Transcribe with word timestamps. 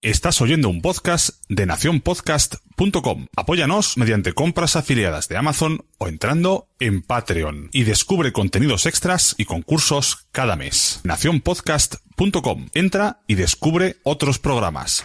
Estás 0.00 0.40
oyendo 0.40 0.68
un 0.68 0.80
podcast 0.80 1.30
de 1.48 1.66
nacionpodcast.com. 1.66 3.26
Apóyanos 3.34 3.96
mediante 3.96 4.32
compras 4.32 4.76
afiliadas 4.76 5.26
de 5.26 5.36
Amazon 5.36 5.86
o 5.98 6.06
entrando 6.06 6.68
en 6.78 7.02
Patreon 7.02 7.68
y 7.72 7.82
descubre 7.82 8.32
contenidos 8.32 8.86
extras 8.86 9.34
y 9.38 9.44
concursos 9.44 10.28
cada 10.30 10.54
mes. 10.54 11.00
Nacionpodcast.com. 11.02 12.68
Entra 12.74 13.22
y 13.26 13.34
descubre 13.34 13.96
otros 14.04 14.38
programas. 14.38 15.04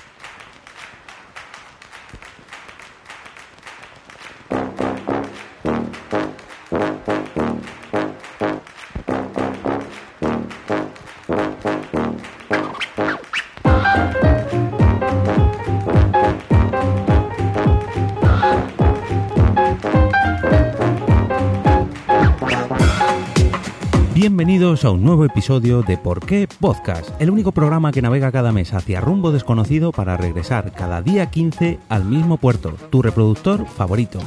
A 24.83 24.91
un 24.91 25.01
nuevo 25.01 25.23
episodio 25.23 25.81
de 25.81 25.97
Por 25.97 26.25
qué 26.25 26.45
Podcast, 26.59 27.09
el 27.21 27.29
único 27.29 27.53
programa 27.53 27.93
que 27.93 28.01
navega 28.01 28.33
cada 28.33 28.51
mes 28.51 28.73
hacia 28.73 28.99
rumbo 28.99 29.31
desconocido 29.31 29.93
para 29.93 30.17
regresar 30.17 30.73
cada 30.73 31.01
día 31.01 31.27
15 31.31 31.79
al 31.87 32.03
mismo 32.03 32.35
puerto, 32.35 32.75
tu 32.89 33.01
reproductor 33.01 33.65
favorito. 33.65 34.19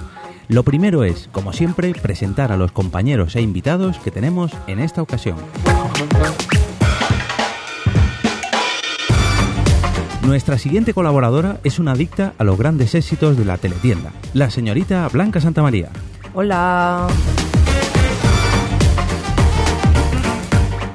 Lo 0.49 0.63
primero 0.63 1.05
es, 1.05 1.29
como 1.31 1.53
siempre, 1.53 1.93
presentar 1.93 2.53
a 2.53 2.57
los 2.57 2.73
compañeros 2.73 3.37
e 3.37 3.43
invitados 3.43 3.99
que 3.99 4.11
tenemos 4.11 4.51
en 4.67 4.79
esta 4.79 5.03
ocasión. 5.03 5.37
Nuestra 10.23 10.57
siguiente 10.57 10.95
colaboradora 10.95 11.61
es 11.65 11.79
una 11.79 11.93
adicta 11.93 12.33
a 12.39 12.45
los 12.45 12.57
grandes 12.57 12.95
éxitos 12.95 13.37
de 13.37 13.45
la 13.45 13.59
teletienda, 13.59 14.11
la 14.33 14.49
señorita 14.49 15.07
Blanca 15.09 15.39
Santamaría. 15.39 15.91
Hola. 16.33 17.09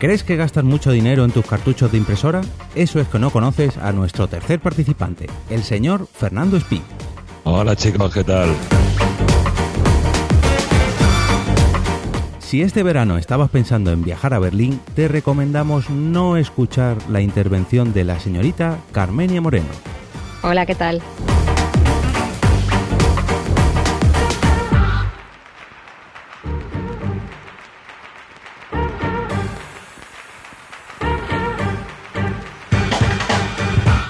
¿Crees 0.02 0.24
que 0.24 0.36
gastas 0.36 0.64
mucho 0.64 0.90
dinero 0.90 1.24
en 1.26 1.30
tus 1.30 1.46
cartuchos 1.46 1.92
de 1.92 2.00
impresora? 2.00 2.42
Eso 2.74 3.00
es 3.00 3.08
que 3.08 3.20
no 3.20 3.30
conoces 3.30 3.78
a 3.78 3.92
nuestro 3.92 4.26
tercer 4.26 4.60
participante, 4.60 5.28
el 5.52 5.62
señor 5.62 6.08
Fernando 6.12 6.58
Espí. 6.58 6.82
Hola 7.44 7.76
chicos, 7.76 8.12
¿qué 8.12 8.24
tal? 8.24 8.50
Si 12.40 12.64
este 12.64 12.82
verano 12.82 13.20
estabas 13.20 13.52
pensando 13.52 13.92
en 13.92 14.04
viajar 14.04 14.34
a 14.34 14.40
Berlín, 14.40 14.80
te 14.96 15.08
recomendamos 15.08 15.92
no 15.92 16.36
escuchar 16.36 16.98
la 17.08 17.22
intervención 17.22 17.94
de 17.94 18.04
la 18.04 18.20
señorita 18.20 18.80
Carmenia 18.92 19.40
Moreno. 19.40 19.70
Hola, 20.42 20.66
¿qué 20.66 20.74
tal? 20.74 21.04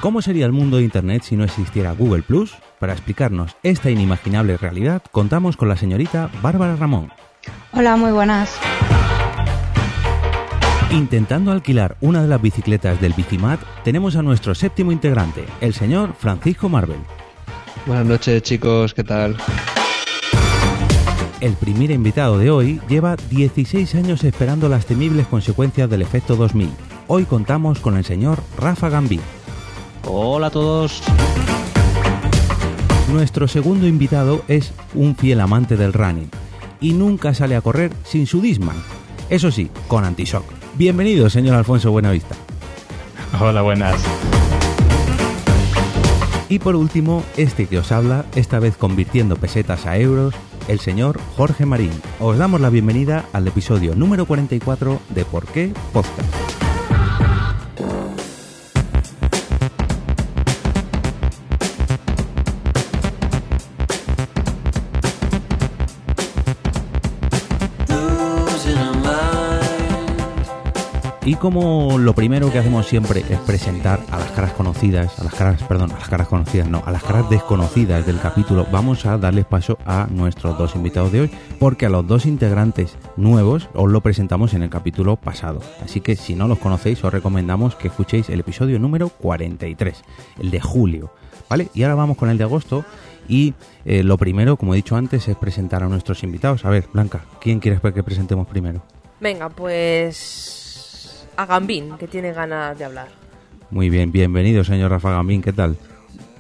¿Cómo 0.02 0.24
sería 0.24 0.48
el 0.48 0.52
mundo 0.52 0.78
de 0.78 0.84
Internet 0.84 1.22
si 1.22 1.36
no 1.36 1.44
existiera 1.44 1.92
Google 1.92 2.24
Plus? 2.24 2.56
Para 2.80 2.94
explicarnos 2.94 3.56
esta 3.62 3.92
inimaginable 3.92 4.58
realidad, 4.58 5.04
contamos 5.12 5.58
con 5.58 5.70
la 5.70 5.78
señorita 5.78 6.32
Bárbara 6.42 6.76
Ramón. 6.76 7.12
Hola, 7.72 7.96
muy 7.98 8.12
buenas. 8.12 8.58
Intentando 10.90 11.52
alquilar 11.52 11.98
una 12.02 12.24
de 12.24 12.28
las 12.28 12.42
bicicletas 12.42 13.00
del 13.00 13.14
Bicimat, 13.14 13.60
tenemos 13.84 14.16
a 14.16 14.24
nuestro 14.24 14.56
séptimo 14.56 14.92
integrante, 14.92 15.46
el 15.62 15.76
señor 15.76 16.16
Francisco 16.18 16.68
Marvel. 16.68 17.00
Buenas 17.86 18.08
noches 18.08 18.42
chicos, 18.42 18.96
¿qué 18.96 19.04
tal? 19.04 19.38
El 21.42 21.54
primer 21.54 21.92
invitado 21.92 22.40
de 22.40 22.50
hoy 22.50 22.82
lleva 22.90 23.18
16 23.30 23.94
años 23.94 24.24
esperando 24.24 24.68
las 24.68 24.88
temibles 24.88 25.28
consecuencias 25.28 25.88
del 25.92 26.02
efecto 26.02 26.36
2000. 26.36 26.72
Hoy 27.08 27.26
contamos 27.26 27.80
con 27.80 27.98
el 27.98 28.04
señor 28.04 28.40
Rafa 28.58 28.90
Gambí. 28.90 29.20
Hola 30.06 30.48
a 30.48 30.50
todos. 30.50 31.02
Nuestro 33.12 33.48
segundo 33.48 33.88
invitado 33.88 34.44
es 34.48 34.74
un 34.94 35.16
fiel 35.16 35.42
amante 35.42 35.78
del 35.78 35.94
running 35.94 36.30
y 36.80 36.94
nunca 36.94 37.34
sale 37.34 37.56
a 37.56 37.62
correr 37.62 37.92
sin 38.04 38.26
su 38.26 38.42
Disman. 38.42 38.78
Eso 39.30 39.52
sí, 39.52 39.70
con 39.88 40.04
antishock. 40.04 40.46
Bienvenido, 40.76 41.30
señor 41.30 41.56
Alfonso 41.56 41.92
Buenavista. 41.92 42.36
Hola, 43.40 43.62
buenas. 43.62 43.96
Y 46.50 46.60
por 46.60 46.76
último, 46.76 47.24
este 47.38 47.68
que 47.68 47.78
os 47.78 47.92
habla, 47.92 48.26
esta 48.36 48.60
vez 48.60 48.76
convirtiendo 48.76 49.38
pesetas 49.38 49.86
a 49.86 49.98
euros, 49.98 50.34
el 50.68 50.80
señor 50.80 51.20
Jorge 51.38 51.66
Marín. 51.66 51.92
Os 52.20 52.38
damos 52.38 52.60
la 52.60 52.70
bienvenida 52.70 53.26
al 53.32 53.48
episodio 53.48 53.96
número 53.96 54.26
44 54.26 55.00
de 55.10 55.26
Por 55.26 55.46
qué 55.48 55.74
Podcast. 55.94 56.71
Y 71.32 71.36
como 71.36 71.98
lo 71.98 72.14
primero 72.14 72.52
que 72.52 72.60
hacemos 72.60 72.88
siempre 72.88 73.24
es 73.30 73.40
presentar 73.40 74.02
a 74.12 74.20
las 74.20 74.32
caras 74.32 74.52
conocidas, 74.52 75.18
a 75.18 75.24
las 75.24 75.34
caras, 75.34 75.64
perdón, 75.64 75.90
a 75.94 75.98
las 75.98 76.10
caras 76.10 76.28
conocidas, 76.28 76.68
no, 76.68 76.84
a 76.86 76.92
las 76.92 77.04
caras 77.04 77.30
desconocidas 77.30 78.06
del 78.06 78.20
capítulo, 78.20 78.68
vamos 78.70 79.06
a 79.06 79.18
darles 79.18 79.46
paso 79.46 79.78
a 79.86 80.08
nuestros 80.12 80.58
dos 80.58 80.76
invitados 80.76 81.14
de 81.14 81.22
hoy, 81.22 81.32
porque 81.58 81.86
a 81.86 81.90
los 81.90 82.06
dos 82.06 82.26
integrantes 82.26 82.98
nuevos 83.16 83.70
os 83.74 83.90
lo 83.90 84.02
presentamos 84.02 84.54
en 84.54 84.64
el 84.64 84.70
capítulo 84.70 85.16
pasado. 85.16 85.62
Así 85.82 86.02
que 86.02 86.18
si 86.18 86.36
no 86.36 86.50
los 86.50 86.60
conocéis, 86.60 87.02
os 87.02 87.14
recomendamos 87.14 87.78
que 87.78 87.88
escuchéis 87.88 88.28
el 88.28 88.42
episodio 88.42 88.78
número 88.78 89.08
43, 89.08 90.04
el 90.42 90.52
de 90.52 90.60
julio. 90.60 91.14
¿Vale? 91.48 91.70
Y 91.74 91.84
ahora 91.84 91.96
vamos 91.96 92.18
con 92.18 92.30
el 92.30 92.38
de 92.38 92.44
agosto. 92.44 92.84
Y 93.30 93.54
eh, 93.86 94.04
lo 94.04 94.18
primero, 94.18 94.58
como 94.58 94.74
he 94.74 94.78
dicho 94.78 94.98
antes, 94.98 95.30
es 95.30 95.38
presentar 95.38 95.82
a 95.82 95.88
nuestros 95.88 96.24
invitados. 96.24 96.66
A 96.66 96.70
ver, 96.70 96.90
Blanca, 96.92 97.24
¿quién 97.40 97.62
quieres 97.62 97.80
que 97.80 98.04
presentemos 98.04 98.48
primero? 98.48 98.82
Venga, 99.22 99.48
pues 99.48 100.61
a 101.42 101.46
Gambín, 101.46 101.98
que 101.98 102.08
tiene 102.08 102.34
ganas 102.34 102.78
de 102.78 102.86
hablar. 102.86 103.08
Muy 103.72 103.90
bien, 103.90 104.12
bienvenido, 104.12 104.64
señor 104.64 104.92
Rafa 104.92 105.12
Gambín, 105.12 105.42
¿qué 105.42 105.52
tal? 105.52 105.76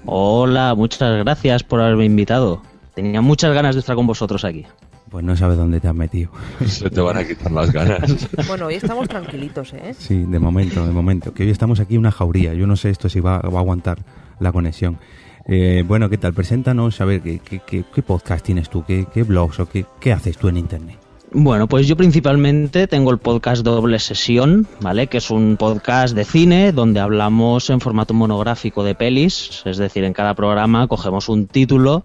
Hola, 0.06 0.76
muchas 0.76 1.18
gracias 1.24 1.64
por 1.64 1.82
haberme 1.82 2.06
invitado. 2.06 2.62
Tenía 2.94 3.22
muchas 3.22 3.54
ganas 3.54 3.76
de 3.76 3.80
estar 3.80 3.96
con 3.96 4.06
vosotros 4.06 4.44
aquí. 4.46 4.66
Pues 5.10 5.26
no 5.26 5.36
sabes 5.36 5.58
dónde 5.58 5.80
te 5.80 5.88
has 5.88 5.96
metido. 5.96 6.32
Se 6.66 6.90
te 6.90 7.02
van 7.02 7.18
a 7.18 7.26
quitar 7.26 7.52
las 7.52 7.72
ganas. 7.72 8.28
Bueno, 8.48 8.68
hoy 8.68 8.76
estamos 8.76 9.10
tranquilitos, 9.10 9.74
¿eh? 9.74 9.94
Sí, 9.98 10.24
de 10.24 10.40
momento, 10.40 10.86
de 10.86 10.94
momento. 10.94 11.34
Que 11.34 11.44
hoy 11.44 11.50
estamos 11.50 11.80
aquí 11.80 11.96
en 11.96 12.00
una 12.02 12.12
jauría. 12.12 12.54
Yo 12.54 12.68
no 12.68 12.76
sé 12.76 12.90
esto 12.90 13.10
si 13.10 13.20
va, 13.20 13.40
va 13.40 13.58
a 13.58 13.62
aguantar 13.62 14.00
la 14.40 14.52
conexión. 14.52 15.00
Eh, 15.48 15.84
bueno, 15.86 16.10
¿qué 16.10 16.18
tal? 16.18 16.34
Preséntanos, 16.34 17.02
a 17.02 17.06
ver, 17.06 17.22
¿qué, 17.22 17.40
qué, 17.40 17.62
qué, 17.66 17.84
qué 17.94 18.02
podcast 18.04 18.46
tienes 18.46 18.70
tú? 18.70 18.86
¿Qué, 18.86 19.08
qué 19.12 19.24
blogs 19.24 19.60
o 19.60 19.68
qué, 19.68 19.86
qué 20.00 20.14
haces 20.14 20.38
tú 20.38 20.48
en 20.48 20.58
Internet? 20.58 20.98
Bueno, 21.34 21.68
pues 21.68 21.88
yo 21.88 21.96
principalmente 21.96 22.88
tengo 22.88 23.10
el 23.10 23.18
podcast 23.18 23.64
Doble 23.64 24.00
Sesión, 24.00 24.68
¿vale? 24.82 25.08
Que 25.08 25.18
es 25.18 25.32
un 25.32 25.56
podcast 25.56 26.14
de 26.14 26.26
cine 26.26 26.74
donde 26.74 27.00
hablamos 27.00 27.70
en 27.70 27.80
formato 27.80 28.14
monográfico 28.14 28.84
de 28.84 28.96
pelis, 28.96 29.62
es 29.66 29.78
decir, 29.78 30.04
en 30.04 30.12
cada 30.12 30.34
programa 30.34 30.88
cogemos 30.88 31.30
un 31.30 31.48
título 31.48 32.04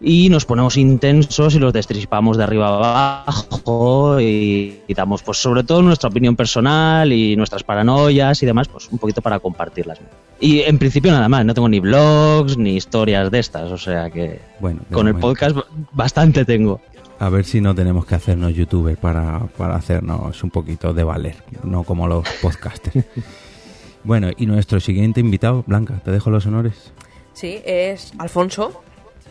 y 0.00 0.30
nos 0.30 0.46
ponemos 0.46 0.76
intensos 0.76 1.54
y 1.54 1.60
los 1.60 1.72
destripamos 1.72 2.38
de 2.38 2.42
arriba 2.42 2.68
abajo 2.68 4.20
y, 4.20 4.80
y 4.88 4.94
damos 4.94 5.22
pues 5.22 5.38
sobre 5.38 5.62
todo 5.62 5.82
nuestra 5.82 6.08
opinión 6.08 6.34
personal 6.34 7.12
y 7.12 7.36
nuestras 7.36 7.62
paranoias 7.62 8.42
y 8.42 8.46
demás, 8.46 8.66
pues 8.66 8.88
un 8.90 8.98
poquito 8.98 9.22
para 9.22 9.38
compartirlas. 9.38 10.00
Y 10.40 10.62
en 10.62 10.76
principio 10.78 11.12
nada 11.12 11.28
más, 11.28 11.44
no 11.44 11.54
tengo 11.54 11.68
ni 11.68 11.78
blogs 11.78 12.56
ni 12.56 12.74
historias 12.74 13.30
de 13.30 13.38
estas, 13.38 13.70
o 13.70 13.78
sea 13.78 14.10
que 14.10 14.40
Bueno, 14.58 14.80
con 14.90 15.06
el 15.06 15.12
momento. 15.12 15.28
podcast 15.28 15.56
bastante 15.92 16.44
tengo. 16.44 16.80
A 17.20 17.28
ver 17.28 17.44
si 17.44 17.60
no 17.60 17.74
tenemos 17.74 18.06
que 18.06 18.14
hacernos 18.14 18.54
youtubers 18.54 18.98
para, 18.98 19.40
para 19.56 19.76
hacernos 19.76 20.42
un 20.42 20.50
poquito 20.50 20.92
de 20.94 21.04
valer, 21.04 21.36
no 21.62 21.84
como 21.84 22.08
los 22.08 22.26
podcasters. 22.42 23.04
bueno, 24.04 24.30
y 24.36 24.46
nuestro 24.46 24.80
siguiente 24.80 25.20
invitado, 25.20 25.62
Blanca, 25.66 26.00
te 26.04 26.10
dejo 26.10 26.30
los 26.30 26.46
honores. 26.46 26.92
Sí, 27.34 27.60
es 27.64 28.12
Alfonso, 28.18 28.82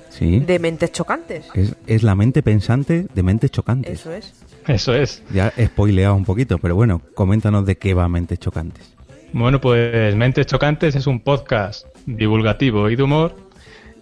Sí. 0.09 0.39
de 0.39 0.57
Mentes 0.59 0.91
Chocantes. 0.91 1.47
Es, 1.53 1.75
es 1.87 2.03
la 2.03 2.15
mente 2.15 2.41
pensante 2.43 3.05
de 3.13 3.23
mentes 3.23 3.51
chocantes. 3.51 3.99
Eso 3.99 4.11
es. 4.13 4.33
Eso 4.67 4.93
es. 4.95 5.23
Ya 5.31 5.51
he 5.57 5.65
spoileado 5.67 6.15
un 6.15 6.25
poquito, 6.25 6.57
pero 6.57 6.75
bueno, 6.75 7.01
coméntanos 7.15 7.65
de 7.65 7.77
qué 7.77 7.93
va 7.93 8.07
Mentes 8.07 8.39
Chocantes. 8.39 8.93
Bueno, 9.33 9.59
pues 9.61 10.15
Mentes 10.15 10.45
Chocantes 10.47 10.95
es 10.95 11.05
un 11.07 11.19
podcast 11.21 11.85
divulgativo 12.07 12.89
y 12.89 12.95
de 12.95 13.03
humor 13.03 13.35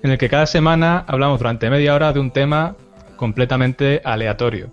en 0.03 0.11
el 0.11 0.17
que 0.17 0.29
cada 0.29 0.45
semana 0.45 1.03
hablamos 1.07 1.39
durante 1.39 1.69
media 1.69 1.93
hora 1.95 2.13
de 2.13 2.19
un 2.21 2.31
tema 2.31 2.75
completamente 3.17 4.01
aleatorio. 4.03 4.71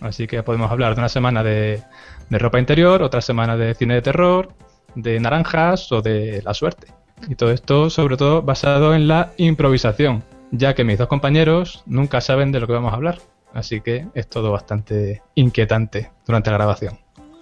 Así 0.00 0.26
que 0.26 0.42
podemos 0.42 0.70
hablar 0.70 0.94
de 0.94 1.00
una 1.00 1.08
semana 1.08 1.42
de, 1.42 1.82
de 2.28 2.38
ropa 2.38 2.58
interior, 2.58 3.02
otra 3.02 3.20
semana 3.20 3.56
de 3.56 3.74
cine 3.74 3.94
de 3.94 4.02
terror, 4.02 4.48
de 4.94 5.20
naranjas 5.20 5.90
o 5.92 6.02
de 6.02 6.42
la 6.44 6.54
suerte. 6.54 6.88
Y 7.28 7.36
todo 7.36 7.52
esto, 7.52 7.90
sobre 7.90 8.16
todo, 8.16 8.42
basado 8.42 8.94
en 8.94 9.08
la 9.08 9.32
improvisación, 9.36 10.24
ya 10.50 10.74
que 10.74 10.84
mis 10.84 10.98
dos 10.98 11.08
compañeros 11.08 11.82
nunca 11.86 12.20
saben 12.20 12.52
de 12.52 12.60
lo 12.60 12.66
que 12.66 12.72
vamos 12.72 12.92
a 12.92 12.96
hablar. 12.96 13.18
Así 13.52 13.80
que 13.80 14.08
es 14.14 14.28
todo 14.28 14.50
bastante 14.50 15.22
inquietante 15.36 16.10
durante 16.26 16.50
la 16.50 16.56
grabación. 16.56 16.98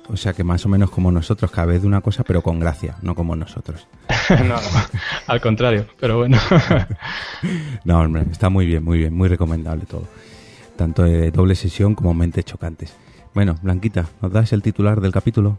O 0.08 0.16
sea 0.16 0.32
que 0.32 0.44
más 0.44 0.66
o 0.66 0.68
menos 0.68 0.90
como 0.90 1.10
nosotros, 1.10 1.50
cada 1.50 1.66
vez 1.66 1.82
de 1.82 1.88
una 1.88 2.00
cosa, 2.00 2.22
pero 2.24 2.42
con 2.42 2.58
gracia, 2.58 2.96
no 3.02 3.14
como 3.14 3.34
nosotros. 3.34 3.86
no, 4.28 4.44
no, 4.44 4.56
al 5.26 5.40
contrario, 5.40 5.86
pero 5.98 6.18
bueno. 6.18 6.38
no, 7.84 8.00
hombre, 8.00 8.24
está 8.30 8.50
muy 8.50 8.66
bien, 8.66 8.84
muy 8.84 8.98
bien, 8.98 9.14
muy 9.14 9.28
recomendable 9.28 9.86
todo. 9.86 10.06
Tanto 10.76 11.02
de 11.04 11.30
doble 11.30 11.54
sesión 11.54 11.94
como 11.94 12.14
mentes 12.14 12.44
chocantes. 12.44 12.92
Bueno, 13.34 13.56
Blanquita, 13.62 14.06
¿nos 14.20 14.32
das 14.32 14.52
el 14.52 14.62
titular 14.62 15.00
del 15.00 15.12
capítulo? 15.12 15.58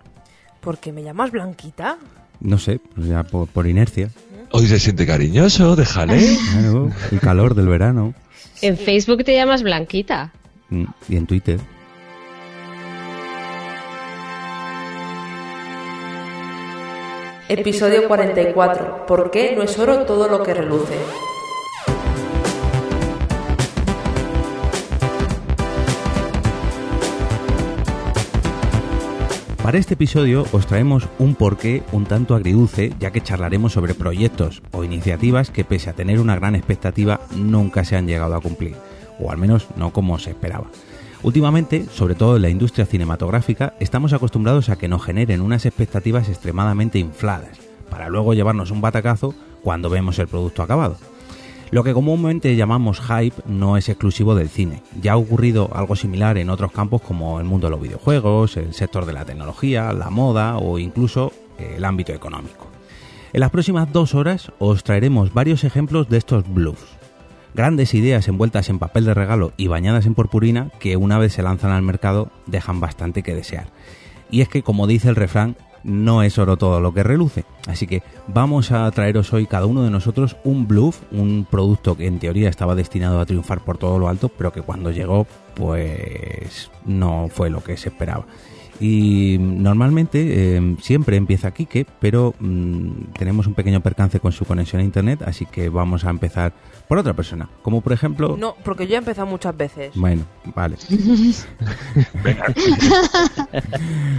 ¿Por 0.62 0.78
qué 0.78 0.92
me 0.92 1.04
llamas 1.04 1.32
Blanquita? 1.32 1.98
No 2.40 2.58
sé, 2.58 2.80
pues 2.96 3.08
ya 3.08 3.24
por, 3.24 3.48
por 3.48 3.68
inercia. 3.68 4.10
Hoy 4.52 4.68
se 4.68 4.80
siente 4.80 5.06
cariñoso, 5.08 5.76
déjale. 5.76 6.38
Claro, 6.52 6.92
el 7.12 7.20
calor 7.20 7.56
del 7.56 7.68
verano. 7.68 8.14
En 8.62 8.78
Facebook 8.78 9.24
te 9.24 9.34
llamas 9.36 9.64
Blanquita. 9.64 10.32
Mm, 10.70 10.86
Y 11.10 11.16
en 11.18 11.26
Twitter. 11.26 11.60
Episodio 17.50 18.08
44. 18.08 19.06
¿Por 19.06 19.30
qué 19.30 19.54
no 19.56 19.64
es 19.64 19.78
oro 19.78 20.00
todo 20.06 20.28
lo 20.30 20.42
que 20.44 20.54
reluce? 20.54 20.96
Para 29.64 29.78
este 29.78 29.94
episodio 29.94 30.46
os 30.52 30.68
traemos 30.68 31.08
un 31.20 31.36
porqué 31.36 31.84
un 31.94 32.04
tanto 32.04 32.36
agridulce, 32.36 32.92
ya 33.00 33.12
que 33.12 33.22
charlaremos 33.22 33.72
sobre 33.72 33.94
proyectos 33.94 34.62
o 34.74 34.84
iniciativas 34.84 35.52
que 35.52 35.64
pese 35.64 35.90
a 35.90 35.94
tener 35.94 36.20
una 36.20 36.36
gran 36.36 36.54
expectativa 36.54 37.22
nunca 37.34 37.86
se 37.86 37.96
han 37.96 38.06
llegado 38.06 38.36
a 38.36 38.42
cumplir, 38.42 38.76
o 39.22 39.32
al 39.32 39.38
menos 39.38 39.68
no 39.78 39.94
como 39.94 40.20
se 40.20 40.32
esperaba. 40.32 40.68
Últimamente, 41.24 41.86
sobre 41.86 42.14
todo 42.14 42.36
en 42.36 42.42
la 42.42 42.50
industria 42.50 42.86
cinematográfica, 42.86 43.74
estamos 43.80 44.12
acostumbrados 44.12 44.68
a 44.68 44.76
que 44.76 44.90
nos 44.90 45.02
generen 45.02 45.40
unas 45.40 45.66
expectativas 45.66 46.28
extremadamente 46.28 47.00
infladas, 47.00 47.58
para 47.90 48.10
luego 48.10 48.34
llevarnos 48.34 48.70
un 48.70 48.82
batacazo 48.82 49.34
cuando 49.64 49.90
vemos 49.90 50.20
el 50.20 50.28
producto 50.28 50.62
acabado. 50.62 50.98
Lo 51.74 51.84
que 51.84 51.96
comúnmente 51.96 52.56
llamamos 52.56 53.02
hype 53.02 53.42
no 53.48 53.78
es 53.78 53.90
exclusivo 53.90 54.36
del 54.36 54.48
cine. 54.48 54.84
Ya 55.02 55.14
ha 55.14 55.18
ocurrido 55.18 55.72
algo 55.74 55.96
similar 55.96 56.38
en 56.38 56.52
otros 56.52 56.72
campos 56.72 57.02
como 57.02 57.40
el 57.40 57.46
mundo 57.46 57.66
de 57.66 57.72
los 57.72 57.82
videojuegos, 57.82 58.58
el 58.58 58.76
sector 58.76 59.08
de 59.08 59.14
la 59.14 59.26
tecnología, 59.26 59.92
la 59.92 60.12
moda 60.12 60.58
o 60.60 60.78
incluso 60.78 61.34
el 61.58 61.84
ámbito 61.84 62.14
económico. 62.14 62.68
En 63.34 63.40
las 63.40 63.50
próximas 63.50 63.92
dos 63.92 64.14
horas 64.14 64.52
os 64.60 64.84
traeremos 64.84 65.34
varios 65.34 65.64
ejemplos 65.64 66.08
de 66.10 66.20
estos 66.20 66.48
bluffs. 66.48 66.86
Grandes 67.56 67.96
ideas 67.96 68.28
envueltas 68.28 68.70
en 68.70 68.78
papel 68.78 69.06
de 69.06 69.16
regalo 69.16 69.54
y 69.58 69.66
bañadas 69.66 70.06
en 70.06 70.14
purpurina 70.14 70.70
que 70.80 70.96
una 70.96 71.18
vez 71.18 71.34
se 71.34 71.42
lanzan 71.42 71.72
al 71.72 71.82
mercado 71.82 72.30
dejan 72.46 72.82
bastante 72.82 73.24
que 73.24 73.34
desear. 73.34 73.70
Y 74.30 74.42
es 74.42 74.48
que, 74.48 74.62
como 74.62 74.86
dice 74.86 75.10
el 75.10 75.16
refrán, 75.16 75.56
no 75.84 76.24
es 76.24 76.38
oro 76.38 76.58
todo 76.58 76.80
lo 76.80 76.94
que 76.94 77.04
reluce. 77.04 77.46
Así 77.68 77.88
que 77.88 78.04
vamos 78.28 78.72
a 78.72 78.90
traeros 78.92 79.34
hoy 79.34 79.46
cada 79.46 79.66
uno 79.66 79.84
de 79.84 79.90
nosotros 79.90 80.38
un 80.44 80.68
bluff, 80.68 81.02
un 81.12 81.46
producto 81.50 81.96
que 81.96 82.08
en 82.08 82.20
teoría 82.20 82.50
estaba 82.50 82.76
destinado 82.76 83.20
a 83.20 83.26
triunfar 83.26 83.62
por 83.62 83.78
todo 83.78 84.00
lo 84.00 84.08
alto, 84.08 84.30
pero 84.30 84.52
que 84.52 84.62
cuando 84.62 84.92
llegó 84.92 85.28
pues 85.56 86.72
no 86.86 87.30
fue 87.30 87.50
lo 87.50 87.64
que 87.64 87.78
se 87.78 87.90
esperaba. 87.90 88.26
Y 88.80 89.38
normalmente 89.40 90.58
eh, 90.58 90.76
siempre 90.82 91.18
empieza 91.18 91.52
Kike, 91.52 91.86
pero 92.00 92.34
mmm, 92.40 93.12
tenemos 93.18 93.48
un 93.48 93.54
pequeño 93.54 93.82
percance 93.82 94.20
con 94.20 94.32
su 94.32 94.46
conexión 94.46 94.82
a 94.82 94.86
internet, 94.86 95.22
así 95.26 95.46
que 95.46 95.70
vamos 95.70 96.06
a 96.06 96.10
empezar 96.10 96.54
por 96.88 96.98
otra 96.98 97.14
persona. 97.14 97.50
Como 97.62 97.82
por 97.82 97.94
ejemplo. 97.94 98.36
No, 98.38 98.56
porque 98.64 98.88
yo 98.88 98.96
he 98.96 98.98
empezado 98.98 99.28
muchas 99.28 99.56
veces. 99.56 99.92
Bueno, 99.96 100.24
vale. 100.56 100.78
Venga. 102.24 102.46
Fer, 102.56 103.74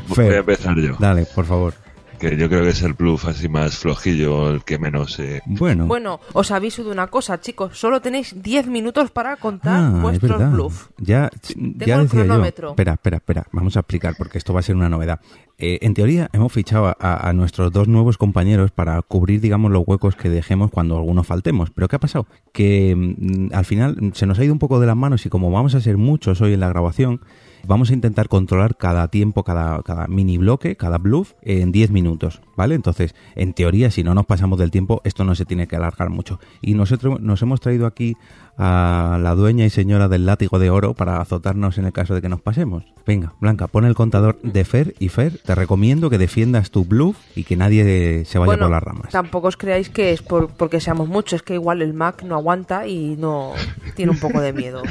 Voy 0.09 0.35
a 0.35 0.39
empezar 0.39 0.77
yo. 0.79 0.97
Dale, 0.99 1.27
por 1.27 1.45
favor. 1.45 1.84
Que 2.19 2.37
yo 2.37 2.49
creo 2.49 2.63
que 2.63 2.71
es 2.71 2.83
el 2.83 2.95
bluff 2.95 3.27
así 3.27 3.49
más 3.49 3.77
flojillo, 3.77 4.51
el 4.51 4.65
que 4.65 4.79
menos. 4.79 5.19
Eh... 5.19 5.43
Bueno. 5.47 5.87
Bueno, 5.87 6.21
os 6.33 6.51
aviso 6.51 6.85
de 6.85 6.91
una 6.91 7.09
cosa, 7.09 7.41
chicos. 7.41 7.79
Solo 7.79 8.01
tenéis 8.01 8.41
10 8.43 8.69
minutos 8.69 9.11
para 9.11 9.37
contar 9.37 9.75
Ah, 9.83 9.93
es 9.97 10.03
vuestros 10.03 10.53
bluff. 10.53 10.89
Ya, 10.99 11.31
Tengo 11.47 11.85
ya 11.85 11.97
el 11.97 12.03
decía 12.05 12.21
yo. 12.21 12.27
cronómetro. 12.27 12.71
Espera, 12.71 12.93
espera, 12.95 13.17
espera. 13.19 13.47
Vamos 13.53 13.77
a 13.77 13.81
explicar 13.81 14.15
porque 14.17 14.39
esto 14.39 14.55
va 14.55 14.61
a 14.61 14.63
ser 14.63 14.77
una 14.77 14.89
novedad. 14.89 15.21
Eh, 15.59 15.79
en 15.83 15.95
teoría 15.95 16.29
hemos 16.33 16.53
fichado 16.53 16.87
a, 16.99 17.29
a 17.29 17.33
nuestros 17.33 17.73
dos 17.73 17.87
nuevos 17.89 18.19
compañeros 18.19 18.71
para 18.71 19.01
cubrir, 19.03 19.41
digamos, 19.41 19.71
los 19.71 19.85
huecos 19.87 20.17
que 20.17 20.29
dejemos 20.29 20.71
cuando 20.71 20.97
algunos 20.97 21.27
faltemos. 21.27 21.71
Pero 21.71 21.89
¿qué 21.89 21.97
ha 21.97 22.01
pasado? 22.01 22.27
Que 22.53 22.95
mm, 22.97 23.55
al 23.55 23.65
final 23.65 24.13
se 24.15 24.27
nos 24.27 24.39
ha 24.39 24.45
ido 24.45 24.53
un 24.53 24.59
poco 24.59 24.81
de 24.81 24.87
las 24.87 24.97
manos 24.97 25.27
y 25.27 25.29
como 25.29 25.51
vamos 25.51 25.75
a 25.75 25.81
ser 25.81 25.97
muchos 25.97 26.41
hoy 26.41 26.55
en 26.55 26.61
la 26.61 26.69
grabación, 26.69 27.21
vamos 27.67 27.91
a 27.91 27.95
intentar 27.95 28.29
controlar 28.29 28.77
cada 28.77 29.09
tiempo, 29.09 29.45
cada, 29.45 29.83
cada 29.83 30.07
mini 30.07 30.39
bloque, 30.39 30.77
cada 30.77 30.99
bluff 30.99 31.33
en 31.43 31.73
10 31.73 31.91
minutos, 31.91 32.41
¿vale? 32.57 32.75
Entonces, 32.75 33.15
en 33.35 33.53
teoría, 33.53 33.91
si 33.91 34.03
no 34.03 34.15
nos 34.15 34.27
pasamos 34.27 34.59
del 34.59 34.71
tiempo, 34.71 35.01
esto 35.05 35.25
no 35.25 35.35
se 35.35 35.45
tiene 35.45 35.67
que 35.67 35.77
alargar 35.77 36.11
mucho. 36.11 36.41
Y 36.61 36.75
nosotros 36.75 37.21
nos 37.21 37.43
hemos 37.43 37.61
traído 37.61 37.87
aquí 37.87 38.17
a 38.57 39.19
la 39.21 39.35
dueña 39.35 39.65
y 39.65 39.71
señora 39.71 40.09
del 40.09 40.27
látigo 40.27 40.59
de 40.59 40.71
oro 40.71 40.95
para 40.95 41.21
azotarnos 41.21 41.79
en 41.79 41.87
el 41.87 41.93
caso 41.93 42.15
de 42.15 42.23
que 42.23 42.29
nos 42.29 42.41
pasemos. 42.41 42.85
Venga, 43.07 43.35
Blanca, 43.41 43.67
pon 43.67 43.85
el 43.85 43.95
contador 43.95 44.41
de 44.43 44.65
Fer 44.65 44.95
y 44.99 45.09
Fer, 45.09 45.39
te 45.39 45.55
recomiendo 45.55 46.09
que 46.11 46.19
defiendas 46.19 46.71
tu 46.71 46.85
bluff 46.85 47.17
y 47.35 47.45
que 47.45 47.57
nadie 47.57 48.25
se 48.25 48.39
vaya 48.39 48.47
bueno, 48.47 48.65
por 48.65 48.71
las 48.71 48.83
ramas. 48.83 49.11
tampoco 49.11 49.49
os 49.49 49.57
creáis 49.57 49.91
que 49.91 50.13
es 50.13 50.23
por, 50.23 50.49
porque 50.49 50.81
seamos 50.81 51.09
muchos. 51.09 51.35
Es 51.35 51.43
que 51.43 51.55
igual 51.55 51.83
el 51.83 51.95
Mac 51.95 52.23
no 52.23 52.37
aguanta 52.37 52.87
y 52.87 53.17
no 53.17 53.53
tiene 53.97 54.13
un 54.13 54.19
poco 54.19 54.41
de 54.41 54.53
miedo. 54.53 54.83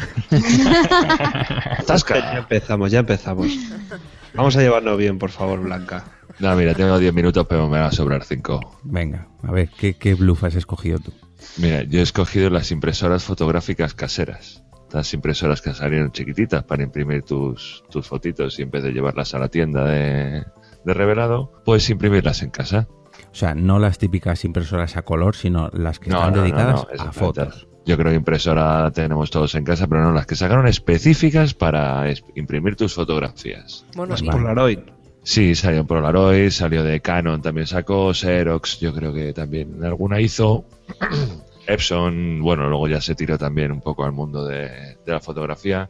Ya 1.90 2.38
empezamos, 2.38 2.92
ya 2.92 3.00
empezamos. 3.00 3.48
Vamos 4.34 4.56
a 4.58 4.62
llevarnos 4.62 4.98
bien, 4.98 5.20
por 5.20 5.30
favor, 5.30 5.60
Blanca. 5.62 6.04
No, 6.40 6.56
mira, 6.56 6.74
tengo 6.74 6.98
10 6.98 7.14
minutos, 7.14 7.46
pero 7.48 7.70
me 7.70 7.78
van 7.78 7.88
a 7.88 7.92
sobrar 7.92 8.24
5. 8.24 8.80
Venga, 8.84 9.28
a 9.44 9.52
ver, 9.52 9.70
¿qué, 9.78 9.94
qué 9.96 10.16
bluff 10.16 10.44
has 10.44 10.56
escogido 10.56 11.00
tú? 11.00 11.14
Mira, 11.58 11.84
yo 11.84 12.00
he 12.00 12.04
escogido 12.04 12.50
las 12.50 12.72
impresoras 12.72 13.24
fotográficas 13.24 13.94
caseras. 13.94 14.64
Las 14.92 15.14
impresoras 15.14 15.62
que 15.62 15.74
salieron 15.74 16.12
chiquititas 16.12 16.64
para 16.64 16.84
imprimir 16.84 17.24
tus, 17.24 17.84
tus 17.90 18.08
fotitos 18.08 18.60
y 18.60 18.62
en 18.64 18.70
vez 18.72 18.84
de 18.84 18.92
llevarlas 18.92 19.34
a 19.34 19.40
la 19.40 19.48
tienda 19.48 19.86
de, 19.86 20.44
de 20.86 20.94
revelado, 20.94 21.52
puedes 21.66 21.90
imprimirlas 21.90 22.44
en 22.44 22.52
casa. 22.52 22.88
O 23.32 23.36
sea, 23.36 23.56
no 23.56 23.80
las 23.80 23.98
típicas 23.98 24.46
impresoras 24.46 24.96
a 24.96 25.02
color, 25.02 25.36
sino 25.36 25.70
las 25.74 26.00
que 26.00 26.10
están 26.10 26.34
dedicadas 26.34 26.86
a 27.00 27.12
fotos. 27.12 27.68
Yo 27.86 27.98
creo 27.98 28.12
que 28.12 28.18
impresora 28.18 28.90
tenemos 28.92 29.30
todos 29.32 29.56
en 29.56 29.64
casa, 29.66 29.88
pero 29.88 30.04
no, 30.04 30.12
las 30.14 30.26
que 30.28 30.36
sacaron 30.36 30.68
específicas 30.68 31.54
para 31.54 32.08
es- 32.10 32.24
imprimir 32.36 32.76
tus 32.76 32.94
fotografías. 32.94 33.86
Bueno, 33.96 34.12
Las 34.12 34.22
y- 34.22 34.28
Polaroid. 34.30 34.80
Sí, 35.24 35.56
salió 35.56 35.86
Polaroid, 35.86 36.50
salió 36.50 36.84
de 36.84 37.00
Canon, 37.00 37.42
también 37.42 37.66
sacó 37.66 38.14
Xerox, 38.14 38.80
yo 38.80 38.94
creo 38.94 39.14
que 39.14 39.34
también 39.34 39.84
alguna 39.84 40.20
hizo. 40.20 40.66
Epson, 41.68 42.42
bueno, 42.42 42.68
luego 42.68 42.90
ya 42.90 43.00
se 43.00 43.16
tiró 43.16 43.38
también 43.38 43.72
un 43.72 43.80
poco 43.80 44.04
al 44.04 44.12
mundo 44.12 44.46
de, 44.46 44.98
de 45.06 45.12
la 45.12 45.22
fotografía. 45.22 45.90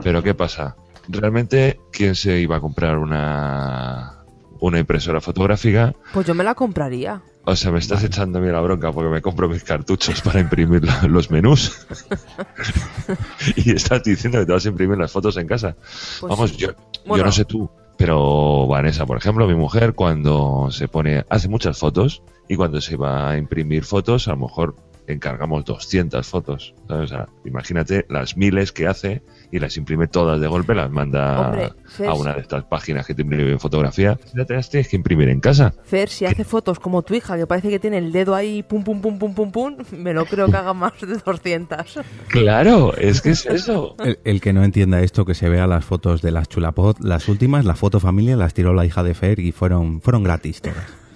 Pero 0.00 0.22
¿qué 0.22 0.34
pasa? 0.34 0.76
Realmente, 1.08 1.80
¿quién 1.90 2.14
se 2.14 2.38
iba 2.38 2.56
a 2.56 2.60
comprar 2.60 2.98
una, 2.98 4.18
una 4.60 4.78
impresora 4.78 5.20
fotográfica? 5.20 5.94
pues 6.12 6.26
yo 6.26 6.34
me 6.34 6.44
la 6.44 6.54
compraría. 6.54 7.20
O 7.44 7.56
sea, 7.56 7.72
me 7.72 7.78
estás 7.78 8.04
echando 8.04 8.38
a 8.38 8.42
mí 8.42 8.48
la 8.48 8.60
bronca 8.60 8.92
porque 8.92 9.08
me 9.08 9.22
compro 9.22 9.48
mis 9.48 9.64
cartuchos 9.64 10.20
para 10.20 10.38
imprimir 10.38 10.82
los 11.08 11.30
menús. 11.30 11.86
y 13.56 13.72
estás 13.72 14.02
diciendo 14.04 14.38
que 14.38 14.46
te 14.46 14.52
vas 14.52 14.66
a 14.66 14.68
imprimir 14.68 14.98
las 14.98 15.10
fotos 15.10 15.36
en 15.38 15.46
casa. 15.46 15.74
Pues 16.20 16.30
Vamos, 16.30 16.56
yo, 16.56 16.72
yo 17.06 17.24
no 17.24 17.32
sé 17.32 17.46
tú, 17.46 17.70
pero 17.98 18.68
Vanessa, 18.68 19.04
por 19.06 19.18
ejemplo, 19.18 19.48
mi 19.48 19.56
mujer, 19.56 19.94
cuando 19.94 20.68
se 20.70 20.86
pone, 20.86 21.24
hace 21.28 21.48
muchas 21.48 21.78
fotos 21.78 22.22
y 22.48 22.54
cuando 22.54 22.80
se 22.80 22.96
va 22.96 23.28
a 23.28 23.36
imprimir 23.36 23.84
fotos, 23.84 24.28
a 24.28 24.30
lo 24.30 24.38
mejor 24.38 24.76
encargamos 25.08 25.64
200 25.64 26.24
fotos. 26.24 26.74
O 26.88 27.06
sea, 27.08 27.28
imagínate 27.44 28.06
las 28.08 28.36
miles 28.36 28.70
que 28.70 28.86
hace 28.86 29.22
y 29.50 29.58
las 29.58 29.76
imprime 29.76 30.06
todas 30.06 30.40
de 30.40 30.46
golpe, 30.46 30.74
las 30.74 30.90
manda 30.90 31.40
Hombre, 31.40 31.72
Fer, 31.86 32.08
a 32.08 32.14
una 32.14 32.34
de 32.34 32.40
estas 32.40 32.64
páginas 32.64 33.06
que 33.06 33.14
te 33.14 33.22
imprimen 33.22 33.58
fotografía. 33.58 34.18
Ya 34.34 34.44
te 34.44 34.54
las 34.54 34.68
tienes 34.68 34.88
que 34.88 34.96
imprimir 34.96 35.28
en 35.28 35.40
casa. 35.40 35.74
Fer, 35.84 36.08
si 36.08 36.26
hace 36.26 36.44
fotos 36.44 36.78
como 36.78 37.02
tu 37.02 37.14
hija, 37.14 37.36
que 37.36 37.46
parece 37.46 37.70
que 37.70 37.78
tiene 37.78 37.98
el 37.98 38.12
dedo 38.12 38.34
ahí, 38.34 38.62
pum, 38.62 38.84
pum, 38.84 39.00
pum, 39.00 39.18
pum, 39.18 39.34
pum, 39.34 39.52
pum, 39.52 39.76
me 39.92 40.12
lo 40.12 40.26
creo 40.26 40.48
que 40.48 40.56
haga 40.56 40.74
más 40.74 40.92
de 41.00 41.16
200. 41.16 42.00
Claro, 42.28 42.94
es 42.96 43.20
que 43.20 43.30
es 43.30 43.46
eso. 43.46 43.94
El, 44.04 44.18
el 44.24 44.40
que 44.40 44.52
no 44.52 44.64
entienda 44.64 45.00
esto, 45.00 45.24
que 45.24 45.34
se 45.34 45.48
vea 45.48 45.66
las 45.66 45.84
fotos 45.84 46.22
de 46.22 46.30
las 46.30 46.48
chulapot, 46.48 46.98
las 47.00 47.28
últimas, 47.28 47.64
la 47.64 47.74
foto 47.74 48.00
familia, 48.00 48.36
las 48.36 48.54
tiró 48.54 48.74
la 48.74 48.84
hija 48.84 49.02
de 49.02 49.14
Fer 49.14 49.38
y 49.40 49.52
fueron, 49.52 50.00
fueron 50.00 50.22
gratis 50.22 50.60
todas. 50.60 51.07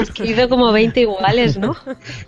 Es 0.00 0.10
que 0.10 0.26
hizo 0.30 0.48
como 0.48 0.72
20 0.72 1.00
iguales, 1.00 1.58
¿no? 1.58 1.74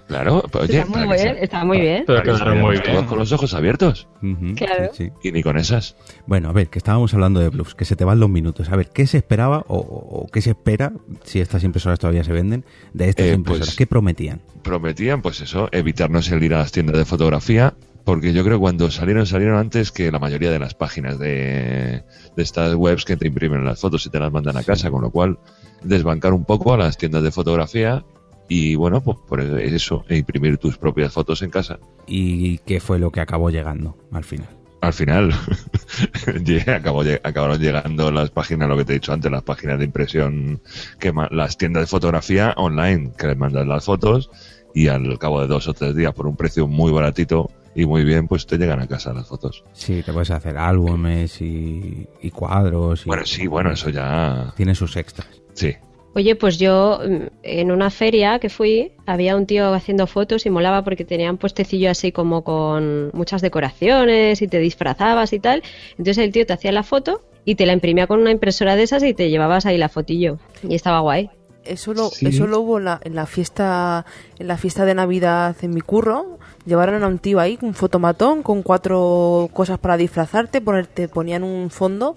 Claro, 0.09 0.43
pues, 0.51 0.69
oye, 0.71 0.79
está 0.81 0.91
muy 0.99 1.07
bien, 1.07 1.19
se- 1.37 1.45
está 1.45 1.65
muy 1.65 1.81
bien. 1.81 2.05
Pero 2.07 2.23
muy 2.57 2.77
todos 2.81 2.87
bien. 2.93 3.05
con 3.07 3.19
los 3.19 3.33
ojos 3.33 3.55
abiertos. 3.55 4.09
Claro. 4.57 4.91
sí, 4.93 5.07
sí. 5.23 5.29
Y 5.29 5.33
ni 5.33 5.43
con 5.43 5.57
esas. 5.59 5.97
Bueno, 6.27 6.49
a 6.49 6.53
ver, 6.53 6.69
que 6.69 6.79
estábamos 6.79 7.13
hablando 7.15 7.41
de 7.41 7.49
blues, 7.49 7.75
que 7.75 7.85
se 7.85 7.97
te 7.97 8.05
van 8.05 8.21
los 8.21 8.31
minutos. 8.31 8.69
A 8.71 8.77
ver, 8.77 8.89
¿qué 8.89 9.07
se 9.07 9.19
esperaba 9.19 9.65
o, 9.69 9.77
o 9.79 10.27
qué 10.33 10.41
se 10.43 10.51
espera, 10.51 10.93
si 11.25 11.41
estas 11.41 11.65
impresoras 11.65 11.99
todavía 11.99 12.25
se 12.25 12.33
venden, 12.33 12.65
de 12.93 13.09
estas 13.09 13.27
Eh, 13.27 13.33
impresoras? 13.35 13.69
pues- 13.69 13.77
¿Qué 13.77 13.87
prometían? 13.87 14.41
Prometían, 14.63 15.23
pues 15.23 15.41
eso, 15.41 15.69
evitarnos 15.73 16.31
el 16.31 16.43
ir 16.43 16.55
a 16.55 16.59
las 16.59 16.73
tiendas 16.73 16.97
de 16.97 17.05
fotografía, 17.05 17.75
porque 18.05 18.33
yo 18.33 18.45
creo 18.45 18.57
que 18.57 18.61
cuando 18.61 18.91
salieron, 18.91 19.27
salieron 19.27 19.59
antes 19.59 19.91
que 19.93 20.11
la 20.13 20.19
mayoría 20.19 20.51
de 20.51 20.59
las 20.59 20.75
páginas 20.75 21.19
de, 21.19 22.03
de 22.37 22.43
estas 22.43 22.75
webs 22.75 23.05
que 23.05 23.17
te 23.17 23.27
imprimen 23.27 23.65
las 23.65 23.81
fotos 23.81 24.07
y 24.07 24.11
te 24.11 24.19
las 24.21 24.33
mandan 24.33 24.57
a 24.57 24.63
casa, 24.63 24.91
con 24.91 25.03
lo 25.03 25.11
cual 25.11 25.39
desbancar 25.83 26.33
un 26.33 26.45
poco 26.45 26.75
a 26.75 26.78
las 26.78 26.97
tiendas 26.97 27.23
de 27.23 27.30
fotografía 27.30 28.04
y 28.49 28.76
bueno, 28.76 29.00
pues 29.00 29.18
por 29.26 29.40
eso, 29.40 30.04
e 30.09 30.16
imprimir 30.16 30.59
tus 30.59 30.78
propias 30.78 31.12
fotos 31.12 31.42
en 31.42 31.50
casa. 31.50 31.78
¿Y 32.06 32.59
qué 32.59 32.80
fue 32.80 32.99
lo 32.99 33.11
que 33.11 33.21
acabó 33.21 33.50
llegando 33.50 33.97
al 34.12 34.25
final? 34.25 34.49
Al 34.83 34.92
final, 34.92 35.33
acabó 36.68 37.02
acabaron 37.25 37.59
llegando 37.59 38.12
las 38.12 38.30
páginas, 38.30 38.68
lo 38.68 38.76
que 38.76 38.85
te 38.85 38.92
he 38.92 38.97
dicho 38.97 39.12
antes, 39.12 39.33
las 39.33 39.42
páginas 39.42 39.78
de 39.78 39.87
impresión, 39.87 40.61
que 41.00 41.12
las 41.30 41.56
tiendas 41.56 41.85
de 41.85 41.87
fotografía 41.87 42.54
online, 42.56 43.12
que 43.18 43.26
les 43.26 43.37
mandas 43.37 43.66
las 43.66 43.85
fotos 43.85 44.30
y 44.75 44.88
al 44.88 45.18
cabo 45.18 45.40
de 45.40 45.49
dos 45.49 45.66
o 45.66 45.75
tres 45.75 45.97
días, 45.97 46.12
por 46.12 46.26
un 46.26 46.37
precio 46.37 46.68
muy 46.68 46.92
baratito 46.92 47.50
y 47.75 47.85
muy 47.87 48.04
bien, 48.04 48.28
pues 48.28 48.47
te 48.47 48.59
llegan 48.59 48.80
a 48.80 48.87
casa 48.87 49.12
las 49.12 49.26
fotos. 49.26 49.64
Sí, 49.73 50.02
te 50.04 50.12
puedes 50.12 50.30
hacer 50.30 50.56
álbumes 50.56 51.40
y, 51.40 52.06
y 52.23 52.30
cuadros. 52.30 53.06
Y 53.06 53.09
Bueno, 53.09 53.25
sí, 53.25 53.47
bueno, 53.47 53.73
eso 53.73 53.90
ya... 53.90 54.52
Tiene 54.56 54.75
sus 54.75 54.97
extras. 54.97 55.28
Sí. 55.57 55.75
Oye, 56.15 56.35
pues 56.35 56.57
yo 56.59 56.99
mm, 57.07 57.27
en 57.43 57.73
una 57.73 57.91
feria 57.91 58.39
que 58.39 58.49
fui, 58.49 58.93
había 59.05 59.37
un 59.37 59.45
tío 59.45 59.75
haciendo 59.75 60.07
fotos 60.07 60.47
y 60.47 60.51
molaba 60.51 60.83
porque 60.83 61.05
tenía 61.05 61.31
un 61.31 61.37
puestecillo 61.37 61.91
así 61.91 62.11
como 62.11 62.43
con 62.43 63.11
muchas 63.13 63.43
decoraciones 63.43 64.41
y 64.41 64.49
te 64.49 64.59
disfrazabas 64.59 65.33
y 65.35 65.41
tal. 65.41 65.63
Entonces 65.91 66.19
el 66.19 66.33
tío 66.33 66.47
te 66.47 66.55
hacía 66.55 66.73
la 66.73 66.85
foto 66.85 67.21
y 67.45 67.57
te 67.57 67.67
la 67.67 67.75
imprimía 67.75 68.07
con 68.07 68.21
una 68.21 68.31
impresora 68.31 68.77
de 68.77 68.85
esas 68.85 69.03
y 69.03 69.13
te 69.13 69.29
llevabas 69.29 69.67
ahí 69.67 69.77
la 69.77 69.91
fotillo. 69.91 70.39
Y 70.67 70.75
estaba 70.75 71.01
guay. 71.01 71.29
Eso 71.67 71.93
lo, 71.93 72.09
Sí. 72.11 72.27
eso 72.29 72.47
lo 72.47 72.61
hubo 72.61 72.79
en 72.79 72.85
la, 72.85 73.01
en 73.05 73.15
la 73.17 73.27
fiesta 73.27 74.07
en 74.39 74.47
la 74.47 74.57
fiesta 74.57 74.85
de 74.87 74.95
Navidad 74.95 75.55
en 75.63 75.75
mi 75.75 75.81
curro. 75.83 76.39
Llevaron 76.65 77.03
a 77.05 77.09
un 77.09 77.19
tío 77.19 77.41
ahí, 77.41 77.59
un 77.61 77.75
fotomatón 77.75 78.43
con 78.43 78.63
cuatro 78.63 79.51
cosas 79.53 79.79
para 79.79 79.97
disfrazarte, 79.99 80.61
ponerte, 80.63 81.09
ponían 81.09 81.43
un 81.43 81.69
fondo 81.71 82.15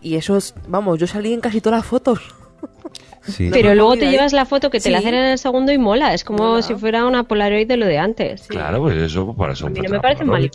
y 0.00 0.14
eso 0.16 0.36
es, 0.36 0.54
vamos, 0.68 0.98
yo 1.00 1.06
salí 1.06 1.32
en 1.32 1.40
casi 1.40 1.60
todas 1.60 1.78
las 1.80 1.86
fotos. 1.86 2.20
Sí. 3.22 3.50
Pero 3.52 3.68
no, 3.70 3.74
luego 3.76 3.96
te 3.96 4.06
ahí- 4.06 4.10
llevas 4.12 4.32
la 4.32 4.44
foto 4.44 4.68
que 4.70 4.80
te 4.80 4.90
la 4.90 4.98
hacen 4.98 5.14
en 5.14 5.24
el 5.26 5.38
segundo 5.38 5.70
y 5.72 5.78
mola. 5.78 6.12
Es 6.12 6.24
como 6.24 6.42
Mola. 6.44 6.62
si 6.62 6.74
fuera 6.74 7.06
una 7.06 7.22
Polaroid 7.24 7.68
de 7.68 7.76
lo 7.76 7.86
de 7.86 7.98
antes. 7.98 8.42
Claro, 8.48 8.80
pues 8.80 8.96
eso, 8.96 9.32
para 9.34 9.52
eso... 9.52 9.66
A 9.66 9.70
mí 9.70 9.78
un 9.78 9.84
no 9.86 9.90
me 9.92 10.00
parece 10.00 10.24
mal. 10.24 10.50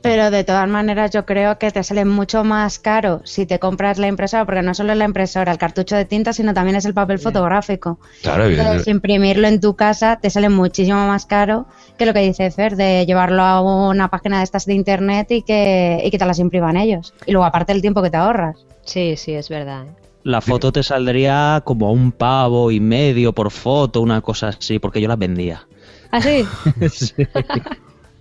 Pero 0.00 0.30
de 0.30 0.44
todas 0.44 0.68
maneras 0.68 1.10
yo 1.10 1.26
creo 1.26 1.58
que 1.58 1.72
te 1.72 1.82
sale 1.82 2.04
mucho 2.04 2.44
más 2.44 2.78
caro 2.78 3.20
si 3.24 3.46
te 3.46 3.58
compras 3.58 3.98
la 3.98 4.06
impresora, 4.06 4.44
porque 4.44 4.62
no 4.62 4.72
solo 4.72 4.92
es 4.92 4.98
la 4.98 5.04
impresora, 5.04 5.50
el 5.50 5.58
cartucho 5.58 5.96
de 5.96 6.04
tinta, 6.04 6.32
sino 6.32 6.54
también 6.54 6.76
es 6.76 6.84
el 6.84 6.94
papel 6.94 7.18
fotográfico. 7.18 7.98
Claro, 8.22 8.44
Entonces, 8.44 8.58
evidentemente. 8.58 8.90
imprimirlo 8.92 9.48
en 9.48 9.60
tu 9.60 9.74
casa 9.74 10.18
te 10.22 10.30
sale 10.30 10.48
muchísimo 10.50 11.04
más 11.08 11.26
caro 11.26 11.66
que 11.98 12.06
lo 12.06 12.12
que 12.14 12.20
dice 12.20 12.48
Fer, 12.52 12.76
de 12.76 13.06
llevarlo 13.06 13.42
a 13.42 13.60
una 13.60 14.08
página 14.08 14.38
de 14.38 14.44
estas 14.44 14.66
de 14.66 14.74
internet 14.74 15.32
y 15.32 15.42
que, 15.42 16.00
y 16.04 16.10
que 16.12 16.18
te 16.18 16.26
las 16.26 16.38
impriman 16.38 16.76
ellos. 16.76 17.12
Y 17.26 17.32
luego 17.32 17.44
aparte 17.46 17.72
el 17.72 17.80
tiempo 17.80 18.00
que 18.00 18.10
te 18.10 18.16
ahorras. 18.18 18.56
Sí, 18.84 19.16
sí, 19.16 19.34
es 19.34 19.48
verdad. 19.48 19.84
¿eh? 19.86 20.07
La 20.28 20.42
foto 20.42 20.72
te 20.72 20.82
saldría 20.82 21.62
como 21.64 21.90
un 21.90 22.12
pavo 22.12 22.70
y 22.70 22.80
medio 22.80 23.32
por 23.32 23.50
foto, 23.50 24.02
una 24.02 24.20
cosa 24.20 24.48
así, 24.48 24.78
porque 24.78 25.00
yo 25.00 25.08
las 25.08 25.18
vendía. 25.18 25.66
¿Ah, 26.12 26.20
sí? 26.20 26.44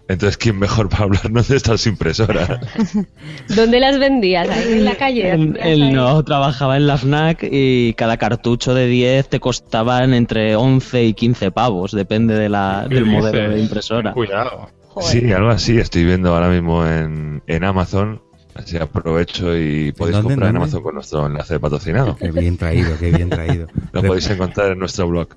Entonces, 0.08 0.38
¿quién 0.38 0.58
mejor 0.58 0.88
para 0.88 1.04
hablarnos 1.04 1.50
de 1.50 1.58
estas 1.58 1.86
impresoras? 1.86 2.62
¿Dónde 3.54 3.82
las 3.82 4.00
vendías? 4.00 4.48
¿Ahí 4.48 4.72
en 4.72 4.86
la 4.86 4.96
calle? 4.96 5.36
No, 5.92 6.24
trabajaba 6.24 6.78
en 6.78 6.88
la 6.88 6.98
FNAC 6.98 7.46
y 7.52 7.94
cada 7.96 8.16
cartucho 8.16 8.74
de 8.74 8.88
10 8.88 9.28
te 9.28 9.42
costaban 9.42 10.14
entre 10.14 10.56
11 10.56 11.04
y 11.04 11.14
15 11.14 11.52
pavos, 11.52 11.92
depende 11.92 12.36
de 12.36 12.48
la, 12.48 12.86
¿Qué 12.88 12.96
del 12.96 13.06
modelo 13.06 13.38
dices? 13.38 13.54
de 13.54 13.60
impresora. 13.60 14.14
Cuidado. 14.14 14.70
Joder. 14.88 15.10
Sí, 15.10 15.34
algo 15.34 15.50
así 15.50 15.78
estoy 15.78 16.06
viendo 16.06 16.34
ahora 16.34 16.48
mismo 16.48 16.88
en, 16.88 17.44
en 17.48 17.64
Amazon. 17.66 18.22
Así 18.58 18.78
aprovecho 18.78 19.56
y 19.58 19.92
podéis 19.92 20.18
dónde, 20.18 20.34
comprar 20.34 20.50
en? 20.50 20.56
Amazon 20.58 20.84
con 20.84 20.96
nuestro 20.96 21.26
enlace 21.26 21.54
de 21.54 21.60
patrocinado. 21.60 22.16
Qué 22.16 22.32
bien 22.32 22.58
traído, 22.58 22.98
qué 23.00 23.12
bien 23.12 23.30
traído. 23.30 23.68
Lo 23.92 24.02
podéis 24.04 24.30
encontrar 24.30 24.72
en 24.72 24.80
nuestro 24.80 25.08
blog. 25.08 25.30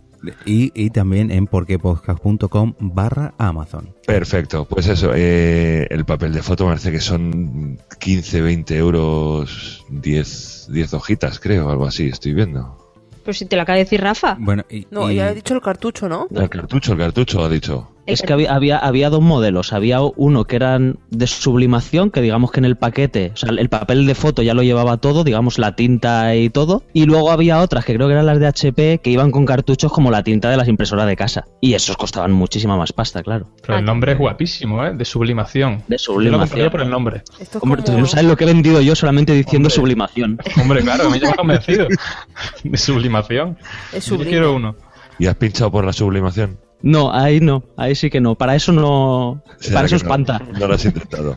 y, 0.47 0.71
y 0.75 0.91
también 0.91 1.31
en 1.31 1.47
porquepodcast.com 1.47 2.75
barra 2.81 3.35
Amazon. 3.39 3.95
Perfecto, 4.07 4.65
pues 4.65 4.87
eso, 4.89 5.13
eh, 5.15 5.87
el 5.91 6.05
papel 6.05 6.33
de 6.33 6.43
foto 6.43 6.65
me 6.65 6.71
parece 6.71 6.93
que 6.93 7.01
son 7.01 7.79
15, 7.99 8.41
20 8.41 8.77
euros, 8.77 9.85
10, 9.91 10.69
10 10.71 10.95
hojitas, 10.95 11.39
creo, 11.41 11.71
algo 11.71 11.87
así, 11.87 12.07
estoy 12.09 12.35
viendo. 12.35 12.77
Pues 13.25 13.37
si 13.39 13.45
te 13.45 13.57
lo 13.57 13.63
acaba 13.63 13.77
de 13.77 13.85
decir 13.85 14.01
Rafa. 14.01 14.37
Bueno, 14.41 14.65
y, 14.71 14.87
No, 14.91 15.11
y- 15.11 15.17
ya 15.17 15.31
he 15.31 15.35
dicho 15.35 15.55
el 15.55 15.61
cartucho, 15.61 16.09
¿no? 16.09 16.27
El 16.35 16.49
cartucho, 16.49 16.93
el 16.95 16.99
cartucho, 16.99 17.45
ha 17.45 17.49
dicho. 17.51 17.91
Es 18.13 18.23
que 18.23 18.33
había, 18.33 18.55
había, 18.55 18.79
había 18.79 19.11
dos 19.11 19.23
modelos. 19.23 19.73
Había 19.73 20.01
uno 20.01 20.45
que 20.45 20.57
eran 20.57 20.99
de 21.11 21.27
sublimación, 21.27 22.11
que 22.11 22.21
digamos 22.21 22.51
que 22.53 22.61
en 22.61 22.65
el 22.65 22.77
paquete, 22.77 23.33
o 23.35 23.37
sea, 23.37 23.51
el 23.51 23.69
papel 23.69 24.07
de 24.07 24.15
foto 24.15 24.43
ya 24.43 24.55
lo 24.55 24.63
llevaba 24.63 24.97
todo, 24.99 25.25
digamos 25.25 25.59
la 25.59 25.77
tinta 25.77 26.35
y 26.35 26.51
todo. 26.51 26.83
Y 26.93 27.07
luego 27.07 27.31
había 27.31 27.61
otras 27.61 27.85
que 27.85 27.95
creo 27.95 28.07
que 28.09 28.13
eran 28.15 28.27
las 28.27 28.41
de 28.41 28.47
HP 28.47 28.99
que 29.03 29.11
iban 29.11 29.31
con 29.31 29.47
cartuchos 29.47 29.93
como 29.93 30.11
la 30.11 30.23
tinta 30.23 30.51
de 30.51 30.57
las 30.57 30.69
impresoras 30.69 31.07
de 31.07 31.17
casa. 31.17 31.47
Y 31.61 31.75
esos 31.75 31.97
costaban 31.97 32.33
muchísima 32.33 32.77
más 32.77 32.93
pasta, 32.93 33.23
claro. 33.23 33.49
Pero 33.67 33.79
el 33.79 33.85
nombre 33.85 34.13
es 34.13 34.19
guapísimo, 34.19 34.85
¿eh? 34.85 34.95
De 34.95 35.05
sublimación. 35.05 35.83
De 35.89 35.97
Yo 35.97 36.13
lo 36.13 36.15
sublimación. 36.15 36.41
compraría 36.41 36.71
por 36.71 36.81
el 36.81 36.91
nombre. 36.91 37.23
Esto 37.39 37.59
es 37.59 37.65
Hombre, 37.65 37.83
tú 37.83 37.93
no 37.99 38.07
sabes 38.07 38.27
lo 38.27 38.37
que 38.37 38.45
he 38.45 38.47
vendido 38.47 38.81
yo 38.81 38.95
solamente 38.95 39.33
diciendo 39.33 39.69
Hombre. 39.69 39.75
sublimación. 39.77 40.39
Hombre, 40.61 40.83
claro, 40.83 41.11
me 41.11 41.19
lleva 41.19 41.35
convencido. 41.35 41.89
De 42.65 42.79
sublimación. 42.79 43.57
Es 43.93 44.07
Yo 44.07 44.19
quiero 44.19 44.55
uno. 44.55 44.75
¿Y 45.19 45.27
has 45.27 45.37
pinchado 45.37 45.71
por 45.71 45.85
la 45.85 45.93
sublimación? 45.93 46.59
No, 46.83 47.13
ahí 47.13 47.41
no, 47.41 47.63
ahí 47.77 47.95
sí 47.95 48.09
que 48.11 48.21
no. 48.21 48.35
Para 48.37 48.55
eso 48.55 48.73
no. 48.73 49.43
¿Será 49.59 49.75
Para 49.77 49.87
eso 49.87 49.97
no- 49.97 50.03
espanta. 50.03 50.41
No, 50.59 50.67
lo 50.67 50.75
has 50.75 50.85
intentado. 50.85 51.35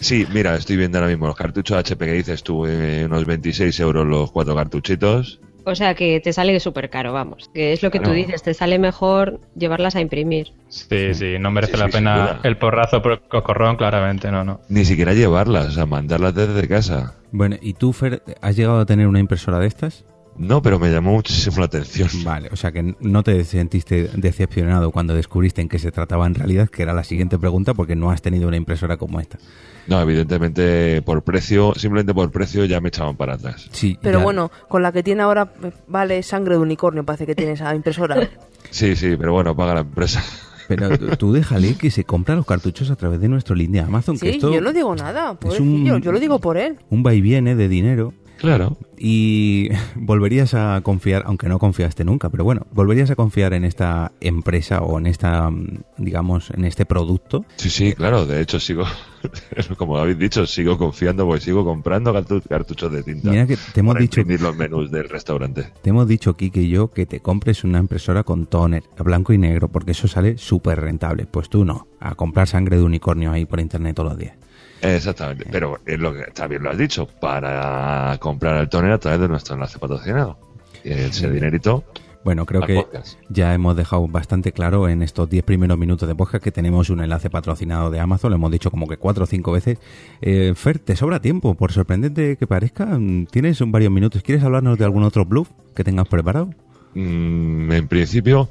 Sí, 0.00 0.26
mira, 0.32 0.54
estoy 0.56 0.76
viendo 0.76 0.98
ahora 0.98 1.08
mismo 1.10 1.26
los 1.26 1.36
cartuchos 1.36 1.78
HP 1.78 2.04
que 2.04 2.12
dices 2.12 2.42
tú, 2.42 2.66
eh, 2.66 3.04
unos 3.06 3.24
26 3.24 3.78
euros 3.80 4.06
los 4.06 4.30
cuatro 4.30 4.54
cartuchitos. 4.54 5.40
O 5.68 5.74
sea 5.74 5.94
que 5.96 6.20
te 6.20 6.32
sale 6.32 6.60
súper 6.60 6.90
caro, 6.90 7.12
vamos. 7.12 7.50
Que 7.52 7.72
es 7.72 7.82
lo 7.82 7.90
que 7.90 7.98
tú 7.98 8.12
dices, 8.12 8.40
te 8.42 8.54
sale 8.54 8.78
mejor 8.78 9.40
llevarlas 9.56 9.96
a 9.96 10.00
imprimir. 10.00 10.52
Sí, 10.68 11.12
sí, 11.12 11.38
no 11.40 11.50
merece 11.50 11.72
Sí, 11.72 11.78
la 11.80 11.86
sí, 11.86 11.92
pena 11.92 12.40
el 12.44 12.56
porrazo 12.56 13.02
por 13.02 13.26
cocorrón, 13.26 13.74
claramente, 13.76 14.30
no, 14.30 14.44
no. 14.44 14.60
Ni 14.68 14.84
siquiera 14.84 15.12
llevarlas, 15.12 15.66
o 15.66 15.70
sea, 15.72 15.86
mandarlas 15.86 16.34
desde 16.36 16.68
casa. 16.68 17.14
bueno, 17.32 17.56
¿y 17.60 17.72
tú, 17.72 17.92
Fer, 17.92 18.22
has 18.42 18.54
llegado 18.54 18.78
a 18.78 18.86
tener 18.86 19.08
una 19.08 19.18
impresora 19.18 19.58
de 19.58 19.66
estas? 19.66 20.04
No, 20.38 20.60
pero 20.62 20.78
me 20.78 20.90
llamó 20.90 21.12
muchísimo 21.12 21.58
la 21.58 21.64
atención. 21.66 22.08
Vale, 22.24 22.48
o 22.52 22.56
sea 22.56 22.72
que 22.72 22.94
no 23.00 23.22
te 23.22 23.42
sentiste 23.44 24.10
decepcionado 24.14 24.90
cuando 24.90 25.14
descubriste 25.14 25.62
en 25.62 25.68
qué 25.68 25.78
se 25.78 25.90
trataba 25.92 26.26
en 26.26 26.34
realidad, 26.34 26.68
que 26.68 26.82
era 26.82 26.92
la 26.94 27.04
siguiente 27.04 27.38
pregunta, 27.38 27.74
porque 27.74 27.96
no 27.96 28.10
has 28.10 28.22
tenido 28.22 28.48
una 28.48 28.56
impresora 28.56 28.96
como 28.96 29.20
esta. 29.20 29.38
No, 29.86 30.00
evidentemente 30.00 31.00
por 31.02 31.22
precio, 31.22 31.72
simplemente 31.76 32.12
por 32.12 32.30
precio 32.30 32.64
ya 32.64 32.80
me 32.80 32.88
echaban 32.88 33.16
para 33.16 33.34
atrás. 33.34 33.68
Sí, 33.72 33.98
Pero 34.02 34.18
ya- 34.18 34.24
bueno, 34.24 34.50
con 34.68 34.82
la 34.82 34.90
que 34.92 35.02
tiene 35.02 35.22
ahora 35.22 35.52
eh, 35.62 35.70
vale 35.86 36.22
sangre 36.22 36.54
de 36.56 36.60
unicornio, 36.60 37.04
parece 37.04 37.24
que 37.26 37.34
tiene 37.34 37.52
esa 37.52 37.74
impresora. 37.74 38.16
Sí, 38.70 38.96
sí, 38.96 39.14
pero 39.16 39.32
bueno, 39.32 39.54
paga 39.56 39.74
la 39.74 39.80
empresa. 39.80 40.22
Pero 40.66 40.98
tú 41.16 41.32
déjale 41.32 41.76
que 41.76 41.90
se 41.92 42.02
compra 42.02 42.34
los 42.34 42.44
cartuchos 42.44 42.90
a 42.90 42.96
través 42.96 43.20
de 43.20 43.28
nuestro 43.28 43.54
link 43.54 43.70
de 43.70 43.78
Amazon, 43.80 44.18
que 44.18 44.28
Sí, 44.30 44.34
esto 44.34 44.52
yo 44.52 44.60
no 44.60 44.72
digo 44.72 44.94
nada, 44.96 45.30
es 45.30 45.38
pobrecillo, 45.38 45.94
un- 45.94 46.02
yo 46.02 46.10
lo 46.10 46.18
digo 46.18 46.40
por 46.40 46.56
él. 46.58 46.76
un 46.90 47.06
va 47.06 47.14
y 47.14 47.20
viene 47.20 47.54
de 47.54 47.68
dinero 47.68 48.12
Claro. 48.38 48.76
y 48.98 49.68
volverías 49.96 50.54
a 50.54 50.80
confiar, 50.82 51.22
aunque 51.26 51.48
no 51.48 51.58
confiaste 51.58 52.04
nunca, 52.04 52.28
pero 52.30 52.44
bueno, 52.44 52.66
volverías 52.72 53.10
a 53.10 53.16
confiar 53.16 53.52
en 53.54 53.64
esta 53.64 54.12
empresa 54.20 54.80
o 54.82 54.98
en 54.98 55.06
esta, 55.06 55.50
mm, 55.50 55.78
digamos, 55.98 56.50
en 56.50 56.64
este 56.64 56.84
producto. 56.86 57.44
Sí, 57.56 57.70
sí, 57.70 57.92
claro. 57.94 58.26
De 58.26 58.40
hecho, 58.40 58.60
sigo, 58.60 58.84
como 59.76 59.96
habéis 59.98 60.18
dicho, 60.18 60.46
sigo 60.46 60.78
confiando 60.78 61.26
porque 61.26 61.40
sigo 61.42 61.64
comprando 61.64 62.12
cartu- 62.14 62.42
cartuchos 62.48 62.92
de 62.92 63.02
tinta. 63.02 63.30
Mira 63.30 63.46
que 63.46 63.56
te 63.56 63.80
hemos 63.80 63.94
para 63.94 64.02
dicho 64.02 64.22
los 64.22 64.56
menús 64.56 64.90
del 64.90 65.08
restaurante. 65.08 65.72
Te 65.82 65.90
hemos 65.90 66.06
dicho, 66.08 66.36
Kike 66.36 66.62
y 66.62 66.68
yo, 66.68 66.90
que 66.90 67.06
te 67.06 67.20
compres 67.20 67.64
una 67.64 67.78
impresora 67.78 68.22
con 68.22 68.46
toner, 68.46 68.82
a 68.98 69.02
blanco 69.02 69.32
y 69.32 69.38
negro, 69.38 69.68
porque 69.68 69.92
eso 69.92 70.08
sale 70.08 70.38
súper 70.38 70.80
rentable. 70.80 71.26
Pues 71.26 71.48
tú 71.48 71.64
no, 71.64 71.86
a 72.00 72.14
comprar 72.14 72.48
sangre 72.48 72.76
de 72.76 72.82
unicornio 72.82 73.32
ahí 73.32 73.44
por 73.46 73.60
internet 73.60 73.96
todos 73.96 74.10
los 74.10 74.18
días. 74.18 74.36
Exactamente. 74.82 75.46
Pero 75.50 75.78
es 75.86 75.98
lo 75.98 76.14
que 76.14 76.24
también 76.32 76.62
lo 76.62 76.70
has 76.70 76.78
dicho, 76.78 77.06
para 77.20 78.16
comprar 78.20 78.58
el 78.58 78.68
toner 78.68 78.92
a 78.92 78.98
través 78.98 79.20
de 79.20 79.28
nuestro 79.28 79.54
enlace 79.54 79.78
patrocinado. 79.78 80.38
Y 80.84 80.90
ese 80.90 81.30
dinerito, 81.30 81.84
Bueno, 82.24 82.44
creo 82.44 82.60
que 82.62 82.74
podcast. 82.74 83.18
ya 83.28 83.54
hemos 83.54 83.76
dejado 83.76 84.06
bastante 84.08 84.52
claro 84.52 84.88
en 84.88 85.02
estos 85.02 85.28
10 85.30 85.44
primeros 85.44 85.78
minutos 85.78 86.08
de 86.08 86.14
podcast 86.14 86.42
que 86.42 86.50
tenemos 86.52 86.90
un 86.90 87.00
enlace 87.00 87.30
patrocinado 87.30 87.90
de 87.90 88.00
Amazon, 88.00 88.30
lo 88.30 88.36
hemos 88.36 88.50
dicho 88.50 88.70
como 88.70 88.86
que 88.86 88.96
cuatro 88.96 89.24
o 89.24 89.26
cinco 89.26 89.52
veces. 89.52 89.78
Eh, 90.20 90.52
Fer, 90.56 90.78
te 90.78 90.94
sobra 90.96 91.20
tiempo, 91.20 91.54
por 91.54 91.72
sorprendente 91.72 92.36
que 92.36 92.46
parezca, 92.46 92.84
mm, 92.86 93.26
tienes 93.26 93.60
un 93.60 93.72
varios 93.72 93.92
minutos. 93.92 94.22
¿Quieres 94.22 94.44
hablarnos 94.44 94.76
de 94.78 94.84
algún 94.84 95.02
otro 95.04 95.24
bluff 95.24 95.50
que 95.74 95.84
tengas 95.84 96.08
preparado? 96.08 96.50
Mm, 96.98 97.72
en 97.72 97.88
principio, 97.88 98.48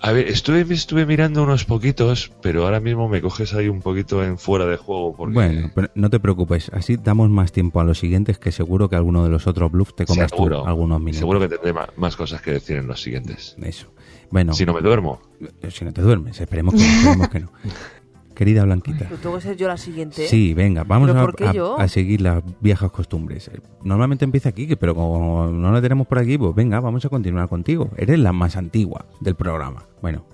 a 0.00 0.12
ver, 0.12 0.28
estuve, 0.28 0.60
estuve 0.72 1.04
mirando 1.04 1.42
unos 1.42 1.66
poquitos, 1.66 2.32
pero 2.40 2.64
ahora 2.64 2.80
mismo 2.80 3.10
me 3.10 3.20
coges 3.20 3.52
ahí 3.52 3.68
un 3.68 3.82
poquito 3.82 4.24
en 4.24 4.38
fuera 4.38 4.64
de 4.64 4.78
juego. 4.78 5.14
Porque 5.14 5.34
Bueno, 5.34 5.70
pero 5.74 5.90
no 5.94 6.08
te 6.08 6.18
preocupes, 6.18 6.70
así 6.72 6.96
damos 6.96 7.28
más 7.28 7.52
tiempo 7.52 7.80
a 7.80 7.84
los 7.84 7.98
siguientes 7.98 8.38
que 8.38 8.52
seguro 8.52 8.88
que 8.88 8.96
alguno 8.96 9.22
de 9.22 9.28
los 9.28 9.46
otros 9.46 9.70
bluffs 9.70 9.94
te 9.94 10.06
comes 10.06 10.30
tú 10.30 10.36
seguro, 10.36 10.66
algunos 10.66 10.98
minutos. 10.98 11.18
seguro 11.18 11.40
que 11.40 11.48
tendré 11.48 11.74
más 11.96 12.16
cosas 12.16 12.40
que 12.40 12.52
decir 12.52 12.78
en 12.78 12.86
los 12.86 13.02
siguientes. 13.02 13.54
Eso. 13.60 13.88
Bueno, 14.30 14.52
Si 14.52 14.64
no 14.66 14.72
me 14.74 14.80
duermo. 14.80 15.20
si 15.68 15.84
no 15.84 15.92
te 15.92 16.02
duermes, 16.02 16.40
esperemos 16.40 16.74
que, 16.74 16.80
no, 16.80 16.86
esperemos 16.86 17.28
que 17.28 17.40
no. 17.40 17.50
Querida 18.38 18.62
Blanquita. 18.64 19.06
Pero 19.08 19.16
tengo 19.20 19.34
que 19.34 19.40
ser 19.42 19.56
yo 19.56 19.66
la 19.66 19.76
siguiente. 19.76 20.24
¿eh? 20.24 20.28
Sí, 20.28 20.54
venga, 20.54 20.84
vamos 20.84 21.08
¿Pero 21.40 21.76
a, 21.76 21.88
seguir 21.88 22.20
las 22.20 22.40
viejas 22.60 22.88
costumbres. 22.92 23.48
Eh, 23.48 23.60
Normalmente 23.82 24.24
empieza 24.24 24.50
aquí, 24.50 24.76
pero 24.76 24.94
como 24.94 25.48
no 25.48 25.72
la 25.72 25.82
tenemos 25.82 26.06
por 26.06 26.20
aquí, 26.20 26.38
pues 26.38 26.54
venga, 26.54 26.78
vamos 26.78 27.04
a 27.04 27.08
continuar 27.08 27.48
contigo. 27.48 27.90
Eres 27.96 28.16
la 28.20 28.32
más 28.32 28.56
antigua 28.56 29.06
del 29.18 29.34
programa. 29.34 29.86
Bueno, 30.02 30.24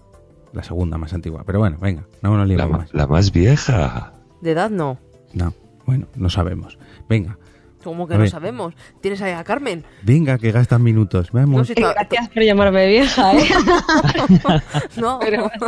la 0.52 0.62
segunda 0.62 0.99
más 0.99 1.14
antigua. 1.14 1.44
Pero 1.46 1.61
bueno, 1.61 1.78
venga, 1.80 2.04
no 2.20 2.37
nos 2.37 2.40
La, 2.40 2.44
liemos 2.44 2.70
ma- 2.70 2.78
más. 2.78 2.92
la 2.92 3.06
más 3.06 3.32
vieja. 3.32 4.12
De 4.42 4.50
edad 4.50 4.68
no. 4.68 4.99
No, 5.32 5.54
bueno, 5.87 6.06
no 6.14 6.28
sabemos. 6.28 6.78
Venga, 7.08 7.38
Como 7.82 8.06
que 8.06 8.12
A 8.14 8.16
no 8.18 8.23
ver. 8.25 8.30
sabemos. 8.30 8.75
Tienes 9.00 9.23
ahí 9.23 9.32
a 9.32 9.44
Carmen. 9.44 9.82
venga, 10.02 10.37
que 10.38 10.52
gastas 10.52 10.78
minutos. 10.80 11.30
Vamos. 11.32 11.56
No, 11.58 11.64
si 11.64 11.75
to- 11.75 11.88
Gracias 11.94 12.28
por 12.28 12.42
llamarme 12.42 12.87
vieja, 12.87 13.32
¿eh? 13.34 13.44
no. 14.96 15.18
Pero- 15.20 15.50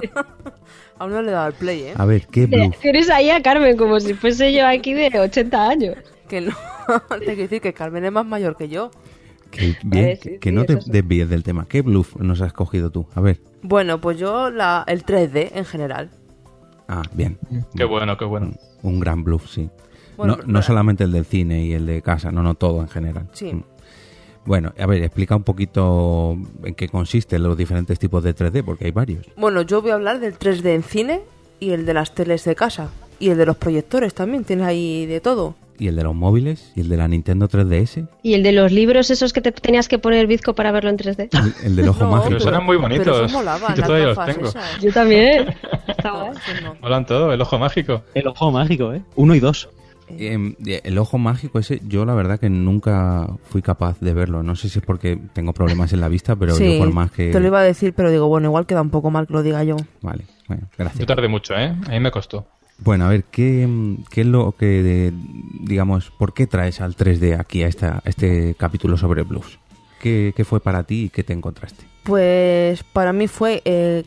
Aún 0.99 1.13
no 1.13 1.23
le 1.23 1.31
he 1.31 1.33
dado 1.33 1.49
el 1.49 1.55
play, 1.55 1.83
¿eh? 1.83 1.95
A 1.97 2.05
ver, 2.07 2.27
¿qué 2.27 2.47
bluff? 2.47 2.79
Tienes 2.79 3.11
ahí 3.11 3.31
a 3.31 3.43
Carmen 3.43 3.77
como 3.77 4.01
si 4.01 4.15
fuese 4.15 4.53
yo 4.53 4.67
aquí 4.67 4.95
de 4.95 5.11
80 5.19 5.69
años. 5.69 5.97
Que 6.29 6.41
no. 6.41 6.53
Te 7.19 7.25
quiero 7.25 7.43
decir 7.43 7.61
que 7.61 7.73
Carmen 7.73 8.05
es 8.05 8.13
más 8.13 8.27
mayor 8.27 8.57
que 8.57 8.69
yo. 8.69 8.91
Que, 9.51 9.77
bien, 9.83 10.07
ver, 10.07 10.19
que, 10.19 10.31
sí, 10.31 10.39
que 10.39 10.51
sí, 10.51 10.55
no 10.55 10.65
te 10.65 10.81
sí. 10.81 10.91
desvíes 10.91 11.29
del 11.29 11.43
tema. 11.43 11.67
¿Qué 11.69 11.83
bluff 11.83 12.17
nos 12.17 12.41
has 12.41 12.53
cogido 12.53 12.91
tú? 12.91 13.07
A 13.15 13.21
ver. 13.21 13.41
Bueno, 13.63 14.01
pues 14.01 14.19
yo 14.19 14.51
la, 14.51 14.85
el 14.87 15.05
3D 15.05 15.53
en 15.55 15.65
general. 15.65 16.11
Ah, 16.89 17.03
bien. 17.13 17.39
Qué 17.75 17.85
bueno, 17.85 18.17
qué 18.17 18.25
bueno. 18.25 18.53
Un 18.83 19.01
gran 19.01 19.23
bluff, 19.25 19.49
sí. 19.49 19.71
Bueno, 20.17 20.37
no, 20.37 20.45
no 20.47 20.63
solamente 20.63 21.05
el 21.05 21.13
del 21.13 21.25
cine 21.25 21.65
y 21.65 21.73
el 21.73 21.87
de 21.87 22.03
casa, 22.03 22.33
no, 22.33 22.43
no 22.43 22.55
todo 22.55 22.81
en 22.81 22.89
general. 22.89 23.29
Sí. 23.33 23.53
Mm. 23.53 23.65
Bueno, 24.47 24.73
a 24.79 24.87
ver, 24.87 25.03
explica 25.03 25.37
un 25.37 25.43
poquito 25.43 26.37
en 26.65 26.75
qué 26.75 26.89
consisten 26.89 27.43
los 27.43 27.57
diferentes 27.57 27.99
tipos 27.99 28.23
de 28.23 28.35
3D, 28.35 28.65
porque 28.65 28.87
hay 28.87 28.93
varios. 28.93 29.27
Bueno, 29.37 29.63
yo 29.63 29.83
voy 29.83 29.91
a 29.91 29.95
hablar 29.95 30.21
del 30.21 30.39
3D 30.39 30.67
en 30.75 30.83
cine 30.83 31.21
y 31.61 31.71
el 31.71 31.85
de 31.85 31.95
las 31.95 32.15
teles 32.15 32.45
de 32.45 32.55
casa. 32.55 32.89
Y 33.19 33.31
el 33.31 33.39
de 33.39 33.47
los 33.47 33.57
proyectores 33.57 34.15
también, 34.15 34.45
tienes 34.45 34.67
ahí 34.67 35.07
de 35.07 35.21
todo. 35.21 35.55
Y 35.79 35.89
el 35.89 35.97
de 35.97 36.05
los 36.05 36.15
móviles, 36.15 36.73
y 36.75 36.81
el 36.81 36.89
de 36.89 36.97
la 36.97 37.07
Nintendo 37.07 37.49
3DS, 37.49 38.09
¿Y 38.23 38.33
el 38.35 38.43
de 38.43 38.53
los 38.53 38.73
libros 38.73 39.11
esos 39.11 39.33
que 39.35 39.43
te 39.43 39.53
tenías 39.53 39.89
que 39.89 39.99
poner 39.99 40.21
el 40.21 40.27
bizco 40.27 40.55
para 40.55 40.71
verlo 40.73 40.89
en 40.89 40.97
3D? 40.97 41.29
el, 41.33 41.67
el 41.67 41.77
del 41.77 41.89
ojo 41.89 42.05
No, 42.05 42.11
mágico. 42.13 42.37
Pero 42.39 42.49
eran 42.49 42.65
muy 42.65 42.77
bonitos. 42.79 43.05
Pero 43.05 43.25
eso 43.27 43.37
molaba, 43.37 43.75
Yo 43.75 43.83
todavía 43.83 44.07
los 44.07 44.25
tengo. 44.25 44.49
esas. 44.49 44.81
Yo 44.81 44.93
también. 44.93 45.55
Está 45.89 46.13
guay. 46.13 46.33
No. 46.63 46.77
Molan 46.81 47.05
todo, 47.05 47.33
el 47.33 47.41
ojo 47.43 47.59
mágico. 47.59 48.03
El 48.15 48.27
ojo 48.29 48.51
mágico, 48.51 48.95
¿eh? 48.95 49.03
Uno 49.17 49.35
y 49.35 49.41
dos. 49.41 49.69
Em, 50.09 50.55
el 50.65 50.99
ojo 50.99 51.19
mágico 51.19 51.59
ese, 51.59 51.81
yo 51.87 52.05
la 52.05 52.15
verdad 52.15 52.39
que 52.39 52.49
nunca 52.49 53.27
fui 53.51 53.61
capaz 53.63 53.99
de 54.01 54.15
verlo. 54.15 54.43
No 54.43 54.55
sé 54.57 54.69
si 54.69 54.79
es 54.79 54.85
porque 54.85 55.19
tengo 55.33 55.53
problemas 55.53 55.93
en 55.93 56.01
la 56.01 56.09
vista, 56.09 56.37
pero 56.37 56.55
sí, 56.55 56.65
yo 56.67 56.79
por 56.79 56.93
más 56.93 57.11
que... 57.11 57.31
te 57.31 57.41
lo 57.41 57.47
iba 57.47 57.61
a 57.61 57.65
decir, 57.65 57.93
pero 57.95 58.11
digo, 58.11 58.29
bueno, 58.29 58.49
igual 58.49 58.67
queda 58.67 58.83
un 58.83 58.91
poco 58.91 59.11
mal 59.11 59.27
que 59.27 59.33
lo 59.35 59.43
diga 59.43 59.65
yo. 59.65 59.77
Vale, 60.03 60.25
bueno, 60.49 60.63
Yo 60.71 60.77
gracias. 60.79 61.07
tardé 61.07 61.29
mucho, 61.29 61.55
¿eh? 61.55 61.75
A 61.87 61.91
mí 61.91 62.01
me 62.01 62.11
costó. 62.11 62.47
Bueno, 62.79 63.07
a 63.07 63.09
ver, 63.09 63.25
¿qué, 63.25 63.67
qué 64.11 64.21
es 64.21 64.27
lo 64.27 64.53
que, 64.53 64.67
de- 64.67 65.13
digamos, 65.63 66.11
por 66.19 66.35
qué 66.35 66.47
traes 66.47 66.81
al 66.81 66.95
3D 66.95 67.39
aquí 67.41 67.63
a, 67.63 67.69
esta, 67.69 67.97
a 68.05 68.09
este 68.09 68.55
capítulo 68.59 68.97
sobre 68.97 69.23
blues? 69.23 69.59
¿Qué, 70.01 70.35
¿Qué 70.37 70.45
fue 70.45 70.61
para 70.61 70.85
ti 70.85 71.05
y 71.05 71.09
qué 71.09 71.25
te 71.25 71.33
encontraste? 71.33 71.85
Pues 72.05 72.85
para 72.85 73.13
mí 73.15 73.27
fue 73.29 73.63
eh, 73.65 74.05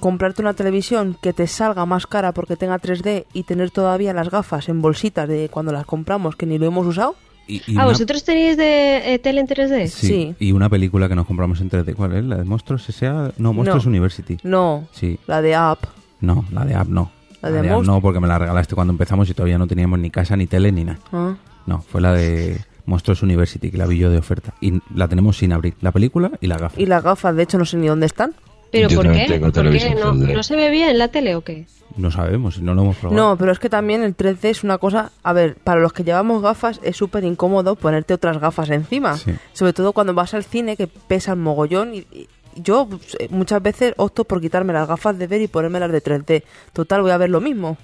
comprarte 0.00 0.42
una 0.42 0.54
televisión 0.54 1.16
que 1.20 1.32
te 1.32 1.46
salga 1.46 1.86
más 1.86 2.06
cara 2.06 2.32
porque 2.32 2.56
tenga 2.56 2.78
3D 2.78 3.26
y 3.32 3.42
tener 3.44 3.70
todavía 3.70 4.12
las 4.12 4.30
gafas 4.30 4.68
en 4.68 4.82
bolsitas 4.82 5.28
de 5.28 5.48
cuando 5.50 5.72
las 5.72 5.84
compramos 5.86 6.36
que 6.36 6.46
ni 6.46 6.58
lo 6.58 6.66
hemos 6.66 6.86
usado. 6.86 7.14
Y, 7.46 7.56
y 7.66 7.76
Ah, 7.76 7.82
una- 7.82 7.84
¿vosotros 7.86 8.22
tenéis 8.24 8.56
de 8.56 9.14
eh, 9.14 9.18
tele 9.18 9.40
en 9.40 9.46
3D? 9.48 9.88
Sí, 9.88 10.06
Sí. 10.06 10.34
y 10.38 10.52
una 10.52 10.68
película 10.68 11.08
que 11.08 11.14
nos 11.16 11.26
compramos 11.26 11.60
en 11.60 11.68
3D. 11.70 11.94
¿Cuál 11.94 12.14
es? 12.16 12.24
¿La 12.24 12.36
de 12.36 12.44
Monstruos 12.44 12.88
S.A.? 12.88 13.32
No, 13.38 13.52
Monstruos 13.52 13.84
No. 13.84 13.90
University. 13.90 14.38
No, 14.44 14.86
Sí, 14.92 15.18
la 15.26 15.42
de 15.42 15.54
App. 15.54 15.80
no, 16.20 16.44
la 16.52 16.64
de 16.64 16.74
App 16.74 16.88
no. 16.88 17.10
¿La 17.42 17.50
de 17.50 17.58
App 17.58 17.66
Monst- 17.80 17.86
no, 17.86 18.00
porque 18.00 18.20
me 18.20 18.28
la 18.28 18.38
regalaste 18.38 18.76
cuando 18.76 18.92
empezamos 18.92 19.28
y 19.28 19.34
todavía 19.34 19.58
no 19.58 19.66
teníamos 19.66 19.98
ni 19.98 20.10
casa, 20.10 20.36
ni 20.36 20.46
tele, 20.46 20.70
ni 20.70 20.84
nada. 20.84 21.00
Ah. 21.12 21.34
No, 21.66 21.80
fue 21.82 22.00
la 22.00 22.12
de 22.12 22.60
Monstruos 22.86 23.22
University, 23.24 23.70
que 23.72 23.76
la 23.76 23.86
vi 23.86 23.98
yo 23.98 24.10
de 24.10 24.18
oferta. 24.18 24.54
Y 24.60 24.80
la 24.94 25.08
tenemos 25.08 25.36
sin 25.38 25.52
abrir. 25.52 25.74
La 25.80 25.90
película 25.90 26.30
y 26.40 26.46
la 26.46 26.56
gafa. 26.58 26.80
Y 26.80 26.86
las 26.86 27.02
gafas, 27.02 27.34
de 27.34 27.42
hecho, 27.42 27.58
no 27.58 27.64
sé 27.64 27.76
ni 27.76 27.88
dónde 27.88 28.06
están. 28.06 28.34
¿Pero 28.72 28.88
Yo 28.88 28.96
por 28.96 29.12
qué? 29.12 29.26
tengo 29.28 29.44
¿Por 29.46 29.52
qué? 29.52 29.60
televisión 29.60 29.94
¿No, 30.00 30.14
3D. 30.14 30.34
¿No 30.34 30.42
se 30.42 30.56
ve 30.56 30.70
bien 30.70 30.98
la 30.98 31.08
tele 31.08 31.36
o 31.36 31.42
qué? 31.42 31.66
No 31.96 32.10
sabemos, 32.10 32.58
no 32.60 32.74
lo 32.74 32.82
hemos 32.82 32.96
probado. 32.96 33.20
No, 33.22 33.36
pero 33.36 33.52
es 33.52 33.58
que 33.58 33.68
también 33.68 34.02
el 34.02 34.16
3D 34.16 34.44
es 34.48 34.64
una 34.64 34.78
cosa... 34.78 35.12
A 35.22 35.32
ver, 35.34 35.56
para 35.56 35.80
los 35.80 35.92
que 35.92 36.02
llevamos 36.04 36.42
gafas 36.42 36.80
es 36.82 36.96
súper 36.96 37.22
incómodo 37.24 37.76
ponerte 37.76 38.14
otras 38.14 38.38
gafas 38.38 38.70
encima. 38.70 39.16
Sí. 39.18 39.32
Sobre 39.52 39.74
todo 39.74 39.92
cuando 39.92 40.14
vas 40.14 40.32
al 40.32 40.42
cine 40.42 40.76
que 40.76 40.86
pesa 40.86 41.32
el 41.32 41.38
mogollón. 41.38 41.94
Y, 41.94 41.98
y 42.10 42.28
yo 42.56 42.88
eh, 43.18 43.28
muchas 43.30 43.62
veces 43.62 43.92
opto 43.98 44.24
por 44.24 44.40
quitarme 44.40 44.72
las 44.72 44.88
gafas 44.88 45.18
de 45.18 45.26
ver 45.26 45.42
y 45.42 45.48
ponerme 45.48 45.78
las 45.80 45.92
de 45.92 46.02
3D. 46.02 46.42
Total, 46.72 47.02
voy 47.02 47.10
a 47.10 47.18
ver 47.18 47.28
lo 47.28 47.42
mismo. 47.42 47.76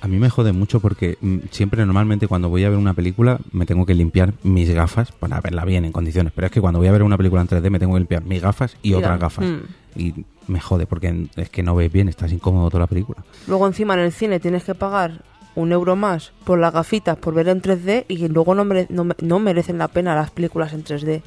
A 0.00 0.08
mí 0.08 0.18
me 0.18 0.30
jode 0.30 0.52
mucho 0.52 0.80
porque 0.80 1.18
mm, 1.20 1.38
siempre 1.50 1.84
normalmente 1.84 2.28
cuando 2.28 2.48
voy 2.48 2.64
a 2.64 2.68
ver 2.70 2.78
una 2.78 2.94
película 2.94 3.38
me 3.52 3.66
tengo 3.66 3.84
que 3.86 3.94
limpiar 3.94 4.32
mis 4.42 4.70
gafas 4.70 5.12
para 5.12 5.40
verla 5.40 5.64
bien 5.64 5.84
en 5.84 5.92
condiciones. 5.92 6.32
Pero 6.34 6.46
es 6.46 6.52
que 6.52 6.60
cuando 6.60 6.78
voy 6.78 6.88
a 6.88 6.92
ver 6.92 7.02
una 7.02 7.16
película 7.16 7.42
en 7.42 7.48
3D 7.48 7.70
me 7.70 7.78
tengo 7.78 7.94
que 7.94 8.00
limpiar 8.00 8.22
mis 8.24 8.40
gafas 8.42 8.76
y 8.82 8.88
Mira, 8.88 8.98
otras 8.98 9.20
gafas. 9.20 9.44
mm. 9.46 9.58
Y 10.00 10.14
me 10.46 10.60
jode 10.60 10.86
porque 10.86 11.26
es 11.36 11.50
que 11.50 11.62
no 11.62 11.74
ves 11.74 11.90
bien, 11.92 12.08
estás 12.08 12.32
incómodo 12.32 12.68
toda 12.70 12.80
la 12.82 12.86
película. 12.86 13.22
Luego 13.46 13.66
encima 13.66 13.94
en 13.94 14.00
el 14.00 14.12
cine 14.12 14.38
tienes 14.40 14.64
que 14.64 14.74
pagar 14.74 15.22
un 15.56 15.72
euro 15.72 15.96
más 15.96 16.32
por 16.44 16.58
las 16.60 16.72
gafitas, 16.72 17.16
por 17.18 17.34
ver 17.34 17.48
en 17.48 17.60
3D 17.60 18.04
y 18.06 18.28
luego 18.28 18.54
no, 18.54 18.64
mere- 18.64 18.86
no, 18.90 19.02
me- 19.04 19.16
no 19.20 19.40
merecen 19.40 19.76
la 19.78 19.88
pena 19.88 20.14
las 20.14 20.30
películas 20.30 20.72
en 20.72 20.84
3D. 20.84 21.22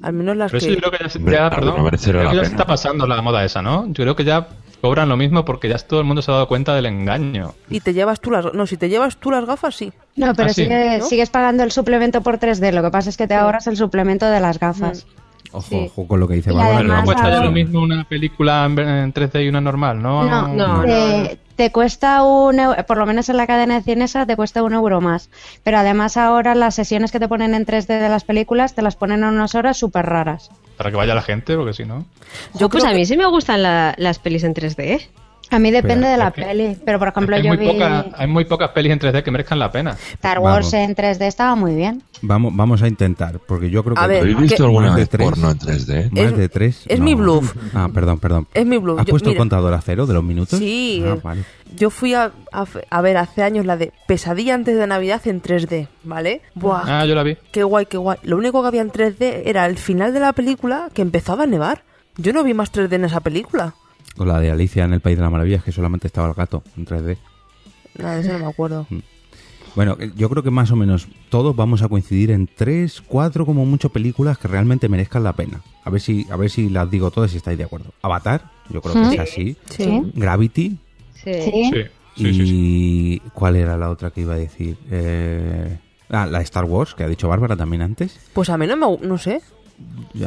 Al 0.00 0.12
menos 0.14 0.36
las 0.36 0.50
Pero 0.52 0.58
eso 0.58 0.66
que... 0.68 0.74
yo 0.74 0.78
creo 0.80 0.90
que 0.90 1.30
ya, 1.30 1.32
ya, 1.32 1.50
perdón, 1.50 1.76
no 1.84 1.88
creo 1.90 2.00
que 2.00 2.24
la 2.24 2.32
ya 2.34 2.40
se 2.44 2.50
está 2.50 2.66
pasando 2.66 3.06
la 3.06 3.20
moda 3.22 3.44
esa, 3.44 3.60
¿no? 3.62 3.86
Yo 3.88 4.04
creo 4.04 4.16
que 4.16 4.24
ya 4.24 4.48
cobran 4.84 5.08
lo 5.08 5.16
mismo 5.16 5.46
porque 5.46 5.66
ya 5.70 5.78
todo 5.78 6.00
el 6.00 6.04
mundo 6.06 6.20
se 6.20 6.30
ha 6.30 6.34
dado 6.34 6.46
cuenta 6.46 6.74
del 6.74 6.84
engaño. 6.84 7.54
Y 7.70 7.80
te 7.80 7.94
llevas 7.94 8.20
tú 8.20 8.30
las... 8.30 8.52
No, 8.52 8.66
si 8.66 8.76
te 8.76 8.90
llevas 8.90 9.16
tú 9.16 9.30
las 9.30 9.46
gafas, 9.46 9.74
sí. 9.74 9.94
No, 10.14 10.34
pero 10.34 10.50
Ah, 10.50 10.52
sí. 10.52 10.64
sigue- 10.64 10.98
¿No? 10.98 11.04
sigues 11.06 11.30
pagando 11.30 11.62
el 11.62 11.72
suplemento 11.72 12.20
por 12.20 12.38
3D. 12.38 12.70
Lo 12.70 12.82
que 12.82 12.90
pasa 12.90 13.08
es 13.08 13.16
que 13.16 13.26
te 13.26 13.32
ahorras 13.34 13.66
el 13.66 13.78
suplemento 13.78 14.26
de 14.26 14.40
las 14.40 14.58
gafas. 14.60 15.06
Ojo, 15.52 15.62
Sí. 15.70 15.86
ojo 15.90 16.06
con 16.06 16.20
lo 16.20 16.28
que 16.28 16.34
dice 16.34 16.52
Bárbara. 16.52 16.76
además 16.80 16.98
que 17.00 17.04
Cuesta 17.06 17.26
a- 17.26 17.30
ya 17.30 17.40
lo 17.44 17.50
mismo 17.52 17.80
una 17.80 18.04
película 18.04 18.66
en 18.66 18.78
en 18.78 19.12
3D 19.14 19.42
y 19.44 19.48
una 19.48 19.62
normal, 19.62 20.02
¿no? 20.02 20.24
No, 20.24 20.48
no, 20.48 20.82
te, 20.82 21.38
te 21.56 21.72
cuesta 21.72 22.22
un 22.24 22.56
eu- 22.56 22.84
por 22.84 22.98
lo 22.98 23.06
menos 23.06 23.28
en 23.30 23.38
la 23.38 23.46
cadena 23.46 23.76
de 23.76 23.82
cine 23.82 24.04
esa 24.04 24.26
te 24.26 24.36
cuesta 24.36 24.62
un 24.62 24.74
euro 24.74 25.00
más. 25.00 25.30
Pero 25.62 25.78
además 25.78 26.18
ahora 26.18 26.54
las 26.54 26.74
sesiones 26.74 27.10
que 27.10 27.20
te 27.20 27.28
ponen 27.28 27.54
en 27.54 27.64
3D 27.64 28.00
de 28.00 28.08
las 28.10 28.24
películas 28.24 28.74
te 28.74 28.82
las 28.82 28.96
ponen 28.96 29.20
en 29.22 29.30
unas 29.30 29.54
horas 29.54 29.78
súper 29.78 30.04
raras. 30.04 30.50
Para 30.76 30.90
que 30.90 30.96
vaya 30.96 31.14
la 31.14 31.22
gente, 31.22 31.56
porque 31.56 31.72
si 31.72 31.84
no. 31.84 32.04
Yo 32.58 32.68
pues 32.68 32.84
a 32.84 32.92
mí 32.92 33.06
sí 33.06 33.16
me 33.16 33.26
gustan 33.26 33.62
la- 33.62 33.94
las 33.98 34.18
pelis 34.18 34.42
en 34.44 34.54
3D. 34.54 35.06
A 35.50 35.58
mí 35.58 35.70
depende 35.70 36.06
Pero, 36.06 36.10
de 36.12 36.16
la 36.16 36.28
es 36.28 36.34
que- 36.34 36.42
peli, 36.42 36.76
pero 36.84 36.98
por 36.98 37.08
ejemplo 37.08 37.36
hay, 37.36 37.42
yo 37.42 37.48
muy 37.48 37.56
vi 37.58 37.66
poca- 37.66 38.06
hay 38.16 38.26
muy 38.26 38.44
pocas 38.44 38.70
pelis 38.70 38.92
en 38.92 38.98
3D 38.98 39.22
que 39.22 39.30
merezcan 39.30 39.58
la 39.58 39.70
pena. 39.70 39.92
Star 40.14 40.38
Wars 40.40 40.72
Vamos. 40.72 40.88
en 40.88 40.94
3D 40.94 41.26
estaba 41.26 41.54
muy 41.54 41.74
bien. 41.74 42.02
Vamos, 42.22 42.52
vamos 42.56 42.82
a 42.82 42.88
intentar, 42.88 43.38
porque 43.46 43.68
yo 43.70 43.84
creo 43.84 43.94
que 43.94 44.02
A 44.02 44.06
ver, 44.06 44.20
¿Habéis 44.22 44.36
¿qué- 44.36 44.42
visto 44.42 44.64
alguna 44.64 44.94
vez 44.96 45.08
tres. 45.08 45.28
porno 45.28 45.50
en 45.50 45.58
3D? 45.58 46.10
más 46.10 46.24
Es- 46.32 46.36
de 46.36 46.48
tres. 46.48 46.84
es 46.88 46.98
no. 46.98 47.04
mi 47.04 47.14
bluff. 47.14 47.54
Ah, 47.74 47.88
perdón, 47.92 48.18
perdón. 48.18 48.46
Es 48.54 48.64
mi 48.66 48.78
bluff. 48.78 48.98
¿Has 49.00 49.06
Yo- 49.06 49.10
puesto 49.10 49.28
el 49.28 49.34
mira, 49.34 49.40
contador 49.40 49.74
a 49.74 49.80
cero 49.82 50.06
de 50.06 50.14
los 50.14 50.24
minutos? 50.24 50.58
Sí, 50.58 51.04
Ah, 51.06 51.16
vale. 51.22 51.44
yo 51.76 51.90
fui 51.90 52.14
a, 52.14 52.32
a, 52.52 52.64
a 52.90 53.00
ver 53.02 53.16
hace 53.18 53.42
años 53.42 53.66
la 53.66 53.76
de 53.76 53.92
Pesadilla 54.06 54.54
antes 54.54 54.76
de 54.76 54.86
Navidad 54.86 55.20
en 55.26 55.40
3D, 55.42 55.88
¿vale? 56.04 56.40
Buah, 56.54 56.82
Ah, 57.00 57.04
yo 57.06 57.14
la 57.14 57.22
vi. 57.22 57.36
qué 57.52 57.62
guay, 57.62 57.86
qué 57.86 57.98
guay. 57.98 58.18
Lo 58.22 58.36
único 58.38 58.62
que 58.62 58.68
había 58.68 58.80
en 58.82 58.90
3D 58.90 59.42
era 59.46 59.66
el 59.66 59.76
final 59.76 60.14
de 60.14 60.20
la 60.20 60.32
película 60.32 60.88
que 60.94 61.02
empezaba 61.02 61.44
a 61.44 61.46
nevar. 61.46 61.82
Yo 62.16 62.32
no 62.32 62.42
vi 62.44 62.54
más 62.54 62.70
3D 62.72 62.96
en 62.96 63.04
esa 63.04 63.20
película. 63.20 63.74
O 64.16 64.24
la 64.24 64.40
de 64.40 64.50
Alicia 64.50 64.84
en 64.84 64.92
el 64.92 65.00
País 65.00 65.16
de 65.16 65.22
las 65.22 65.32
Maravillas, 65.32 65.64
que 65.64 65.72
solamente 65.72 66.06
estaba 66.06 66.28
el 66.28 66.34
gato 66.34 66.62
en 66.76 66.86
3D. 66.86 67.16
Nada, 67.98 68.14
de 68.16 68.20
eso 68.20 68.32
no 68.32 68.38
me 68.40 68.46
acuerdo. 68.46 68.86
Bueno, 69.74 69.96
eh, 69.98 70.12
yo 70.16 70.28
creo 70.30 70.42
que 70.42 70.50
más 70.50 70.70
o 70.70 70.76
menos 70.76 71.08
todos 71.30 71.54
vamos 71.56 71.82
a 71.82 71.88
coincidir 71.88 72.30
en 72.30 72.46
tres, 72.46 73.02
cuatro 73.06 73.44
como 73.44 73.64
mucho 73.66 73.88
películas 73.88 74.38
que 74.38 74.46
realmente 74.48 74.88
merezcan 74.88 75.24
la 75.24 75.32
pena. 75.32 75.62
A 75.84 75.90
ver 75.90 76.00
si, 76.00 76.26
a 76.30 76.36
ver 76.36 76.50
si 76.50 76.68
las 76.70 76.90
digo 76.90 77.10
todas 77.10 77.34
y 77.34 77.38
estáis 77.38 77.58
de 77.58 77.64
acuerdo. 77.64 77.92
Avatar, 78.02 78.50
yo 78.70 78.80
creo 78.80 78.94
que 78.94 79.14
es 79.14 79.20
así. 79.20 79.56
Sí. 79.70 80.12
Gravity 80.14 80.78
Sí. 81.14 81.32
Sí. 81.42 81.72
Sí, 82.16 82.22
sí, 82.22 82.28
y 82.28 82.34
sí, 82.34 82.46
sí. 82.46 83.22
¿cuál 83.32 83.56
era 83.56 83.76
la 83.76 83.90
otra 83.90 84.10
que 84.10 84.20
iba 84.20 84.34
a 84.34 84.38
decir? 84.38 84.76
Eh, 84.90 85.78
Ah, 86.10 86.26
la 86.26 86.40
Star 86.42 86.64
Wars, 86.64 86.94
que 86.94 87.02
ha 87.02 87.08
dicho 87.08 87.28
Bárbara 87.28 87.56
también 87.56 87.82
antes. 87.82 88.18
Pues 88.32 88.50
a 88.50 88.58
mí 88.58 88.66
no 88.66 88.76
me... 88.76 89.06
no 89.06 89.18
sé. 89.18 89.40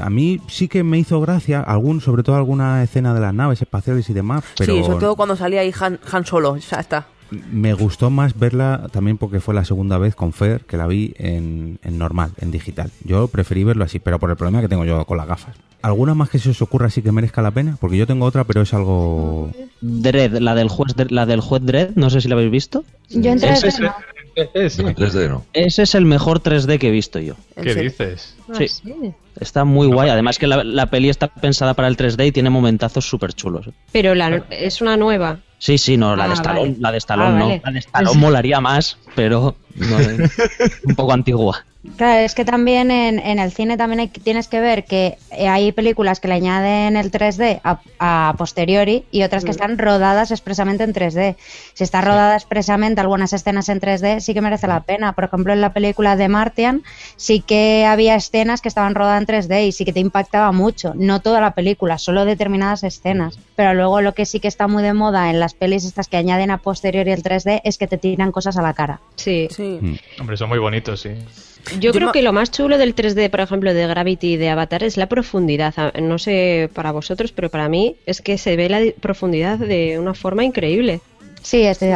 A 0.01 0.09
mí 0.09 0.39
sí 0.47 0.67
que 0.67 0.83
me 0.83 0.97
hizo 0.99 1.19
gracia, 1.21 1.61
algún, 1.61 2.01
sobre 2.01 2.23
todo 2.23 2.35
alguna 2.35 2.83
escena 2.83 3.13
de 3.13 3.19
las 3.21 3.33
naves 3.33 3.61
espaciales 3.61 4.09
y 4.09 4.13
demás, 4.13 4.43
pero 4.57 4.73
Sí, 4.75 4.83
sobre 4.83 4.99
todo 4.99 5.15
cuando 5.15 5.35
salía 5.35 5.61
ahí 5.61 5.73
Han, 5.79 5.99
Han 6.11 6.25
Solo, 6.25 6.51
o 6.51 6.61
sea, 6.61 6.79
está. 6.79 7.07
me 7.51 7.73
gustó 7.73 8.09
más 8.09 8.37
verla 8.37 8.87
también 8.91 9.17
porque 9.17 9.39
fue 9.39 9.53
la 9.53 9.63
segunda 9.65 9.97
vez 9.97 10.15
con 10.15 10.33
Fer 10.33 10.65
que 10.65 10.77
la 10.77 10.87
vi 10.87 11.13
en, 11.17 11.79
en 11.83 11.97
normal, 11.97 12.31
en 12.39 12.51
digital. 12.51 12.91
Yo 13.03 13.27
preferí 13.27 13.63
verlo 13.63 13.83
así, 13.85 13.99
pero 13.99 14.19
por 14.19 14.29
el 14.29 14.35
problema 14.37 14.61
que 14.61 14.67
tengo 14.69 14.85
yo 14.85 15.05
con 15.05 15.17
las 15.17 15.27
gafas. 15.27 15.55
¿Alguna 15.83 16.15
más 16.15 16.29
que 16.29 16.39
se 16.39 16.49
os 16.49 16.61
ocurra 16.61 16.87
así 16.87 17.01
que 17.03 17.11
merezca 17.11 17.41
la 17.41 17.51
pena? 17.51 17.77
Porque 17.79 17.97
yo 17.97 18.07
tengo 18.07 18.25
otra, 18.25 18.43
pero 18.45 18.61
es 18.61 18.73
algo... 18.73 19.51
Dredd, 19.79 20.37
la 20.39 20.55
del 20.55 20.69
juez, 20.69 20.93
la 21.11 21.25
del 21.27 21.39
juez 21.39 21.61
Dredd, 21.63 21.91
no 21.95 22.09
sé 22.09 22.19
si 22.19 22.27
la 22.27 22.33
habéis 22.35 22.49
visto. 22.51 22.83
Yo 23.09 23.31
en 23.31 23.37
Ese 23.43 23.67
3D 23.67 23.67
es- 23.67 23.79
ese 24.53 24.83
No, 24.83 24.89
en 24.89 24.95
3D 24.95 25.29
no. 25.29 25.45
Ese 25.53 25.83
es 25.83 25.95
el 25.95 26.05
mejor 26.05 26.41
3D 26.41 26.77
que 26.79 26.87
he 26.89 26.91
visto 26.91 27.19
yo. 27.19 27.35
¿En 27.55 27.63
¿Qué 27.63 27.75
dices? 27.75 28.35
Ah, 28.49 28.53
Sí. 28.57 28.67
sí. 28.67 28.83
Está 29.39 29.63
muy 29.65 29.87
guay. 29.87 30.09
Además 30.09 30.39
que 30.39 30.47
la, 30.47 30.63
la 30.63 30.87
peli 30.87 31.09
está 31.09 31.27
pensada 31.27 31.73
para 31.75 31.87
el 31.87 31.95
3D 31.97 32.27
y 32.27 32.31
tiene 32.31 32.49
momentazos 32.49 33.05
súper 33.07 33.33
chulos. 33.33 33.69
Pero 33.91 34.15
la, 34.15 34.43
es 34.49 34.81
una 34.81 34.97
nueva. 34.97 35.39
Sí, 35.59 35.77
sí, 35.77 35.97
no, 35.97 36.15
la 36.15 36.25
Ah, 36.25 36.27
de 36.27 36.33
Stallone, 36.35 36.69
vale. 36.71 36.75
la 36.79 36.91
de 36.91 36.97
Stallone 36.97 37.27
Ah, 37.27 37.39
no. 37.39 37.45
vale. 37.47 37.61
La 37.65 37.71
de 37.71 37.79
Stallone 37.79 38.19
molaría 38.19 38.61
más, 38.61 38.97
pero 39.15 39.55
no, 39.75 39.97
un 40.85 40.95
poco 40.95 41.13
antigua. 41.13 41.65
Claro, 41.95 42.19
es 42.19 42.35
que 42.35 42.43
también 42.43 42.91
en, 42.91 43.17
en 43.19 43.39
el 43.39 43.51
cine 43.51 43.77
también 43.77 43.99
hay- 44.01 44.07
tienes 44.09 44.47
que 44.47 44.59
ver 44.59 44.83
que 44.83 45.17
eh, 45.31 45.47
hay 45.47 45.71
películas 45.71 46.19
que 46.19 46.27
le 46.27 46.33
añaden 46.33 46.97
el 46.97 47.11
3D 47.11 47.61
a, 47.63 47.79
a 47.99 48.35
posteriori 48.37 49.05
y 49.11 49.23
otras 49.23 49.43
que 49.45 49.51
están 49.51 49.77
rodadas 49.77 50.31
expresamente 50.31 50.83
en 50.83 50.93
3D. 50.93 51.37
Si 51.73 51.83
está 51.83 52.01
rodada 52.01 52.35
expresamente 52.35 52.99
algunas 52.99 53.31
escenas 53.31 53.69
en 53.69 53.79
3D, 53.79 54.19
sí 54.19 54.33
que 54.33 54.41
merece 54.41 54.67
la 54.67 54.81
pena. 54.81 55.13
Por 55.13 55.23
ejemplo, 55.25 55.53
en 55.53 55.61
la 55.61 55.71
película 55.73 56.15
de 56.17 56.27
Martian 56.27 56.83
sí 57.15 57.41
que 57.41 57.85
había 57.85 58.15
escenas 58.15 58.61
que 58.61 58.67
estaban 58.67 58.93
rodadas 58.95 59.21
en 59.21 59.27
3D 59.27 59.67
y 59.67 59.71
sí 59.71 59.85
que 59.85 59.93
te 59.93 59.99
impactaba 60.01 60.51
mucho. 60.51 60.93
No 60.95 61.21
toda 61.21 61.39
la 61.41 61.51
película, 61.51 61.97
solo 61.99 62.25
determinadas 62.25 62.83
escenas. 62.83 63.39
Pero 63.55 63.73
luego 63.73 64.01
lo 64.01 64.13
que 64.13 64.25
sí 64.25 64.39
que 64.39 64.47
está 64.49 64.67
muy 64.67 64.83
de 64.83 64.93
moda 64.93 65.29
en 65.29 65.39
las 65.39 65.53
pelis 65.53 65.85
estas 65.85 66.07
que 66.09 66.17
añaden 66.17 66.51
a 66.51 66.57
posteriori 66.57 67.11
el 67.11 67.23
3D 67.23 67.61
es 67.63 67.77
que 67.77 67.87
te 67.87 67.97
tiran 67.97 68.31
cosas 68.31 68.57
a 68.57 68.61
la 68.61 68.73
cara. 68.73 68.99
Sí. 69.15 69.47
Sí. 69.51 69.79
Mm. 69.81 69.95
Hombre, 70.19 70.37
son 70.37 70.49
muy 70.49 70.59
bonitos, 70.59 70.99
sí. 71.01 71.11
Yo, 71.73 71.79
Yo 71.79 71.91
creo 71.91 72.11
que 72.11 72.21
lo 72.21 72.33
más 72.33 72.51
chulo 72.51 72.77
del 72.77 72.95
3D, 72.95 73.29
por 73.29 73.39
ejemplo, 73.41 73.73
de 73.73 73.87
Gravity 73.87 74.33
y 74.33 74.37
de 74.37 74.49
Avatar 74.49 74.83
es 74.83 74.97
la 74.97 75.07
profundidad. 75.07 75.73
A- 75.77 75.91
No 76.01 76.17
sé 76.17 76.69
para 76.73 76.91
vosotros, 76.91 77.31
pero 77.31 77.49
para 77.49 77.67
mí 77.69 77.95
es 78.05 78.21
que 78.21 78.37
se 78.37 78.55
ve 78.55 78.69
la 78.69 78.79
di- 78.79 78.91
profundidad 78.91 79.57
de 79.59 79.99
una 79.99 80.13
forma 80.13 80.43
increíble. 80.43 81.01
Sí, 81.47 81.63
estoy 81.63 81.93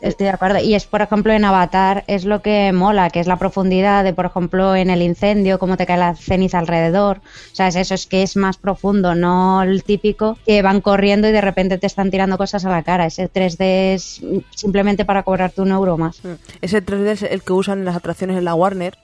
estoy 0.00 0.24
de 0.24 0.30
acuerdo. 0.30 0.58
Y 0.58 0.74
es, 0.74 0.86
por 0.86 1.02
ejemplo, 1.02 1.30
en 1.30 1.44
Avatar 1.44 2.04
es 2.06 2.24
lo 2.24 2.40
que 2.40 2.72
mola, 2.72 3.10
que 3.10 3.20
es 3.20 3.26
la 3.26 3.36
profundidad 3.36 4.02
de, 4.02 4.14
por 4.14 4.24
ejemplo, 4.24 4.74
en 4.74 4.88
el 4.88 5.02
incendio, 5.02 5.58
cómo 5.58 5.76
te 5.76 5.84
cae 5.84 5.98
la 5.98 6.14
ceniza 6.14 6.58
alrededor. 6.58 7.18
O 7.18 7.54
sea, 7.54 7.68
es 7.68 7.76
eso, 7.76 7.92
es 7.92 8.06
que 8.06 8.22
es 8.22 8.36
más 8.36 8.56
profundo, 8.56 9.14
no 9.14 9.62
el 9.62 9.84
típico 9.84 10.38
que 10.46 10.62
van 10.62 10.80
corriendo 10.80 11.28
y 11.28 11.32
de 11.32 11.42
repente 11.42 11.76
te 11.76 11.86
están 11.86 12.10
tirando 12.10 12.38
cosas 12.38 12.64
a 12.64 12.70
la 12.70 12.84
cara. 12.84 13.04
Ese 13.04 13.30
3D 13.30 13.56
es 13.92 14.22
simplemente 14.54 15.04
para 15.04 15.24
cobrarte 15.24 15.60
un 15.60 15.72
euro 15.72 15.98
más. 15.98 16.24
Mm. 16.24 16.28
Ese 16.62 16.82
3D 16.82 17.06
es 17.08 17.22
el 17.22 17.42
que 17.42 17.52
usan 17.52 17.80
en 17.80 17.84
las 17.84 17.96
atracciones 17.96 18.38
en 18.38 18.46
la 18.46 18.54
Warner. 18.54 18.96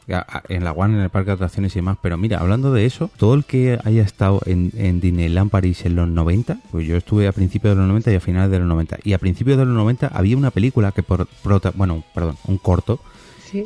en 0.49 0.65
la 0.65 0.73
One, 0.73 0.97
en 0.97 1.03
el 1.03 1.11
parque 1.11 1.33
de 1.33 1.35
atracciones 1.35 1.77
y 1.77 1.81
demás. 1.81 1.99
Pero 2.01 2.17
mira, 2.17 2.39
hablando 2.39 2.73
de 2.73 2.87
eso, 2.87 3.11
todo 3.19 3.35
el 3.35 3.45
que 3.45 3.79
haya 3.85 4.05
estado 4.05 4.41
en, 4.47 4.73
en 4.75 5.03
Disneyland 5.03 5.51
París 5.51 5.85
en 5.85 5.97
los 5.97 6.09
90, 6.09 6.57
pues 6.71 6.87
yo 6.87 6.97
estuve 6.97 7.29
a 7.29 7.33
principios 7.33 7.75
de 7.75 7.81
los 7.81 7.89
90 7.89 8.11
y 8.11 8.15
a 8.15 8.21
finales 8.21 8.51
de 8.51 8.59
los 8.59 8.69
90. 8.69 8.97
Y 9.05 9.13
a 9.13 9.19
principios 9.19 9.59
de 9.59 9.67
los 9.67 9.75
90 9.75 9.82
había 10.13 10.37
una 10.37 10.51
película 10.51 10.93
que, 10.93 11.03
por, 11.03 11.27
prota- 11.43 11.73
bueno, 11.75 12.03
perdón, 12.15 12.37
un 12.47 12.59
corto, 12.59 13.01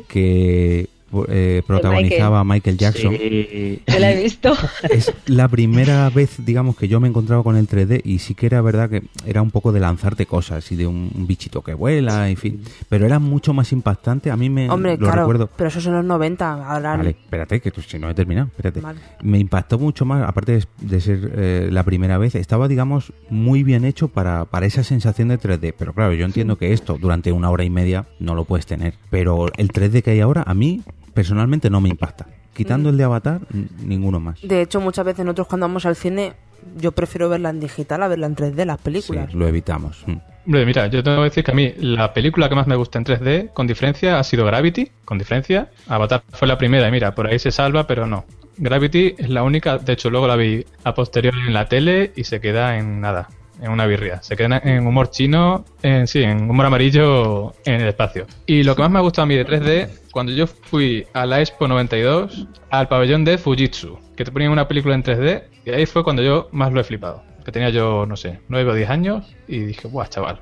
que 0.07 0.89
eh, 1.29 1.61
protagonizaba 1.65 2.39
a 2.39 2.43
Michael 2.43 2.77
Jackson. 2.77 3.15
Sí. 3.17 3.81
Yo 3.87 3.99
la 3.99 4.11
he 4.11 4.23
visto. 4.23 4.53
Es 4.89 5.13
la 5.27 5.47
primera 5.47 6.09
vez, 6.09 6.35
digamos, 6.45 6.75
que 6.77 6.87
yo 6.87 6.99
me 6.99 7.07
encontraba 7.07 7.43
con 7.43 7.55
el 7.57 7.67
3D 7.67 8.01
y 8.03 8.19
sí 8.19 8.35
que 8.35 8.45
era 8.45 8.61
verdad 8.61 8.89
que 8.89 9.03
era 9.25 9.41
un 9.41 9.51
poco 9.51 9.71
de 9.71 9.79
lanzarte 9.79 10.25
cosas 10.25 10.71
y 10.71 10.75
de 10.75 10.87
un, 10.87 11.11
un 11.15 11.27
bichito 11.27 11.61
que 11.63 11.73
vuela, 11.73 12.29
en 12.29 12.37
fin. 12.37 12.61
Pero 12.89 13.05
era 13.05 13.19
mucho 13.19 13.53
más 13.53 13.71
impactante. 13.71 14.31
A 14.31 14.37
mí 14.37 14.49
me 14.49 14.69
Hombre, 14.69 14.93
lo 14.93 14.97
claro, 14.99 15.21
recuerdo. 15.23 15.49
pero 15.55 15.67
eso 15.69 15.81
son 15.81 15.93
los 15.93 16.05
90. 16.05 16.65
Ahora 16.67 16.97
Vale, 16.97 17.09
espérate, 17.11 17.59
que 17.61 17.71
tú- 17.71 17.81
si 17.81 17.99
no 17.99 18.09
he 18.09 18.13
terminado, 18.13 18.47
espérate. 18.47 18.81
Vale. 18.81 18.99
Me 19.21 19.39
impactó 19.39 19.77
mucho 19.79 20.05
más, 20.05 20.27
aparte 20.27 20.53
de, 20.53 20.65
de 20.81 21.01
ser 21.01 21.31
eh, 21.35 21.69
la 21.71 21.83
primera 21.83 22.17
vez, 22.17 22.35
estaba, 22.35 22.67
digamos, 22.67 23.13
muy 23.29 23.63
bien 23.63 23.85
hecho 23.85 24.07
para, 24.07 24.45
para 24.45 24.65
esa 24.65 24.83
sensación 24.83 25.27
de 25.29 25.39
3D. 25.39 25.73
Pero 25.77 25.93
claro, 25.93 26.13
yo 26.13 26.25
entiendo 26.25 26.57
que 26.57 26.73
esto 26.73 26.97
durante 26.99 27.31
una 27.31 27.49
hora 27.49 27.63
y 27.63 27.69
media 27.69 28.05
no 28.19 28.35
lo 28.35 28.45
puedes 28.45 28.65
tener. 28.65 28.93
Pero 29.09 29.47
el 29.57 29.69
3D 29.69 30.01
que 30.03 30.11
hay 30.11 30.19
ahora, 30.21 30.43
a 30.45 30.53
mí 30.53 30.81
personalmente 31.17 31.71
no 31.71 31.81
me 31.81 31.89
impacta. 31.89 32.27
Quitando 32.53 32.89
el 32.89 32.97
de 32.97 33.03
Avatar, 33.03 33.41
ninguno 33.83 34.19
más. 34.19 34.39
De 34.43 34.61
hecho, 34.61 34.79
muchas 34.79 35.03
veces 35.03 35.25
nosotros 35.25 35.47
cuando 35.47 35.67
vamos 35.67 35.87
al 35.87 35.95
cine, 35.95 36.33
yo 36.77 36.91
prefiero 36.91 37.27
verla 37.27 37.49
en 37.49 37.59
digital 37.59 38.03
a 38.03 38.07
verla 38.07 38.27
en 38.27 38.35
3D, 38.35 38.65
las 38.65 38.77
Sí, 38.77 38.83
películas. 38.83 39.33
lo 39.33 39.47
evitamos. 39.47 40.03
Mm. 40.05 40.17
Hombre, 40.45 40.63
mira, 40.67 40.85
yo 40.85 41.01
tengo 41.03 41.17
que 41.17 41.23
decir 41.23 41.43
que 41.43 41.51
a 41.51 41.55
mí 41.55 41.73
la 41.79 42.13
película 42.13 42.49
que 42.49 42.53
más 42.55 42.67
me 42.67 42.75
gusta 42.75 42.99
en 42.99 43.05
3D, 43.05 43.51
con 43.51 43.65
diferencia, 43.65 44.19
ha 44.19 44.23
sido 44.23 44.45
Gravity, 44.45 44.91
con 45.05 45.17
diferencia. 45.17 45.71
Avatar 45.87 46.21
fue 46.29 46.47
la 46.47 46.59
primera 46.59 46.87
y 46.87 46.91
mira, 46.91 47.15
por 47.15 47.25
ahí 47.25 47.39
se 47.39 47.49
salva, 47.49 47.87
pero 47.87 48.05
no. 48.05 48.25
Gravity 48.57 49.15
es 49.17 49.29
la 49.29 49.41
única, 49.41 49.79
de 49.79 49.93
hecho 49.93 50.11
luego 50.11 50.27
la 50.27 50.35
vi 50.35 50.63
a 50.83 50.93
posteriori 50.93 51.39
en 51.47 51.53
la 51.55 51.65
tele 51.67 52.11
y 52.15 52.25
se 52.25 52.39
queda 52.39 52.77
en 52.77 53.01
nada, 53.01 53.27
en 53.61 53.71
una 53.71 53.85
birria. 53.85 54.21
Se 54.21 54.35
queda 54.35 54.61
en 54.63 54.85
humor 54.87 55.09
chino, 55.09 55.65
en, 55.81 56.07
sí, 56.07 56.21
en 56.23 56.49
humor 56.49 56.65
amarillo 56.67 57.53
en 57.65 57.81
el 57.81 57.87
espacio. 57.87 58.25
Y 58.45 58.63
lo 58.63 58.75
que 58.75 58.81
más 58.83 58.91
me 58.91 58.99
ha 58.99 59.01
gustado 59.01 59.23
a 59.23 59.25
mí 59.27 59.35
de 59.35 59.45
3D, 59.45 59.89
cuando 60.11 60.31
yo 60.31 60.47
fui 60.47 61.05
a 61.13 61.25
la 61.25 61.39
Expo 61.41 61.67
92, 61.67 62.47
al 62.69 62.87
pabellón 62.87 63.25
de 63.25 63.37
Fujitsu, 63.37 63.97
que 64.15 64.23
te 64.25 64.31
ponían 64.31 64.51
una 64.51 64.67
película 64.67 64.95
en 64.95 65.03
3D, 65.03 65.43
y 65.65 65.69
ahí 65.71 65.85
fue 65.85 66.03
cuando 66.03 66.21
yo 66.23 66.49
más 66.51 66.71
lo 66.71 66.79
he 66.79 66.83
flipado. 66.83 67.23
Que 67.45 67.51
tenía 67.51 67.69
yo, 67.69 68.05
no 68.05 68.15
sé, 68.17 68.39
9 68.49 68.71
o 68.71 68.73
10 68.75 68.89
años, 68.89 69.35
y 69.47 69.59
dije, 69.59 69.87
guau, 69.87 70.07
chaval. 70.07 70.39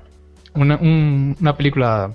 Una, 0.53 0.75
un- 0.77 1.35
una 1.39 1.55
película 1.55 2.11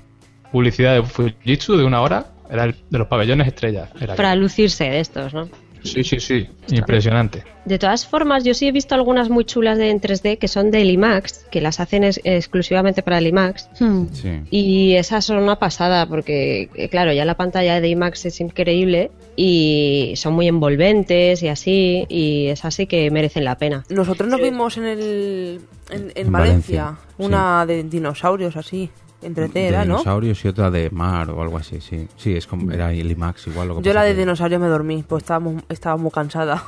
publicidad 0.50 0.94
de 0.94 1.02
Fujitsu 1.02 1.76
de 1.76 1.84
una 1.84 2.00
hora, 2.00 2.26
era 2.50 2.64
el 2.64 2.74
de 2.90 2.98
los 2.98 3.06
pabellones 3.06 3.46
estrellas. 3.46 3.90
Para 4.16 4.34
lucirse 4.34 4.84
de 4.90 4.98
estos, 5.00 5.32
¿no? 5.32 5.48
Sí, 5.82 6.04
sí, 6.04 6.20
sí. 6.20 6.46
Impresionante. 6.70 7.44
De 7.64 7.78
todas 7.78 8.06
formas, 8.06 8.42
yo 8.44 8.54
sí 8.54 8.66
he 8.68 8.72
visto 8.72 8.94
algunas 8.94 9.28
muy 9.30 9.44
chulas 9.44 9.76
de 9.78 9.90
en 9.90 10.00
3D 10.00 10.38
que 10.38 10.48
son 10.48 10.70
del 10.70 10.90
IMAX, 10.90 11.44
que 11.50 11.60
las 11.60 11.78
hacen 11.80 12.04
es- 12.04 12.20
exclusivamente 12.24 13.02
para 13.02 13.18
el 13.18 13.26
IMAX. 13.26 13.68
Hmm. 13.78 14.06
Sí. 14.12 14.30
Y 14.50 14.94
esas 14.94 15.24
son 15.24 15.38
una 15.38 15.56
pasada 15.58 16.06
porque, 16.06 16.68
eh, 16.74 16.88
claro, 16.88 17.12
ya 17.12 17.24
la 17.24 17.36
pantalla 17.36 17.80
de 17.80 17.88
IMAX 17.88 18.26
es 18.26 18.40
increíble 18.40 19.10
y 19.36 20.12
son 20.16 20.34
muy 20.34 20.48
envolventes 20.48 21.42
y 21.42 21.48
así, 21.48 22.06
y 22.08 22.46
es 22.48 22.64
así 22.64 22.86
que 22.86 23.10
merecen 23.10 23.44
la 23.44 23.56
pena. 23.58 23.84
Nosotros 23.90 24.28
nos 24.28 24.40
vimos 24.40 24.76
en 24.78 24.84
el 24.84 25.60
en, 25.90 26.12
en 26.14 26.26
En 26.26 26.32
Valencia, 26.32 26.82
Valencia, 26.84 26.98
una 27.18 27.66
de 27.66 27.82
dinosaurios 27.84 28.56
así, 28.56 28.90
en 29.22 29.34
3D 29.34 29.52
de 29.52 29.66
era, 29.68 29.78
¿no? 29.84 29.94
dinosaurios 29.98 30.44
y 30.44 30.48
otra 30.48 30.70
de 30.70 30.90
mar 30.90 31.30
o 31.30 31.42
algo 31.42 31.58
así, 31.58 31.80
sí. 31.80 32.08
Sí, 32.16 32.34
es 32.36 32.46
como, 32.46 32.70
era 32.72 32.92
el 32.92 33.10
IMAX 33.10 33.46
igual. 33.48 33.68
Lo 33.68 33.76
que 33.76 33.82
Yo 33.82 33.92
la 33.92 34.02
de 34.02 34.14
dinosaurios 34.14 34.60
me 34.60 34.68
dormí, 34.68 35.04
pues 35.06 35.22
estaba 35.24 35.40
muy, 35.40 35.62
estaba 35.68 35.96
muy 35.96 36.10
cansada. 36.10 36.62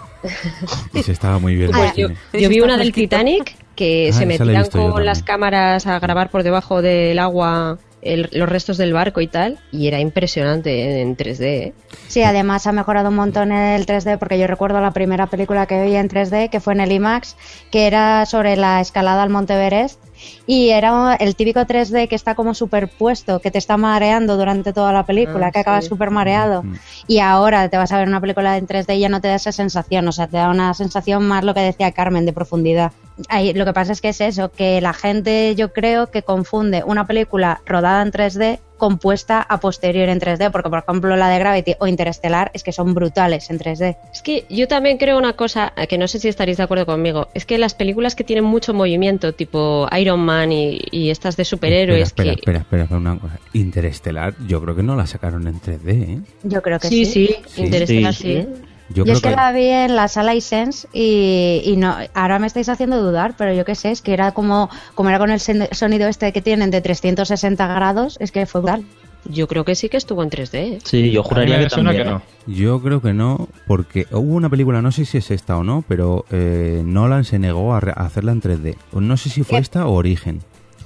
y 0.92 1.02
se 1.02 1.12
estaba 1.12 1.38
muy 1.38 1.56
bien. 1.56 1.70
Pues 1.70 1.94
yo, 1.96 2.08
cine. 2.08 2.18
yo 2.42 2.48
vi 2.48 2.60
una 2.60 2.76
del. 2.76 2.92
Titanic 2.92 3.56
que 3.74 4.10
Ah, 4.12 4.16
se 4.16 4.26
metían 4.26 4.66
con 4.70 5.04
las 5.06 5.22
cámaras 5.22 5.86
a 5.86 5.98
grabar 5.98 6.28
por 6.30 6.42
debajo 6.42 6.82
del 6.82 7.18
agua 7.18 7.78
el- 8.02 8.28
los 8.32 8.48
restos 8.48 8.76
del 8.76 8.92
barco 8.92 9.20
y 9.22 9.28
tal, 9.28 9.60
y 9.70 9.86
era 9.86 9.98
impresionante 10.00 11.00
en, 11.00 11.08
en 11.08 11.16
3D. 11.16 11.40
¿eh? 11.44 11.72
Sí, 12.08 12.22
además 12.22 12.66
ha 12.66 12.72
mejorado 12.72 13.08
un 13.08 13.14
montón 13.14 13.50
el 13.52 13.86
3D 13.86 14.18
porque 14.18 14.38
yo 14.38 14.46
recuerdo 14.46 14.80
la 14.80 14.90
primera 14.90 15.28
película 15.28 15.66
que 15.66 15.82
vi 15.84 15.94
en 15.96 16.08
3D 16.08 16.50
que 16.50 16.60
fue 16.60 16.74
en 16.74 16.80
el 16.80 16.92
IMAX, 16.92 17.36
que 17.70 17.86
era 17.86 18.26
sobre 18.26 18.56
la 18.56 18.80
escalada 18.80 19.22
al 19.22 19.30
Monte 19.30 19.54
Everest 19.54 20.00
y 20.46 20.70
era 20.70 21.14
el 21.14 21.36
típico 21.36 21.60
3D 21.60 22.08
que 22.08 22.14
está 22.14 22.34
como 22.34 22.54
superpuesto, 22.54 23.40
que 23.40 23.50
te 23.50 23.58
está 23.58 23.76
mareando 23.76 24.36
durante 24.36 24.72
toda 24.72 24.92
la 24.92 25.04
película, 25.06 25.48
Ah, 25.48 25.50
que 25.52 25.60
acabas 25.60 25.84
sí. 25.84 25.88
súper 25.88 26.10
mareado. 26.10 26.62
Mm. 26.62 26.74
Y 27.06 27.18
ahora 27.20 27.68
te 27.68 27.76
vas 27.76 27.92
a 27.92 27.98
ver 27.98 28.08
una 28.08 28.20
película 28.20 28.56
en 28.56 28.66
3D 28.66 28.96
y 28.96 29.00
ya 29.00 29.08
no 29.08 29.20
te 29.20 29.28
da 29.28 29.34
esa 29.36 29.52
sensación, 29.52 30.06
o 30.08 30.12
sea, 30.12 30.26
te 30.26 30.36
da 30.36 30.50
una 30.50 30.74
sensación 30.74 31.26
más 31.26 31.44
lo 31.44 31.54
que 31.54 31.60
decía 31.60 31.92
Carmen 31.92 32.26
de 32.26 32.32
profundidad. 32.32 32.92
Ahí, 33.28 33.52
lo 33.52 33.64
que 33.64 33.72
pasa 33.72 33.92
es 33.92 34.00
que 34.00 34.10
es 34.10 34.20
eso, 34.20 34.50
que 34.50 34.80
la 34.80 34.92
gente 34.92 35.54
yo 35.54 35.72
creo 35.72 36.10
que 36.10 36.22
confunde 36.22 36.82
una 36.84 37.06
película 37.06 37.60
rodada 37.66 38.02
en 38.02 38.12
3D 38.12 38.60
compuesta 38.82 39.40
a 39.40 39.60
posteriori 39.60 40.10
en 40.10 40.18
3D, 40.18 40.50
porque 40.50 40.68
por 40.68 40.80
ejemplo 40.80 41.14
la 41.14 41.28
de 41.28 41.38
Gravity 41.38 41.74
o 41.78 41.86
Interestelar 41.86 42.50
es 42.52 42.64
que 42.64 42.72
son 42.72 42.94
brutales 42.94 43.48
en 43.48 43.60
3D. 43.60 43.96
Es 44.12 44.22
que 44.22 44.44
yo 44.50 44.66
también 44.66 44.98
creo 44.98 45.18
una 45.18 45.34
cosa, 45.34 45.72
eh, 45.76 45.86
que 45.86 45.98
no 45.98 46.08
sé 46.08 46.18
si 46.18 46.26
estaréis 46.26 46.56
de 46.56 46.64
acuerdo 46.64 46.84
conmigo, 46.84 47.28
es 47.32 47.46
que 47.46 47.58
las 47.58 47.74
películas 47.74 48.16
que 48.16 48.24
tienen 48.24 48.44
mucho 48.44 48.74
movimiento, 48.74 49.34
tipo 49.34 49.86
Iron 49.96 50.18
Man 50.18 50.50
y, 50.50 50.80
y 50.90 51.10
estas 51.10 51.36
de 51.36 51.44
superhéroes, 51.44 52.08
espera, 52.08 52.34
que... 52.34 52.40
espera, 52.40 52.58
espera, 52.58 52.82
espera, 52.82 52.98
una 52.98 53.16
cosa. 53.20 53.38
Interestelar, 53.52 54.34
yo 54.48 54.60
creo 54.60 54.74
que 54.74 54.82
no 54.82 54.96
la 54.96 55.06
sacaron 55.06 55.46
en 55.46 55.60
3D, 55.60 55.88
¿eh? 55.92 56.20
Yo 56.42 56.60
creo 56.60 56.80
que 56.80 56.88
Sí, 56.88 57.04
sí. 57.04 57.28
sí, 57.28 57.36
Sí. 57.46 57.62
Interestelar 57.62 58.14
Sí, 58.14 58.42
sí. 58.42 58.48
Yo 58.90 59.04
es 59.04 59.20
que, 59.22 59.30
la 59.30 59.52
vi 59.52 59.66
en 59.68 59.96
la 59.96 60.08
sala 60.08 60.34
iSense 60.34 60.86
y, 60.92 61.62
y 61.64 61.76
no, 61.76 61.96
ahora 62.14 62.38
me 62.38 62.46
estáis 62.46 62.68
haciendo 62.68 63.00
dudar, 63.02 63.34
pero 63.38 63.54
yo 63.54 63.64
qué 63.64 63.74
sé, 63.74 63.90
es 63.90 64.02
que 64.02 64.12
era 64.12 64.32
como, 64.32 64.68
como 64.94 65.08
era 65.08 65.18
con 65.18 65.30
el 65.30 65.40
sonido 65.40 66.08
este 66.08 66.32
que 66.32 66.42
tienen 66.42 66.70
de 66.70 66.80
360 66.80 67.66
grados, 67.74 68.16
es 68.20 68.32
que 68.32 68.44
fue 68.46 68.60
brutal. 68.60 68.84
Yo 69.24 69.46
creo 69.46 69.64
que 69.64 69.76
sí 69.76 69.88
que 69.88 69.96
estuvo 69.96 70.22
en 70.24 70.30
3D. 70.30 70.54
¿eh? 70.54 70.78
Sí, 70.82 71.12
yo 71.12 71.22
juraría 71.22 71.60
que 71.60 71.66
también. 71.68 71.96
que 71.96 72.02
¿eh? 72.02 72.04
no. 72.10 72.22
Yo 72.48 72.82
creo 72.82 73.00
que 73.00 73.12
no, 73.14 73.48
porque 73.68 74.06
hubo 74.10 74.34
una 74.34 74.50
película, 74.50 74.82
no 74.82 74.90
sé 74.90 75.04
si 75.04 75.18
es 75.18 75.30
esta 75.30 75.56
o 75.56 75.62
no, 75.62 75.84
pero 75.86 76.24
eh, 76.32 76.82
Nolan 76.84 77.22
se 77.24 77.38
negó 77.38 77.72
a, 77.72 77.78
re- 77.78 77.92
a 77.94 78.04
hacerla 78.04 78.32
en 78.32 78.42
3D. 78.42 78.76
O 78.92 79.00
No 79.00 79.16
sé 79.16 79.30
si 79.30 79.44
fue 79.44 79.58
¿Qué? 79.58 79.62
esta 79.62 79.86
o 79.86 79.92
Origen. 79.92 80.42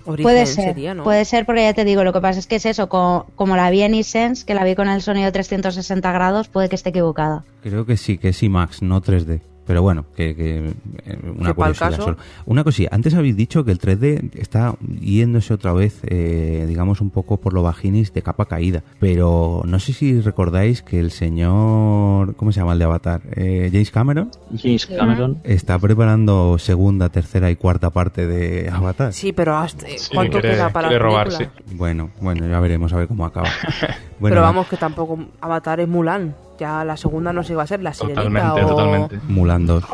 Origen 0.07 0.23
Puede 0.23 0.47
ser, 0.47 0.65
sería, 0.65 0.95
¿no? 0.95 1.05
puede 1.05 1.25
ser 1.25 1.45
porque 1.47 1.63
ya 1.63 1.75
te 1.75 1.85
digo, 1.85 2.05
lo 2.05 2.13
que 2.13 2.21
pasa 2.21 2.39
es 2.39 2.47
que 2.47 2.57
es 2.57 2.67
eso, 2.67 2.89
co- 2.89 3.27
como, 3.35 3.57
la 3.57 3.69
vi 3.71 3.83
en 3.83 3.95
iSense, 3.95 4.47
que 4.47 4.55
la 4.55 4.65
vi 4.65 4.75
con 4.75 4.89
el 4.89 5.03
sonido 5.03 5.31
360 5.33 6.13
grados, 6.13 6.49
puede 6.49 6.69
que 6.69 6.77
esté 6.77 6.91
equivocada. 6.91 7.45
Creo 7.63 7.85
que 7.87 7.97
sí, 7.97 8.17
que 8.19 8.29
es 8.29 8.43
IMAX, 8.43 8.83
no 8.83 9.01
3D. 9.03 9.41
Pero 9.67 9.83
bueno, 9.83 10.07
que, 10.17 10.35
que, 10.37 10.69
eh, 11.05 11.19
una 11.37 11.53
curiosidad 11.55 11.91
caso. 11.91 12.03
solo. 12.03 12.17
Una 12.47 12.63
cosilla, 12.65 12.89
antes 12.93 13.15
habéis 13.15 13.37
dicho 13.37 13.65
que 13.65 13.73
el 13.73 13.79
3D 13.81 14.31
está 14.37 14.77
yéndose 15.01 15.53
otra 15.55 15.73
vez, 15.73 16.01
eh, 16.07 16.65
digamos, 16.69 17.01
un 17.01 17.11
poco 17.11 17.39
por 17.39 17.53
lo 17.53 17.63
vaginis 17.63 18.13
de 18.13 18.23
capa 18.23 18.47
caída. 18.47 18.83
Pero 19.01 19.63
no 19.67 19.79
sé 19.81 19.93
si 19.93 20.21
recordáis 20.21 20.83
que 20.83 21.01
el 21.01 21.11
señor, 21.11 22.35
¿cómo 22.37 22.53
se 22.53 22.61
llama 22.61 22.75
el 22.75 22.79
de 22.79 22.85
Avatar? 22.85 23.23
Eh, 23.33 23.69
James 23.73 23.91
Cameron 23.91 24.31
James 24.57 24.87
Cameron. 24.87 25.39
está 25.45 25.79
preparando 25.79 26.59
segunda, 26.59 27.09
tercera 27.09 27.51
y 27.51 27.57
cuarta 27.57 27.91
parte 27.91 28.27
de 28.27 28.71
Avatar. 28.71 29.13
Sí, 29.13 29.33
pero 29.33 29.57
hasta- 29.57 29.87
Sí, 29.89 30.11
¿cuánto 30.15 30.41
quiere- 30.41 30.51
queda 30.57 30.71
para 30.71 30.89
quiere 30.89 31.03
la 31.03 31.09
robar, 31.11 31.29
película? 31.29 31.53
Bueno, 31.73 32.11
bueno, 32.21 32.47
ya 32.49 32.61
veremos 32.61 32.93
a 32.93 32.97
ver 32.97 33.09
cómo 33.09 33.25
acaba. 33.27 33.49
Bueno, 34.19 34.33
pero 34.35 34.41
vamos, 34.41 34.67
que 34.67 34.79
tampoco 34.79 35.19
Avatar 35.43 35.79
es 35.81 35.89
Mulan. 35.89 36.35
Ya 36.59 36.85
la 36.85 36.97
segunda 36.97 37.33
no 37.33 37.43
sé 37.43 37.49
si 37.49 37.55
va 37.55 37.63
a 37.65 37.67
ser 37.67 37.83
la 37.83 37.93
sirenita 37.95 38.23
Totalmente, 38.25 38.65
o... 38.65 38.69
totalmente. 38.69 39.21
Mulan 39.29 39.67
2. 39.67 39.85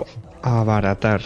Abaratar. 0.42 1.20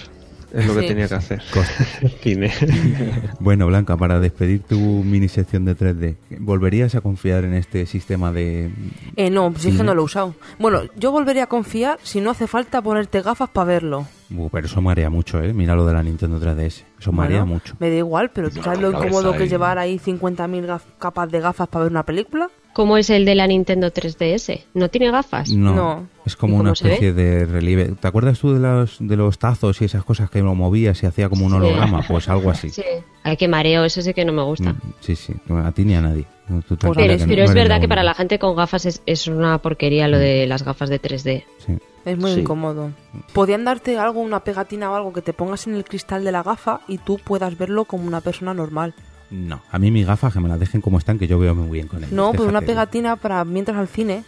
Es 0.52 0.64
lo 0.66 0.74
que 0.74 0.82
Sí. 0.82 0.86
tenía 0.86 1.08
que 1.08 1.14
hacer. 1.14 1.42
Cine. 2.22 2.50
Bueno, 3.40 3.66
Blanca, 3.66 3.96
para 3.96 4.20
despedir 4.20 4.62
tu 4.62 4.78
mini 4.78 5.28
sección 5.28 5.64
de 5.64 5.76
3D, 5.76 6.16
¿volverías 6.38 6.94
a 6.94 7.00
confiar 7.00 7.44
en 7.44 7.52
este 7.54 7.84
sistema 7.84 8.32
de... 8.32 8.70
Eh, 9.16 9.28
no, 9.28 9.52
si 9.58 9.70
es 9.70 9.76
que 9.76 9.82
no 9.82 9.94
lo 9.94 10.02
he 10.02 10.04
usado. 10.04 10.34
Bueno, 10.58 10.82
yo 10.96 11.10
volvería 11.12 11.44
a 11.44 11.46
confiar 11.48 11.98
si 12.02 12.20
no 12.20 12.30
hace 12.30 12.46
falta 12.46 12.80
ponerte 12.80 13.20
gafas 13.22 13.50
para 13.50 13.66
verlo. 13.66 14.06
Uh, 14.34 14.48
pero 14.48 14.66
eso 14.66 14.80
marea 14.80 15.10
mucho, 15.10 15.42
¿eh? 15.42 15.52
Mira 15.52 15.74
lo 15.74 15.84
de 15.86 15.92
la 15.92 16.02
Nintendo 16.02 16.40
3DS. 16.40 16.84
Eso 16.98 17.12
marea 17.12 17.40
Bueno, 17.40 17.54
mucho. 17.54 17.74
Me 17.78 17.90
da 17.90 17.96
igual, 17.96 18.30
pero 18.32 18.48
¿tú 18.50 18.62
sabes 18.62 18.80
lo 18.80 18.90
incómodo 18.90 19.32
que 19.36 19.42
ahí. 19.44 19.48
llevar 19.48 19.78
ahí 19.78 19.98
50.000 19.98 20.66
gaf- 20.66 20.80
capas 20.98 21.30
de 21.30 21.40
gafas 21.40 21.68
para 21.68 21.82
ver 21.84 21.92
una 21.92 22.04
película? 22.04 22.48
¿Cómo 22.76 22.98
es 22.98 23.08
el 23.08 23.24
de 23.24 23.34
la 23.34 23.46
Nintendo 23.46 23.90
3DS? 23.90 24.64
¿No 24.74 24.90
tiene 24.90 25.10
gafas? 25.10 25.50
No, 25.50 25.74
No. 25.74 26.08
es 26.26 26.36
como 26.36 26.58
¿Y 26.58 26.60
una 26.60 26.72
especie 26.72 27.14
de 27.14 27.46
relieve. 27.46 27.86
¿Te 27.98 28.06
acuerdas 28.06 28.38
tú 28.38 28.52
de 28.52 28.60
los, 28.60 28.98
de 29.00 29.16
los 29.16 29.38
tazos 29.38 29.80
y 29.80 29.86
esas 29.86 30.04
cosas 30.04 30.28
que 30.28 30.42
lo 30.42 30.54
movías 30.54 31.02
y 31.02 31.06
hacía 31.06 31.30
como 31.30 31.46
un 31.46 31.52
Sí. 31.52 31.56
holograma? 31.56 32.02
Pues 32.06 32.28
algo 32.28 32.50
así. 32.50 32.68
Sí. 32.68 32.82
Ay, 33.22 33.38
qué 33.38 33.48
mareo, 33.48 33.82
eso 33.82 34.02
sí 34.02 34.12
que 34.12 34.26
no 34.26 34.34
me 34.34 34.42
gusta. 34.42 34.74
Mm, 34.74 34.80
Sí, 35.00 35.16
sí. 35.16 35.32
A 35.48 35.72
ti 35.72 35.86
ni 35.86 35.94
a 35.94 36.02
nadie. 36.02 36.26
No, 36.48 36.60
tú 36.60 36.76
Pero, 36.76 36.92
pero 36.92 37.16
no 37.16 37.42
es 37.44 37.54
verdad 37.54 37.80
que 37.80 37.88
para 37.88 38.02
la 38.02 38.12
gente 38.12 38.38
con 38.38 38.54
gafas 38.54 38.84
es, 38.84 39.00
es 39.06 39.26
una 39.26 39.56
porquería 39.56 40.06
lo 40.06 40.18
de 40.18 40.46
las 40.46 40.62
gafas 40.62 40.90
de 40.90 41.00
3D. 41.00 41.44
Sí. 41.66 41.78
Es 42.04 42.18
muy 42.18 42.32
Sí. 42.34 42.40
incómodo. 42.40 42.90
Podían 43.32 43.64
darte 43.64 43.96
algo, 43.98 44.20
una 44.20 44.40
pegatina 44.40 44.90
o 44.92 44.96
algo 44.96 45.14
que 45.14 45.22
te 45.22 45.32
pongas 45.32 45.66
en 45.66 45.76
el 45.76 45.84
cristal 45.84 46.24
de 46.24 46.30
la 46.32 46.42
gafa 46.42 46.82
y 46.88 46.98
tú 46.98 47.18
puedas 47.24 47.56
verlo 47.56 47.86
como 47.86 48.06
una 48.06 48.20
persona 48.20 48.52
normal. 48.52 48.92
No, 49.30 49.62
a 49.70 49.78
mí 49.78 49.90
mis 49.90 50.06
gafas 50.06 50.32
que 50.32 50.40
me 50.40 50.48
las 50.48 50.60
dejen 50.60 50.80
como 50.80 50.98
están, 50.98 51.18
que 51.18 51.26
yo 51.26 51.38
veo 51.38 51.54
muy 51.54 51.70
bien 51.70 51.88
con 51.88 51.98
ellas. 51.98 52.12
No, 52.12 52.32
pues 52.32 52.48
una 52.48 52.60
pegatina 52.60 53.16
para 53.16 53.44
mientras 53.44 53.76
al 53.76 53.88
cine. 53.88 54.24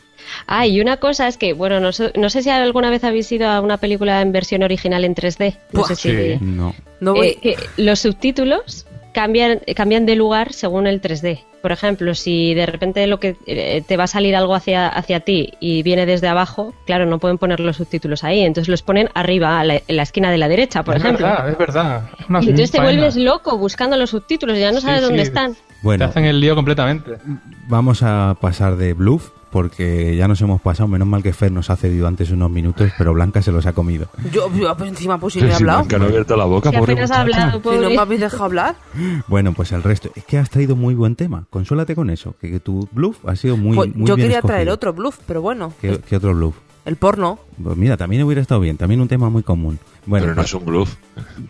Ah, 0.47 0.67
y 0.67 0.81
una 0.81 0.97
cosa 0.97 1.29
es 1.29 1.39
que, 1.39 1.53
bueno, 1.53 1.79
no 1.79 1.93
sé, 1.93 2.13
no 2.17 2.29
sé 2.31 2.43
si 2.43 2.51
alguna 2.51 2.91
vez 2.91 3.05
habéis 3.05 3.31
ido 3.31 3.49
a 3.49 3.61
una 3.61 3.77
película 3.77 4.21
en 4.21 4.33
versión 4.33 4.63
original 4.65 5.05
en 5.05 5.15
3D. 5.15 5.57
No 5.73 5.81
Buah, 5.81 5.89
sé 5.89 5.95
si... 5.97 6.11
sí. 6.11 6.39
No. 6.41 6.75
No 7.01 7.15
voy... 7.15 7.29
Eh, 7.29 7.39
que 7.41 7.57
los 7.77 8.01
subtítulos 8.01 8.88
cambian, 9.23 9.61
cambian 9.75 10.07
de 10.07 10.15
lugar 10.15 10.53
según 10.53 10.87
el 10.87 11.01
3D. 11.01 11.41
Por 11.61 11.73
ejemplo, 11.73 12.15
si 12.15 12.55
de 12.55 12.67
repente 12.67 13.05
lo 13.09 13.19
que 13.19 13.37
eh, 13.47 13.83
te 13.87 13.97
va 13.97 14.05
a 14.05 14.07
salir 14.07 14.37
algo 14.37 14.55
hacia, 14.55 14.87
hacia 14.89 15.19
ti 15.21 15.55
y 15.59 15.83
viene 15.83 16.07
desde 16.07 16.29
abajo, 16.29 16.73
claro, 16.87 17.05
no 17.05 17.19
pueden 17.19 17.37
poner 17.37 17.59
los 17.59 17.79
subtítulos 17.79 18.23
ahí, 18.23 18.43
entonces 18.43 18.69
los 18.69 18.83
ponen 18.83 19.09
arriba, 19.15 19.59
a 19.59 19.65
la- 19.65 19.83
en 19.89 19.97
la 19.97 20.05
esquina 20.05 20.31
de 20.31 20.39
la 20.39 20.47
derecha, 20.47 20.85
por 20.85 20.95
es 20.97 21.03
ejemplo. 21.03 21.27
verdad, 21.27 21.49
es 21.51 21.59
verdad. 21.59 22.03
Es 22.21 22.27
Y 22.47 22.51
entonces 22.51 22.71
te 22.71 22.81
vuelves 22.81 23.17
loco 23.17 23.59
buscando 23.59 23.97
los 23.97 24.11
subtítulos, 24.11 24.57
ya 24.57 24.71
no 24.71 24.81
Sí, 24.81 24.87
sabes 24.87 25.03
dónde 25.03 25.23
sí. 25.25 25.29
están. 25.29 25.55
Te 25.55 25.61
Bueno, 25.83 26.05
hacen 26.05 26.25
el 26.25 26.39
lío 26.41 26.55
completamente. 26.55 27.17
vamos 27.67 28.05
a 28.05 28.37
pasar 28.41 28.77
de 28.77 28.93
bluff 28.95 29.31
porque 29.51 30.17
ya 30.17 30.29
nos 30.29 30.41
hemos 30.41 30.61
pasado. 30.61 30.89
Menos 30.89 31.09
mal 31.09 31.23
que 31.23 31.33
Fer 31.33 31.51
nos 31.53 31.71
ha 31.71 31.77
cedido 31.77 32.07
antes 32.07 32.31
unos 32.31 32.51
minutos, 32.51 32.91
pero 32.99 33.13
Blanca 33.15 33.43
se 33.43 33.53
los 33.53 33.67
ha 33.67 33.73
comido. 33.73 34.09
Yo, 34.33 34.51
yo, 34.55 34.77
pues 34.77 34.91
encima 34.91 35.19
pues 35.19 35.35
si 35.35 35.41
no 35.41 35.49
he 35.49 35.55
hablado. 35.55 35.81
Blanca 35.81 35.99
no 35.99 36.05
ha 36.05 36.09
abierto 36.09 36.37
la 36.37 36.45
boca, 36.45 36.71
Si 36.71 36.77
pobre 36.77 36.93
apenas 36.93 37.11
ha 37.11 37.21
hablado, 37.21 37.61
Si 37.63 37.79
no 37.79 37.91
me 37.91 37.99
habéis 37.99 38.21
dejado 38.21 38.45
hablar. 38.45 38.77
Bueno, 39.27 39.53
pues 39.53 39.73
el 39.73 39.83
resto. 39.83 40.11
Es 40.15 40.25
que 40.25 40.39
has 40.39 40.51
traído 40.51 40.77
muy 40.77 40.95
buen 40.95 41.17
tema. 41.17 41.45
Consuélate 41.51 41.95
con 41.95 42.11
eso. 42.11 42.35
Que, 42.41 42.51
que 42.51 42.61
tu 42.61 42.89
bluff 42.93 43.19
ha 43.27 43.37
sido 43.37 43.57
muy, 43.57 43.77
Pues 43.77 43.95
muy 43.95 44.07
yo 44.07 44.15
bien 44.17 44.27
quería 44.27 44.39
escogido. 44.39 44.55
traer 44.55 44.71
otro 44.71 44.93
bluff, 44.93 45.19
pero 45.27 45.41
bueno. 45.43 45.73
¿Qué, 45.81 45.99
qué 46.09 46.17
otro 46.17 46.35
bluff? 46.35 46.57
El 46.85 46.97
porno. 46.97 47.39
Pues 47.63 47.77
mira, 47.77 47.97
también 47.97 48.23
hubiera 48.23 48.41
estado 48.41 48.61
bien. 48.61 48.77
También 48.77 49.01
un 49.01 49.09
tema 49.09 49.29
muy 49.29 49.43
común. 49.43 49.79
Bueno, 50.09 50.25
Pero 50.25 50.37
no 50.37 50.43
es 50.43 50.55
un 50.55 50.65
bluff. 50.65 50.97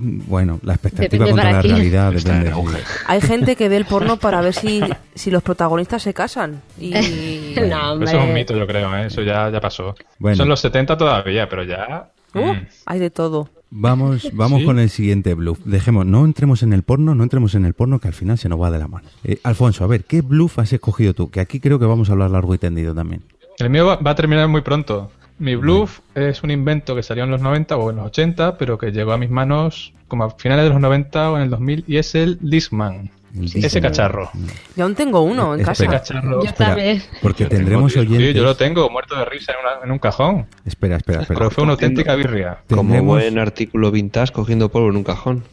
bueno 0.01 0.59
la 0.64 0.73
expectativa 0.75 1.25
Depende 1.27 1.31
contra 1.31 1.53
la 1.53 1.61
quién. 1.62 1.75
realidad 1.77 2.12
depende. 2.12 2.51
auge. 2.51 2.79
Hay 3.07 3.21
gente 3.21 3.55
que 3.55 3.68
ve 3.68 3.77
el 3.77 3.85
porno 3.85 4.16
para 4.21 4.40
ver 4.40 4.53
si, 4.53 4.81
si 5.14 5.31
los 5.31 5.44
protagonistas 5.44 6.03
se 6.03 6.12
casan. 6.12 6.61
Y... 6.77 6.90
no, 7.71 7.92
hombre. 7.92 8.09
Eso 8.09 8.18
es 8.18 8.25
un 8.25 8.35
mito, 8.35 8.57
yo 8.57 8.66
creo, 8.66 8.92
¿eh? 8.97 9.07
eso 9.07 9.23
ya, 9.23 9.49
ya 9.49 9.61
pasó. 9.61 9.94
Bueno. 10.18 10.37
Son 10.37 10.49
los 10.49 10.59
70 10.59 10.97
todavía, 10.99 11.49
pero 11.49 11.62
ya... 11.62 12.11
Uh, 12.35 12.40
mm. 12.40 12.66
hay 12.87 12.99
de 12.99 13.11
todo. 13.11 13.49
Vamos, 13.71 14.29
vamos 14.33 14.61
Sí. 14.61 14.66
con 14.66 14.81
el 14.81 14.90
siguiente 14.90 15.35
bluff. 15.35 15.61
Dejemos, 15.64 16.05
no 16.05 16.25
entremos 16.25 16.64
en 16.64 16.73
el 16.73 16.83
porno, 16.83 17.14
no 17.14 17.23
entremos 17.23 17.55
en 17.55 17.64
el 17.64 17.75
porno, 17.75 18.01
que 18.01 18.09
al 18.09 18.14
final 18.14 18.38
se 18.38 18.49
nos 18.49 18.61
va 18.61 18.73
de 18.73 18.79
la 18.81 18.88
mano. 18.88 19.07
Eh, 19.23 19.38
Alfonso, 19.44 19.85
a 19.85 19.87
ver, 19.87 20.03
¿qué 20.03 20.21
bluff 20.21 20.59
has 20.59 20.73
escogido 20.73 21.14
tú? 21.14 21.31
Que 21.31 21.38
aquí 21.38 21.61
creo 21.61 21.79
que 21.79 21.85
vamos 21.87 22.09
a 22.09 22.12
hablar 22.12 22.31
largo 22.33 22.53
y 22.55 22.59
tendido 22.59 22.92
también. 22.92 23.23
El 23.59 23.71
mío 23.71 23.87
va, 23.87 23.97
va 23.97 24.11
a 24.11 24.14
terminar 24.16 24.49
muy 24.49 24.62
pronto. 24.62 25.12
Mi 25.38 25.55
bluff 25.55 26.01
es 26.14 26.42
un 26.42 26.51
invento 26.51 26.94
que 26.96 27.03
salió 27.03 27.24
en 27.24 27.31
los 27.31 27.40
90 27.40 27.77
o 27.77 27.90
en 27.90 27.96
los 27.96 28.07
80, 28.07 28.59
pero 28.59 28.77
que 28.79 28.90
llegó 28.90 29.12
a 29.12 29.18
mis 29.18 29.31
manos 29.31 29.92
como 30.09 30.24
a 30.24 30.31
finales 30.31 30.64
de 30.64 30.70
los 30.70 30.81
90 30.81 31.31
o 31.31 31.37
en 31.37 31.42
el 31.44 31.51
2000 31.51 31.85
y 31.87 31.96
es 31.98 32.14
el 32.14 32.38
Discman. 32.40 33.11
El 33.37 33.44
Ese 33.64 33.81
cacharro. 33.81 34.31
Yo 34.74 34.85
aún 34.85 34.94
tengo 34.94 35.20
uno 35.20 35.55
en 35.55 35.61
Espera. 35.61 35.72
Ese 35.72 35.87
casa. 35.87 36.14
cacharro. 36.14 36.42
Yo 36.44 36.53
también. 36.55 37.03
porque 37.20 37.44
Yo 37.44 37.48
tengo, 37.51 37.59
tendremos 37.61 37.92
tío, 37.92 38.01
oyentes. 38.03 38.29
Sí, 38.29 38.35
yo 38.35 38.42
lo 38.42 38.57
tengo 38.57 38.88
muerto 38.90 39.16
de 39.16 39.24
risa 39.27 39.53
en, 39.53 39.59
una- 39.61 39.85
en 39.85 39.92
un 39.92 39.98
cajón. 39.98 40.46
Espera, 40.64 40.96
espera, 40.96 41.20
espera. 41.22 41.38
Pero 41.38 41.51
fue 41.51 41.62
una 41.64 41.74
auténtica 41.74 42.14
birria. 42.16 42.59
Como 42.70 43.01
buen 43.03 43.38
artículo 43.38 43.90
vintage 43.90 44.33
cogiendo 44.33 44.70
polvo 44.70 44.88
en 44.88 44.96
un 44.96 45.05
cajón. 45.05 45.44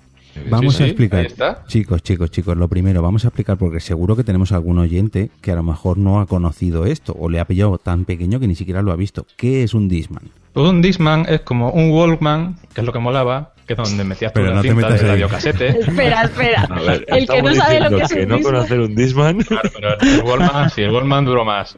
Vamos 0.50 0.76
Sí, 0.76 0.84
a 0.84 0.86
explicar. 0.88 1.20
ahí 1.22 1.26
está. 1.28 1.64
Chicos, 1.68 2.04
chicos, 2.04 2.30
chicos, 2.32 2.58
lo 2.58 2.68
primero, 2.68 3.02
vamos 3.02 3.24
a 3.26 3.30
explicar 3.30 3.58
porque 3.58 3.80
seguro 3.80 4.16
que 4.16 4.24
tenemos 4.24 4.52
algún 4.52 4.80
oyente 4.80 5.30
que 5.42 5.52
a 5.52 5.56
lo 5.56 5.64
mejor 5.64 5.98
no 5.98 6.20
ha 6.20 6.26
conocido 6.26 6.86
esto 6.86 7.16
o 7.18 7.30
le 7.30 7.40
ha 7.40 7.46
pillado 7.46 7.78
tan 7.78 8.06
pequeño 8.06 8.40
que 8.40 8.48
ni 8.48 8.56
siquiera 8.56 8.82
lo 8.82 8.92
ha 8.92 8.96
visto. 8.96 9.26
¿Qué 9.38 9.64
es 9.64 9.74
un 9.74 9.88
Disman? 9.88 10.24
Pues 10.54 10.70
un 10.70 10.82
Discman 10.82 11.26
es 11.28 11.42
como 11.42 11.70
un 11.72 11.92
Walkman, 11.92 12.58
que 12.74 12.80
es 12.82 12.88
lo 12.88 12.94
que 12.94 13.00
molaba, 13.00 13.52
que 13.68 13.74
es 13.74 13.78
donde 13.78 14.06
metías 14.06 14.32
tú 14.32 14.40
Pero 14.40 14.52
la 14.52 14.56
no 14.56 14.62
te 14.62 14.70
cinta 14.70 14.88
metas 14.88 15.02
de 15.02 15.06
ahí. 15.06 15.12
radiocasete. 15.12 15.68
Espera, 15.82 16.22
espera. 16.24 16.68
Ver, 16.86 17.06
el 17.10 17.28
que 17.28 17.42
no 17.42 17.54
sabe 17.54 17.80
lo 17.82 17.90
que 17.98 18.04
es 18.04 18.12
un 18.12 18.18
que 18.20 18.26
no 18.26 18.40
conocer 18.42 18.80
un 18.80 18.96
Disman. 18.96 19.40
Claro, 19.42 19.70
pero 19.74 20.00
el 20.00 20.22
Wallman, 20.22 20.70
sí, 20.70 20.82
el 20.84 20.92
Wallman 20.92 21.26
duró 21.26 21.44
más. 21.44 21.78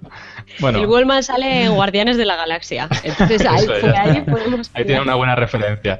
Bueno, 0.59 0.77
El 0.79 0.85
Wallman 0.85 1.23
sale 1.23 1.63
en 1.65 1.73
Guardianes 1.73 2.17
de 2.17 2.25
la 2.25 2.35
Galaxia. 2.35 2.87
Entonces 3.03 3.45
ahí, 3.47 3.63
Eso 3.63 3.73
por 3.81 3.89
ahí 3.95 4.17
está. 4.17 4.31
podemos. 4.31 4.69
Ahí 4.75 4.85
tiene 4.85 5.01
una 5.01 5.15
buena 5.15 5.35
referencia. 5.35 5.99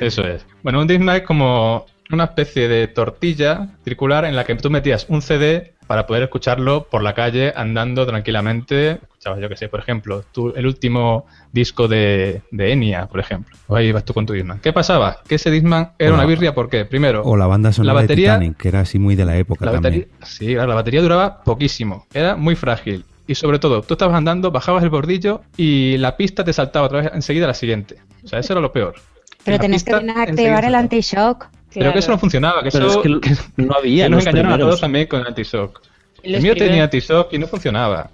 Eso 0.00 0.26
es. 0.26 0.46
Bueno, 0.62 0.80
un 0.80 0.86
Discman 0.86 1.16
es 1.16 1.22
como 1.22 1.84
una 2.10 2.24
especie 2.24 2.68
de 2.68 2.88
tortilla 2.88 3.68
circular 3.84 4.24
en 4.24 4.36
la 4.36 4.44
que 4.44 4.54
tú 4.56 4.70
metías 4.70 5.06
un 5.08 5.22
CD 5.22 5.72
para 5.86 6.06
poder 6.06 6.22
escucharlo 6.24 6.86
por 6.90 7.02
la 7.02 7.14
calle 7.14 7.52
andando 7.54 8.06
tranquilamente. 8.06 8.92
Escuchabas, 8.92 9.40
yo 9.40 9.48
que 9.48 9.56
sé, 9.56 9.68
por 9.68 9.80
ejemplo, 9.80 10.24
tú, 10.32 10.52
el 10.56 10.66
último 10.66 11.26
disco 11.52 11.88
de, 11.88 12.42
de 12.50 12.72
Enya, 12.72 13.06
por 13.06 13.20
ejemplo. 13.20 13.56
O 13.66 13.76
ahí 13.76 13.92
vas 13.92 14.04
tú 14.04 14.14
con 14.14 14.24
tu 14.24 14.32
Discman. 14.32 14.60
¿Qué 14.60 14.72
pasaba? 14.72 15.18
Que 15.26 15.34
ese 15.34 15.50
Discman 15.50 15.92
era 15.98 16.12
O 16.12 16.14
una 16.14 16.24
birria, 16.24 16.54
¿por 16.54 16.68
qué? 16.70 16.84
Primero, 16.84 17.22
O 17.22 17.36
la 17.36 17.46
banda 17.46 17.72
sonora 17.72 17.94
la 17.94 18.00
batería, 18.02 18.32
de 18.32 18.38
Titanic, 18.38 18.56
que 18.58 18.68
era 18.68 18.80
así 18.80 18.98
muy 18.98 19.14
de 19.14 19.24
la 19.24 19.36
época 19.36 19.66
la 19.66 19.72
también. 19.72 20.08
batería, 20.08 20.26
sí, 20.26 20.54
claro, 20.54 20.68
la 20.68 20.74
batería 20.74 21.02
duraba 21.02 21.42
poquísimo, 21.42 22.06
era 22.14 22.36
muy 22.36 22.54
frágil. 22.56 23.04
Y 23.26 23.34
sobre 23.34 23.58
todo, 23.58 23.80
tú 23.82 23.94
estabas 23.94 24.16
andando, 24.16 24.50
bajabas 24.50 24.82
el 24.84 24.90
bordillo 24.90 25.40
y 25.56 25.96
la 25.96 26.16
pista 26.16 26.44
te 26.44 26.52
saltaba 26.52 26.86
otra 26.86 27.00
vez 27.00 27.10
enseguida 27.14 27.44
a 27.44 27.48
la 27.48 27.54
siguiente. 27.54 27.96
O 28.22 28.28
sea, 28.28 28.38
eso 28.38 28.52
era 28.52 28.60
lo 28.60 28.70
peor. 28.72 28.94
Pero 29.44 29.56
La 29.56 29.60
tenías 29.60 29.84
que 29.84 29.92
activar 29.94 30.64
el 30.64 30.74
saltaba. 30.74 31.50
Anti-shock. 31.74 31.80
Pero 31.82 31.92
que 31.92 31.98
eso 31.98 32.10
no 32.10 32.18
funcionaba, 32.18 32.62
que 32.62 32.70
Pero 32.70 32.86
eso 32.86 33.02
es 33.04 33.20
que 33.20 33.62
no 33.62 33.74
había 33.74 34.04
que 34.04 34.10
nos 34.10 34.20
engañaron 34.26 34.52
a 34.52 34.54
primeros. 34.54 34.68
todos 34.70 34.80
también 34.80 35.06
con 35.06 35.20
el 35.20 35.26
anti-shock. 35.26 35.80
El 36.22 36.30
mío 36.42 36.52
primeros- 36.52 36.58
tenía 36.68 36.84
anti-shock 36.84 37.32
y 37.32 37.38
no 37.38 37.46
funcionaba. 37.46 38.10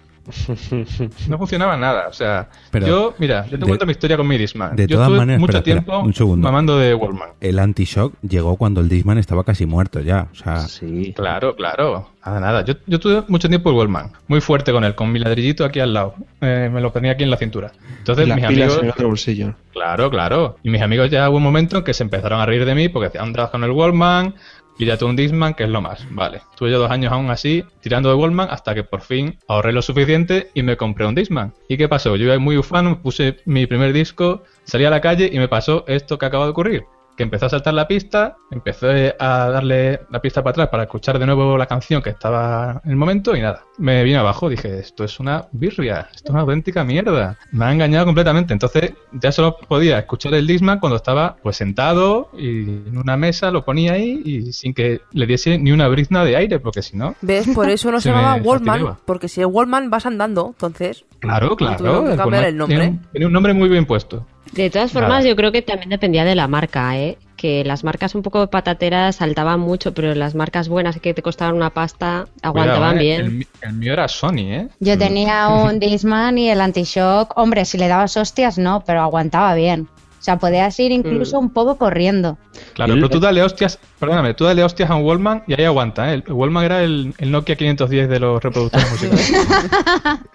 No 1.28 1.38
funcionaba 1.38 1.76
nada. 1.76 2.08
O 2.08 2.12
sea, 2.12 2.48
Pero- 2.70 2.86
yo, 2.86 3.14
mira, 3.18 3.44
yo 3.44 3.52
te 3.52 3.56
de- 3.58 3.66
cuento 3.66 3.86
mi 3.86 3.92
historia 3.92 4.16
con 4.16 4.26
mi 4.26 4.38
Discman. 4.38 4.76
de 4.76 4.86
yo 4.86 4.96
todas 4.96 5.10
maneras, 5.10 5.40
mucho 5.40 5.56
espera, 5.58 5.76
espera, 5.80 5.84
tiempo 5.84 6.06
un 6.06 6.14
segundo. 6.14 6.44
mamando 6.46 6.78
de 6.78 6.94
Wallman. 6.94 7.30
El 7.40 7.58
anti-shock 7.58 8.14
llegó 8.22 8.56
cuando 8.56 8.80
el 8.80 8.88
Disman 8.88 9.18
estaba 9.18 9.44
casi 9.44 9.66
muerto 9.66 10.00
ya. 10.00 10.28
O 10.32 10.34
sea, 10.34 10.56
Sí. 10.60 11.12
Claro, 11.16 11.54
claro. 11.56 12.10
Nada, 12.24 12.38
nada. 12.40 12.64
Yo, 12.64 12.74
yo 12.86 13.00
tuve 13.00 13.22
mucho 13.28 13.48
tiempo 13.48 13.70
el 13.70 13.76
Wallman. 13.76 14.12
Muy 14.28 14.40
fuerte 14.42 14.72
con 14.72 14.84
él, 14.84 14.94
con 14.94 15.10
mi 15.10 15.18
ladrillito 15.18 15.64
aquí 15.64 15.80
al 15.80 15.94
lado. 15.94 16.14
Eh, 16.42 16.68
me 16.72 16.80
lo 16.82 16.92
ponía 16.92 17.12
aquí 17.12 17.22
en 17.24 17.30
la 17.30 17.36
cintura. 17.38 17.72
Entonces, 17.98 18.26
mis 18.34 18.44
amigos. 18.44 18.78
en 18.78 18.84
el 18.84 18.90
otro 18.90 19.08
bolsillo. 19.08 19.54
Claro, 19.72 20.10
claro. 20.10 20.56
Y 20.62 20.68
mis 20.70 20.82
amigos 20.82 21.10
ya 21.10 21.28
hubo 21.30 21.38
un 21.38 21.42
momento 21.42 21.78
en 21.78 21.84
que 21.84 21.94
se 21.94 22.02
empezaron 22.02 22.40
a 22.40 22.44
reír 22.46 22.64
de 22.66 22.74
mí 22.74 22.88
porque 22.90 23.06
decían, 23.08 23.24
andas 23.26 23.48
con 23.50 23.64
el 23.64 23.70
Wallman, 23.70 24.34
Píllate 24.80 25.04
un 25.04 25.14
Disman, 25.14 25.52
que 25.52 25.64
es 25.64 25.68
lo 25.68 25.82
más. 25.82 26.06
Vale. 26.10 26.38
Estuve 26.38 26.70
yo 26.70 26.78
dos 26.78 26.90
años 26.90 27.12
aún 27.12 27.28
así, 27.28 27.62
tirando 27.82 28.08
de 28.08 28.14
Wallman, 28.14 28.48
hasta 28.50 28.74
que 28.74 28.82
por 28.82 29.02
fin 29.02 29.38
ahorré 29.46 29.74
lo 29.74 29.82
suficiente 29.82 30.50
y 30.54 30.62
me 30.62 30.78
compré 30.78 31.04
un 31.04 31.14
Disman. 31.14 31.52
¿Y 31.68 31.76
qué 31.76 31.86
pasó? 31.86 32.16
Yo 32.16 32.24
iba 32.24 32.38
muy 32.38 32.56
ufano, 32.56 33.02
puse 33.02 33.36
mi 33.44 33.66
primer 33.66 33.92
disco, 33.92 34.42
salí 34.64 34.86
a 34.86 34.90
la 34.90 35.02
calle 35.02 35.28
y 35.30 35.38
me 35.38 35.48
pasó 35.48 35.84
esto 35.86 36.16
que 36.16 36.24
acaba 36.24 36.46
de 36.46 36.52
ocurrir. 36.52 36.84
Que 37.20 37.24
empezó 37.24 37.44
a 37.44 37.50
saltar 37.50 37.74
la 37.74 37.86
pista, 37.86 38.38
empecé 38.50 39.14
a 39.18 39.50
darle 39.50 40.00
la 40.08 40.22
pista 40.22 40.42
para 40.42 40.52
atrás 40.52 40.68
para 40.68 40.84
escuchar 40.84 41.18
de 41.18 41.26
nuevo 41.26 41.58
la 41.58 41.66
canción 41.66 42.00
que 42.00 42.08
estaba 42.08 42.80
en 42.82 42.92
el 42.92 42.96
momento 42.96 43.36
y 43.36 43.42
nada. 43.42 43.66
Me 43.76 44.02
vine 44.04 44.16
abajo, 44.16 44.48
dije, 44.48 44.78
esto 44.78 45.04
es 45.04 45.20
una 45.20 45.44
birria, 45.52 46.08
esto 46.14 46.28
es 46.28 46.30
una 46.30 46.40
auténtica 46.40 46.82
mierda. 46.82 47.36
Me 47.52 47.66
ha 47.66 47.72
engañado 47.74 48.06
completamente. 48.06 48.54
Entonces 48.54 48.94
ya 49.12 49.32
solo 49.32 49.58
podía 49.68 49.98
escuchar 49.98 50.32
el 50.32 50.46
Disman 50.46 50.80
cuando 50.80 50.96
estaba 50.96 51.36
pues 51.42 51.58
sentado 51.58 52.30
y 52.38 52.60
en 52.88 52.96
una 52.96 53.18
mesa 53.18 53.50
lo 53.50 53.66
ponía 53.66 53.92
ahí 53.92 54.22
y 54.24 54.52
sin 54.54 54.72
que 54.72 55.02
le 55.12 55.26
diese 55.26 55.58
ni 55.58 55.72
una 55.72 55.88
brizna 55.88 56.24
de 56.24 56.36
aire, 56.36 56.58
porque 56.58 56.80
si 56.80 56.96
no... 56.96 57.16
¿Ves? 57.20 57.48
Por 57.54 57.68
eso 57.68 57.90
no 57.90 57.98
se, 58.00 58.04
Se 58.04 58.12
me 58.12 58.16
llamaba 58.16 58.36
Wallman, 58.42 58.66
fastidiaba. 58.66 58.98
porque 59.04 59.28
si 59.28 59.42
es 59.42 59.46
Wallman 59.46 59.90
vas 59.90 60.06
andando, 60.06 60.54
entonces... 60.54 61.04
Claro, 61.18 61.54
claro. 61.54 62.04
Que 62.04 62.12
el 62.12 62.16
cambiar 62.16 62.44
Wallman 62.44 62.44
el 62.44 62.56
nombre. 62.56 62.76
Tiene 62.78 62.90
un, 62.92 63.10
tiene 63.12 63.26
un 63.26 63.32
nombre 63.34 63.52
muy 63.52 63.68
bien 63.68 63.84
puesto. 63.84 64.24
De 64.52 64.68
todas 64.70 64.90
formas, 64.92 65.10
Nada. 65.10 65.28
yo 65.28 65.36
creo 65.36 65.52
que 65.52 65.62
también 65.62 65.90
dependía 65.90 66.24
de 66.24 66.34
la 66.34 66.48
marca, 66.48 66.98
¿eh? 66.98 67.18
Que 67.36 67.64
las 67.64 67.84
marcas 67.84 68.14
un 68.14 68.22
poco 68.22 68.48
patateras 68.48 69.16
saltaban 69.16 69.60
mucho, 69.60 69.94
pero 69.94 70.14
las 70.14 70.34
marcas 70.34 70.68
buenas 70.68 71.00
que 71.00 71.14
te 71.14 71.22
costaban 71.22 71.54
una 71.54 71.70
pasta 71.70 72.26
aguantaban 72.42 72.96
Cuidado, 72.96 73.22
¿eh? 73.22 73.28
bien. 73.28 73.46
El, 73.62 73.72
mío 73.74 73.92
era 73.92 74.08
Sony, 74.08 74.40
¿eh? 74.40 74.68
Yo 74.80 74.98
tenía 74.98 75.48
un 75.48 75.78
Disman 75.80 76.36
y 76.36 76.50
el 76.50 76.60
anti-shock. 76.60 77.32
Hombre, 77.36 77.64
si 77.64 77.78
le 77.78 77.88
dabas 77.88 78.16
hostias, 78.16 78.58
no, 78.58 78.82
pero 78.84 79.00
aguantaba 79.00 79.54
bien. 79.54 79.88
O 80.20 80.22
sea, 80.22 80.38
podías 80.38 80.78
ir 80.78 80.92
incluso 80.92 81.38
un 81.38 81.48
poco 81.48 81.78
corriendo. 81.78 82.36
Claro, 82.74 82.92
pero 82.92 83.08
tú 83.08 83.20
dale 83.20 83.42
hostias, 83.42 83.78
perdóname, 83.98 84.34
tú 84.34 84.44
dale 84.44 84.62
hostias 84.62 84.90
a 84.90 84.96
un 84.96 85.06
Wallman 85.06 85.44
y 85.46 85.54
ahí 85.54 85.64
aguanta, 85.64 86.12
¿eh? 86.12 86.22
El 86.26 86.32
Wallman 86.34 86.62
era 86.62 86.82
el, 86.84 87.14
el 87.16 87.30
Nokia 87.30 87.56
510 87.56 88.06
de 88.10 88.20
los 88.20 88.42
reproductores 88.42 88.90
musicales. 88.90 89.32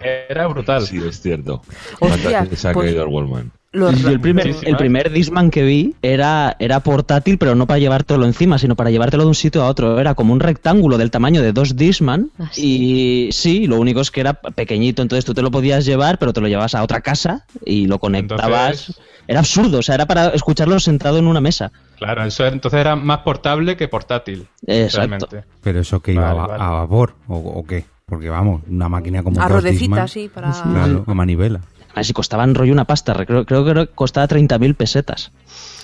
Era 0.00 0.48
brutal. 0.48 0.84
Sí, 0.84 1.00
es 1.06 1.20
cierto. 1.20 1.62
Hostia, 2.00 2.08
¿Cuántas 2.08 2.42
veces 2.50 2.64
ha 2.64 2.72
pues- 2.72 2.86
caído 2.88 3.04
el 3.04 3.10
Wallman? 3.10 3.52
Los 3.76 4.04
el 4.04 4.18
primer, 4.20 4.54
el 4.62 4.76
primer 4.76 5.10
Disman 5.12 5.50
que 5.50 5.62
vi 5.62 5.94
era, 6.02 6.56
era 6.58 6.80
portátil, 6.80 7.38
pero 7.38 7.54
no 7.54 7.66
para 7.66 7.78
llevártelo 7.78 8.24
encima, 8.24 8.58
sino 8.58 8.74
para 8.76 8.90
llevártelo 8.90 9.24
de 9.24 9.28
un 9.28 9.34
sitio 9.34 9.62
a 9.62 9.68
otro. 9.68 10.00
Era 10.00 10.14
como 10.14 10.32
un 10.32 10.40
rectángulo 10.40 10.98
del 10.98 11.10
tamaño 11.10 11.42
de 11.42 11.52
dos 11.52 11.76
Disman. 11.76 12.30
Ah, 12.38 12.48
sí. 12.52 13.26
Y 13.28 13.32
sí, 13.32 13.66
lo 13.66 13.78
único 13.78 14.00
es 14.00 14.10
que 14.10 14.20
era 14.20 14.34
pequeñito, 14.34 15.02
entonces 15.02 15.24
tú 15.24 15.34
te 15.34 15.42
lo 15.42 15.50
podías 15.50 15.84
llevar, 15.84 16.18
pero 16.18 16.32
te 16.32 16.40
lo 16.40 16.48
llevas 16.48 16.74
a 16.74 16.82
otra 16.82 17.00
casa 17.00 17.44
y 17.64 17.86
lo 17.86 17.98
conectabas. 17.98 18.88
Entonces- 18.88 19.00
Era 19.28 19.40
absurdo, 19.40 19.78
o 19.80 19.82
sea, 19.82 19.96
era 19.96 20.06
para 20.06 20.28
escucharlo 20.28 20.78
sentado 20.78 21.18
en 21.18 21.26
una 21.26 21.40
mesa. 21.40 21.72
Claro, 21.98 22.22
eso 22.24 22.44
era- 22.44 22.52
entonces 22.54 22.78
era 22.80 22.94
más 22.94 23.18
portable 23.18 23.76
que 23.76 23.88
portátil. 23.88 24.46
Exacto. 24.66 24.98
realmente. 25.28 25.44
Pero 25.62 25.80
eso 25.80 26.00
que 26.00 26.12
iba 26.12 26.32
Vale, 26.32 26.38
a, 26.40 26.46
vale. 26.46 26.62
a 26.62 26.68
vapor, 26.70 27.14
o, 27.26 27.36
o 27.36 27.64
qué? 27.64 27.84
Porque 28.06 28.30
vamos, 28.30 28.62
una 28.70 28.88
máquina 28.88 29.24
como 29.24 29.40
A 29.42 29.48
rodecita, 29.48 29.80
Discman, 30.04 30.08
sí, 30.08 30.30
para... 30.32 30.52
Claro, 30.52 31.02
a 31.08 31.14
manivela. 31.14 31.60
A 31.96 32.00
ver 32.00 32.04
si 32.04 32.12
costaban 32.12 32.54
rollo 32.54 32.74
una 32.74 32.84
pasta, 32.84 33.14
creo, 33.24 33.46
creo 33.46 33.64
que 33.64 33.86
costaba 33.86 34.28
30.000 34.28 34.74
pesetas. 34.74 35.32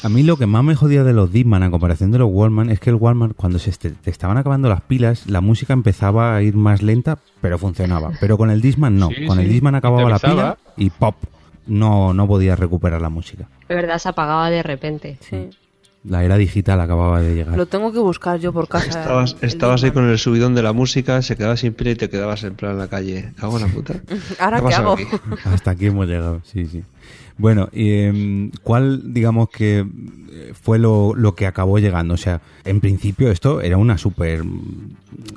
A 0.02 0.10
mí 0.10 0.22
lo 0.22 0.36
que 0.36 0.44
más 0.44 0.62
me 0.62 0.74
jodía 0.74 1.04
de 1.04 1.14
los 1.14 1.32
Discman 1.32 1.62
a 1.62 1.70
comparación 1.70 2.10
de 2.10 2.18
los 2.18 2.28
Wallman 2.30 2.68
es 2.68 2.80
que 2.80 2.90
el 2.90 2.96
Wallman 2.96 3.32
cuando 3.32 3.58
se 3.58 3.72
te 3.72 4.10
estaban 4.10 4.36
acabando 4.36 4.68
las 4.68 4.82
pilas, 4.82 5.26
la 5.26 5.40
música 5.40 5.72
empezaba 5.72 6.36
a 6.36 6.42
ir 6.42 6.54
más 6.54 6.82
lenta, 6.82 7.16
pero 7.40 7.56
funcionaba. 7.56 8.12
Pero 8.20 8.36
con 8.36 8.50
el 8.50 8.60
Discman 8.60 8.98
no, 8.98 9.08
Sí, 9.08 9.24
con 9.26 9.40
el 9.40 9.50
sí, 9.50 9.58
te 9.58 9.68
acababa 9.68 10.10
la 10.10 10.18
pila 10.18 10.58
y 10.76 10.90
pop, 10.90 11.14
no 11.66 12.12
no 12.12 12.26
podías 12.26 12.58
recuperar 12.58 13.00
la 13.00 13.08
música. 13.08 13.48
De 13.66 13.74
verdad, 13.74 13.96
se 13.96 14.10
apagaba 14.10 14.50
de 14.50 14.62
repente. 14.62 15.16
Sí. 15.22 15.48
La 16.04 16.24
era 16.24 16.36
digital 16.36 16.80
acababa 16.80 17.20
de 17.20 17.34
llegar. 17.34 17.56
Lo 17.56 17.66
tengo 17.66 17.92
que 17.92 18.00
buscar 18.00 18.40
yo 18.40 18.52
por 18.52 18.66
casa. 18.66 18.88
Estabas, 18.88 19.36
el 19.40 19.48
estabas 19.48 19.84
ahí 19.84 19.92
con 19.92 20.08
el 20.08 20.18
subidón 20.18 20.54
de 20.54 20.62
la 20.62 20.72
música, 20.72 21.22
se 21.22 21.36
quedaba 21.36 21.56
sin 21.56 21.74
pila 21.74 21.92
y 21.92 21.94
te 21.94 22.10
quedabas 22.10 22.42
en 22.42 22.54
plan 22.54 22.72
en 22.72 22.78
la 22.78 22.88
calle. 22.88 23.32
Cago 23.36 23.56
en 23.56 23.62
la 23.62 23.68
puta. 23.68 23.94
¿Ahora 24.40 24.60
qué 24.66 24.74
hago? 24.74 24.92
aquí? 24.94 25.04
Hasta 25.44 25.70
aquí 25.70 25.86
hemos 25.86 26.08
llegado, 26.08 26.40
sí, 26.44 26.66
sí. 26.66 26.82
Bueno, 27.38 27.68
y, 27.72 27.90
em, 27.90 28.50
¿cuál, 28.62 29.14
digamos 29.14 29.48
que 29.48 29.80
eh, 29.80 30.52
fue 30.60 30.78
lo, 30.78 31.14
lo 31.14 31.34
que 31.34 31.46
acabó 31.46 31.78
llegando? 31.78 32.14
O 32.14 32.18
sea, 32.18 32.40
en 32.64 32.80
principio 32.80 33.30
esto 33.30 33.60
era 33.60 33.78
una 33.78 33.96
súper, 33.96 34.42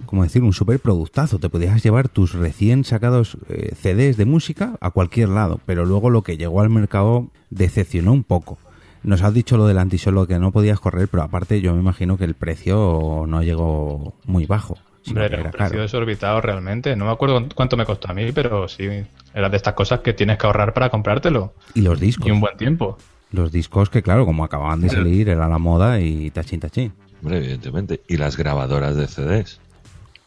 ¿cómo 0.06 0.23
decir? 0.23 0.43
Un 0.43 0.54
súper 0.54 0.80
productazo. 0.80 1.39
Te 1.39 1.49
podías 1.49 1.84
llevar 1.84 2.10
tus 2.10 2.34
recién 2.34 2.84
sacados 2.84 3.38
eh, 3.49 3.73
CDs 3.75 4.17
de 4.17 4.25
música 4.25 4.78
a 4.82 4.91
cualquier 4.91 5.30
lado, 5.30 5.62
pero 5.65 5.86
luego 5.86 6.10
lo 6.10 6.23
que 6.23 6.38
llegó 6.38 6.62
al 6.62 6.69
mercado 6.69 7.30
decepcionó 7.49 8.13
un 8.13 8.23
poco. 8.23 8.58
Nos 9.06 9.22
has 9.22 9.36
dicho 9.36 9.56
lo 9.56 9.68
del 9.68 9.78
antisolo 9.78 10.26
que 10.26 10.39
no 10.39 10.52
podías 10.52 10.80
correr, 10.80 11.08
pero 11.08 11.22
aparte 11.22 11.62
yo 11.62 11.74
me 11.76 11.80
imagino 11.80 12.18
que 12.18 12.24
el 12.24 12.34
precio 12.34 13.26
no 13.28 13.44
llegó 13.44 14.15
muy 14.26 14.48
bajo. 14.48 14.80
Hombre, 15.08 15.26
era 15.26 15.38
un 15.38 15.52
precio 15.52 15.58
caro. 15.58 15.82
desorbitado 15.82 16.41
realmente. 16.41 16.96
No 16.96 17.06
me 17.06 17.12
acuerdo 17.12 17.48
cuánto 17.54 17.78
me 17.78 17.86
costó 17.86 18.10
a 18.10 18.15
mí, 18.15 18.32
pero 18.32 18.68
sí, 18.68 18.88
era 19.34 19.50
de 19.50 19.58
estas 19.58 19.76
cosas 19.76 20.00
que 20.00 20.13
tienes 20.13 20.39
que 20.39 20.48
ahorrar 20.48 20.74
para 20.74 20.89
comprártelo. 20.89 21.54
Y 21.76 21.82
los 21.82 22.00
discos. 22.00 22.26
Y 22.26 22.32
un 22.32 22.39
buen 22.39 22.58
tiempo. 22.58 22.98
Los 23.32 23.52
discos 23.52 23.91
que, 23.91 24.02
claro, 24.02 24.26
como 24.26 24.44
acababan 24.44 24.82
de 24.82 24.89
salir, 24.89 25.30
era 25.30 25.48
la 25.48 25.60
moda 25.60 26.00
y 26.02 26.32
tachín, 26.32 26.60
tachín. 26.60 26.91
Hombre, 27.22 27.38
evidentemente. 27.38 28.02
Y 28.08 28.18
las 28.18 28.38
grabadoras 28.38 28.96
de 28.96 29.08
CDs. 29.08 29.60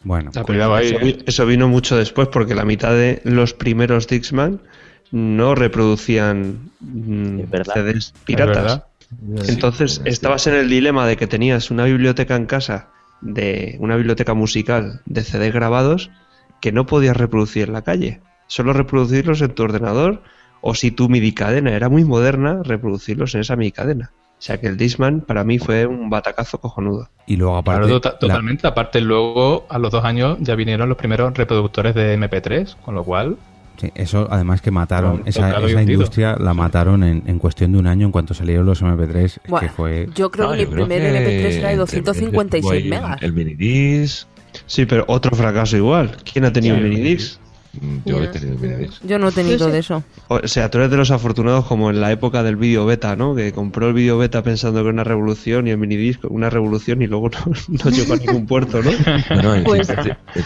Bueno, 0.04 0.30
ahí, 0.76 0.86
eso, 0.86 0.98
eh. 1.00 1.18
eso 1.26 1.46
vino 1.46 1.66
mucho 1.66 1.96
después 1.96 2.28
porque 2.28 2.54
la 2.54 2.64
mitad 2.64 2.92
de 2.92 3.20
los 3.24 3.54
primeros 3.54 4.06
Dixman 4.06 4.60
no 5.10 5.54
reproducían 5.54 6.70
mm. 6.80 7.40
CDs 7.74 7.96
¿Es 7.96 8.14
piratas. 8.24 8.82
Entonces 9.48 9.94
Sí, 9.94 10.02
estabas 10.04 10.46
en 10.46 10.54
el 10.54 10.68
dilema 10.68 11.06
de 11.06 11.16
que 11.16 11.26
tenías 11.26 11.70
una 11.70 11.84
biblioteca 11.84 12.36
en 12.36 12.46
casa, 12.46 12.88
de 13.20 13.76
una 13.80 13.96
biblioteca 13.96 14.34
musical 14.34 15.00
de 15.06 15.22
CDs 15.22 15.52
grabados 15.52 16.10
que 16.60 16.72
no 16.72 16.86
podías 16.86 17.16
reproducir 17.16 17.68
en 17.68 17.72
la 17.72 17.82
calle. 17.82 18.20
Solo 18.46 18.72
reproducirlos 18.72 19.40
en 19.42 19.54
tu 19.54 19.62
ordenador 19.62 20.22
o 20.60 20.74
si 20.74 20.90
tu 20.90 21.08
MIDI 21.08 21.32
cadena 21.32 21.72
era 21.72 21.88
muy 21.88 22.04
moderna, 22.04 22.62
reproducirlos 22.64 23.34
en 23.34 23.42
esa 23.42 23.56
MIDI 23.56 23.72
cadena. 23.72 24.10
O 24.38 24.40
sea 24.40 24.60
que 24.60 24.68
el 24.68 24.76
Discman 24.76 25.20
para 25.22 25.42
mí 25.42 25.58
fue 25.58 25.86
un 25.86 26.10
batacazo 26.10 26.60
cojonudo. 26.60 27.08
y 27.26 27.36
luego 27.36 27.56
aparte... 27.56 27.80
Claro, 27.82 28.00
tota- 28.00 28.12
la- 28.12 28.18
totalmente. 28.18 28.66
Aparte, 28.68 29.00
luego, 29.00 29.66
a 29.68 29.78
los 29.78 29.90
dos 29.90 30.04
años, 30.04 30.38
ya 30.40 30.54
vinieron 30.54 30.88
los 30.88 30.96
primeros 30.98 31.34
reproductores 31.36 31.94
de 31.94 32.16
MP3, 32.16 32.76
con 32.84 32.94
lo 32.94 33.02
cual, 33.04 33.36
sí, 33.78 33.90
eso 33.94 34.28
además 34.30 34.60
que 34.60 34.70
mataron, 34.70 35.18
Con 35.18 35.28
esa, 35.28 35.48
industria 35.82 36.36
la 36.38 36.52
mataron 36.54 37.02
en, 37.02 37.22
en 37.26 37.38
cuestión 37.38 37.72
de 37.72 37.78
un 37.78 37.86
año 37.86 38.06
en 38.06 38.12
cuanto 38.12 38.34
salieron 38.34 38.66
los 38.66 38.82
MP3, 38.82 39.18
es 39.24 39.40
que 39.60 39.68
fue... 39.70 40.08
Yo 40.14 40.30
creo 40.30 40.46
No, 40.50 40.52
que 40.52 40.66
creo 40.66 40.86
primer 40.86 41.00
que 41.00 41.08
MP3 41.08 41.58
era 41.58 41.68
de 41.68 41.74
entre- 41.74 42.00
256 42.02 42.62
fue 42.64 42.76
el- 42.78 42.88
megas. 42.90 43.22
El 43.22 43.32
minidisc. 43.32 44.26
Sí, 44.66 44.86
pero 44.86 45.04
otro 45.08 45.36
fracaso 45.36 45.76
igual. 45.76 46.16
¿Quién 46.30 46.44
ha 46.44 46.52
tenido 46.52 46.76
Sí, 46.76 46.82
un 46.82 46.88
minidisc? 46.88 47.40
Yo 48.04 48.22
he 48.22 48.28
tenido 48.28 48.58
minidisc. 48.58 49.02
Yo 49.04 49.18
no 49.18 49.28
he 49.28 49.32
tenido 49.32 49.70
de 49.70 49.78
eso. 49.78 50.02
O 50.28 50.46
sea, 50.46 50.70
tú 50.70 50.78
eres 50.78 50.90
de 50.90 50.96
los 50.96 51.10
afortunados 51.10 51.64
como 51.66 51.90
en 51.90 52.00
la 52.00 52.10
época 52.12 52.42
del 52.42 52.56
vídeo 52.56 52.86
beta, 52.86 53.16
¿no? 53.16 53.34
Que 53.34 53.52
compró 53.52 53.88
el 53.88 53.94
vídeo 53.94 54.18
beta 54.18 54.42
pensando 54.42 54.78
que 54.80 54.88
era 54.88 54.92
una 54.92 55.04
revolución 55.04 55.66
y 55.66 55.70
el 55.70 55.78
minidisc 55.78 56.24
una 56.30 56.50
revolución 56.50 57.02
y 57.02 57.06
luego 57.06 57.30
no, 57.68 57.84
no 57.84 57.90
llegó 57.90 58.14
a 58.14 58.16
ningún 58.16 58.46
puerto, 58.46 58.82
¿no? 58.82 58.90
Bueno, 59.30 59.54
en, 59.54 59.64
Pues- 59.64 59.88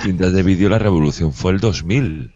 cintas 0.03 0.33
de, 0.33 0.43
vídeo 0.43 0.69
la 0.69 0.79
revolución 0.79 1.33
fue 1.33 1.53
el 1.53 1.61
2000. 1.61 2.33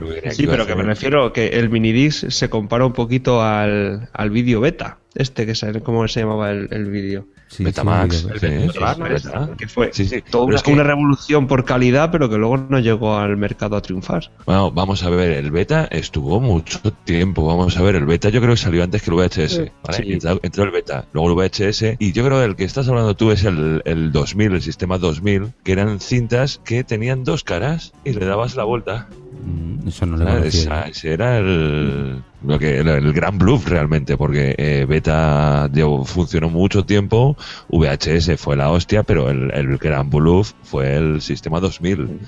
Lo 0.00 0.08
que 0.10 0.30
Sí, 0.32 0.46
pero 0.46 0.66
que 0.66 0.74
me 0.74 0.82
refiero 0.82 1.32
que 1.32 1.48
el 1.48 1.70
minidisc 1.70 2.28
se 2.28 2.50
compara 2.50 2.84
un 2.84 2.92
poquito 2.92 3.42
al, 3.42 4.08
al 4.12 4.30
vídeo 4.30 4.60
beta. 4.60 4.98
Este, 5.18 5.44
que 5.44 5.54
sabe 5.54 5.82
cómo 5.82 6.06
se 6.08 6.20
llamaba 6.20 6.50
el, 6.52 6.68
el 6.70 6.86
vídeo. 6.90 7.26
sí, 7.48 7.64
Betamax. 7.64 8.16
sí, 8.16 8.26
Sí, 8.38 8.46
El 8.46 8.60
sí, 8.60 8.66
Betamax, 8.68 8.98
verdad. 9.24 9.50
Que 9.56 9.66
fue 9.68 9.90
Sí, 9.92 10.04
sí. 10.06 10.22
toda 10.22 10.30
Pero 10.30 10.44
una, 10.46 10.56
es 10.56 10.62
que- 10.62 10.72
una 10.72 10.82
revolución 10.84 11.46
por 11.48 11.64
calidad, 11.64 12.10
pero 12.12 12.30
que 12.30 12.38
luego 12.38 12.56
no 12.56 12.78
llegó 12.78 13.16
al 13.16 13.36
mercado 13.36 13.76
a 13.76 13.82
triunfar. 13.82 14.30
Bueno, 14.46 14.70
vamos 14.70 15.02
a 15.02 15.10
ver, 15.10 15.32
el 15.32 15.50
beta 15.50 15.86
estuvo 15.90 16.40
mucho 16.40 16.78
tiempo. 17.04 17.44
Vamos 17.46 17.76
a 17.76 17.82
ver, 17.82 17.96
el 17.96 18.06
beta 18.06 18.28
yo 18.28 18.40
creo 18.40 18.52
que 18.54 18.60
salió 18.60 18.84
antes 18.84 19.02
que 19.02 19.10
el 19.10 19.16
VHS. 19.16 19.72
¿vale? 19.84 20.04
Sí. 20.04 20.12
Entró, 20.12 20.40
entró 20.42 20.64
el 20.64 20.70
beta, 20.70 21.04
luego 21.12 21.28
el 21.30 21.34
VHS. 21.50 21.96
Y 21.98 22.12
yo 22.12 22.24
creo 22.24 22.38
que 22.38 22.44
el 22.44 22.54
que 22.56 22.64
estás 22.64 22.88
hablando 22.88 23.16
tú 23.16 23.32
es 23.32 23.42
el, 23.44 23.82
el 23.84 24.12
2000, 24.12 24.52
el 24.52 24.62
sistema 24.62 24.98
2000, 24.98 25.52
que 25.64 25.72
eran 25.72 25.98
cintas 26.00 26.60
que 26.64 26.84
tenían 26.84 27.24
dos 27.24 27.42
caras 27.44 27.92
y 28.04 28.12
le 28.12 28.24
dabas 28.24 28.54
la 28.54 28.64
vuelta. 28.64 29.08
Mm, 29.44 29.86
Eso 29.88 30.04
no 30.06 30.16
le 30.16 30.30
Ah, 30.30 30.38
esa- 30.44 30.84
yo. 30.84 30.90
ese 30.90 31.12
era 31.12 31.38
el, 31.38 32.22
lo 32.44 32.58
que, 32.58 32.78
el, 32.78 32.88
el 32.88 33.12
gran 33.12 33.38
bluff 33.38 33.66
realmente, 33.68 34.16
porque 34.16 34.54
eh, 34.58 34.84
beta 34.88 35.68
dio- 35.68 36.04
funcionó 36.04 36.50
mucho 36.50 36.84
tiempo, 36.84 37.36
VHS 37.68 38.36
fue 38.36 38.56
la 38.56 38.70
hostia, 38.70 39.02
pero 39.04 39.30
el, 39.30 39.50
el 39.52 39.78
gran 39.78 40.10
bluff 40.10 40.52
fue 40.62 40.96
el 40.96 41.20
sistema 41.20 41.60
2000. 41.60 42.18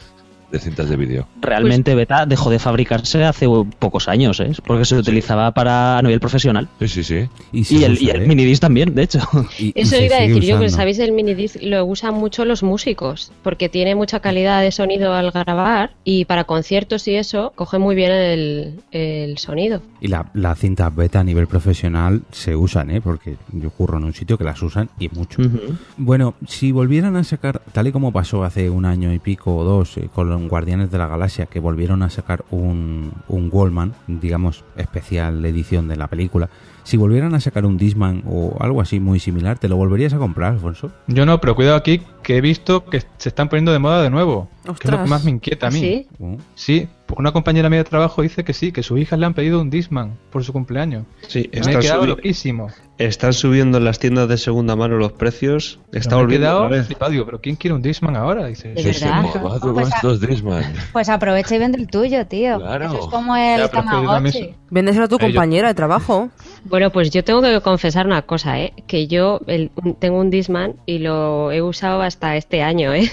De 0.51 0.59
cintas 0.59 0.89
de 0.89 0.97
vídeo. 0.97 1.27
Realmente 1.41 1.95
Beta 1.95 2.27
dejó 2.27 2.51
de 2.51 2.59
fabricarse 2.59 3.25
hace 3.25 3.47
pocos 3.79 4.09
años, 4.09 4.41
¿eh? 4.41 4.53
porque 4.67 4.85
se 4.85 4.97
utilizaba 4.97 5.53
para 5.53 5.99
a 5.99 6.03
nivel 6.03 6.21
profesional. 6.21 6.69
Sí, 6.81 6.89
sí, 6.89 7.05
sí. 7.05 7.29
Y, 7.53 7.65
se 7.65 7.75
Y 7.75 7.85
el, 7.85 7.93
usa, 7.93 8.03
y 8.05 8.11
el 8.11 8.23
¿eh? 8.23 8.27
minidisc 8.27 8.61
también, 8.61 8.95
de 8.95 9.03
hecho. 9.05 9.21
Y- 9.59 9.73
Eso 9.75 9.97
iba 10.01 10.17
a 10.17 10.21
decir 10.21 10.43
yo, 10.43 10.59
que 10.59 10.67
usando. 10.67 10.77
sabéis, 10.77 10.99
el 10.99 11.13
minidisc 11.13 11.57
lo 11.63 11.85
usan 11.85 12.15
mucho 12.15 12.45
los 12.45 12.63
músicos, 12.63 13.33
porque 13.43 13.69
tiene 13.69 13.95
mucha 13.95 14.21
calidad 14.21 14.61
de 14.63 14.73
sonido 14.73 15.13
al 15.15 15.31
grabar 15.31 15.93
y 16.05 16.25
para 16.25 16.45
conciertos 16.45 17.07
y 17.09 17.15
eso 17.17 17.53
coge 17.55 17.79
muy 17.79 17.95
bien 17.95 18.11
el, 18.13 18.81
el 18.91 19.39
sonido. 19.39 19.83
Y 20.01 20.09
la, 20.09 20.31
la 20.35 20.55
cinta 20.55 20.91
beta 20.91 21.21
a 21.21 21.25
nivel 21.25 21.47
profesional 21.47 22.23
se 22.33 22.57
usan, 22.57 22.91
¿eh? 22.91 23.01
Porque 23.01 23.37
yo 23.53 23.71
curro 23.71 23.99
en 23.99 24.05
un 24.05 24.15
sitio 24.15 24.37
que 24.39 24.45
las 24.45 24.63
usan 24.63 24.89
y 24.99 25.09
mucho. 25.11 25.43
Ujú. 25.43 25.77
Bueno, 25.97 26.35
si 26.47 26.73
volvieran 26.73 27.17
a 27.17 27.25
sacar, 27.25 27.61
tal 27.73 27.87
y 27.89 27.93
como 27.93 28.13
pasó 28.13 28.45
hace 28.45 28.71
un 28.71 28.85
año 28.85 29.13
y 29.13 29.19
pico 29.19 29.55
o 29.57 29.65
dos 29.65 29.97
eh, 29.99 30.09
con 30.15 30.29
Guardianes 30.49 30.91
de 30.91 30.99
la 30.99 31.07
Galaxia, 31.07 31.47
que 31.47 31.61
volvieron 31.61 32.03
a 32.03 32.11
sacar 32.11 32.45
un, 32.51 33.13
un 33.29 33.49
Wallman, 33.53 33.95
digamos, 34.07 34.65
especial 34.77 35.45
edición 35.45 35.89
de 35.89 35.97
la 35.97 36.09
película, 36.09 36.49
si 36.83 36.97
volvieran 36.97 37.35
a 37.35 37.41
sacar 37.41 37.67
un 37.67 37.77
Disman 37.77 38.23
o 38.27 38.57
algo 38.61 38.81
así 38.81 39.01
muy 39.01 39.21
similar, 39.21 39.59
¿te 39.59 39.69
lo 39.69 39.77
volverías 39.77 40.13
a 40.13 40.19
comprar, 40.19 40.55
Alfonso? 40.55 40.91
Yo 41.07 41.27
no, 41.27 41.41
pero 41.41 41.55
cuidado 41.55 41.77
aquí 41.77 42.03
que 42.23 42.37
he 42.37 42.41
visto 42.41 42.85
que 42.85 43.01
se 43.17 43.29
están 43.29 43.49
poniendo 43.49 43.73
de 43.73 43.79
moda 43.79 44.03
de 44.03 44.11
nuevo. 44.11 44.49
Que 44.65 44.71
es 44.89 44.91
lo 44.91 45.03
que 45.03 45.09
más 45.11 45.25
me 45.25 45.31
inquieta 45.31 45.69
a 45.69 45.71
mí. 45.71 45.81
¿Sí? 45.81 46.07
Uh, 46.19 46.37
Sí, 46.55 46.89
porque 47.07 47.21
una 47.23 47.33
compañera 47.33 47.69
mía 47.71 47.79
de 47.79 47.85
trabajo 47.85 48.23
dice 48.23 48.45
que 48.45 48.53
sí, 48.53 48.71
que 48.73 48.83
su 48.83 48.97
hija 48.99 49.17
le 49.17 49.27
han 49.27 49.35
pedido 49.35 49.61
un 49.61 49.71
Disman 49.71 50.17
por 50.31 50.45
su 50.45 50.53
cumpleaños. 50.53 51.05
Sí, 51.27 51.49
Me 51.53 51.59
he 51.59 51.61
están, 51.61 51.81
quedado 51.81 52.07
loquísimo. 52.07 52.69
están 52.99 53.33
subiendo 53.33 53.79
en 53.79 53.85
las 53.85 53.99
tiendas 53.99 54.29
de 54.29 54.37
segunda 54.39 54.77
mano 54.77 54.97
los 54.97 55.13
precios. 55.13 55.81
Está 55.93 56.17
Me 56.19 56.25
he 56.35 56.39
quedado 56.39 56.69
digo, 57.11 57.25
pero 57.25 57.41
¿quién 57.41 57.57
quiere 57.57 57.75
un 57.75 57.83
Disman 57.83 58.15
ahora? 58.17 58.47
Dice, 58.47 58.75
¿De 58.75 58.83
verdad? 58.85 59.25
Pues 60.03 60.21
Disman. 60.21 60.73
Pues 60.93 61.09
aprovecha 61.09 61.57
y 61.57 61.59
vende 61.59 61.79
el 61.79 61.89
tuyo, 61.89 62.27
tío. 62.27 62.59
Claro. 62.59 62.85
Eso 62.87 63.01
es 63.01 63.07
como 63.07 63.35
el 63.37 63.61
Ya, 63.61 63.69
Tamagotchi. 63.69 64.55
Véndeselo 64.71 65.07
a 65.07 65.09
tu 65.09 65.17
Eh, 65.17 65.19
yo- 65.21 65.27
compañera 65.27 65.69
de 65.69 65.75
trabajo. 65.75 66.29
Bueno, 66.65 66.91
pues 66.93 67.11
yo 67.11 67.25
tengo 67.25 67.41
que 67.43 67.61
confesar 67.61 68.07
una 68.07 68.23
cosa, 68.23 68.61
¿eh? 68.61 68.73
Que 68.87 69.09
yo 69.09 69.41
el- 69.47 69.71
tengo 69.99 70.21
un 70.21 70.31
Disman 70.31 70.75
y 70.87 70.99
lo 70.99 71.51
he 71.51 71.61
usado 71.63 72.03
hasta 72.03 72.37
este 72.37 72.63
año, 72.63 72.93
¿eh? 72.95 73.11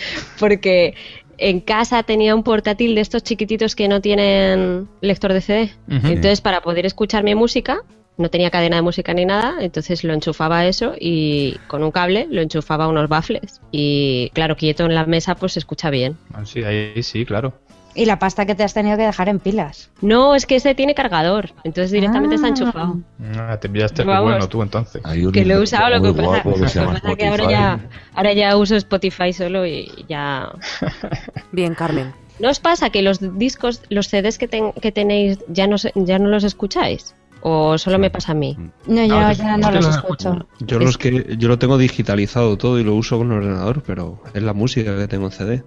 Porque 0.38 0.94
en 1.38 1.60
casa 1.60 2.02
tenía 2.02 2.34
un 2.34 2.42
portátil 2.42 2.94
de 2.94 3.00
estos 3.00 3.22
chiquititos 3.22 3.76
que 3.76 3.88
no 3.88 4.00
tienen 4.00 4.88
lector 5.00 5.32
de 5.32 5.40
CD. 5.40 5.70
Entonces, 5.88 6.40
para 6.40 6.60
poder 6.62 6.84
escuchar 6.86 7.22
mi 7.24 7.34
música, 7.34 7.80
no 8.16 8.28
tenía 8.28 8.50
cadena 8.50 8.76
de 8.76 8.82
música 8.82 9.14
ni 9.14 9.24
nada, 9.24 9.54
entonces 9.60 10.02
lo 10.02 10.12
enchufaba 10.12 10.58
a 10.58 10.66
eso 10.66 10.94
y 10.98 11.56
con 11.68 11.84
un 11.84 11.92
cable 11.92 12.26
lo 12.28 12.42
enchufaba 12.42 12.84
a 12.84 12.88
unos 12.88 13.08
baffles. 13.08 13.60
Y 13.70 14.30
claro, 14.34 14.56
quieto 14.56 14.84
en 14.84 14.94
la 14.94 15.06
mesa, 15.06 15.36
pues 15.36 15.52
se 15.52 15.60
escucha 15.60 15.88
bien. 15.90 16.16
Ah, 16.34 16.44
Sí, 16.44 16.64
ahí 16.64 17.00
sí, 17.02 17.24
claro. 17.24 17.54
Y 17.98 18.04
la 18.06 18.20
pasta 18.20 18.46
que 18.46 18.54
te 18.54 18.62
has 18.62 18.74
tenido 18.74 18.96
que 18.96 19.02
dejar 19.02 19.28
en 19.28 19.40
pilas. 19.40 19.90
No, 20.02 20.36
es 20.36 20.46
que 20.46 20.54
ese 20.56 20.74
tiene 20.76 20.94
cargador, 20.94 21.50
entonces 21.64 21.90
directamente 21.90 22.36
está 22.36 22.46
Ah. 22.46 22.50
enchufado. 22.50 22.98
Ah, 23.36 23.58
te 23.60 23.68
pillaste 23.68 24.04
Vamos. 24.04 24.22
bueno 24.30 24.48
tú 24.48 24.62
entonces. 24.62 25.02
Que 25.32 25.44
lo 25.44 25.54
he 25.54 25.60
usado, 25.62 25.90
lo 25.90 25.98
muy 26.00 26.12
que 26.14 26.22
pasa, 26.22 26.28
guapo 26.42 26.52
que 26.60 26.68
se 26.68 26.74
que 26.74 26.78
llama 26.84 27.00
pasa 27.00 27.16
que 27.16 27.26
ahora 27.26 27.50
ya, 27.50 27.80
ahora 28.14 28.32
ya 28.34 28.56
uso 28.56 28.76
Spotify 28.76 29.32
solo 29.32 29.66
y 29.66 29.90
ya... 30.08 30.48
Bien, 31.52 31.74
Carmen. 31.74 32.12
¿No 32.38 32.50
os 32.50 32.60
pasa 32.60 32.90
que 32.90 33.02
los 33.02 33.18
discos, 33.38 33.82
los 33.88 34.06
CDs 34.06 34.38
que, 34.38 34.46
ten- 34.46 34.72
que 34.80 34.92
tenéis 34.92 35.38
ya 35.48 35.66
no, 35.66 35.76
se- 35.76 35.92
ya 35.96 36.20
no 36.20 36.28
los 36.28 36.44
escucháis? 36.44 37.16
¿O 37.40 37.78
solo 37.78 37.98
me 37.98 38.10
pasa 38.10 38.32
a 38.32 38.34
mí? 38.34 38.56
No, 38.86 39.04
yo 39.04 39.16
Ah, 39.16 39.32
ya 39.32 39.56
no 39.56 39.70
los 39.70 39.86
escucho. 39.88 40.46
Yo, 40.60 40.78
los 40.78 40.98
que, 40.98 41.36
yo 41.38 41.48
lo 41.48 41.58
tengo 41.58 41.78
digitalizado 41.78 42.56
todo 42.58 42.78
y 42.80 42.84
lo 42.84 42.94
uso 42.94 43.16
con 43.18 43.30
el 43.32 43.38
ordenador, 43.38 43.82
pero 43.86 44.20
es 44.34 44.42
la 44.42 44.54
música 44.54 44.96
que 44.96 45.06
tengo 45.08 45.26
en 45.26 45.32
CD. 45.32 45.64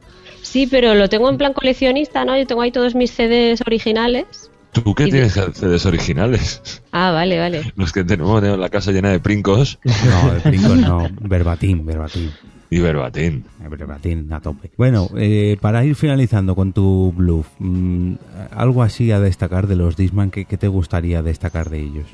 Sí, 0.51 0.67
pero 0.67 0.95
lo 0.95 1.07
tengo 1.07 1.29
en 1.29 1.37
plan 1.37 1.53
coleccionista, 1.53 2.25
¿no? 2.25 2.37
Yo 2.37 2.45
tengo 2.45 2.61
ahí 2.61 2.71
todos 2.73 2.93
mis 2.93 3.11
CDs 3.11 3.61
originales. 3.65 4.51
¿Tú 4.73 4.93
qué 4.93 5.03
Y 5.03 5.11
de- 5.11 5.29
tienes 5.29 5.33
CDs 5.57 5.85
originales? 5.85 6.81
Ah, 6.91 7.11
vale, 7.11 7.39
vale. 7.39 7.71
Los 7.77 7.93
que 7.93 8.03
tenemos, 8.03 8.39
tenemos 8.41 8.59
la 8.59 8.69
casa 8.69 8.91
llena 8.91 9.09
de 9.11 9.19
princos 9.21 9.79
No, 9.85 10.33
de 10.33 10.39
Pringles 10.41 10.77
no, 10.81 11.07
verbatim, 11.21 11.85
verbatim. 11.85 12.29
y 12.69 12.79
verbatín. 12.79 13.45
Verbatim 13.69 14.31
a 14.33 14.41
tope. 14.41 14.71
Bueno, 14.77 15.09
eh, 15.17 15.55
para 15.61 15.85
ir 15.85 15.95
finalizando 15.95 16.53
con 16.53 16.73
tu 16.73 17.13
bluff, 17.15 17.47
mm, 17.59 18.13
algo 18.51 18.83
así 18.83 19.09
a 19.13 19.21
destacar 19.21 19.67
de 19.67 19.77
los 19.77 19.95
Disman 19.95 20.31
que, 20.31 20.43
que 20.43 20.57
te 20.57 20.67
gustaría 20.67 21.21
destacar 21.21 21.69
de 21.69 21.79
ellos. 21.79 22.07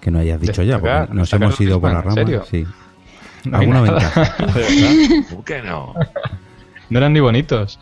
Que 0.00 0.12
no 0.12 0.20
hayas 0.20 0.40
dicho 0.40 0.62
ya, 0.62 0.78
porque 0.78 1.14
nos 1.14 1.32
hemos 1.32 1.60
ido 1.60 1.80
por 1.80 1.90
la 1.92 2.02
Discman, 2.02 2.18
¿en 2.28 2.32
rama. 2.34 2.44
Sí. 2.48 2.64
No 3.44 3.58
¿Alguna 3.58 3.80
ventaja? 3.82 4.36
¿Cómo 5.30 5.44
que 5.44 5.62
no? 5.62 5.94
No 6.90 6.98
eran 6.98 7.12
ni 7.12 7.20
bonitos. 7.20 7.78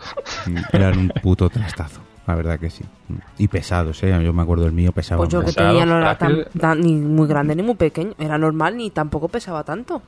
Mm, 0.46 0.56
Eran 0.72 0.98
un 0.98 1.09
puto 1.22 1.48
trastazo, 1.50 2.00
la 2.26 2.34
verdad 2.34 2.59
que 2.61 2.70
sí. 2.70 2.84
Mm. 3.09 3.14
Y 3.38 3.48
pesados, 3.48 4.02
¿eh? 4.02 4.18
Yo 4.22 4.32
me 4.32 4.42
acuerdo 4.42 4.66
el 4.66 4.72
mío 4.72 4.92
pesaba. 4.92 5.18
Pues 5.18 5.30
yo 5.30 5.42
que 5.44 5.52
tenía 5.52 5.84
no 5.86 5.98
era 5.98 6.16
tan, 6.16 6.80
ni 6.80 6.94
muy 6.94 7.26
grande 7.26 7.56
ni 7.56 7.62
muy 7.62 7.74
pequeño. 7.74 8.12
Era 8.18 8.38
normal 8.38 8.76
ni 8.76 8.90
tampoco 8.90 9.28
pesaba 9.28 9.64
tanto. 9.64 10.00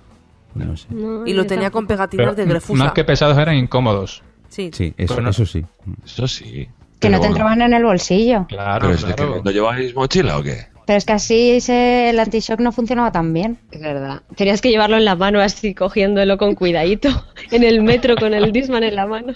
No 0.54 0.76
sé. 0.76 0.86
No, 0.90 1.26
Y 1.26 1.32
lo 1.32 1.46
tenía 1.46 1.70
con 1.70 1.86
pegatinas 1.86 2.24
Pero 2.26 2.34
de 2.34 2.44
Grefusa. 2.44 2.84
más 2.84 2.92
que 2.92 3.04
pesados 3.04 3.38
eran 3.38 3.56
incómodos. 3.56 4.22
Sí. 4.48 4.70
Sí, 4.72 4.92
eso, 4.96 5.20
no- 5.20 5.30
eso 5.30 5.46
sí. 5.46 5.64
Eso 6.04 6.26
sí. 6.26 6.68
Que 6.98 7.06
Pero 7.08 7.12
no 7.12 7.16
te 7.22 7.28
bueno, 7.28 7.32
entraban 7.32 7.62
en 7.62 7.72
el 7.74 7.84
bolsillo. 7.84 8.46
Claro, 8.48 8.80
Pero 8.82 8.94
es 8.94 9.00
de 9.02 9.08
que 9.08 9.14
claro. 9.14 9.42
¿no 9.44 9.50
lleváis 9.52 9.94
mochila 9.94 10.36
o 10.38 10.42
qué? 10.42 10.66
Pero 10.86 10.96
es 10.98 11.04
que 11.04 11.12
así 11.12 11.60
se- 11.60 12.10
el 12.10 12.18
anti-shock 12.18 12.60
no 12.60 12.72
funcionaba 12.72 13.12
tan 13.12 13.32
bien. 13.32 13.58
Es 13.70 13.80
verdad. 13.80 14.22
Tenías 14.36 14.60
que 14.60 14.70
llevarlo 14.70 14.96
en 14.96 15.04
la 15.04 15.14
mano 15.16 15.40
así, 15.40 15.74
cogiéndolo 15.74 16.36
con 16.38 16.54
cuidadito. 16.54 17.08
En 17.50 17.62
el 17.64 17.82
metro 17.82 18.16
con 18.16 18.34
el 18.34 18.52
Disman 18.52 18.82
en 18.84 18.96
la 18.96 19.06
mano. 19.06 19.34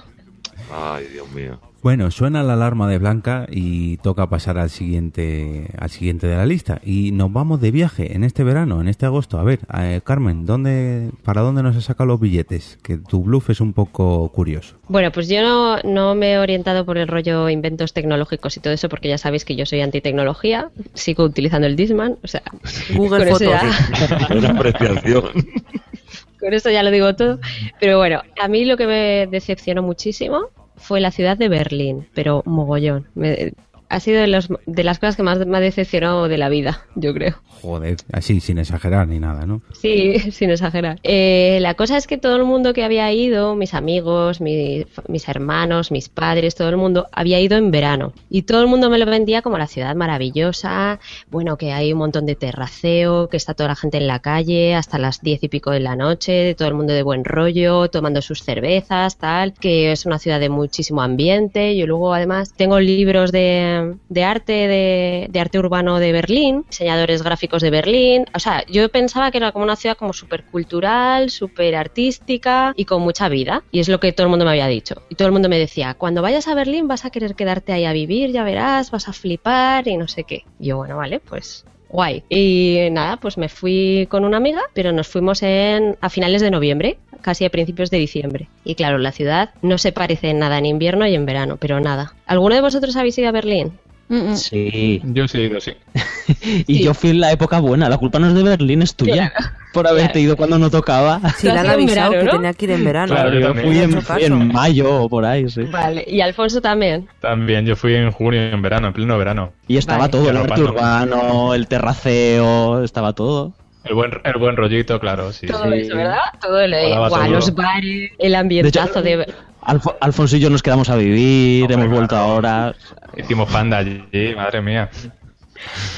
Ay, 0.73 1.07
Dios 1.13 1.31
mío. 1.31 1.61
Bueno, 1.85 2.11
suena 2.11 2.43
la 2.43 2.55
alarma 2.55 2.89
de 2.89 2.97
Blanca 2.97 3.47
y 3.51 3.99
toca 3.99 4.27
pasar 4.31 4.57
al 4.57 4.71
siguiente, 4.71 5.67
al 5.79 5.91
siguiente 5.91 6.27
de 6.27 6.35
la 6.35 6.47
lista. 6.47 6.81
Y 6.83 7.13
nos 7.13 7.31
vamos 7.31 7.61
de 7.61 7.71
viaje 7.71 8.17
en 8.17 8.25
este 8.25 8.43
verano, 8.43 8.81
en 8.81 8.89
este 8.89 9.05
agosto. 9.05 9.39
A 9.39 9.45
ver, 9.45 9.59
eh, 9.79 10.01
Carmen, 10.03 10.47
¿dónde, 10.47 11.11
¿para 11.25 11.43
dónde 11.43 11.63
nos 11.63 11.77
has 11.77 11.85
sacado 11.85 12.07
los 12.07 12.21
billetes? 12.21 12.79
Que 12.83 12.97
tu 12.97 13.23
bluff 13.25 13.51
es 13.51 13.61
un 13.61 13.75
poco 13.75 14.31
curioso. 14.31 14.77
Bueno, 14.89 15.13
pues 15.13 15.29
yo 15.29 15.43
no, 15.43 15.77
no 15.83 16.15
me 16.15 16.33
he 16.33 16.39
orientado 16.39 16.87
por 16.87 16.97
el 16.97 17.07
rollo 17.07 17.51
inventos 17.51 17.93
tecnológicos 17.93 18.57
y 18.57 18.61
todo 18.61 18.73
eso, 18.73 18.89
porque 18.89 19.11
ya 19.11 19.19
sabéis 19.19 19.45
que 19.45 19.55
yo 19.55 19.67
soy 19.67 19.83
antitecnología. 19.83 20.71
Sigo 20.95 21.25
utilizando 21.25 21.67
el 21.67 21.77
Disman. 21.77 22.17
O 22.25 22.27
sea, 22.29 22.41
Google 22.97 23.19
con 23.19 23.29
eso 23.29 23.39
Fotos. 23.45 23.51
ya- 23.51 24.29
Una 24.39 24.49
apreciación. 24.53 25.25
Con 26.41 26.53
esto 26.53 26.71
ya 26.71 26.83
lo 26.83 26.91
digo 26.91 27.15
todo. 27.15 27.39
Pero 27.81 27.97
bueno, 27.99 28.21
a 28.39 28.49
mí 28.49 28.65
lo 28.67 28.77
que 28.79 28.87
me 28.87 29.27
decepcionó 29.31 29.83
muchísimo 29.83 30.49
fue 30.77 31.01
la 31.01 31.11
ciudad 31.11 31.37
de 31.37 31.49
Berlín, 31.49 32.09
pero 32.15 32.43
mogollón. 32.47 33.09
Me- 33.15 33.53
ha 33.89 34.01
sido 34.01 34.21
de, 34.21 34.27
los, 34.27 34.49
de 34.67 34.85
las 34.85 34.99
cosas 34.99 35.17
que 35.17 35.23
más 35.23 35.45
me 35.47 35.57
ha 35.57 35.61
decepcionado 35.61 36.29
de 36.29 36.39
la 36.39 36.49
vida, 36.49 36.83
yo 36.95 37.13
creo. 37.15 37.35
Joder, 37.63 37.97
así, 38.13 38.41
sin 38.41 38.59
exagerar 38.59 39.09
ni 39.09 39.19
nada, 39.19 39.47
¿no? 39.47 39.63
Sí, 39.73 40.19
sin 40.33 40.51
exagerar. 40.51 40.99
Eh, 41.03 41.59
la 41.61 41.75
cosa 41.75 41.97
es 41.97 42.07
que 42.07 42.19
todo 42.19 42.37
el 42.37 42.45
mundo 42.45 42.73
que 42.75 42.85
había 42.85 43.11
ido, 43.13 43.55
mis 43.55 43.75
amigos, 43.75 44.41
mi- 44.41 44.85
mis 45.09 45.29
hermanos, 45.29 45.91
mis 45.91 46.09
padres, 46.09 46.55
todo 46.55 46.69
el 46.69 46.77
mundo 46.77 47.07
había 47.13 47.41
ido 47.41 47.57
en 47.57 47.71
verano. 47.71 48.13
Y 48.29 48.43
todo 48.43 48.61
el 48.61 48.67
mundo 48.69 48.91
me 48.91 48.99
lo 48.99 49.07
vendía 49.07 49.43
como 49.43 49.59
la 49.59 49.67
ciudad 49.67 49.95
maravillosa, 49.95 50.99
bueno, 51.31 51.57
que 51.57 51.73
hay 51.73 51.93
un 51.93 51.99
montón 51.99 52.27
de 52.27 52.35
terraceo, 52.35 53.29
que 53.29 53.37
está 53.37 53.55
toda 53.55 53.69
la 53.71 53.77
gente 53.77 53.99
en 53.99 54.07
la 54.07 54.19
calle 54.19 54.75
hasta 54.75 54.99
las 54.99 55.21
diez 55.23 55.43
y 55.43 55.49
pico 55.49 55.71
de 55.71 55.81
la 55.81 55.97
noche, 55.97 56.55
todo 56.55 56.69
el 56.69 56.75
mundo 56.75 56.93
de 56.93 57.03
buen 57.03 57.25
rollo, 57.25 57.89
tomando 57.89 58.21
sus 58.23 58.43
cervezas, 58.43 59.17
tal, 59.19 59.55
que 59.55 59.93
es 59.93 60.07
una 60.07 60.19
ciudad 60.19 60.41
de 60.41 60.49
muchísimo 60.49 61.03
ambiente. 61.03 61.77
Yo 61.77 61.87
luego 61.87 62.13
además 62.15 62.53
tengo 62.57 62.81
libros 62.81 63.33
de, 63.33 63.74
de 64.09 64.25
arte, 64.25 65.29
de, 65.31 65.41
arte 65.41 65.59
urbano 65.59 65.99
de 65.99 66.13
Berlín, 66.13 66.65
diseñadores 66.69 67.23
gráficos 67.23 67.63
de 67.63 67.71
Berlín. 67.71 68.27
O 68.35 68.39
sea, 68.39 68.65
yo 68.67 68.89
pensaba 68.89 69.31
que 69.31 69.39
era 69.39 69.53
como 69.53 69.65
una 69.65 69.77
ciudad 69.77 69.97
como 69.97 70.13
súper 70.13 70.45
cultural, 70.45 71.31
súper 71.31 71.77
artística 71.77 72.73
y 72.77 72.85
con 72.85 73.03
mucha 73.03 73.29
vida. 73.29 73.63
Y 73.71 73.81
es 73.81 73.89
lo 73.89 74.01
que 74.01 74.13
todo 74.13 74.27
el 74.27 74.31
mundo 74.31 74.45
me 74.45 74.53
había 74.53 74.67
dicho. 74.67 75.03
Y 75.09 75.15
todo 75.15 75.27
el 75.29 75.33
mundo 75.33 75.49
me 75.49 75.59
decía, 75.59 75.95
cuando 75.95 76.23
vayas 76.23 76.49
a 76.49 76.55
Berlín 76.55 76.89
vas 76.89 77.05
a 77.05 77.11
querer 77.11 77.35
quedarte 77.35 77.73
ahí 77.73 77.85
a 77.85 77.93
vivir, 77.93 78.31
ya 78.31 78.45
verás, 78.45 78.91
vas 78.91 79.09
a 79.09 79.13
flipar 79.13 79.89
y 79.89 79.97
no 79.97 80.09
sé 80.09 80.25
qué. 80.25 80.45
Y 80.59 80.69
yo, 80.69 80.77
bueno, 80.79 80.97
vale, 80.97 81.21
pues 81.21 81.65
guay. 81.89 82.23
Y 82.29 82.89
nada, 82.91 83.19
pues 83.19 83.39
me 83.39 83.49
fui 83.49 84.07
con 84.11 84.25
una 84.25 84.37
amiga, 84.37 84.63
pero 84.75 84.93
nos 84.93 85.09
fuimos 85.09 85.43
en, 85.43 85.97
a 86.01 86.11
finales 86.11 86.43
de 86.43 86.51
noviembre, 86.51 86.99
casi 87.21 87.45
a 87.45 87.51
principios 87.51 87.91
de 87.91 87.99
diciembre. 87.99 88.49
Y 88.65 88.75
claro, 88.75 88.99
la 88.99 89.13
ciudad 89.13 89.51
no 89.63 89.79
se 89.79 89.93
parece 89.93 90.31
en 90.31 90.39
nada 90.39 90.59
en 90.59 90.67
invierno 90.67 91.07
y 91.07 91.15
en 91.15 91.27
verano, 91.27 91.57
pero 91.59 91.81
nada. 91.81 92.15
¿Alguno 92.27 92.55
de 92.55 92.61
vosotros 92.61 92.97
habéis 92.97 93.19
ido 93.19 93.29
a 93.29 93.33
Berlín? 93.33 93.73
Mm, 94.09 94.31
mm. 94.33 94.37
Sí. 94.37 95.01
Yo 95.05 95.27
sí 95.29 95.39
he 95.39 95.45
ido, 95.47 95.61
sí. 95.61 95.73
Y 96.67 96.77
Sí. 96.79 96.83
yo 96.85 96.95
fui 96.95 97.11
en 97.11 97.21
la 97.21 97.33
época 97.33 97.59
buena. 97.61 97.89
La 97.89 97.99
culpa 97.99 98.19
no 98.19 98.29
es 98.29 98.35
de 98.35 98.43
Berlín, 98.43 98.83
es 98.83 98.95
tuya. 98.95 99.33
por 99.73 99.87
haberte 99.89 100.21
ido 100.21 100.37
cuando 100.37 100.59
no 100.59 100.71
tocaba. 100.71 101.21
Si 101.37 101.47
le 101.47 101.53
han 101.59 101.67
avisado 101.69 102.11
verano, 102.13 102.19
que 102.21 102.25
¿no? 102.25 102.31
tenía 102.33 102.53
que 102.55 102.65
ir 102.67 102.71
en 102.73 102.85
verano. 102.85 103.15
Claro, 103.15 103.33
yo 103.35 103.41
yo 103.41 103.49
fui 103.55 103.63
también. 103.63 103.93
en, 103.93 104.03
fui 104.03 104.53
mayo 104.53 105.03
o 105.03 105.09
por 105.09 105.25
ahí, 105.25 105.49
sí. 105.49 105.63
Vale, 105.63 106.05
y 106.07 106.21
Alfonso 106.21 106.61
también. 106.61 107.09
También, 107.21 107.67
yo 107.67 107.77
fui 107.77 107.95
en 107.95 108.11
junio, 108.13 108.41
en 108.41 108.63
verano, 108.63 108.87
en 108.89 108.93
pleno 108.93 109.19
verano. 109.19 109.53
Y 109.67 109.77
estaba 109.79 110.01
Vale. 110.01 110.11
todo, 110.13 110.31
el 110.31 110.37
arte 110.37 110.63
urbano, 110.63 111.55
el 111.55 111.67
terraceo, 111.67 112.85
estaba 112.85 113.13
todo. 113.15 113.53
El 113.85 113.95
buen, 113.95 114.13
el 114.25 114.39
buen 114.39 114.57
rollito, 114.57 114.99
claro, 114.99 115.33
sí. 115.33 115.47
Todo 115.47 115.71
eso, 115.73 115.97
¿verdad? 115.97 116.19
Todo 116.41 116.65
todo. 117.11 117.29
los 117.29 117.55
bares, 117.55 118.11
el 118.19 118.35
ambientazo 118.35 119.03
de... 119.03 119.27
Alfo- 119.63 119.97
Alfonso 120.01 120.37
y 120.37 120.41
yo 120.41 120.51
nos 120.51 120.63
quedamos 120.63 120.89
a 120.91 120.97
vivir, 120.97 121.71
hemos 121.73 121.89
vuelto 121.89 122.17
ahora. 122.17 122.75
Hicimos 123.17 123.51
panda 123.51 123.79
allí, 123.79 124.03
madre 124.37 124.61
mía. 124.61 124.91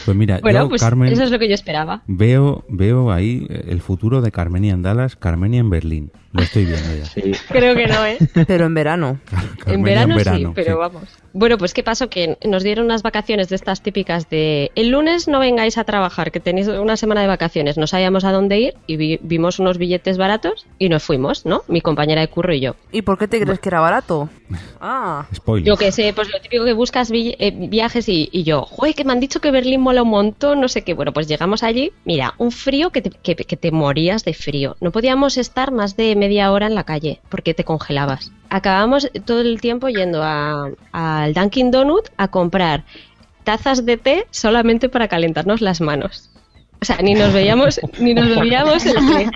Pues 0.04 0.16
mira, 0.16 0.38
Bueno, 0.40 0.60
yo, 0.64 0.68
pues 0.68 0.82
Carmen, 0.82 1.12
eso 1.12 1.24
es 1.24 1.30
lo 1.30 1.38
que 1.38 1.48
yo 1.48 1.54
esperaba. 1.54 2.02
veo, 2.06 2.64
veo 2.68 3.10
ahí 3.10 3.46
eh, 3.50 3.64
el 3.68 3.80
futuro 3.80 4.20
de 4.20 4.30
Carmenia 4.30 4.72
en 4.72 4.82
Dallas, 4.82 5.16
Carmenia 5.16 5.58
en 5.60 5.70
Berlín. 5.70 6.12
Lo 6.32 6.42
estoy 6.42 6.64
viendo 6.66 6.96
ya. 6.96 7.04
Sí. 7.06 7.32
Creo 7.48 7.74
que 7.74 7.86
no, 7.86 8.04
¿eh? 8.04 8.18
Pero 8.46 8.66
en 8.66 8.74
verano. 8.74 9.18
En 9.66 9.82
verano, 9.82 10.16
sí, 10.20 10.46
pero 10.54 10.78
vamos. 10.78 11.02
Bueno, 11.32 11.58
pues 11.58 11.74
qué 11.74 11.82
pasó 11.82 12.08
que 12.08 12.38
nos 12.44 12.62
dieron 12.62 12.84
unas 12.84 13.02
vacaciones 13.02 13.48
de 13.48 13.56
estas 13.56 13.82
típicas 13.82 14.30
de 14.30 14.70
el 14.76 14.90
lunes 14.90 15.26
no 15.26 15.40
vengáis 15.40 15.76
a 15.76 15.82
trabajar, 15.82 16.30
que 16.30 16.38
tenéis 16.38 16.68
una 16.68 16.96
semana 16.96 17.20
de 17.22 17.26
vacaciones. 17.26 17.76
No 17.76 17.88
sabíamos 17.88 18.22
a 18.24 18.30
dónde 18.30 18.58
ir 18.60 18.74
y 18.86 18.96
vi- 18.96 19.18
vimos 19.22 19.58
unos 19.58 19.76
billetes 19.76 20.18
baratos 20.18 20.66
y 20.78 20.88
nos 20.88 21.02
fuimos, 21.02 21.44
¿no? 21.46 21.64
Mi 21.66 21.80
compañera 21.80 22.20
de 22.20 22.28
curro 22.28 22.54
y 22.54 22.60
yo. 22.60 22.76
¿Y 22.92 23.02
por 23.02 23.18
qué 23.18 23.26
te 23.26 23.40
crees 23.40 23.58
que 23.58 23.68
era 23.68 23.80
barato? 23.80 24.28
Ah, 24.80 25.26
Spoiler. 25.34 25.66
Yo 25.66 25.76
que 25.76 25.90
sé, 25.90 26.12
pues 26.14 26.28
lo 26.30 26.38
típico 26.40 26.64
que 26.64 26.72
buscas 26.74 27.10
vi- 27.10 27.34
eh, 27.40 27.50
viajes 27.50 28.08
y, 28.08 28.28
y 28.30 28.44
yo, 28.44 28.62
joder, 28.62 28.94
que 28.94 29.02
me 29.04 29.12
han 29.12 29.18
dicho 29.20 29.40
que 29.40 29.50
Berlín 29.50 29.80
mola 29.80 30.02
un 30.02 30.10
montón, 30.10 30.60
no 30.60 30.68
sé 30.68 30.82
qué. 30.82 30.94
Bueno, 30.94 31.12
pues 31.12 31.26
llegamos 31.26 31.62
allí, 31.64 31.92
mira, 32.04 32.34
un 32.38 32.52
frío 32.52 32.90
que 32.90 33.02
te, 33.02 33.10
que- 33.10 33.34
que 33.34 33.56
te 33.56 33.72
morías 33.72 34.24
de 34.24 34.34
frío. 34.34 34.76
No 34.80 34.92
podíamos 34.92 35.36
estar 35.38 35.72
más 35.72 35.96
de 35.96 36.14
media 36.16 36.50
hora 36.52 36.66
en 36.66 36.74
la 36.74 36.84
calle 36.84 37.20
porque 37.28 37.54
te 37.54 37.64
congelabas. 37.64 38.32
Acabamos 38.50 39.10
todo 39.24 39.40
el 39.40 39.60
tiempo 39.60 39.88
yendo 39.88 40.22
a- 40.22 40.70
al 40.92 41.34
Dunkin' 41.34 41.70
Donut 41.70 42.08
a 42.16 42.28
comprar 42.28 42.84
tazas 43.44 43.84
de 43.86 43.96
té 43.96 44.26
solamente 44.30 44.88
para 44.88 45.08
calentarnos 45.08 45.60
las 45.60 45.80
manos. 45.80 46.30
O 46.80 46.84
sea, 46.84 46.96
ni 47.02 47.14
nos 47.14 47.32
veíamos, 47.32 47.80
ni 47.98 48.12
nos 48.14 48.28
bebíamos 48.36 48.84
el 48.86 48.94
té. 48.94 49.30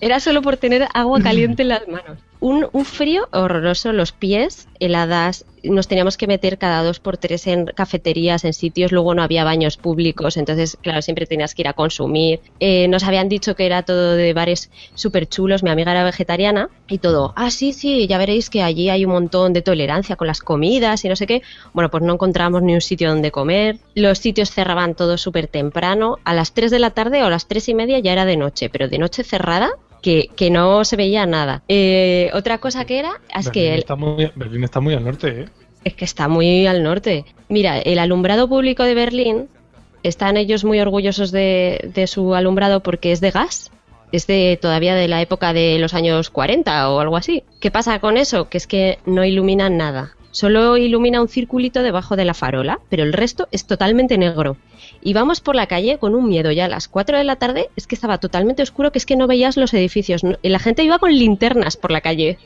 Era 0.00 0.20
solo 0.20 0.42
por 0.42 0.56
tener 0.56 0.86
agua 0.92 1.20
caliente 1.22 1.62
en 1.62 1.68
las 1.68 1.86
manos. 1.88 2.18
Un, 2.46 2.84
frío 2.84 3.26
horroroso, 3.32 3.94
los 3.94 4.12
pies 4.12 4.68
heladas, 4.78 5.46
nos 5.62 5.88
teníamos 5.88 6.18
que 6.18 6.26
meter 6.26 6.58
cada 6.58 6.82
dos 6.82 7.00
por 7.00 7.16
tres 7.16 7.46
en 7.46 7.64
cafeterías, 7.64 8.44
en 8.44 8.52
sitios, 8.52 8.92
luego 8.92 9.14
no 9.14 9.22
había 9.22 9.44
baños 9.44 9.78
públicos, 9.78 10.36
entonces, 10.36 10.76
claro, 10.82 11.00
siempre 11.00 11.24
tenías 11.24 11.54
que 11.54 11.62
ir 11.62 11.68
a 11.68 11.72
consumir. 11.72 12.40
Eh, 12.60 12.86
nos 12.88 13.04
habían 13.04 13.30
dicho 13.30 13.56
que 13.56 13.64
era 13.64 13.82
todo 13.82 14.14
de 14.14 14.34
bares 14.34 14.70
súper 14.94 15.26
chulos, 15.26 15.62
mi 15.62 15.70
amiga 15.70 15.92
era 15.92 16.04
vegetariana 16.04 16.68
y 16.86 16.98
todo, 16.98 17.32
ah, 17.34 17.50
sí, 17.50 17.72
sí, 17.72 18.06
ya 18.06 18.18
veréis 18.18 18.50
que 18.50 18.62
allí 18.62 18.90
hay 18.90 19.06
un 19.06 19.12
montón 19.12 19.54
de 19.54 19.62
tolerancia 19.62 20.16
con 20.16 20.26
las 20.26 20.40
comidas 20.40 21.02
y 21.06 21.08
no 21.08 21.16
sé 21.16 21.26
qué. 21.26 21.40
Bueno, 21.72 21.90
pues 21.90 22.02
no 22.02 22.12
encontramos 22.12 22.60
ni 22.60 22.74
un 22.74 22.82
sitio 22.82 23.08
donde 23.08 23.30
comer, 23.30 23.78
los 23.94 24.18
sitios 24.18 24.50
cerraban 24.50 24.94
todo 24.94 25.16
súper 25.16 25.46
temprano, 25.46 26.18
a 26.24 26.34
las 26.34 26.52
3 26.52 26.70
de 26.70 26.78
la 26.78 26.90
tarde 26.90 27.22
o 27.22 27.26
a 27.26 27.30
las 27.30 27.48
tres 27.48 27.70
y 27.70 27.74
media 27.74 28.00
ya 28.00 28.12
era 28.12 28.26
de 28.26 28.36
noche, 28.36 28.68
pero 28.68 28.86
de 28.86 28.98
noche 28.98 29.24
cerrada 29.24 29.70
que, 30.04 30.28
que 30.36 30.50
no 30.50 30.84
se 30.84 30.96
veía 30.96 31.24
nada. 31.24 31.62
Eh, 31.66 32.30
otra 32.34 32.58
cosa 32.58 32.84
que 32.84 32.98
era 32.98 33.12
es 33.34 33.48
que 33.48 33.60
Berlín, 33.60 33.72
el- 33.72 33.78
está 33.80 33.96
muy, 33.96 34.30
Berlín 34.34 34.64
está 34.64 34.80
muy 34.80 34.92
al 34.94 35.02
norte, 35.04 35.28
¿eh? 35.40 35.44
es 35.82 35.94
que 35.94 36.04
está 36.04 36.28
muy 36.28 36.66
al 36.66 36.82
norte. 36.82 37.24
Mira, 37.48 37.78
el 37.78 37.98
alumbrado 37.98 38.46
público 38.46 38.82
de 38.84 38.94
Berlín 38.94 39.48
están 40.02 40.36
ellos 40.36 40.62
muy 40.62 40.78
orgullosos 40.78 41.30
de, 41.32 41.90
de 41.94 42.06
su 42.06 42.34
alumbrado 42.34 42.80
porque 42.80 43.12
es 43.12 43.20
de 43.22 43.30
gas. 43.30 43.70
Es 44.12 44.26
de 44.26 44.58
todavía 44.60 44.94
de 44.94 45.08
la 45.08 45.22
época 45.22 45.52
de 45.54 45.78
los 45.78 45.94
años 45.94 46.28
40 46.30 46.90
o 46.90 47.00
algo 47.00 47.16
así. 47.16 47.42
¿Qué 47.60 47.70
pasa 47.70 47.98
con 47.98 48.16
eso? 48.18 48.48
Que 48.50 48.58
es 48.58 48.66
que 48.66 48.98
no 49.06 49.24
ilumina 49.24 49.70
nada. 49.70 50.12
Solo 50.34 50.76
ilumina 50.76 51.20
un 51.22 51.28
circulito 51.28 51.84
debajo 51.84 52.16
de 52.16 52.24
la 52.24 52.34
farola, 52.34 52.80
pero 52.88 53.04
el 53.04 53.12
resto 53.12 53.46
es 53.52 53.66
totalmente 53.68 54.18
negro. 54.18 54.56
Y 55.00 55.12
vamos 55.14 55.40
por 55.40 55.54
la 55.54 55.68
calle 55.68 55.98
con 55.98 56.12
un 56.16 56.28
miedo 56.28 56.50
ya 56.50 56.64
a 56.64 56.68
las 56.68 56.88
4 56.88 57.16
de 57.16 57.22
la 57.22 57.36
tarde, 57.36 57.70
es 57.76 57.86
que 57.86 57.94
estaba 57.94 58.18
totalmente 58.18 58.60
oscuro, 58.64 58.90
que 58.90 58.98
es 58.98 59.06
que 59.06 59.14
no 59.14 59.28
veías 59.28 59.56
los 59.56 59.72
edificios. 59.74 60.24
No- 60.24 60.36
y 60.42 60.48
la 60.48 60.58
gente 60.58 60.82
iba 60.82 60.98
con 60.98 61.12
linternas 61.16 61.76
por 61.76 61.92
la 61.92 62.00
calle. 62.00 62.36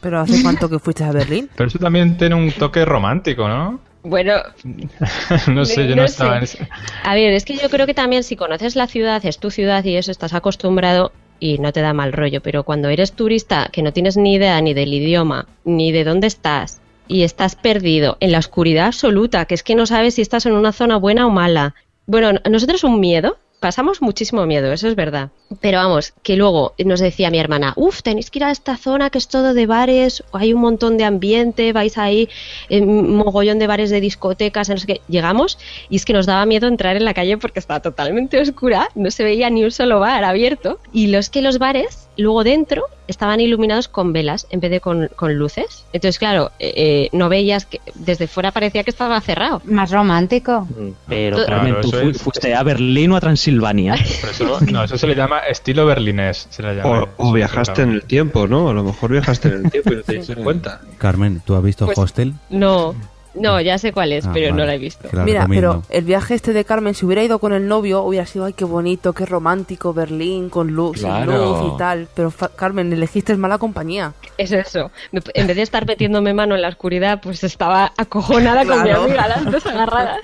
pero 0.00 0.20
¿hace 0.20 0.42
cuánto 0.42 0.70
que 0.70 0.78
fuiste 0.78 1.04
a 1.04 1.12
Berlín? 1.12 1.50
Pero 1.54 1.68
eso 1.68 1.78
también 1.78 2.16
tiene 2.16 2.34
un 2.34 2.50
toque 2.50 2.82
romántico, 2.86 3.46
¿no? 3.46 3.78
Bueno, 4.04 4.36
no 5.52 5.64
sé, 5.66 5.86
yo 5.86 5.96
No 5.96 6.02
no, 6.02 6.08
sé. 6.08 6.12
estaba 6.14 6.38
en 6.38 6.44
ese... 6.44 6.68
A 7.02 7.14
ver, 7.14 7.32
es 7.34 7.44
que 7.44 7.56
yo 7.56 7.68
creo 7.68 7.84
que 7.86 7.94
también 7.94 8.22
si 8.22 8.36
conoces 8.36 8.74
la 8.74 8.86
ciudad, 8.86 9.24
es 9.26 9.38
tu 9.38 9.50
ciudad 9.50 9.84
y 9.84 9.96
eso, 9.96 10.10
estás 10.10 10.32
acostumbrado 10.32 11.12
y 11.40 11.58
no 11.58 11.72
te 11.72 11.82
da 11.82 11.92
mal 11.92 12.12
rollo, 12.14 12.40
pero 12.40 12.62
cuando 12.64 12.88
eres 12.88 13.12
turista 13.12 13.68
que 13.70 13.82
no 13.82 13.92
tienes 13.92 14.16
ni 14.16 14.34
idea 14.34 14.58
ni 14.62 14.72
del 14.72 14.94
idioma, 14.94 15.46
ni 15.64 15.92
de 15.92 16.04
dónde 16.04 16.26
estás, 16.26 16.80
y 17.08 17.22
estás 17.22 17.56
perdido 17.56 18.16
en 18.20 18.32
la 18.32 18.38
oscuridad 18.38 18.86
absoluta, 18.86 19.44
que 19.44 19.54
es 19.54 19.62
que 19.62 19.74
no 19.74 19.86
sabes 19.86 20.14
si 20.14 20.22
estás 20.22 20.46
en 20.46 20.52
una 20.52 20.72
zona 20.72 20.96
buena 20.96 21.26
o 21.26 21.30
mala. 21.30 21.74
Bueno, 22.06 22.38
nosotros 22.48 22.84
un 22.84 23.00
miedo, 23.00 23.38
pasamos 23.64 24.02
muchísimo 24.02 24.44
miedo, 24.44 24.70
eso 24.74 24.88
es 24.88 24.94
verdad. 24.94 25.30
Pero 25.62 25.78
vamos, 25.78 26.12
que 26.22 26.36
luego 26.36 26.74
nos 26.84 27.00
decía 27.00 27.30
mi 27.30 27.38
hermana, 27.38 27.72
uff, 27.76 28.02
tenéis 28.02 28.30
que 28.30 28.40
ir 28.40 28.44
a 28.44 28.50
esta 28.50 28.76
zona 28.76 29.08
que 29.08 29.16
es 29.16 29.26
todo 29.26 29.54
de 29.54 29.66
bares, 29.66 30.22
hay 30.32 30.52
un 30.52 30.60
montón 30.60 30.98
de 30.98 31.04
ambiente, 31.04 31.72
vais 31.72 31.96
ahí, 31.96 32.28
en 32.68 33.16
mogollón 33.16 33.58
de 33.58 33.66
bares 33.66 33.88
de 33.88 34.02
discotecas, 34.02 34.68
no 34.68 34.76
sé 34.76 34.86
qué. 34.86 35.00
Llegamos 35.08 35.58
y 35.88 35.96
es 35.96 36.04
que 36.04 36.12
nos 36.12 36.26
daba 36.26 36.44
miedo 36.44 36.68
entrar 36.68 36.96
en 36.96 37.06
la 37.06 37.14
calle 37.14 37.38
porque 37.38 37.58
estaba 37.58 37.80
totalmente 37.80 38.38
oscura, 38.38 38.90
no 38.94 39.10
se 39.10 39.24
veía 39.24 39.48
ni 39.48 39.64
un 39.64 39.70
solo 39.70 39.98
bar 39.98 40.24
abierto. 40.24 40.78
Y 40.92 41.06
los 41.06 41.30
que 41.30 41.40
los 41.40 41.58
bares, 41.58 42.03
luego 42.16 42.44
dentro, 42.44 42.84
estaban 43.08 43.40
iluminados 43.40 43.88
con 43.88 44.12
velas 44.12 44.46
en 44.50 44.60
vez 44.60 44.70
de 44.70 44.80
con, 44.80 45.08
con 45.16 45.34
luces. 45.34 45.84
Entonces, 45.92 46.18
claro, 46.18 46.50
eh, 46.58 46.72
eh, 46.76 47.08
no 47.12 47.28
veías 47.28 47.66
que 47.66 47.80
desde 47.94 48.26
fuera 48.28 48.50
parecía 48.52 48.82
que 48.84 48.90
estaba 48.90 49.20
cerrado. 49.20 49.60
Más 49.64 49.90
romántico. 49.90 50.66
Pero 51.08 51.36
Claro, 51.36 51.50
Carmen, 51.50 51.74
¿tú 51.82 51.88
eso 51.88 52.00
fu- 52.00 52.08
es- 52.10 52.22
fuiste 52.22 52.54
a 52.54 52.62
Berlín 52.62 53.12
o 53.12 53.16
a 53.16 53.20
Transilvania? 53.20 53.94
Pero 54.20 54.30
eso, 54.32 54.60
no, 54.72 54.84
eso 54.84 54.96
se 54.96 55.06
le 55.06 55.14
llama 55.14 55.40
estilo 55.40 55.84
berlinés. 55.86 56.46
Se 56.50 56.62
le 56.62 56.76
llama. 56.76 57.02
O, 57.18 57.28
o 57.28 57.32
viajaste 57.32 57.82
en 57.82 57.90
el 57.90 58.02
tiempo, 58.04 58.46
¿no? 58.46 58.68
A 58.70 58.72
lo 58.72 58.84
mejor 58.84 59.10
viajaste 59.12 59.48
en 59.48 59.64
el 59.66 59.70
tiempo 59.70 59.92
y 59.92 59.96
no 59.96 60.02
te 60.02 60.12
diste 60.14 60.36
cuenta. 60.36 60.80
Carmen, 60.98 61.42
¿tú 61.44 61.54
has 61.56 61.62
visto 61.62 61.84
Pues- 61.86 61.98
Hostel? 61.98 62.34
No, 62.50 62.94
no, 63.34 63.60
ya 63.60 63.78
sé 63.78 63.92
cuál 63.92 64.12
es, 64.12 64.26
Ah, 64.26 64.30
pero 64.32 64.50
no 64.50 64.56
vale. 64.58 64.66
la 64.66 64.74
he 64.74 64.78
visto. 64.78 65.08
La 65.12 65.24
Mira, 65.24 65.40
recomiendo. 65.42 65.82
pero 65.86 65.96
el 65.98 66.04
viaje 66.04 66.34
este 66.34 66.52
de 66.52 66.64
Carmen, 66.64 66.94
si 66.94 67.04
hubiera 67.06 67.22
ido 67.22 67.38
con 67.38 67.52
el 67.52 67.66
novio, 67.68 68.02
hubiera 68.02 68.26
sido, 68.26 68.44
ay, 68.44 68.52
qué 68.52 68.64
bonito, 68.64 69.12
qué 69.12 69.26
romántico, 69.26 69.92
Berlín, 69.92 70.48
con 70.50 70.68
luz, 70.72 70.98
Claro. 71.00 71.32
luz 71.62 71.74
y 71.74 71.78
tal. 71.78 72.08
Pero 72.14 72.32
Carmen, 72.56 72.92
elegiste 72.92 73.36
mala 73.36 73.58
compañía. 73.58 74.12
Es 74.38 74.52
eso. 74.52 74.90
En 75.34 75.46
vez 75.46 75.56
de 75.56 75.62
estar 75.62 75.86
metiéndome 75.86 76.32
mano 76.34 76.54
en 76.54 76.62
la 76.62 76.68
oscuridad, 76.68 77.20
pues 77.22 77.42
estaba 77.44 77.92
acojonada 77.96 78.64
con 78.64 78.82
mi 78.82 78.88
Claro. 78.90 79.02
amiga, 79.04 79.28
las 79.28 79.44
dos 79.50 79.66
agarradas. 79.66 80.20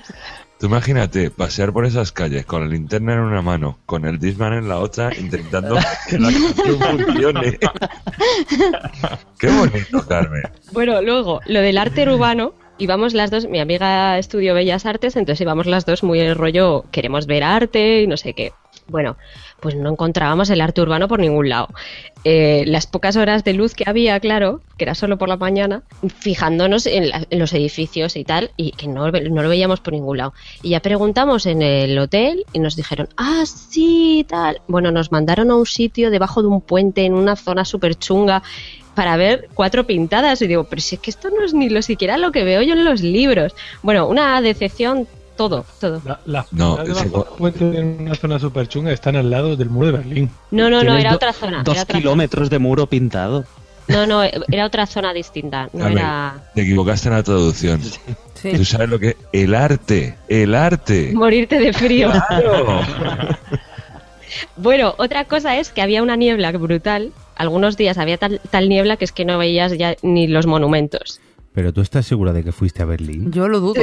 Tú 0.59 0.67
imagínate 0.67 1.31
pasear 1.31 1.73
por 1.73 1.87
esas 1.87 2.11
calles 2.11 2.45
con 2.45 2.61
la 2.61 2.67
linterna 2.67 3.13
en 3.13 3.19
una 3.21 3.41
mano, 3.41 3.79
con 3.87 4.05
el 4.05 4.19
Disman 4.19 4.53
en 4.53 4.69
la 4.69 4.77
otra, 4.77 5.09
intentando 5.17 5.75
que 6.07 6.19
la 6.19 6.29
canción 6.31 6.79
funcione. 6.99 7.57
Qué 9.39 9.47
bonito, 9.49 10.05
Carmen. 10.07 10.43
Bueno, 10.71 11.01
luego, 11.01 11.39
lo 11.47 11.61
del 11.61 11.77
arte 11.77 12.07
urbano, 12.07 12.53
íbamos 12.81 13.13
las 13.13 13.31
dos, 13.31 13.47
mi 13.47 13.59
amiga 13.59 14.17
estudió 14.17 14.53
Bellas 14.53 14.85
Artes, 14.85 15.15
entonces 15.15 15.41
íbamos 15.41 15.67
las 15.67 15.85
dos 15.85 16.03
muy 16.03 16.19
el 16.19 16.35
rollo, 16.35 16.83
queremos 16.91 17.25
ver 17.27 17.43
arte 17.43 18.01
y 18.01 18.07
no 18.07 18.17
sé 18.17 18.33
qué. 18.33 18.51
Bueno, 18.87 19.15
pues 19.61 19.75
no 19.75 19.89
encontrábamos 19.89 20.49
el 20.49 20.59
arte 20.59 20.81
urbano 20.81 21.07
por 21.07 21.19
ningún 21.19 21.47
lado. 21.47 21.69
Eh, 22.23 22.63
las 22.67 22.87
pocas 22.87 23.15
horas 23.15 23.43
de 23.43 23.53
luz 23.53 23.73
que 23.73 23.83
había, 23.87 24.19
claro, 24.19 24.61
que 24.77 24.83
era 24.85 24.95
solo 24.95 25.17
por 25.17 25.29
la 25.29 25.37
mañana, 25.37 25.83
fijándonos 26.19 26.85
en, 26.87 27.09
la- 27.09 27.25
los 27.31 27.53
edificios 27.53 28.15
y 28.15 28.23
tal, 28.23 28.51
y 28.57 28.71
que 28.71 28.87
no, 28.87 29.09
no 29.11 29.43
lo 29.43 29.49
veíamos 29.49 29.79
por 29.79 29.93
ningún 29.93 30.17
lado. 30.17 30.33
Y 30.61 30.69
ya 30.69 30.81
preguntamos 30.81 31.45
en 31.45 31.61
el 31.61 31.97
hotel 31.99 32.45
y 32.53 32.59
nos 32.59 32.75
dijeron, 32.75 33.07
ah, 33.17 33.43
sí, 33.45 34.25
tal. 34.27 34.61
Bueno, 34.67 34.91
nos 34.91 35.11
mandaron 35.11 35.51
a 35.51 35.55
un 35.55 35.65
sitio 35.65 36.09
debajo 36.11 36.41
de 36.41 36.47
un 36.49 36.61
puente 36.61 37.05
en 37.05 37.13
una 37.13 37.35
zona 37.35 37.63
súper 37.65 37.95
chunga 37.95 38.43
para 38.95 39.17
ver 39.17 39.49
cuatro 39.53 39.85
pintadas. 39.85 40.41
Y 40.41 40.47
digo, 40.47 40.63
pero 40.65 40.81
si 40.81 40.95
es 40.95 41.01
que 41.01 41.09
esto 41.11 41.29
no 41.29 41.43
es 41.43 41.53
ni 41.53 41.69
lo 41.69 41.81
siquiera 41.81 42.17
lo 42.17 42.31
que 42.31 42.43
veo 42.43 42.61
yo 42.61 42.73
en 42.73 42.85
los 42.85 43.01
libros. 43.01 43.53
Bueno, 43.83 44.07
una 44.07 44.41
decepción, 44.41 45.07
todo, 45.37 45.65
todo. 45.79 46.01
La, 46.05 46.19
la 46.25 46.45
No, 46.51 46.75
ciudad 46.75 46.89
ese- 46.89 47.05
debajo 47.09 47.23
del 47.29 47.37
puente 47.37 47.79
en 47.79 47.97
una 48.01 48.15
zona 48.15 48.39
súper 48.39 48.67
chunga 48.67 48.91
están 48.91 49.15
al 49.15 49.29
lado 49.29 49.55
del 49.55 49.69
muro 49.69 49.87
de 49.87 49.93
Berlín. 49.93 50.29
No, 50.51 50.69
no, 50.69 50.83
no, 50.83 50.97
era 50.97 51.11
do- 51.11 51.15
otra 51.17 51.33
zona. 51.33 51.63
Dos 51.63 51.75
era 51.75 51.83
otra 51.83 51.97
kilómetros 51.99 52.49
de 52.49 52.59
muro 52.59 52.87
pintado. 52.87 53.45
No, 53.87 54.05
no, 54.05 54.23
era 54.23 54.65
otra 54.65 54.85
zona 54.85 55.11
distinta. 55.13 55.67
No 55.73 55.79
Carmen, 55.79 55.97
era 55.97 56.43
te 56.53 56.61
equivocaste 56.61 57.09
en 57.09 57.15
la 57.15 57.23
traducción. 57.23 57.81
Sí. 58.35 58.53
Tú 58.55 58.63
sabes 58.63 58.89
lo 58.89 58.99
que 58.99 59.17
el 59.33 59.53
arte, 59.53 60.15
el 60.29 60.55
arte. 60.55 61.11
morirte 61.13 61.59
de 61.59 61.73
frío. 61.73 62.09
Claro. 62.11 62.81
Bueno, 64.55 64.93
otra 64.97 65.25
cosa 65.25 65.57
es 65.57 65.71
que 65.71 65.81
había 65.81 66.01
una 66.01 66.15
niebla 66.15 66.51
brutal. 66.53 67.11
Algunos 67.41 67.75
días 67.75 67.97
había 67.97 68.17
tal, 68.17 68.39
tal 68.51 68.69
niebla 68.69 68.97
que 68.97 69.05
es 69.05 69.11
que 69.11 69.25
no 69.25 69.39
veías 69.39 69.75
ya 69.75 69.95
ni 70.03 70.27
los 70.27 70.45
monumentos. 70.45 71.19
Pero 71.55 71.73
tú 71.73 71.81
estás 71.81 72.05
segura 72.05 72.33
de 72.33 72.43
que 72.43 72.51
fuiste 72.51 72.83
a 72.83 72.85
Berlín? 72.85 73.31
Yo 73.31 73.47
lo 73.47 73.59
dudo. 73.59 73.81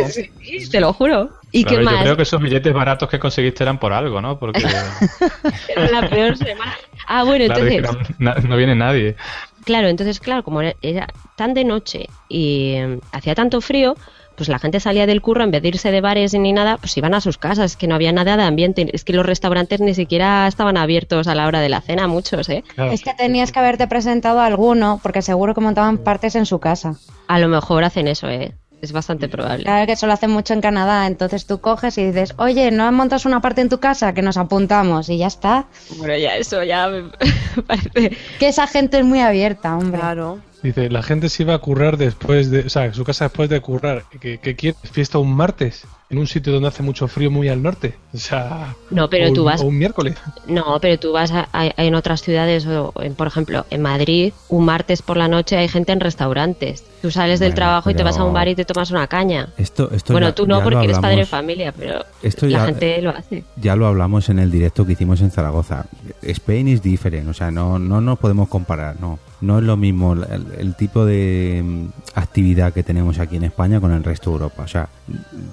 Te 0.71 0.81
lo 0.81 0.93
juro. 0.93 1.31
¿Y 1.51 1.65
qué 1.65 1.75
ver, 1.75 1.85
más? 1.85 1.95
Yo 1.97 2.03
creo 2.03 2.17
que 2.17 2.23
esos 2.23 2.41
billetes 2.41 2.73
baratos 2.73 3.11
que 3.11 3.19
conseguiste 3.19 3.65
eran 3.65 3.81
por 3.81 3.93
algo, 3.93 4.21
¿no? 4.21 4.39
Porque 4.39 4.63
Era 5.69 5.91
la 5.91 6.09
peor 6.09 6.37
semana. 6.37 6.77
Ah, 7.09 7.25
bueno, 7.25 7.47
claro, 7.47 7.67
es 7.67 7.75
entonces, 7.75 8.07
que 8.17 8.49
no, 8.49 8.57
viene 8.57 8.77
nadie. 8.77 9.17
claro, 9.65 9.89
entonces, 9.89 10.21
claro, 10.21 10.45
como 10.45 10.63
era, 10.63 10.75
era 10.81 11.09
tan 11.35 11.53
de 11.53 11.65
noche 11.65 12.07
y 12.29 12.75
eh, 12.77 13.01
hacía 13.11 13.35
tanto 13.35 13.61
frío, 13.61 13.97
pues 14.39 14.49
la 14.49 14.61
gente 14.61 14.79
salía 14.79 15.05
del 15.07 15.21
curro, 15.21 15.43
en 15.43 15.51
vez 15.51 15.61
de 15.61 15.69
irse 15.69 15.91
de 15.91 16.01
bares 16.01 16.33
ni 16.33 16.53
nada, 16.53 16.79
pues 16.79 16.97
iban 16.97 17.13
a 17.13 17.21
sus 17.21 17.39
casas, 17.39 17.77
que 17.77 17.89
no 17.89 17.97
había 17.97 18.13
nada 18.13 18.37
de 18.37 18.45
ambiente. 18.45 18.89
Es 18.93 19.05
que 19.05 19.13
los 19.13 19.27
restaurantes 19.27 19.81
ni 19.81 19.95
siquiera 19.95 20.47
estaban 20.47 20.77
abiertos 20.77 21.27
a 21.27 21.35
la 21.35 21.47
hora 21.49 21.61
de 21.61 21.69
la 21.69 21.81
cena, 21.81 22.07
muchos, 22.07 22.49
¿eh? 22.49 22.63
Claro. 22.75 22.93
Es 22.93 23.03
que 23.03 23.13
tenías 23.15 23.51
que 23.51 23.59
haberte 23.59 23.89
presentado 23.89 24.39
a 24.39 24.47
alguno, 24.47 25.01
porque 25.03 25.23
seguro 25.23 25.55
que 25.55 25.61
montaban 25.61 25.99
partes 25.99 26.37
en 26.37 26.47
su 26.47 26.61
casa. 26.61 26.95
A 27.27 27.41
lo 27.41 27.49
mejor 27.49 27.83
hacen 27.83 28.07
eso, 28.07 28.29
¿eh? 28.31 28.55
Es 28.81 28.93
bastante 28.93 29.29
probable. 29.29 29.65
Claro 29.65 29.87
que 29.87 29.93
eso 29.93 30.07
lo 30.07 30.13
hacen 30.13 30.31
mucho 30.31 30.55
en 30.55 30.61
Canadá, 30.61 31.09
entonces 31.09 31.47
tú 31.47 31.61
coges 31.61 31.99
y 31.99 32.05
dices, 32.05 32.35
oye, 32.39 32.71
¿no 32.71 32.91
montas 32.93 33.27
una 33.27 33.41
parte 33.41 33.61
en 33.61 33.69
tu 33.69 33.81
casa? 33.81 34.15
Que 34.15 34.23
nos 34.23 34.37
apuntamos 34.37 35.09
y 35.09 35.19
ya 35.19 35.27
está. 35.27 35.67
Bueno, 35.97 36.17
ya 36.17 36.37
eso 36.37 36.63
ya 36.63 36.87
me 36.87 37.11
parece... 37.67 38.17
Que 38.39 38.47
esa 38.49 38.69
gente 38.69 39.01
es 39.01 39.05
muy 39.05 39.19
abierta, 39.19 39.77
hombre. 39.77 39.99
Claro. 39.99 40.39
Dice, 40.63 40.91
la 40.91 41.03
gente 41.05 41.29
se 41.29 41.45
iba 41.45 41.55
a 41.55 41.59
currar 41.59 41.97
después 41.97 42.51
de, 42.51 42.61
o 42.61 42.69
sea, 42.69 42.93
su 42.93 43.05
casa 43.05 43.27
después 43.27 43.49
de 43.49 43.61
currar. 43.61 44.05
¿Qué, 44.21 44.39
qué 44.39 44.57
quieres? 44.57 44.81
¿Fiesta 44.91 45.19
un 45.19 45.33
martes? 45.35 45.85
En 46.11 46.17
un 46.19 46.27
sitio 46.27 46.53
donde 46.55 46.69
hace 46.69 46.83
mucho 46.83 47.07
frío 47.07 47.31
muy 47.31 47.49
al 47.49 47.63
norte. 47.63 47.95
O 48.15 48.19
sea, 48.19 48.75
No, 48.91 49.09
pero 49.11 49.29
o 49.31 49.33
tú 49.35 49.41
un- 49.43 49.47
vas- 49.47 49.61
o 49.61 49.67
un 49.67 49.77
miércoles. 49.79 50.17
No, 50.49 50.79
pero 50.81 50.99
tú 50.99 51.13
vas 51.13 51.31
a- 51.33 51.49
a- 51.53 51.67
en 51.77 51.95
otras 51.95 52.23
ciudades, 52.23 52.67
o 52.67 52.93
en, 53.01 53.15
por 53.15 53.27
ejemplo, 53.27 53.67
en 53.71 53.83
Madrid, 53.83 54.33
un 54.49 54.65
martes 54.65 55.03
por 55.03 55.17
la 55.19 55.29
noche 55.29 55.57
hay 55.59 55.69
gente 55.69 55.93
en 55.93 56.01
restaurantes. 56.01 56.83
Tú 57.03 57.11
sales 57.11 57.39
del 57.41 57.51
Bueno, 57.51 57.57
trabajo 57.57 57.91
y 57.91 57.95
te 57.95 58.03
vas 58.03 58.19
a 58.19 58.25
un 58.25 58.33
bar 58.33 58.49
y 58.49 58.55
te 58.57 58.65
tomas 58.65 58.91
una 58.91 59.07
caña. 59.07 59.51
Esto, 59.59 59.91
esto 59.93 60.13
bueno, 60.15 60.29
ya- 60.29 60.35
tú 60.35 60.47
no 60.47 60.63
porque 60.65 60.83
eres 60.85 60.99
padre 60.99 61.19
de 61.19 61.27
familia, 61.27 61.73
pero 61.77 62.05
Esto 62.23 62.47
la 62.47 62.51
ya- 62.59 62.65
gente 62.65 63.01
lo 63.03 63.11
hace. 63.11 63.45
Ya 63.57 63.77
lo 63.77 63.87
hablamos 63.87 64.29
en 64.31 64.39
el 64.41 64.51
directo 64.51 64.85
que 64.87 64.93
hicimos 64.95 65.21
en 65.21 65.31
Zaragoza. 65.31 65.85
Spain 66.23 66.67
is 66.69 66.83
different, 66.83 67.29
o 67.29 67.35
sea, 67.35 67.51
no, 67.53 67.79
no 67.79 68.01
nos 68.01 68.19
podemos 68.19 68.49
comparar, 68.49 68.97
no. 68.99 69.19
No 69.41 69.59
es 69.59 69.65
lo 69.65 69.77
mismo 69.77 70.15
el, 70.15 70.47
el 70.59 70.75
tipo 70.75 71.05
de 71.05 71.63
mm, 71.65 71.87
actividad 72.15 72.73
que 72.73 72.83
tenemos 72.83 73.19
aquí 73.19 73.37
en 73.37 73.45
España 73.45 73.81
con 73.81 73.93
el 73.93 74.03
resto 74.03 74.31
de 74.31 74.35
Europa. 74.35 74.63
O 74.65 74.69
sea, 74.69 74.89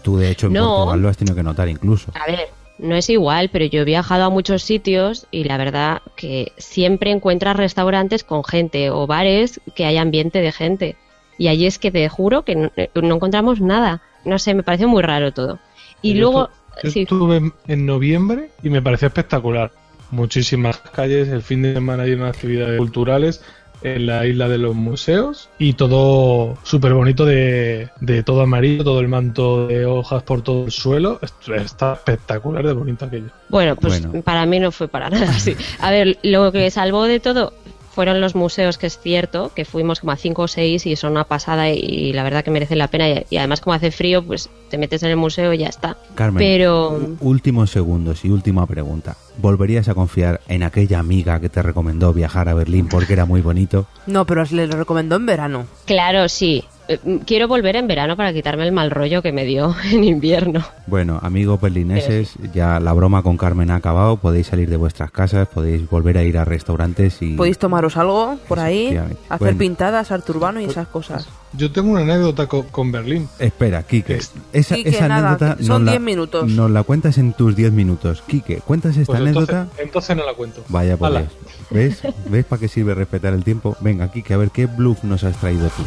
tú 0.04 0.18
de 0.18 0.32
hecho 0.32 0.48
en 0.48 0.54
No. 0.54 0.76
Portugal 0.78 1.02
lo 1.02 1.10
has 1.10 1.18
tenido 1.18 1.36
que 1.36 1.44
notar 1.44 1.70
incluso. 1.70 2.12
A 2.16 2.26
ver, 2.30 2.48
no 2.80 2.96
es 2.96 3.10
igual, 3.10 3.50
pero 3.52 3.66
yo 3.66 3.82
he 3.82 3.86
viajado 3.86 4.24
a 4.24 4.30
muchos 4.30 4.64
sitios 4.64 5.28
y 5.32 5.44
la 5.44 5.58
verdad 5.58 6.02
que 6.16 6.52
siempre 6.58 7.12
encuentras 7.12 7.56
restaurantes 7.56 8.24
con 8.24 8.44
gente 8.44 8.90
o 8.90 9.06
bares 9.08 9.62
que 9.76 9.86
hay 9.86 9.98
ambiente 9.98 10.40
de 10.42 10.52
gente. 10.52 10.96
Y 11.38 11.48
allí 11.50 11.66
es 11.68 11.78
que 11.80 11.92
te 11.92 12.08
juro 12.10 12.44
que 12.44 12.56
no, 12.56 12.72
no 12.96 13.16
encontramos 13.16 13.62
nada. 13.62 14.02
No 14.24 14.40
sé, 14.40 14.54
me 14.56 14.64
parece 14.64 14.88
muy 14.88 15.04
raro 15.04 15.32
todo. 15.34 15.60
Y 16.02 16.14
Yo 16.16 16.22
luego, 16.22 16.50
Yo 16.84 16.90
sí, 16.92 17.02
estuve 17.04 17.38
en- 17.38 17.54
en 17.68 17.86
noviembre 17.86 18.50
y 18.64 18.70
me 18.70 18.82
pareció 18.82 19.08
espectacular. 19.10 19.72
Muchísimas 20.12 20.78
calles, 20.78 21.28
el 21.30 21.42
fin 21.42 21.62
de 21.62 21.74
semana 21.74 22.04
hay 22.04 22.14
unas 22.14 22.36
actividades 22.36 22.78
culturales 22.78 23.42
en 23.86 24.06
la 24.08 24.26
isla 24.26 24.50
de 24.50 24.58
los 24.58 24.76
museos 24.76 25.50
y 25.60 25.74
todo 25.74 26.58
súper 26.64 26.94
bonito 26.94 27.26
de, 27.26 27.90
de 28.02 28.24
todo 28.24 28.42
amarillo, 28.42 28.84
todo 28.84 29.00
el 29.00 29.08
manto 29.08 29.68
de 29.68 29.86
hojas 29.86 30.24
por 30.24 30.42
todo 30.42 30.66
el 30.66 30.72
suelo. 30.72 31.20
Esto 31.22 31.54
Está 31.56 31.94
espectacular 31.94 32.66
de 32.66 32.74
bonito 32.74 33.06
aquello. 33.06 33.30
Bueno, 33.50 33.76
pues 33.76 34.02
Bueno. 34.06 34.24
para 34.24 34.46
mí 34.46 34.60
no 34.60 34.72
fue 34.72 34.88
para 34.88 35.10
nada 35.10 35.30
así. 35.36 35.56
A 35.80 35.92
ver, 35.92 36.18
lo 36.24 36.52
que 36.52 36.70
salvó 36.72 37.04
de 37.04 37.20
todo 37.20 37.54
fueron 37.96 38.20
los 38.20 38.36
museos, 38.36 38.78
que 38.78 38.88
es 38.88 39.00
cierto, 39.00 39.52
que 39.56 39.64
fuimos 39.64 40.02
como 40.02 40.12
a 40.12 40.18
cinco 40.18 40.44
o 40.44 40.48
seis 40.50 40.86
y 40.86 40.96
son 40.98 41.14
una 41.14 41.24
pasada 41.24 41.72
y, 41.72 41.80
y 41.80 42.14
la 42.14 42.24
verdad 42.24 42.44
que 42.44 42.52
merece 42.52 42.76
la 42.76 42.90
pena. 42.90 43.10
Y, 43.10 43.26
y 43.30 43.38
además 43.38 43.62
como 43.62 43.74
hace 43.74 43.90
frío, 43.90 44.22
pues 44.22 44.50
te 44.70 44.78
metes 44.78 45.02
en 45.04 45.10
el 45.12 45.16
museo 45.18 45.54
y 45.54 45.60
ya 45.60 45.68
está. 45.68 45.98
Carmen, 46.14 46.40
Pero 46.40 47.16
últimos 47.22 47.72
segundos 47.72 48.26
y 48.26 48.30
última 48.30 48.68
pregunta. 48.68 49.16
¿Volverías 49.38 49.88
a 49.88 49.94
confiar 49.96 50.42
en 50.48 50.64
aquella 50.64 51.00
amiga 51.00 51.40
que 51.40 51.50
te 51.50 51.62
recomendó 51.62 52.14
viajar 52.14 52.50
a 52.50 52.54
Berlín 52.54 52.88
porque 52.90 53.14
era 53.14 53.26
muy 53.26 53.42
bonito? 53.42 53.86
No, 54.08 54.26
pero 54.26 54.44
le 54.52 54.68
lo 54.68 54.76
recomendó 54.78 55.16
en 55.16 55.26
verano. 55.26 55.66
claro, 55.86 56.28
sí. 56.28 56.66
Eh, 56.88 57.00
Quiero 57.26 57.48
volver 57.48 57.76
en 57.76 57.88
verano 57.88 58.16
para 58.16 58.32
quitarme 58.34 58.64
el 58.66 58.72
mal 58.72 58.92
rollo 58.92 59.22
que 59.22 59.32
me 59.32 59.46
dio 59.46 59.76
en 59.92 60.04
invierno. 60.04 60.64
Bueno, 60.88 61.20
amigos 61.22 61.60
berlineses, 61.60 62.34
ya 62.54 62.80
la 62.80 62.94
broma 62.94 63.24
con 63.24 63.38
Carmen 63.38 63.72
ha 63.72 63.76
acabado. 63.76 64.18
Podéis 64.18 64.48
salir 64.48 64.70
de 64.70 64.78
vuestras 64.78 65.12
casas, 65.12 65.48
podéis 65.48 65.90
volver 65.90 66.18
a 66.18 66.24
ir 66.24 66.38
a 66.38 66.46
restaurantes 66.46 67.22
y... 67.22 67.36
Podéis 67.36 67.58
tomaros 67.58 67.98
algo 67.98 68.38
por 68.48 68.60
ahí, 68.60 68.96
hacer 68.98 69.40
Bueno. 69.40 69.58
pintadas, 69.58 70.12
arte 70.12 70.32
urbano 70.32 70.60
y 70.62 70.66
esas 70.66 70.88
cosas. 70.88 71.28
Yo 71.54 71.72
tengo 71.72 71.92
una 71.92 72.02
anécdota 72.02 72.48
co- 72.48 72.66
con 72.68 72.92
Berlín. 72.92 73.30
Espera, 73.40 73.82
Quique. 73.84 74.16
Es- 74.18 74.34
Esa, 74.52 74.76
Quique, 74.76 74.90
esa 74.90 75.08
nada, 75.08 75.30
anécdota 75.30 75.58
son 75.64 75.68
nos 75.68 75.82
la- 75.84 75.92
10 75.94 76.02
minutos. 76.02 76.52
Nos 76.52 76.70
la 76.70 76.84
cuentas 76.84 77.18
en 77.18 77.32
tus 77.34 77.56
10 77.56 77.72
minutos. 77.72 78.22
Quique, 78.28 78.58
¿cuentas 78.58 78.98
esta 78.98 79.06
Pues 79.14 79.22
anécdota? 79.22 79.62
entonces, 79.62 79.86
entonces 79.86 80.18
no 80.18 80.26
la 80.26 80.34
cuento. 80.34 80.64
Vaya. 80.68 80.98
Dios. 80.98 81.24
¿Ves? 81.72 82.02
¿Ves 82.30 82.46
para 82.46 82.60
qué 82.60 82.68
sirve 82.68 82.94
respetar 82.94 83.34
el 83.34 83.44
tiempo? 83.44 83.76
Venga, 83.80 84.12
Quique, 84.12 84.34
a 84.34 84.38
ver 84.38 84.52
qué 84.52 84.66
bluff 84.66 85.04
nos 85.04 85.24
has 85.24 85.38
traído 85.40 85.70
tú. 85.70 85.84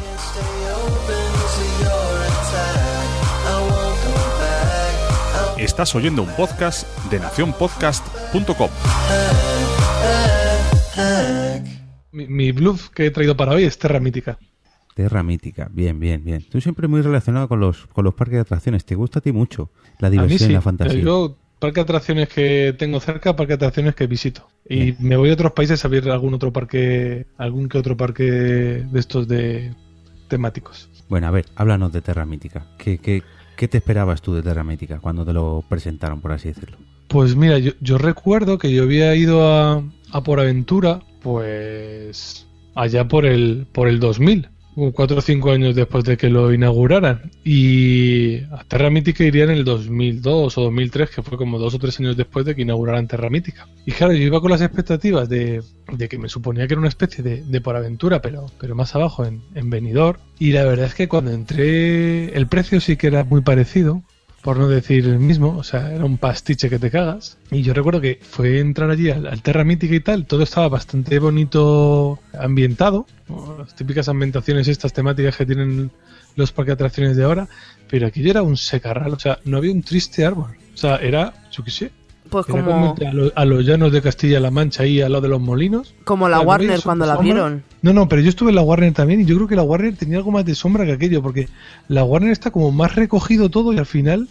Estás 5.79 5.95
oyendo 5.95 6.25
un 6.25 6.29
podcast 6.31 6.89
de 7.09 7.21
nacionpodcast.com. 7.21 8.69
Mi, 12.11 12.27
mi 12.27 12.51
bluff 12.51 12.89
que 12.89 13.07
he 13.07 13.11
traído 13.13 13.37
para 13.37 13.53
hoy 13.53 13.63
es 13.63 13.79
Terra 13.79 14.01
Mítica. 14.01 14.41
Terra 14.97 15.23
mítica. 15.23 15.69
Bien, 15.71 16.01
bien, 16.01 16.25
bien. 16.25 16.45
Tú 16.51 16.61
siempre 16.61 16.89
muy 16.89 17.01
relacionado 17.01 17.47
con 17.47 17.61
los, 17.61 17.87
con 17.87 18.05
los 18.05 18.15
parques 18.15 18.35
de 18.35 18.41
atracciones. 18.41 18.85
Te 18.85 18.97
gusta 18.97 19.21
a 19.21 19.23
ti 19.23 19.31
mucho 19.31 19.71
la 20.01 20.09
A 20.09 20.11
mí 20.11 20.17
diversión 20.17 20.49
sí. 20.49 20.51
y 20.51 20.55
la 20.55 20.63
fantasía. 20.63 21.01
Yo, 21.01 21.37
parque 21.61 21.77
de 21.77 21.83
atracciones 21.83 22.29
que 22.29 22.75
tengo 22.77 22.99
cerca, 22.99 23.37
parque 23.37 23.53
de 23.53 23.67
atracciones 23.67 23.95
que 23.95 24.09
visito. 24.09 24.49
Y 24.69 24.97
me 24.99 25.17
voy 25.17 25.31
a 25.31 25.35
otros 25.35 25.53
países 25.53 25.85
a 25.85 25.87
ver 25.87 26.11
algún 26.11 26.35
otro 26.35 26.53
parque, 26.53 27.29
algún 27.37 27.69
que 27.69 27.79
otro 27.79 27.97
parque 27.97 28.25
de 28.25 28.99
estos 28.99 29.29
de 29.29 29.73
temáticos. 30.27 30.91
Bueno, 31.09 31.29
a 31.29 31.31
ver, 31.31 31.47
háblanos 31.55 31.93
de 31.93 32.03
Terra 32.03 32.27
mítica. 32.27 32.67
¿Qué, 32.79 32.99
qué, 32.99 33.23
qué 33.59 33.67
te 33.67 33.79
esperabas 33.79 34.23
tú 34.23 34.35
de 34.35 34.43
Terra 34.43 34.63
mítica 34.63 35.01
cuando 35.01 35.27
te 35.27 35.33
lo 35.33 35.65
presentaron, 35.69 36.21
por 36.21 36.31
así 36.31 36.49
decirlo? 36.49 36.79
Pues 37.09 37.35
mira, 37.35 37.59
yo, 37.59 37.99
recuerdo 37.99 38.57
que 38.57 38.73
yo 38.73 38.85
había 38.85 39.15
ido 39.17 39.53
a, 39.53 39.83
a 40.13 40.23
por 40.23 40.39
aventura, 40.39 41.01
pues 41.21 42.47
allá 42.75 43.09
por 43.09 43.27
el 43.27 43.67
por 43.73 43.89
el 43.89 43.99
2000, 43.99 44.49
como 44.49 44.58
cuatro 44.95 45.19
o 45.19 45.21
cinco 45.21 45.51
años 45.51 45.75
después 45.75 46.05
de 46.05 46.17
que 46.17 46.29
lo 46.29 46.53
inauguraran. 46.53 47.31
Y 47.45 48.39
a 48.53 48.65
Terra 48.67 48.91
Mítica 48.91 49.25
iría 49.25 49.45
en 49.45 49.51
el 49.51 49.65
2002 49.65 50.59
o 50.59 50.63
2003, 50.63 51.11
que 51.11 51.23
fue 51.23 51.37
como 51.37 51.59
dos 51.59 51.75
o 51.75 51.79
tres 51.79 51.99
años 52.01 52.17
después 52.17 52.47
de 52.47 52.55
que 52.55 52.63
inauguraran 52.63 53.09
Terra 53.09 53.31
Mítica. 53.31 53.69
Y 53.87 53.93
claro, 53.93 54.13
yo 54.13 54.23
iba 54.23 54.41
con 54.41 54.51
las 54.51 54.63
expectativas 54.63 55.29
de, 55.29 55.63
de 55.93 56.09
que 56.09 56.19
me 56.19 56.29
suponía 56.29 56.67
que 56.67 56.75
era 56.75 56.81
una 56.81 56.89
especie 56.89 57.23
de, 57.25 57.43
de 57.43 57.61
por 57.61 57.77
aventura, 57.77 58.21
pero, 58.23 58.47
pero 58.61 58.75
más 58.75 58.95
abajo 58.95 59.25
en, 59.25 59.43
en 59.55 59.71
Benidorm. 59.71 60.21
Y 60.39 60.53
la 60.53 60.65
verdad 60.65 60.87
es 60.87 60.95
que 60.95 61.09
cuando 61.09 61.33
entré, 61.33 62.37
el 62.37 62.47
precio 62.47 62.81
sí 62.81 62.97
que 62.97 63.09
era 63.09 63.25
muy 63.25 63.41
parecido, 63.41 64.03
por 64.43 64.57
no 64.57 64.69
decir 64.69 65.05
el 65.05 65.19
mismo, 65.19 65.57
o 65.57 65.65
sea, 65.65 65.93
era 65.93 66.05
un 66.05 66.19
pastiche 66.19 66.71
que 66.71 66.79
te 66.79 66.91
cagas. 66.91 67.39
Y 67.51 67.63
yo 67.63 67.75
recuerdo 67.75 68.01
que 68.01 68.21
fue 68.23 68.61
entrar 68.61 68.91
allí 68.91 69.11
al, 69.11 69.27
al 69.27 69.43
Terra 69.43 69.65
Mítica 69.65 69.95
y 69.95 70.01
tal, 70.01 70.27
todo 70.27 70.43
estaba 70.43 70.69
bastante 70.69 71.19
bonito 71.19 72.19
ambientado, 72.39 73.07
las 73.59 73.75
típicas 73.75 74.09
ambientaciones 74.09 74.69
estas 74.69 74.93
temáticas 74.93 75.37
que 75.37 75.47
tienen 75.47 75.91
los 76.37 76.53
parques 76.53 76.71
de 76.71 76.75
atracciones 76.75 77.17
de 77.17 77.25
ahora, 77.25 77.49
pero 77.91 78.07
aquello 78.07 78.31
era 78.31 78.43
un 78.43 78.57
secarral, 78.57 79.13
o 79.13 79.19
sea, 79.19 79.39
no 79.45 79.57
había 79.57 79.73
un 79.73 79.83
triste 79.83 80.25
árbol, 80.25 80.57
o 80.73 80.77
sea, 80.77 80.97
era, 80.97 81.35
yo 81.51 81.65
qué 81.65 81.71
sé, 81.71 81.91
Pues 82.31 82.49
era 82.49 82.65
como, 82.65 82.95
como 82.95 83.09
a, 83.09 83.13
lo- 83.13 83.33
a 83.35 83.45
los 83.45 83.65
llanos 83.65 83.93
de 83.93 84.03
Castilla-La 84.03 84.51
Mancha, 84.51 84.83
ahí 84.83 85.01
al 85.01 85.13
lado 85.13 85.23
de 85.23 85.29
los 85.29 85.41
molinos. 85.41 85.95
como 86.05 86.29
la 86.29 86.41
Warner 86.41 86.69
veis 86.71 86.83
cuando 86.83 87.07
la 87.07 87.15
sombra. 87.15 87.33
vieron. 87.35 87.65
No, 87.83 87.93
no, 87.93 88.09
pero 88.09 88.23
yo 88.23 88.29
estuve 88.29 88.51
en 88.51 88.57
la 88.57 88.63
Warner 88.63 88.93
también 88.93 89.21
y 89.21 89.25
yo 89.25 89.37
creo 89.37 89.49
que 89.49 89.57
la 89.57 89.63
Warner 89.63 89.97
tenía 89.97 90.19
algo 90.19 90.31
más 90.31 90.45
de 90.45 90.55
sombra 90.55 90.85
que 90.85 90.93
aquello, 90.93 91.23
porque 91.23 91.49
la 91.89 92.05
Warner 92.05 92.31
está 92.33 92.51
como 92.51 92.71
más 92.73 92.95
recogido 92.95 93.49
todo 93.51 93.73
y 93.73 93.79
al 93.79 93.87
final 93.87 94.29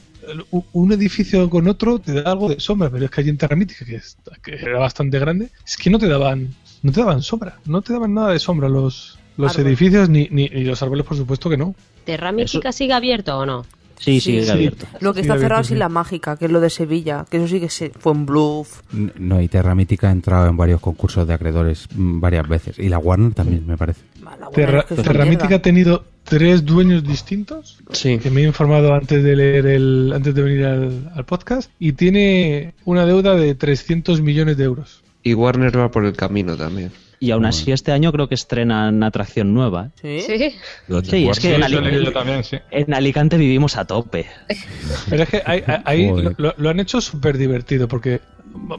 un 0.73 0.91
edificio 0.91 1.49
con 1.49 1.67
otro 1.69 1.99
te 1.99 2.21
da 2.21 2.31
algo 2.31 2.49
de 2.49 2.59
sombra, 2.59 2.89
pero 2.89 3.05
es 3.05 3.11
que 3.11 3.21
allí 3.21 3.29
en 3.29 3.37
Terra 3.37 3.55
Mítica, 3.55 3.85
que, 3.85 3.95
es- 3.95 4.17
que 4.43 4.55
era 4.55 4.77
bastante 4.79 5.19
grande, 5.19 5.49
es 5.65 5.77
que 5.77 5.89
no 5.89 5.99
te 5.99 6.07
daban 6.07 6.49
no 6.83 6.91
te 6.91 6.99
daban 6.99 7.21
sombra, 7.23 7.57
no 7.65 7.81
te 7.81 7.93
daban 7.93 8.13
nada 8.13 8.31
de 8.31 8.39
sombra 8.39 8.67
los, 8.69 9.17
los 9.37 9.57
edificios 9.57 10.09
ni, 10.09 10.27
ni 10.29 10.43
y 10.43 10.63
los 10.65 10.81
árboles, 10.83 11.05
por 11.05 11.15
supuesto 11.17 11.49
que 11.49 11.57
no. 11.57 11.73
¿Terra 12.05 12.31
Mítica 12.31 12.71
sigue 12.71 12.93
abierto 12.93 13.37
o 13.37 13.45
no? 13.45 13.65
Sí, 13.99 14.19
Sí, 14.19 14.21
sigue 14.21 14.43
sí. 14.45 14.51
abierto. 14.51 14.85
Lo 14.99 15.13
que 15.13 15.19
Sí, 15.19 15.21
está 15.21 15.33
abierto, 15.33 15.43
cerrado 15.49 15.63
sí. 15.63 15.73
es 15.73 15.79
la 15.79 15.89
mágica, 15.89 16.37
que 16.37 16.45
es 16.45 16.51
lo 16.51 16.59
de 16.59 16.69
Sevilla, 16.69 17.25
que 17.29 17.37
eso 17.37 17.47
sí 17.47 17.59
que 17.59 17.69
se, 17.69 17.89
fue 17.89 18.11
un 18.11 18.25
bluff. 18.25 18.81
No, 18.91 19.41
y 19.41 19.47
Terra 19.47 19.73
mítica 19.75 20.09
ha 20.09 20.11
entrado 20.11 20.47
en 20.47 20.55
varios 20.55 20.79
concursos 20.81 21.27
de 21.27 21.33
acreedores 21.33 21.87
mm, 21.95 22.19
varias 22.19 22.47
veces. 22.47 22.77
Y 22.79 22.89
la 22.89 22.99
Warner 22.99 23.33
también, 23.33 23.65
me 23.65 23.75
parece. 23.77 24.01
La 24.23 24.29
Warner 24.31 24.51
Terra, 24.53 24.79
es 24.81 24.85
que 24.85 24.95
Terra. 25.03 25.25
Mítica 25.25 25.55
ha 25.55 25.61
tenido 25.61 26.05
tres 26.23 26.63
dueños 26.65 27.03
distintos 27.03 27.79
Sí. 27.91 28.17
que 28.19 28.29
me 28.29 28.41
he 28.41 28.45
informado 28.45 28.93
antes 28.93 29.23
de 29.23 29.35
leer 29.35 29.65
el 29.65 30.11
antes 30.13 30.35
de 30.35 30.41
venir 30.41 30.65
al, 30.65 31.11
al 31.15 31.25
podcast 31.25 31.71
y 31.79 31.93
tiene 31.93 32.73
una 32.85 33.05
deuda 33.05 33.35
de 33.35 33.55
300 33.55 34.21
millones 34.21 34.57
de 34.57 34.63
euros. 34.65 35.01
Y 35.23 35.33
Warner 35.33 35.77
va 35.77 35.89
por 35.89 36.05
el 36.05 36.13
camino 36.15 36.55
también. 36.55 36.91
Y 37.19 37.31
aún 37.31 37.45
así 37.45 37.71
este 37.71 37.91
año 37.91 38.11
creo 38.11 38.27
que 38.29 38.35
estrenan 38.35 39.01
atracción 39.01 39.53
nueva. 39.53 39.89
¿eh? 40.03 40.21
¿Sí? 40.25 40.37
Sí. 40.37 40.55
Sí, 41.03 41.27
es 41.27 41.39
que 41.39 41.55
en, 41.55 41.63
eso 41.63 41.79
he 41.79 41.81
leído 41.81 42.01
yo 42.01 42.07
Ali- 42.07 42.13
también, 42.13 42.43
sí. 42.43 42.57
en 42.69 42.93
Alicante 42.93 43.37
vivimos 43.37 43.75
a 43.75 43.85
tope. 43.85 44.27
Pero 45.09 45.23
es 45.23 45.29
que 45.29 45.41
ahí, 45.45 45.63
ahí 45.85 46.09
Joder. 46.09 46.35
lo, 46.37 46.53
lo 46.57 46.69
han 46.69 46.79
hecho 46.79 47.01
súper 47.01 47.37
divertido 47.39 47.87
porque 47.87 48.21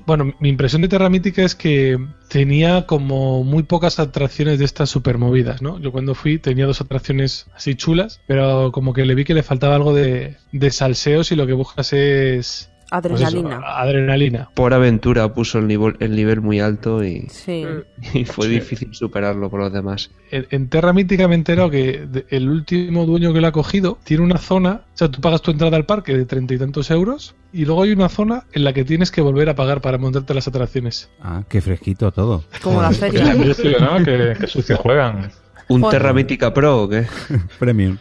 Bueno, 0.06 0.34
mi 0.40 0.48
impresión 0.48 0.82
de 0.82 0.88
Terra 0.88 1.08
Mítica 1.10 1.42
es 1.42 1.54
que 1.54 1.98
tenía 2.28 2.86
como 2.86 3.42
muy 3.44 3.64
pocas 3.64 3.98
atracciones 3.98 4.58
de 4.60 4.64
estas 4.64 4.88
super 4.88 5.18
movidas, 5.18 5.60
¿no? 5.60 5.78
Yo 5.80 5.90
cuando 5.92 6.14
fui 6.14 6.38
tenía 6.38 6.66
dos 6.66 6.80
atracciones 6.80 7.46
así 7.54 7.74
chulas, 7.74 8.20
pero 8.28 8.70
como 8.72 8.92
que 8.92 9.04
le 9.04 9.14
vi 9.16 9.24
que 9.24 9.34
le 9.34 9.42
faltaba 9.42 9.74
algo 9.74 9.92
de, 9.94 10.36
de 10.52 10.70
salseos 10.70 11.32
y 11.32 11.36
lo 11.36 11.46
que 11.46 11.52
buscas 11.54 11.92
es... 11.92 12.70
pues 12.90 13.20
eso, 13.20 13.26
Adrenalina. 13.26 13.60
adrenalina. 13.64 14.50
Por 14.54 14.72
aventura 14.74 15.32
puso 15.34 15.58
el 15.58 15.66
nivel, 15.66 15.96
el 16.00 16.16
nivel 16.16 16.40
muy 16.40 16.60
alto 16.60 17.04
y, 17.04 17.26
Sí. 17.30 17.64
y 18.14 18.24
fue 18.24 18.48
difícil 18.48 18.94
superarlo 18.94 19.50
por 19.50 19.60
los 19.60 19.72
demás. 19.72 20.10
En, 20.30 20.46
en 20.50 20.68
Terra 20.68 20.92
Mítica 20.92 21.28
me 21.28 21.34
he 21.34 21.38
enterado 21.38 21.70
que 21.70 22.06
el 22.30 22.48
último 22.48 23.06
dueño 23.06 23.32
que 23.32 23.40
lo 23.40 23.46
ha 23.46 23.52
cogido 23.52 23.98
tiene 24.04 24.22
una 24.22 24.38
zona, 24.38 24.82
o 24.94 24.96
sea, 24.98 25.10
tú 25.10 25.20
pagas 25.20 25.42
tu 25.42 25.50
entrada 25.50 25.76
al 25.76 25.84
parque 25.86 26.16
de 26.16 26.24
treinta 26.24 26.54
y 26.54 26.58
tantos 26.58 26.90
euros 26.90 27.34
y 27.52 27.64
luego 27.64 27.82
hay 27.82 27.92
una 27.92 28.08
zona 28.08 28.44
en 28.52 28.64
la 28.64 28.72
que 28.72 28.84
tienes 28.84 29.10
que 29.10 29.20
volver 29.20 29.48
a 29.48 29.54
pagar 29.54 29.80
para 29.80 29.98
montarte 29.98 30.34
las 30.34 30.48
atracciones. 30.48 31.10
Ah, 31.20 31.42
qué 31.48 31.60
fresquito 31.60 32.10
todo. 32.12 32.44
Como 32.62 32.82
la 32.82 32.90
feria. 32.92 33.34
Que, 34.04 34.34
que 34.38 34.46
sucio 34.46 34.76
juegan. 34.76 35.30
¿Un. 35.68 35.88
Terra 35.90 36.12
Mítica 36.12 36.52
Pro 36.54 36.82
o 36.82 36.88
qué? 36.88 37.06
Premium. 37.58 37.98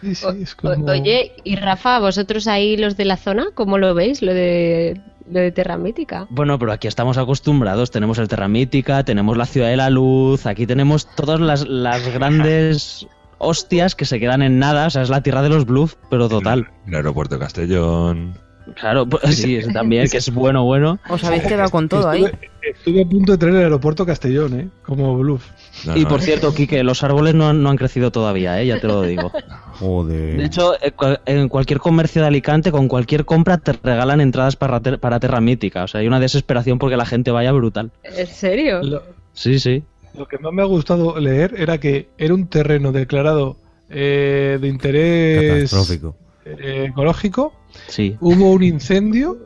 Sí, 0.00 0.14
sí, 0.14 0.26
es 0.42 0.54
O- 0.54 0.56
como... 0.74 0.86
Oye, 0.86 1.32
y 1.44 1.56
Rafa, 1.56 1.98
vosotros 1.98 2.46
ahí 2.46 2.76
los 2.76 2.96
de 2.96 3.04
la 3.04 3.16
zona, 3.16 3.46
¿cómo 3.54 3.78
lo 3.78 3.94
veis? 3.94 4.22
Lo 4.22 4.32
de, 4.34 5.00
lo 5.30 5.40
de 5.40 5.52
Terra 5.52 5.76
Mítica. 5.76 6.26
Bueno, 6.30 6.58
pero 6.58 6.72
aquí 6.72 6.88
estamos 6.88 7.18
acostumbrados. 7.18 7.90
Tenemos 7.90 8.18
el 8.18 8.28
Terra 8.28 8.48
Mítica, 8.48 9.04
tenemos 9.04 9.36
la 9.36 9.46
Ciudad 9.46 9.68
de 9.68 9.76
la 9.76 9.90
Luz, 9.90 10.46
aquí 10.46 10.66
tenemos 10.66 11.06
todas 11.14 11.40
las, 11.40 11.66
las 11.68 12.06
grandes 12.14 13.06
hostias 13.38 13.94
que 13.94 14.04
se 14.04 14.20
quedan 14.20 14.42
en 14.42 14.58
nada. 14.58 14.86
O 14.86 14.90
sea, 14.90 15.02
es 15.02 15.10
la 15.10 15.22
tierra 15.22 15.42
de 15.42 15.48
los 15.50 15.66
bluff, 15.66 15.94
pero 16.10 16.28
total. 16.28 16.68
El 16.86 16.94
aeropuerto 16.94 17.36
de 17.36 17.40
Castellón. 17.40 18.34
Claro, 18.74 19.06
pues 19.06 19.36
sí, 19.36 19.56
eso 19.56 19.70
también, 19.72 20.08
que 20.08 20.18
es 20.18 20.32
bueno, 20.32 20.64
bueno. 20.64 20.98
Os 21.08 21.22
habéis 21.24 21.42
quedado 21.44 21.70
con 21.70 21.88
todo 21.88 22.08
ahí. 22.08 22.24
Estuve, 22.62 23.02
a 23.02 23.06
punto 23.06 23.32
de 23.32 23.38
traer 23.38 23.54
el 23.56 23.62
aeropuerto 23.62 24.04
Castellón, 24.06 24.60
¿eh? 24.60 24.68
Como 24.82 25.16
bluff. 25.16 25.44
No, 25.86 25.96
Y 25.96 26.02
no, 26.02 26.08
por 26.08 26.20
cierto, 26.20 26.54
Quique, 26.54 26.82
los 26.84 27.02
árboles 27.02 27.34
no 27.34 27.48
han, 27.48 27.62
no 27.62 27.70
han 27.70 27.76
crecido 27.76 28.10
todavía, 28.12 28.60
¿eh? 28.60 28.66
ya 28.66 28.78
te 28.80 28.86
lo 28.86 29.02
digo. 29.02 29.32
Joder. 29.80 30.36
De 30.36 30.44
hecho, 30.44 30.74
eh, 30.82 30.92
en 31.26 31.48
cualquier 31.48 31.78
comercio 31.80 32.20
de 32.22 32.28
Alicante, 32.28 32.70
con 32.70 32.86
cualquier 32.86 33.24
compra, 33.24 33.56
te 33.58 33.72
regalan 33.72 34.20
entradas 34.20 34.56
para, 34.56 34.78
ter- 34.80 34.98
para 35.00 35.18
Terra 35.20 35.40
Mítica. 35.40 35.84
O 35.84 35.88
sea, 35.88 36.00
hay 36.02 36.06
una 36.06 36.20
desesperación 36.20 36.78
porque 36.78 36.96
la 36.98 37.06
gente 37.06 37.30
vaya 37.30 37.50
brutal. 37.52 37.90
¿En 38.04 38.26
serio? 38.26 38.82
Lo, 38.82 39.02
Sí, 39.32 39.58
sí. 39.58 39.82
lo 40.18 40.26
que 40.28 40.38
más 40.38 40.52
me 40.52 40.60
ha 40.60 40.66
gustado 40.66 41.18
leer 41.18 41.54
era 41.56 41.78
que 41.78 42.08
era 42.18 42.34
un 42.34 42.46
terreno 42.48 42.92
declarado 42.92 43.56
eh, 43.88 44.58
de 44.60 44.68
interés 44.68 45.70
Catastrófico. 45.70 46.14
Eh, 46.58 46.86
ecológico. 46.90 47.54
Sí. 47.88 48.16
Hubo 48.20 48.50
un 48.52 48.62
incendio 48.62 49.38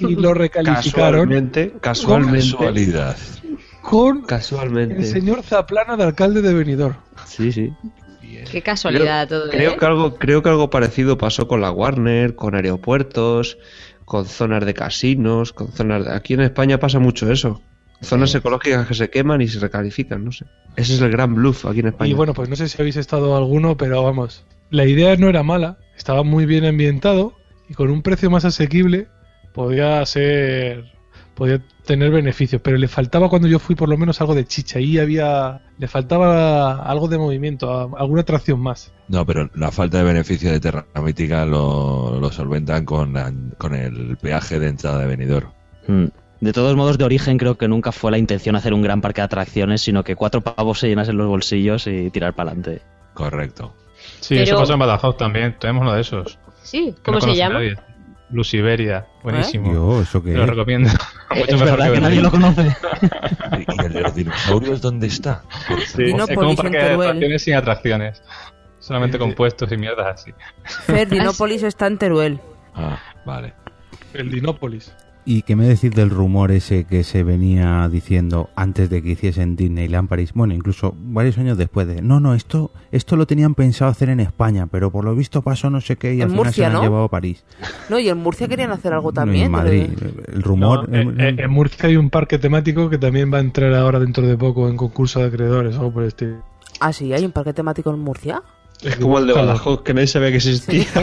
y 0.00 0.16
lo 0.16 0.32
recalificaron 0.34 1.28
Casualmente, 1.28 1.74
casualmente, 1.80 2.50
Casualidad. 2.52 3.16
con 3.82 4.22
casualmente. 4.22 4.96
el 4.96 5.04
señor 5.04 5.42
Zaplana 5.42 5.96
de 5.96 6.04
alcalde 6.04 6.40
de 6.42 6.54
Benidorm. 6.54 6.96
Sí, 7.26 7.52
sí. 7.52 7.72
Qué 8.50 8.62
casualidad 8.62 9.28
todo, 9.28 9.50
Creo 9.50 9.72
¿eh? 9.72 9.76
que 9.78 9.84
algo, 9.84 10.14
creo 10.16 10.42
que 10.42 10.48
algo 10.48 10.70
parecido 10.70 11.18
pasó 11.18 11.48
con 11.48 11.60
la 11.60 11.70
Warner, 11.70 12.34
con 12.34 12.54
aeropuertos, 12.54 13.58
con 14.04 14.24
zonas 14.26 14.64
de 14.64 14.74
casinos, 14.74 15.52
con 15.52 15.72
zonas 15.72 16.04
de... 16.04 16.12
Aquí 16.14 16.34
en 16.34 16.40
España 16.40 16.78
pasa 16.78 16.98
mucho 16.98 17.30
eso. 17.30 17.60
Zonas 18.00 18.34
ecológicas 18.34 18.86
que 18.86 18.94
se 18.94 19.10
queman 19.10 19.40
y 19.40 19.48
se 19.48 19.58
recalifican, 19.58 20.24
no 20.24 20.30
sé. 20.32 20.46
Ese 20.76 20.94
es 20.94 21.00
el 21.00 21.10
gran 21.10 21.34
bluff 21.34 21.66
aquí 21.66 21.80
en 21.80 21.88
España. 21.88 22.10
Y 22.10 22.14
bueno, 22.14 22.32
pues 22.32 22.48
no 22.48 22.54
sé 22.56 22.68
si 22.68 22.80
habéis 22.80 22.96
estado 22.96 23.36
alguno, 23.36 23.76
pero 23.76 24.02
vamos, 24.04 24.44
la 24.70 24.86
idea 24.86 25.16
no 25.16 25.28
era 25.28 25.42
mala, 25.42 25.78
estaba 25.98 26.22
muy 26.22 26.46
bien 26.46 26.64
ambientado 26.64 27.34
y 27.68 27.74
con 27.74 27.90
un 27.90 28.02
precio 28.02 28.30
más 28.30 28.44
asequible 28.46 29.08
podía 29.52 30.04
ser, 30.06 30.84
podía 31.34 31.60
tener 31.84 32.10
beneficios, 32.10 32.60
pero 32.62 32.76
le 32.78 32.86
faltaba 32.88 33.28
cuando 33.28 33.48
yo 33.48 33.58
fui 33.58 33.74
por 33.74 33.88
lo 33.88 33.96
menos 33.98 34.20
algo 34.20 34.34
de 34.34 34.44
chicha, 34.46 34.78
ahí 34.78 34.98
había, 34.98 35.60
le 35.78 35.88
faltaba 35.88 36.82
algo 36.82 37.08
de 37.08 37.18
movimiento, 37.18 37.96
alguna 37.96 38.20
atracción 38.22 38.60
más. 38.60 38.92
No, 39.08 39.24
pero 39.26 39.50
la 39.54 39.70
falta 39.70 39.98
de 39.98 40.04
beneficio 40.04 40.50
de 40.52 40.60
Terra 40.60 40.86
Mítica 41.02 41.44
lo, 41.44 42.18
lo 42.20 42.30
solventan 42.30 42.84
con, 42.84 43.12
la- 43.14 43.32
con 43.58 43.74
el 43.74 44.16
peaje 44.18 44.58
de 44.58 44.68
entrada 44.68 44.98
de 45.00 45.06
Benidorm. 45.06 45.50
Mm. 45.86 46.04
De 46.40 46.52
todos 46.52 46.76
modos, 46.76 46.98
de 46.98 47.04
origen 47.04 47.36
creo 47.36 47.58
que 47.58 47.66
nunca 47.66 47.90
fue 47.90 48.12
la 48.12 48.18
intención 48.18 48.54
hacer 48.54 48.72
un 48.72 48.82
gran 48.82 49.00
parque 49.00 49.22
de 49.22 49.24
atracciones, 49.24 49.80
sino 49.82 50.04
que 50.04 50.14
cuatro 50.14 50.40
pavos 50.40 50.78
se 50.78 50.86
llenasen 50.86 51.16
los 51.16 51.26
bolsillos 51.26 51.88
y 51.88 52.10
tirar 52.10 52.34
para 52.34 52.50
adelante. 52.52 52.80
Correcto. 53.14 53.74
Sí, 54.20 54.34
Pero- 54.34 54.42
eso 54.44 54.56
pasó 54.58 54.72
en 54.74 54.78
Badajoz 54.80 55.16
también. 55.16 55.56
Tenemos 55.58 55.82
uno 55.82 55.92
de 55.94 56.00
esos. 56.00 56.38
Sí, 56.62 56.94
que 56.96 57.02
¿cómo 57.02 57.18
no 57.18 57.24
se 57.24 57.34
llama? 57.36 57.54
nadie. 57.56 57.76
Luciberia. 58.30 59.06
Buenísimo. 59.22 59.72
Yo, 59.72 60.02
¿eso 60.02 60.22
qué 60.22 60.32
lo 60.32 60.42
es? 60.44 60.50
recomiendo. 60.50 60.88
Es 61.30 61.40
Mucho 61.40 61.52
mejor 61.64 61.78
verdad 61.78 61.92
que 61.94 62.00
nadie 62.00 62.20
Berlín. 62.20 62.22
lo 62.24 62.30
conoce. 62.30 62.76
¿Y 63.78 63.86
el 63.86 63.92
de 63.92 64.00
los 64.02 64.14
dinosaurios 64.14 64.80
dónde 64.82 65.06
está? 65.06 65.42
Favor. 65.66 65.82
Dinopolis 65.96 66.28
Es 66.30 66.34
como 66.36 66.46
un 66.46 66.50
en 66.50 66.56
parque 66.56 66.76
de 66.76 66.82
Teruel. 66.84 67.08
atracciones 67.08 67.42
sin 67.42 67.54
atracciones. 67.54 68.22
Solamente 68.80 69.16
Eh, 69.16 69.20
compuestos 69.20 69.72
y 69.72 69.76
mierdas 69.78 70.06
así. 70.20 70.34
Fer, 70.86 71.08
Dinópolis 71.10 71.62
está 71.62 71.86
en 71.86 71.98
Teruel. 71.98 72.40
Ah, 72.74 72.98
vale. 73.24 73.54
El 74.12 74.30
Dinópolis. 74.30 74.94
¿Y 75.30 75.42
qué 75.42 75.56
me 75.56 75.66
decís 75.68 75.90
del 75.90 76.08
rumor 76.08 76.50
ese 76.52 76.84
que 76.84 77.04
se 77.04 77.22
venía 77.22 77.86
diciendo 77.92 78.48
antes 78.56 78.88
de 78.88 79.02
que 79.02 79.10
hiciesen 79.10 79.56
Disneyland 79.56 80.08
París? 80.08 80.30
Bueno, 80.32 80.54
incluso 80.54 80.94
varios 80.96 81.36
años 81.36 81.58
después 81.58 81.86
de... 81.86 82.00
No, 82.00 82.18
no, 82.18 82.32
esto 82.32 82.70
esto 82.92 83.14
lo 83.14 83.26
tenían 83.26 83.54
pensado 83.54 83.90
hacer 83.90 84.08
en 84.08 84.20
España, 84.20 84.68
pero 84.70 84.90
por 84.90 85.04
lo 85.04 85.14
visto 85.14 85.42
pasó 85.42 85.68
no 85.68 85.82
sé 85.82 85.96
qué 85.96 86.14
y 86.14 86.22
En 86.22 86.22
al 86.22 86.28
final 86.30 86.44
Murcia, 86.46 86.66
se 86.68 86.72
lo 86.72 86.78
han 86.78 86.84
llevado 86.84 87.04
a 87.04 87.08
París. 87.10 87.44
No, 87.90 87.98
y 87.98 88.08
en 88.08 88.16
Murcia 88.16 88.48
querían 88.48 88.70
hacer 88.70 88.94
algo 88.94 89.10
No, 89.10 89.14
también. 89.14 89.44
en 89.46 89.52
Madrid. 89.52 89.86
pero- 89.98 90.12
El 90.32 90.42
rumor... 90.42 90.88
No, 90.88 90.96
en, 90.96 91.20
en- 91.20 91.38
en 91.40 91.50
Murcia 91.50 91.88
hay 91.90 91.96
un 91.98 92.08
parque 92.08 92.38
temático 92.38 92.88
que 92.88 92.96
también 92.96 93.30
va 93.30 93.36
a 93.36 93.42
entrar 93.42 93.74
ahora 93.74 93.98
dentro 94.00 94.26
de 94.26 94.36
poco 94.38 94.66
en 94.70 94.78
concurso 94.78 95.20
de 95.20 95.26
acreedores, 95.26 95.76
algo 95.76 95.92
por 95.92 96.02
el 96.04 96.08
estilo. 96.08 96.42
Ah, 96.80 96.94
sí, 96.94 97.12
hay 97.12 97.26
un 97.26 97.32
parque 97.32 97.52
temático 97.52 97.90
en 97.90 97.98
Murcia. 97.98 98.42
es 98.82 98.96
como 98.96 99.18
el 99.18 99.26
de 99.26 99.34
Badajoz, 99.34 99.82
que 99.82 99.92
nadie 99.92 100.06
sabía 100.06 100.30
que 100.30 100.36
existía. 100.36 100.86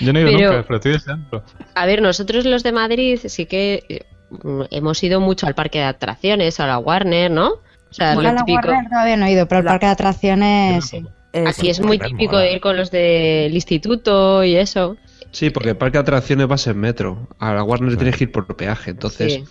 Yo 0.00 0.12
no 0.12 0.18
he 0.18 0.22
ido 0.22 0.30
Pero- 0.38 0.50
nunca, 0.52 0.62
pero 0.66 0.76
estoy 0.76 0.92
deseando. 0.92 1.44
A 1.74 1.86
ver, 1.86 2.02
nosotros 2.02 2.44
los 2.44 2.62
de 2.62 2.72
Madrid 2.72 3.18
sí 3.24 3.46
que 3.46 4.06
mm, 4.30 4.62
hemos 4.70 5.02
ido 5.02 5.20
mucho 5.20 5.46
al 5.46 5.54
parque 5.54 5.78
de 5.78 5.84
atracciones, 5.84 6.58
a 6.60 6.66
la 6.66 6.78
Warner, 6.78 7.30
¿no? 7.30 7.48
O 7.52 7.92
sea, 7.92 8.14
Yo 8.14 8.22
lo 8.22 8.28
a 8.28 8.32
la 8.32 8.44
típico. 8.44 8.68
Warner 8.68 8.88
todavía 8.88 9.16
no 9.16 9.26
he 9.26 9.32
ido, 9.32 9.46
pero 9.48 9.62
La- 9.62 9.70
parque 9.72 9.86
de 9.86 9.92
atracciones 9.92 10.84
sí. 10.86 11.04
Eh, 11.32 11.44
Aquí 11.46 11.60
sí. 11.62 11.70
es 11.70 11.80
muy 11.80 11.98
típico 11.98 12.32
mola. 12.32 12.44
de 12.44 12.52
ir 12.54 12.60
con 12.60 12.76
los 12.76 12.90
del 12.90 13.54
instituto 13.54 14.42
y 14.42 14.56
eso. 14.56 14.96
Sí, 15.30 15.50
porque 15.50 15.70
el 15.70 15.76
parque 15.76 15.98
de 15.98 16.02
atracciones 16.02 16.50
va 16.50 16.56
a 16.56 16.58
ser 16.58 16.74
metro. 16.74 17.28
A 17.38 17.54
la 17.54 17.62
Warner 17.62 17.96
tienes 17.96 18.16
que 18.16 18.24
ir 18.24 18.32
por 18.32 18.56
peaje, 18.56 18.90
entonces 18.90 19.34
Sí. 19.34 19.44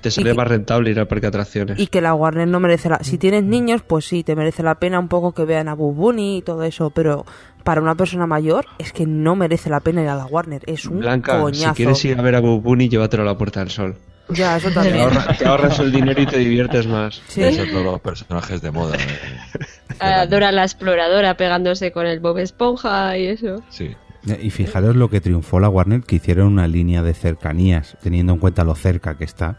Te 0.00 0.10
sale 0.10 0.30
Y- 0.30 0.34
más 0.34 0.48
rentable 0.48 0.90
ir 0.90 0.98
al 0.98 1.06
parque 1.06 1.22
de 1.22 1.28
atracciones. 1.28 1.78
Y 1.78 1.88
que 1.88 2.00
la 2.00 2.14
Warner 2.14 2.48
no 2.48 2.60
merece 2.60 2.88
la... 2.88 2.98
Si 3.02 3.18
tienes 3.18 3.42
niños, 3.44 3.82
pues 3.82 4.06
sí, 4.06 4.24
te 4.24 4.34
merece 4.34 4.62
la 4.62 4.76
pena 4.76 4.98
un 4.98 5.08
poco 5.08 5.34
que 5.34 5.44
vean 5.44 5.68
a 5.68 5.74
Boo 5.74 5.92
Bunny 5.92 6.38
y 6.38 6.42
todo 6.42 6.62
eso, 6.62 6.88
pero 6.90 7.26
para 7.66 7.80
una 7.82 7.96
persona 7.96 8.26
mayor 8.28 8.64
es 8.78 8.92
que 8.92 9.06
no 9.06 9.34
merece 9.34 9.68
la 9.68 9.80
pena 9.80 10.00
ir 10.00 10.08
a 10.08 10.14
la 10.14 10.24
Warner. 10.26 10.62
Es 10.66 10.86
un 10.86 11.00
Blanca, 11.00 11.40
coñazo. 11.40 11.70
si 11.70 11.74
quieres 11.76 12.04
ir 12.04 12.16
a 12.18 12.22
ver 12.22 12.36
a 12.36 12.40
Bob 12.40 12.62
Bunny, 12.62 12.88
llévatelo 12.88 13.24
a 13.24 13.26
la 13.26 13.36
Puerta 13.36 13.58
del 13.60 13.70
Sol. 13.70 13.96
Ya, 14.28 14.56
eso 14.56 14.68
Te, 14.68 14.74
también. 14.74 15.00
ahorra- 15.00 15.36
te 15.36 15.46
ahorras 15.46 15.78
el 15.80 15.90
dinero 15.90 16.22
y 16.22 16.26
te 16.26 16.38
diviertes 16.38 16.86
más. 16.86 17.20
Sí. 17.26 17.42
Esos 17.42 17.68
son 17.68 17.82
los 17.84 18.00
personajes 18.00 18.62
de 18.62 18.70
moda. 18.70 18.96
eh. 18.96 19.58
A 20.00 20.26
Dora 20.26 20.52
la 20.52 20.62
exploradora 20.62 21.36
pegándose 21.36 21.90
con 21.90 22.06
el 22.06 22.20
Bob 22.20 22.38
Esponja 22.38 23.18
y 23.18 23.26
eso. 23.26 23.62
Sí. 23.68 23.94
Y 24.42 24.50
fijaros 24.50 24.94
lo 24.96 25.10
que 25.10 25.20
triunfó 25.20 25.58
la 25.60 25.68
Warner, 25.68 26.02
que 26.02 26.16
hicieron 26.16 26.46
una 26.48 26.66
línea 26.68 27.02
de 27.02 27.14
cercanías, 27.14 27.96
teniendo 28.02 28.32
en 28.32 28.38
cuenta 28.38 28.62
lo 28.64 28.74
cerca 28.76 29.16
que 29.18 29.24
está, 29.24 29.58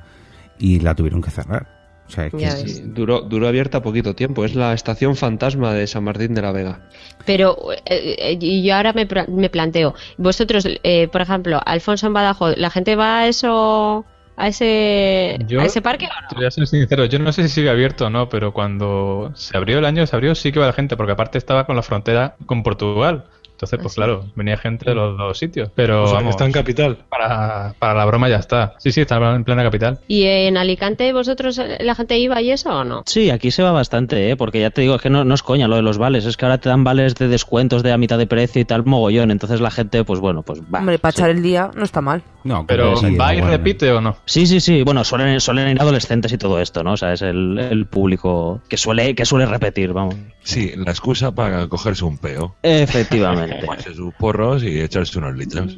y 0.60 0.80
la 0.80 0.96
tuvieron 0.96 1.22
que 1.22 1.32
cerrar. 1.32 1.77
O 2.08 2.10
sea, 2.10 2.26
es 2.28 2.34
que. 2.34 2.50
Sí, 2.50 2.82
duró, 2.86 3.22
duró 3.22 3.48
abierta 3.48 3.82
poquito 3.82 4.16
tiempo. 4.16 4.46
Es 4.46 4.56
la 4.56 4.74
estación 4.74 5.16
fantasma 5.16 5.74
de 5.74 5.88
San 5.88 6.04
Martín 6.04 6.34
de 6.34 6.42
la 6.42 6.52
Vega. 6.52 6.80
Pero, 7.26 7.58
eh, 7.86 8.16
eh, 8.18 8.38
y 8.40 8.64
yo 8.64 8.76
ahora 8.76 8.94
me, 8.94 9.08
me 9.28 9.50
planteo, 9.50 9.94
vosotros, 10.18 10.66
eh, 10.84 11.08
por 11.10 11.22
ejemplo, 11.22 11.60
Alfonso 11.66 12.08
en 12.08 12.14
Badajoz, 12.14 12.56
¿la 12.58 12.70
gente 12.70 12.96
va 12.96 13.20
a 13.20 13.28
eso, 13.28 14.06
a 14.38 14.48
ese, 14.48 15.38
Yo- 15.48 15.60
a 15.60 15.66
ese 15.66 15.82
parque 15.82 16.06
o 16.06 16.22
no? 16.22 16.28
Te 16.30 16.36
voy 16.36 16.46
a 16.46 16.52
ser 16.52 16.66
sincero, 16.68 17.04
yo 17.06 17.20
no 17.20 17.32
sé 17.34 17.44
si 17.44 17.50
sigue 17.50 17.70
abierto 17.70 18.06
o 18.06 18.10
no, 18.10 18.30
pero 18.30 18.54
cuando 18.54 19.32
se 19.36 19.58
abrió 19.58 19.80
el 19.80 19.86
año, 19.86 20.06
se 20.08 20.16
abrió, 20.16 20.36
sí 20.36 20.52
que 20.54 20.60
iba 20.60 20.68
la 20.68 20.74
gente, 20.74 20.96
porque 20.96 21.12
aparte 21.14 21.38
estaba 21.38 21.66
con 21.66 21.76
la 21.76 21.84
frontera 21.84 22.36
con 22.46 22.64
Portugal. 22.64 23.26
Entonces, 23.58 23.80
pues 23.82 23.88
¿Ah, 23.88 23.90
sí? 23.94 23.96
claro, 23.96 24.26
venía 24.36 24.56
gente 24.56 24.86
de 24.88 24.94
los 24.96 25.18
dos 25.18 25.36
sitios. 25.38 25.72
Pero 25.74 26.04
O 26.04 26.08
sea, 26.08 26.18
que 26.20 26.24
vamos, 26.26 26.36
está 26.36 26.46
en 26.46 26.52
capital. 26.52 26.98
para, 27.10 27.74
para 27.80 27.96
la 27.96 28.06
broma 28.06 28.30
ya 28.30 28.36
está. 28.38 28.76
Sí, 28.78 28.92
sí, 28.92 29.02
está 29.02 29.18
en 29.36 29.44
plena 29.44 29.64
capital. 29.64 29.98
¿Y 30.08 30.26
en 30.26 30.58
Alicante 30.58 31.12
vosotros 31.12 31.58
eh, 31.58 31.80
la 31.82 31.96
gente 31.96 32.20
iba 32.20 32.40
y 32.40 32.52
eso 32.52 32.70
o 32.70 32.84
no? 32.84 33.02
Sí, 33.08 33.32
aquí 33.32 33.50
se 33.50 33.64
va 33.64 33.72
bastante, 33.72 34.30
¿eh? 34.30 34.38
porque 34.38 34.62
ya 34.62 34.70
te 34.70 34.82
digo, 34.82 34.94
es 34.96 35.02
que 35.02 35.10
no, 35.10 35.24
no 35.24 35.34
es 35.34 35.42
coña 35.42 35.68
lo 35.68 35.76
de 35.76 35.82
los 35.82 35.98
vales, 35.98 36.26
es 36.26 36.38
que 36.38 36.46
ahora 36.46 36.60
te 36.60 36.70
dan 36.70 36.84
vales 36.84 37.16
de 37.16 37.28
descuentos 37.28 37.82
de 37.82 37.92
a 37.92 37.98
mitad 37.98 38.20
de 38.20 38.28
precio 38.28 38.62
y 38.62 38.66
tal, 38.66 38.86
mogollón, 38.86 39.32
entonces 39.32 39.60
la 39.60 39.72
gente, 39.72 40.04
pues 40.04 40.20
bueno, 40.20 40.44
pues 40.44 40.62
va. 40.62 40.78
Hombre, 40.80 41.00
para 41.00 41.12
sí. 41.14 41.22
echar 41.22 41.32
el 41.32 41.42
día 41.42 41.72
no 41.76 41.84
está 41.84 42.02
mal. 42.02 42.22
No, 42.48 42.66
Pero, 42.66 42.96
sí, 42.96 43.14
¿va 43.18 43.36
y 43.36 43.42
repite 43.42 43.92
o 43.92 44.00
no? 44.00 44.16
Sí, 44.24 44.48
sí, 44.48 44.62
sí, 44.62 44.82
bueno, 44.82 45.04
suelen, 45.04 45.42
suelen 45.42 45.68
ir 45.68 45.82
adolescentes 45.82 46.32
y 46.32 46.38
todo 46.38 46.62
esto, 46.62 46.82
¿no? 46.82 46.94
O 46.94 46.98
sea, 46.98 47.12
es 47.12 47.22
el, 47.22 47.60
el 47.60 47.88
público 47.88 48.62
que 48.70 48.78
suele, 48.78 49.16
que 49.16 49.26
suele 49.26 49.46
repetir, 49.46 49.92
vamos. 49.92 50.16
Sí, 50.44 50.72
la 50.78 50.92
excusa 50.92 51.36
para 51.36 51.68
cogerse 51.68 52.06
un 52.06 52.18
peo. 52.18 52.56
Efectivamente. 52.64 53.58
Tomarse 53.62 53.94
sus 53.94 54.14
porros 54.14 54.64
y 54.64 54.80
echarse 54.80 55.20
unos 55.20 55.36
litros. 55.36 55.78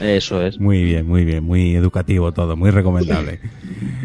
Eso 0.00 0.42
es. 0.42 0.60
Muy 0.60 0.84
bien, 0.84 1.06
muy 1.06 1.24
bien, 1.24 1.42
muy 1.42 1.74
educativo 1.74 2.32
todo, 2.32 2.56
muy 2.56 2.70
recomendable. 2.70 3.40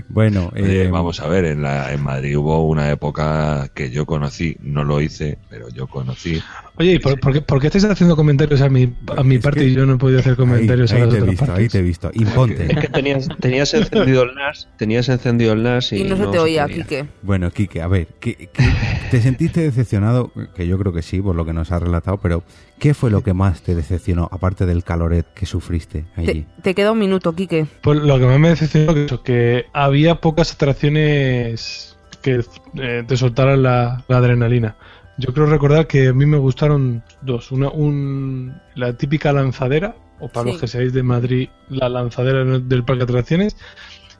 Bueno, 0.07 0.51
Oye, 0.53 0.83
eh, 0.83 0.87
vamos 0.89 1.19
a 1.19 1.27
ver, 1.27 1.43
en, 1.43 1.61
la, 1.61 1.91
en 1.91 2.01
Madrid 2.01 2.37
hubo 2.37 2.65
una 2.65 2.89
época 2.89 3.69
que 3.73 3.91
yo 3.91 4.05
conocí, 4.05 4.55
no 4.61 4.85
lo 4.85 5.01
hice, 5.01 5.37
pero 5.49 5.67
yo 5.69 5.87
conocí. 5.87 6.41
Oye, 6.79 6.93
¿y 6.93 6.99
por, 6.99 7.19
por 7.19 7.33
qué, 7.33 7.41
por 7.41 7.59
qué 7.59 7.67
estáis 7.67 7.83
haciendo 7.83 8.15
comentarios 8.15 8.61
a 8.61 8.69
mi, 8.69 8.93
a 9.17 9.21
mi 9.21 9.35
Es 9.35 9.41
parte 9.41 9.59
que- 9.59 9.65
y 9.67 9.73
yo 9.75 9.85
no 9.85 9.95
he 9.95 9.97
podido 9.97 10.19
hacer 10.21 10.37
comentarios 10.37 10.91
ahí, 10.93 11.01
a 11.01 11.03
ahí 11.03 11.09
las 11.09 11.13
te 11.13 11.17
he 11.17 11.21
otras 11.21 11.29
visto, 11.31 11.45
partes? 11.45 11.61
ahí 11.63 11.69
te 11.69 11.77
he 11.77 11.81
visto. 11.81 12.11
Imponte. 12.13 12.71
Es 12.71 12.77
que 12.79 12.87
tenías, 12.87 13.27
tenías 13.41 13.73
encendido 13.73 14.23
el 14.23 14.33
NAS, 14.35 14.69
tenías 14.77 15.09
encendido 15.09 15.51
el 15.53 15.63
NAS 15.63 15.91
y, 15.91 15.97
Y 15.97 16.03
no 16.05 16.15
se 16.15 16.27
te 16.27 16.39
oía. 16.39 16.67
Quique. 16.67 17.05
Bueno, 17.21 17.51
Quique, 17.51 17.81
a 17.81 17.87
ver, 17.87 18.07
¿qué, 18.21 18.33
qué- 18.53 18.69
te 19.11 19.21
sentiste 19.21 19.59
decepcionado? 19.61 20.31
Que 20.55 20.67
yo 20.67 20.79
creo 20.79 20.93
que 20.93 21.01
sí, 21.01 21.21
por 21.21 21.35
lo 21.35 21.43
que 21.45 21.51
nos 21.51 21.69
has 21.73 21.81
relatado, 21.83 22.17
pero 22.17 22.43
¿qué 22.79 22.93
fue 22.93 23.11
lo 23.11 23.23
que 23.23 23.33
más 23.33 23.61
te 23.61 23.75
decepcionó, 23.75 24.29
aparte 24.31 24.65
del 24.65 24.85
caloret 24.85 25.25
que 25.33 25.45
sufriste 25.45 26.05
allí? 26.15 26.45
Te, 26.57 26.61
te 26.61 26.75
queda 26.75 26.93
un 26.93 26.99
minuto, 26.99 27.35
Quique. 27.35 27.65
Pues 27.81 27.99
lo 27.99 28.17
que 28.19 28.25
más 28.25 28.39
me 28.39 28.49
decepcionó 28.49 28.93
eso, 28.93 29.21
que 29.21 29.65
había 29.73 30.15
pocas 30.21 30.53
atracciones 30.53 31.97
que 32.21 32.41
eh, 32.75 33.03
te 33.07 33.17
soltaran 33.17 33.63
la, 33.63 34.03
la 34.07 34.17
adrenalina. 34.17 34.75
Yo 35.19 35.33
creo 35.33 35.45
recordar 35.47 35.85
que 35.87 36.07
a 36.07 36.13
mí 36.13 36.25
me 36.25 36.37
gustaron 36.37 37.03
dos. 37.21 37.51
Una, 37.51 37.69
un, 37.69 38.53
la 38.75 38.93
típica 38.93 39.31
lanzadera, 39.33 39.95
o 40.19 40.29
para 40.29 40.45
Sí. 40.45 40.51
los 40.53 40.61
que 40.61 40.67
seáis 40.67 40.93
de 40.93 41.03
Madrid, 41.03 41.49
la 41.69 41.89
lanzadera 41.89 42.43
del 42.43 42.83
parque 42.85 42.99
de 43.05 43.11
atracciones, 43.11 43.57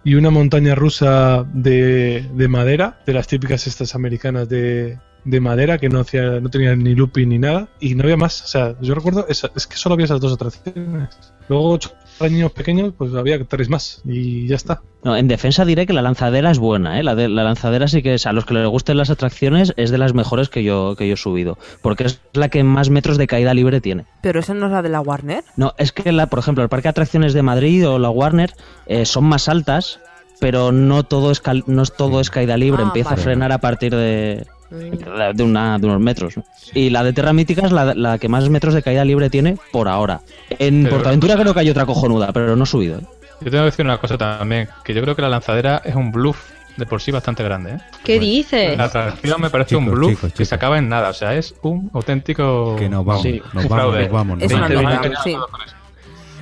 y 0.03 0.15
una 0.15 0.29
montaña 0.29 0.75
rusa 0.75 1.45
de, 1.53 2.25
de 2.33 2.47
madera, 2.47 2.99
de 3.05 3.13
las 3.13 3.27
típicas 3.27 3.65
estas 3.67 3.95
americanas 3.95 4.47
de, 4.49 4.97
de 5.25 5.39
madera, 5.41 5.77
que 5.77 5.89
no 5.89 5.99
hacía, 5.99 6.39
no 6.39 6.49
tenía 6.49 6.75
ni 6.75 6.95
looping 6.95 7.27
ni 7.29 7.37
nada, 7.39 7.69
y 7.79 7.95
no 7.95 8.03
había 8.03 8.17
más. 8.17 8.41
O 8.43 8.47
sea, 8.47 8.75
yo 8.81 8.93
recuerdo, 8.95 9.25
esa- 9.29 9.51
es 9.55 9.67
que 9.67 9.75
solo 9.77 9.93
había 9.93 10.05
esas 10.05 10.19
dos 10.21 10.33
atracciones. 10.33 11.09
Luego, 11.49 11.79
niños 12.27 12.51
pequeños, 12.51 12.93
pues 12.97 13.13
había 13.15 13.43
tres 13.45 13.69
más, 13.69 14.01
y 14.05 14.47
ya 14.47 14.55
está. 14.55 14.81
No, 15.03 15.15
en 15.15 15.27
defensa 15.29 15.63
diré 15.63 15.85
que 15.87 15.93
la 15.93 16.01
lanzadera 16.01 16.51
es 16.51 16.59
buena, 16.59 16.99
¿eh? 16.99 17.03
La, 17.03 17.15
de- 17.15 17.29
la 17.29 17.43
lanzadera 17.43 17.87
sí 17.87 18.01
que 18.03 18.15
es, 18.15 18.25
a 18.25 18.33
los 18.33 18.45
que 18.45 18.53
les 18.53 18.67
gusten 18.67 18.97
las 18.97 19.09
atracciones, 19.09 19.73
es 19.77 19.91
de 19.91 19.97
las 19.97 20.13
mejores 20.13 20.49
que 20.49 20.63
yo, 20.63 20.95
que 20.97 21.07
yo 21.07 21.13
he 21.13 21.17
subido. 21.17 21.57
Porque 21.81 22.03
es 22.03 22.19
la 22.33 22.49
que 22.49 22.63
más 22.63 22.89
metros 22.89 23.17
de 23.17 23.27
caída 23.27 23.53
libre 23.53 23.79
tiene. 23.79 24.05
Pero 24.21 24.41
esa 24.41 24.53
no 24.53 24.65
es 24.65 24.71
la 24.73 24.81
de 24.81 24.89
la 24.89 24.99
Warner. 25.01 25.43
No, 25.55 25.73
es 25.77 25.91
que, 25.93 26.11
la, 26.11 26.27
por 26.27 26.39
ejemplo, 26.39 26.63
el 26.63 26.69
Parque 26.69 26.83
de 26.87 26.89
Atracciones 26.89 27.33
de 27.33 27.41
Madrid 27.43 27.87
o 27.87 27.97
la 27.99 28.09
Warner 28.09 28.53
eh, 28.87 29.05
son 29.05 29.23
más 29.23 29.47
altas, 29.47 29.99
pero 30.41 30.71
no 30.73 31.03
todo 31.03 31.31
es, 31.31 31.39
cal- 31.39 31.63
no 31.67 31.81
es 31.83 31.93
todo 31.95 32.19
es 32.19 32.29
caída 32.29 32.57
libre. 32.57 32.81
Ah, 32.83 32.87
Empieza 32.87 33.11
vale. 33.11 33.21
a 33.21 33.23
frenar 33.23 33.51
a 33.53 33.59
partir 33.59 33.95
de, 33.95 34.45
de, 34.69 35.43
una, 35.43 35.77
de 35.79 35.87
unos 35.87 35.99
metros. 35.99 36.35
Y 36.73 36.89
la 36.89 37.03
de 37.03 37.13
Terra 37.13 37.33
Mítica 37.33 37.65
es 37.65 37.71
la, 37.71 37.93
la 37.95 38.17
que 38.17 38.29
más 38.29 38.47
metros 38.49 38.73
de 38.73 38.83
caída 38.83 39.03
libre 39.05 39.29
tiene 39.29 39.57
por 39.71 39.87
ahora. 39.87 40.21
En 40.49 40.83
Pero- 40.83 40.95
Portaventura 40.97 41.35
creo 41.35 41.53
que 41.53 41.59
hay 41.61 41.69
otra 41.69 41.85
cojonuda, 41.85 42.31
pero 42.31 42.55
no 42.55 42.63
he 42.63 42.67
subido. 42.67 42.99
¿eh? 42.99 43.03
Yo 43.41 43.51
tengo 43.51 43.63
que 43.63 43.71
decir 43.71 43.85
una 43.85 43.97
cosa 43.97 44.17
también, 44.17 44.67
que 44.83 44.93
yo 44.93 45.01
creo 45.01 45.15
que 45.15 45.21
la 45.21 45.29
lanzadera 45.29 45.81
es 45.85 45.95
un 45.95 46.11
bluff 46.11 46.51
de 46.77 46.85
por 46.85 47.01
sí 47.01 47.11
bastante 47.11 47.43
grande. 47.43 47.71
¿eh? 47.73 47.77
¿Qué 48.03 48.19
dices? 48.19 48.77
La 48.77 48.85
atracción 48.85 49.41
me 49.41 49.49
parece 49.49 49.75
un 49.75 49.85
bluff 49.91 50.11
chicos, 50.11 50.33
que 50.33 50.45
se 50.45 50.55
acaba 50.55 50.77
en 50.77 50.87
nada, 50.89 51.09
o 51.09 51.13
sea, 51.13 51.33
es 51.35 51.53
un 51.61 51.89
auténtico... 51.93 52.75
Que 52.77 52.87
nos 52.89 53.03
vamos, 53.05 53.23
Sí, 53.23 53.41
nos 53.53 53.67
vamos, 53.67 53.95
nos 53.99 54.11
vamos. 54.11 54.37
nos 54.39 54.45
Es 54.51 54.57
una 54.57 54.67
vamos. 54.81 55.07
Sí. 55.23 55.35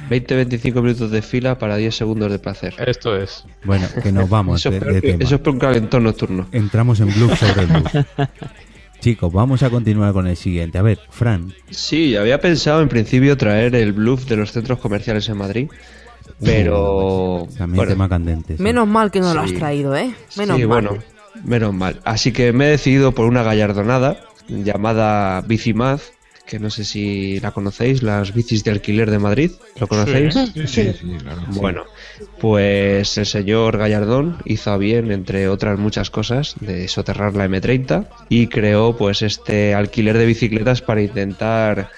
20-25 0.10 0.82
minutos 0.82 1.12
de 1.12 1.22
fila 1.22 1.58
para 1.58 1.76
10 1.78 1.96
segundos 1.96 2.32
de 2.32 2.40
placer. 2.40 2.74
Esto 2.86 3.16
es. 3.18 3.44
Bueno, 3.64 3.88
que 4.02 4.12
nos 4.12 4.30
vamos 4.30 4.62
Eso 4.62 4.70
de, 4.72 4.78
es, 4.78 4.84
peor 4.84 4.94
de 4.96 5.02
que, 5.02 5.08
tema. 5.12 5.24
eso 5.24 5.36
es 5.36 5.42
por 5.42 5.54
un 5.54 5.60
calentón 5.60 6.04
nocturno. 6.04 6.48
Entramos 6.52 7.00
en 7.00 7.08
bluff 7.14 7.40
sobre 7.40 7.62
el 7.62 7.68
bluff. 7.68 7.96
Chicos, 9.00 9.32
vamos 9.32 9.62
a 9.64 9.70
continuar 9.70 10.12
con 10.14 10.26
el 10.28 10.36
siguiente. 10.36 10.78
A 10.78 10.82
ver, 10.82 11.00
Fran, 11.10 11.54
Sí, 11.70 12.16
había 12.16 12.42
pensado 12.42 12.82
en 12.82 12.90
principio 12.90 13.38
traer 13.38 13.76
el 13.76 13.94
bluff 13.94 14.26
de 14.26 14.38
los 14.38 14.52
centros 14.52 14.80
comerciales 14.80 15.30
en 15.30 15.38
Madrid, 15.38 15.68
pero... 16.44 17.48
también 17.58 17.76
bueno, 17.78 17.92
tema 17.92 18.10
candente. 18.10 18.58
sí. 18.58 18.64
Menos 18.64 18.88
mal 18.88 19.12
que 19.12 19.20
no 19.20 19.34
lo 19.34 19.42
has 19.42 19.54
traído, 19.54 19.96
¿eh? 19.96 20.14
Menos 20.36 20.58
sí, 20.58 20.66
mal. 20.66 20.68
bueno, 20.68 20.98
menos 21.44 21.74
mal. 21.74 22.00
Así 22.06 22.32
que 22.32 22.52
me 22.54 22.66
he 22.66 22.70
decidido 22.70 23.12
por 23.12 23.26
una 23.26 23.44
gallardonada 23.44 24.20
llamada 24.48 25.42
Bicimaz, 25.42 26.12
que 26.48 26.60
no 26.60 26.70
sé 26.70 26.86
si 26.86 27.40
la 27.42 27.52
conocéis, 27.52 28.02
las 28.04 28.34
bicis 28.34 28.64
de 28.64 28.72
alquiler 28.72 29.12
de 29.12 29.20
Madrid. 29.20 29.52
¿Lo 29.80 29.88
conocéis? 29.88 30.34
Sí, 30.66 30.92
sí, 30.94 31.18
claro. 31.22 31.42
Bueno, 31.50 31.84
pues 32.40 33.18
el 33.18 33.26
señor 33.26 33.78
Gallardón 33.78 34.38
hizo 34.46 34.72
a 34.72 34.78
bien, 34.78 35.12
entre 35.12 35.48
otras 35.50 35.78
muchas 35.78 36.10
cosas, 36.10 36.56
de 36.60 36.88
soterrar 36.88 37.36
la 37.36 37.46
M30 37.46 38.08
y 38.30 38.48
creó 38.48 38.96
pues 38.96 39.22
este 39.22 39.74
alquiler 39.74 40.18
de 40.18 40.26
bicicletas 40.26 40.82
para 40.82 41.02
intentar 41.02 41.90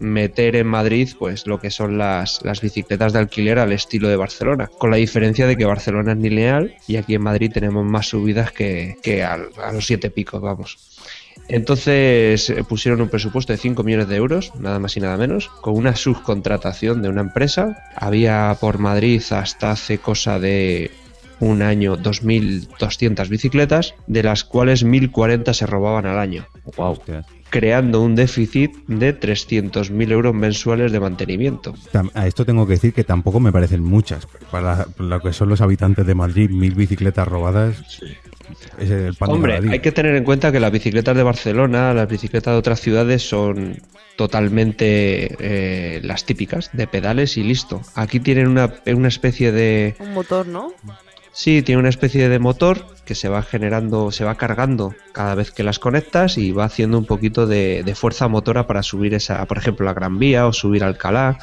meter 0.00 0.54
en 0.54 0.68
Madrid 0.68 1.08
pues 1.18 1.46
lo 1.46 1.58
que 1.60 1.70
son 1.70 1.98
las, 1.98 2.40
las 2.44 2.60
bicicletas 2.60 3.12
de 3.12 3.18
alquiler 3.18 3.58
al 3.58 3.72
estilo 3.72 4.08
de 4.08 4.14
Barcelona, 4.16 4.70
con 4.78 4.90
la 4.92 4.96
diferencia 4.96 5.46
de 5.46 5.56
que 5.56 5.64
Barcelona 5.64 6.12
es 6.12 6.18
lineal 6.18 6.74
y 6.86 6.96
aquí 6.96 7.14
en 7.14 7.22
Madrid 7.22 7.50
tenemos 7.52 7.84
más 7.84 8.06
subidas 8.06 8.52
que, 8.52 8.96
que 9.02 9.24
al- 9.24 9.48
a 9.62 9.72
los 9.72 9.86
siete 9.86 10.10
picos, 10.10 10.40
vamos. 10.40 10.78
Entonces 11.48 12.50
eh, 12.50 12.62
pusieron 12.64 13.00
un 13.00 13.08
presupuesto 13.08 13.52
de 13.52 13.58
5 13.58 13.82
millones 13.82 14.08
de 14.08 14.16
euros, 14.16 14.52
nada 14.58 14.78
más 14.78 14.96
y 14.96 15.00
nada 15.00 15.16
menos, 15.16 15.48
con 15.60 15.76
una 15.76 15.96
subcontratación 15.96 17.02
de 17.02 17.08
una 17.08 17.22
empresa. 17.22 17.84
Había 17.96 18.56
por 18.60 18.78
Madrid 18.78 19.22
hasta 19.30 19.70
hace 19.70 19.98
cosa 19.98 20.38
de 20.38 20.90
un 21.40 21.62
año 21.62 21.96
2.200 21.96 23.28
bicicletas, 23.28 23.94
de 24.06 24.22
las 24.22 24.44
cuales 24.44 24.84
1.040 24.84 25.52
se 25.54 25.66
robaban 25.66 26.06
al 26.06 26.18
año, 26.18 26.46
Hostias. 26.76 27.26
Creando 27.50 28.02
un 28.02 28.14
déficit 28.14 28.72
de 28.86 29.18
300.000 29.18 30.12
euros 30.12 30.34
mensuales 30.34 30.92
de 30.92 31.00
mantenimiento. 31.00 31.74
A 32.14 32.26
esto 32.26 32.44
tengo 32.44 32.66
que 32.66 32.74
decir 32.74 32.92
que 32.92 33.04
tampoco 33.04 33.40
me 33.40 33.52
parecen 33.52 33.82
muchas. 33.82 34.26
Para 34.50 34.86
lo 34.98 35.20
que 35.20 35.32
son 35.32 35.48
los 35.48 35.60
habitantes 35.60 36.06
de 36.06 36.14
Madrid, 36.14 36.50
mil 36.50 36.74
bicicletas 36.74 37.26
robadas. 37.26 38.00
Es 38.78 38.90
el 38.90 39.14
pan 39.14 39.30
Hombre, 39.30 39.60
hay 39.70 39.80
que 39.80 39.92
tener 39.92 40.14
en 40.16 40.24
cuenta 40.24 40.50
que 40.50 40.60
las 40.60 40.72
bicicletas 40.72 41.14
de 41.16 41.22
Barcelona, 41.22 41.92
las 41.92 42.08
bicicletas 42.08 42.54
de 42.54 42.58
otras 42.58 42.80
ciudades 42.80 43.28
son 43.28 43.76
totalmente 44.16 45.36
eh, 45.38 46.00
las 46.02 46.24
típicas, 46.24 46.70
de 46.72 46.86
pedales 46.86 47.36
y 47.36 47.42
listo. 47.42 47.82
Aquí 47.94 48.20
tienen 48.20 48.48
una, 48.48 48.74
una 48.86 49.08
especie 49.08 49.52
de... 49.52 49.94
Un 50.00 50.14
motor, 50.14 50.46
¿no? 50.46 50.72
Sí, 51.32 51.62
tiene 51.62 51.78
una 51.78 51.88
especie 51.88 52.28
de 52.28 52.38
motor 52.40 52.84
que 53.08 53.14
se 53.14 53.30
va 53.30 53.42
generando, 53.42 54.12
se 54.12 54.22
va 54.22 54.34
cargando 54.34 54.94
cada 55.12 55.34
vez 55.34 55.50
que 55.50 55.62
las 55.62 55.78
conectas 55.78 56.36
y 56.36 56.52
va 56.52 56.66
haciendo 56.66 56.98
un 56.98 57.06
poquito 57.06 57.46
de, 57.46 57.82
fuerza 57.96 58.28
motora 58.28 58.66
para 58.66 58.82
subir 58.82 59.14
esa, 59.14 59.46
por 59.46 59.56
ejemplo, 59.56 59.86
la 59.86 59.94
Gran 59.94 60.18
Vía 60.18 60.46
o 60.46 60.52
subir 60.52 60.84
Alcalá, 60.84 61.38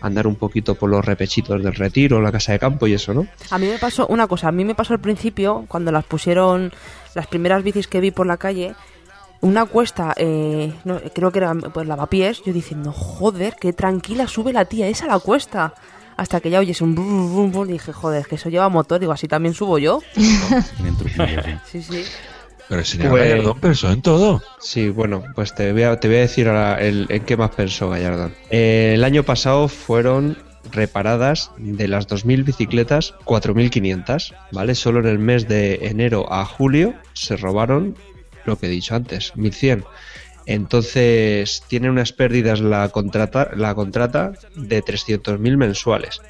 andar 0.00 0.26
un 0.26 0.34
poquito 0.34 0.74
por 0.74 0.90
los 0.90 1.04
repechitos 1.04 1.62
del 1.62 1.72
retiro, 1.72 2.20
la 2.20 2.32
casa 2.32 2.50
de 2.50 2.58
campo 2.58 2.88
y 2.88 2.94
eso, 2.94 3.14
¿no? 3.14 3.28
A 3.52 3.58
mí 3.58 3.68
me 3.68 3.78
pasó 3.78 4.08
una 4.08 4.26
cosa, 4.26 4.48
a 4.48 4.52
mí 4.52 4.64
me 4.64 4.74
pasó 4.74 4.92
al 4.92 4.98
principio, 4.98 5.66
cuando 5.68 5.92
las 5.92 6.04
pusieron, 6.04 6.72
las 7.14 7.28
primeras 7.28 7.62
bicis 7.62 7.86
que 7.86 8.00
vi 8.00 8.10
por 8.10 8.26
la 8.26 8.36
calle, 8.36 8.74
una 9.40 9.66
cuesta, 9.66 10.14
eh, 10.16 10.72
no, 10.82 10.98
creo 11.14 11.30
que 11.30 11.38
era 11.38 11.54
pues 11.54 11.86
lavapiés, 11.86 12.42
yo 12.44 12.52
diciendo, 12.52 12.90
joder, 12.90 13.54
qué 13.60 13.72
tranquila 13.72 14.26
sube 14.26 14.52
la 14.52 14.64
tía 14.64 14.88
esa 14.88 15.06
la 15.06 15.20
cuesta. 15.20 15.74
Hasta 16.16 16.40
que 16.40 16.50
ya 16.50 16.60
oyes 16.60 16.80
un 16.80 16.94
brum, 16.94 17.32
brum, 17.32 17.52
brum, 17.52 17.66
dije, 17.68 17.92
joder, 17.92 18.26
que 18.26 18.36
eso 18.36 18.48
lleva 18.48 18.68
motor, 18.68 19.00
digo, 19.00 19.12
así 19.12 19.26
también 19.28 19.54
subo 19.54 19.78
yo. 19.78 20.00
Sí, 21.70 21.82
sí. 21.82 22.04
Pero 22.68 22.80
el 22.80 22.86
señor 22.86 23.10
Pues- 23.10 23.28
Gallardón 23.28 23.60
pensó 23.60 23.90
en 23.92 24.00
todo. 24.02 24.42
Sí, 24.60 24.88
bueno, 24.88 25.22
pues 25.34 25.54
te 25.54 25.72
voy 25.72 25.82
a, 25.82 26.00
te 26.00 26.08
voy 26.08 26.16
a 26.18 26.20
decir 26.20 26.48
ahora 26.48 26.80
el, 26.80 27.06
en 27.10 27.22
qué 27.24 27.36
más 27.36 27.50
pensó 27.50 27.90
Gallardón. 27.90 28.34
Eh, 28.50 28.92
el 28.94 29.04
año 29.04 29.22
pasado 29.22 29.68
fueron 29.68 30.38
reparadas 30.72 31.50
de 31.58 31.88
las 31.88 32.08
2.000 32.08 32.42
bicicletas 32.44 33.12
4.500, 33.26 34.34
¿vale? 34.50 34.74
Solo 34.74 35.00
en 35.00 35.06
el 35.06 35.18
mes 35.18 35.46
de 35.46 35.74
enero 35.82 36.32
a 36.32 36.44
julio 36.46 36.94
se 37.12 37.36
robaron 37.36 37.96
lo 38.46 38.56
que 38.58 38.66
he 38.66 38.70
dicho 38.70 38.94
antes, 38.94 39.34
1.100. 39.36 39.84
Entonces 40.46 41.62
tiene 41.68 41.90
unas 41.90 42.12
pérdidas 42.12 42.60
la 42.60 42.88
contrata, 42.90 43.50
la 43.56 43.74
contrata 43.74 44.32
de 44.56 44.82
300.000 44.82 45.56
mensuales. 45.56 46.20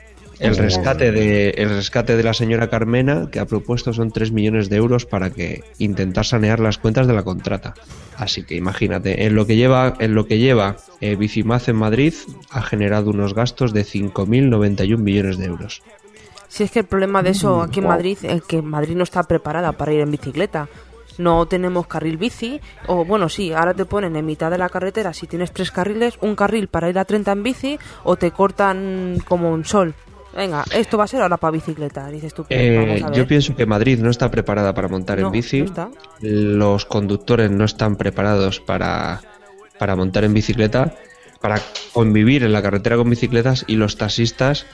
El 0.41 0.57
rescate, 0.57 1.13
de, 1.13 1.51
el 1.51 1.71
rescate 1.71 2.17
de 2.17 2.23
la 2.23 2.35
señora 2.35 2.69
Carmena 2.69 3.29
que 3.31 3.39
ha 3.39 3.47
propuesto 3.47 3.93
son 3.93 4.11
3 4.11 4.33
millones 4.33 4.69
de 4.69 4.77
euros 4.77 5.07
para 5.07 5.31
que 5.31 5.63
intentar 5.79 6.27
sanear 6.27 6.59
las 6.59 6.79
cuentas 6.79 7.07
de 7.07 7.15
la 7.15 7.23
contrata. 7.23 7.75
Así 8.17 8.43
que 8.43 8.57
imagínate, 8.57 9.27
en 9.27 9.35
lo 9.35 9.47
que 9.47 9.57
lleva, 9.57 9.95
en 10.01 10.15
lo 10.15 10.27
que 10.27 10.39
lleva 10.39 10.77
eh, 11.01 11.17
Bicimaz 11.17 11.69
en 11.69 11.77
Madrid 11.77 12.15
ha 12.51 12.63
generado 12.63 13.11
unos 13.11 13.35
gastos 13.35 13.73
de 13.73 13.85
5.091 13.85 14.99
millones 14.99 15.39
de 15.39 15.47
euros. 15.47 15.83
Si 16.49 16.63
es 16.63 16.71
que 16.71 16.81
el 16.81 16.87
problema 16.87 17.23
de 17.23 17.31
eso 17.31 17.59
Mm, 17.59 17.61
aquí 17.63 17.81
en. 17.81 17.87
Madrid 17.87 18.19
es 18.23 18.43
que 18.43 18.63
Madrid 18.63 18.95
no 18.97 19.05
está 19.05 19.23
preparada 19.25 19.73
para 19.73 19.93
ir 19.93 20.01
en 20.01 20.11
bicicleta. 20.11 20.69
No 21.19 21.47
tenemos 21.47 21.87
carril 21.87 22.17
bici, 22.17 22.61
o 22.87 23.05
bueno, 23.05 23.29
sí, 23.29 23.53
ahora 23.53 23.75
te 23.75 23.85
ponen 23.85 24.17
en 24.17 24.27
mitad 24.27 24.51
de 24.51 24.59
la 24.59 24.69
carretera, 24.69 25.13
si 25.13 25.27
tienes 25.27 25.53
tres 25.53 25.71
carriles, 25.71 26.15
un 26.21 26.35
carril 26.35 26.69
para 26.69 26.91
ir 26.91 26.99
a 26.99 27.05
30 27.05 27.33
en 27.33 27.43
bici, 27.43 27.79
o 28.03 28.17
te 28.17 28.31
cortan 28.33 29.19
como 29.27 29.51
un 29.53 29.65
sol. 29.65 29.95
Venga, 30.37 30.65
esto 30.75 30.99
va 30.99 31.05
a 31.05 31.07
ser 31.07 31.23
ahora 31.23 31.37
para 31.37 31.53
bicicleta, 31.53 32.09
dices 32.09 32.35
tú. 32.35 32.45
Eh, 32.51 33.05
yo 33.13 33.25
pienso 33.27 33.55
que 33.55 33.67
Madrid 33.67 34.01
no 34.01 34.11
está 34.11 34.29
preparada 34.33 34.75
para 34.75 34.89
montar 34.89 35.19
No, 35.21 35.27
en 35.29 35.33
bici. 35.33 35.61
no 35.61 35.67
está. 35.67 35.91
Los 36.21 36.85
conductores 36.87 37.51
no 37.53 37.65
están 37.65 37.95
preparados 37.95 38.59
para, 38.59 39.21
para 39.79 39.95
montar 39.95 40.25
en 40.25 40.35
bicicleta. 40.35 40.95
para 41.41 41.61
convivir 41.93 42.43
en 42.43 42.53
la 42.53 42.63
carretera 42.63 42.97
con 42.97 43.11
bicicletas 43.11 43.65
y 43.69 43.77
los 43.77 43.97
taxistas 43.99 44.65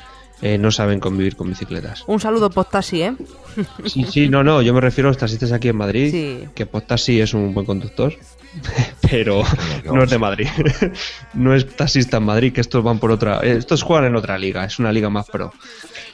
eh, 0.42 0.58
no 0.58 0.70
saben 0.70 1.00
convivir 1.00 1.36
con 1.36 1.48
bicicletas. 1.48 2.04
Un 2.06 2.20
saludo 2.20 2.50
Postasi, 2.50 3.02
¿eh? 3.02 3.14
Sí, 3.86 4.04
sí, 4.08 4.28
no, 4.28 4.42
no, 4.44 4.62
yo 4.62 4.72
me 4.74 4.80
refiero 4.80 5.08
a 5.08 5.10
los 5.10 5.18
taxistas 5.18 5.52
aquí 5.52 5.68
en 5.68 5.76
Madrid, 5.76 6.10
Sí. 6.10 6.44
que 6.54 6.66
Postasi 6.66 7.20
es 7.20 7.34
un 7.34 7.52
buen 7.52 7.66
conductor, 7.66 8.14
pero 9.10 9.42
no 9.84 10.02
es 10.04 10.10
de 10.10 10.18
Madrid. 10.18 10.48
no 11.34 11.54
es 11.54 11.66
taxista 11.76 12.16
en 12.18 12.24
Madrid, 12.24 12.52
que 12.52 12.60
estos 12.60 12.82
van 12.82 12.98
por 12.98 13.10
otra... 13.10 13.40
eh, 13.42 13.56
Estos 13.58 13.82
juegan 13.82 14.06
en 14.06 14.16
otra 14.16 14.38
liga, 14.38 14.64
es 14.64 14.78
una 14.78 14.92
liga 14.92 15.10
más 15.10 15.28
pro. 15.28 15.52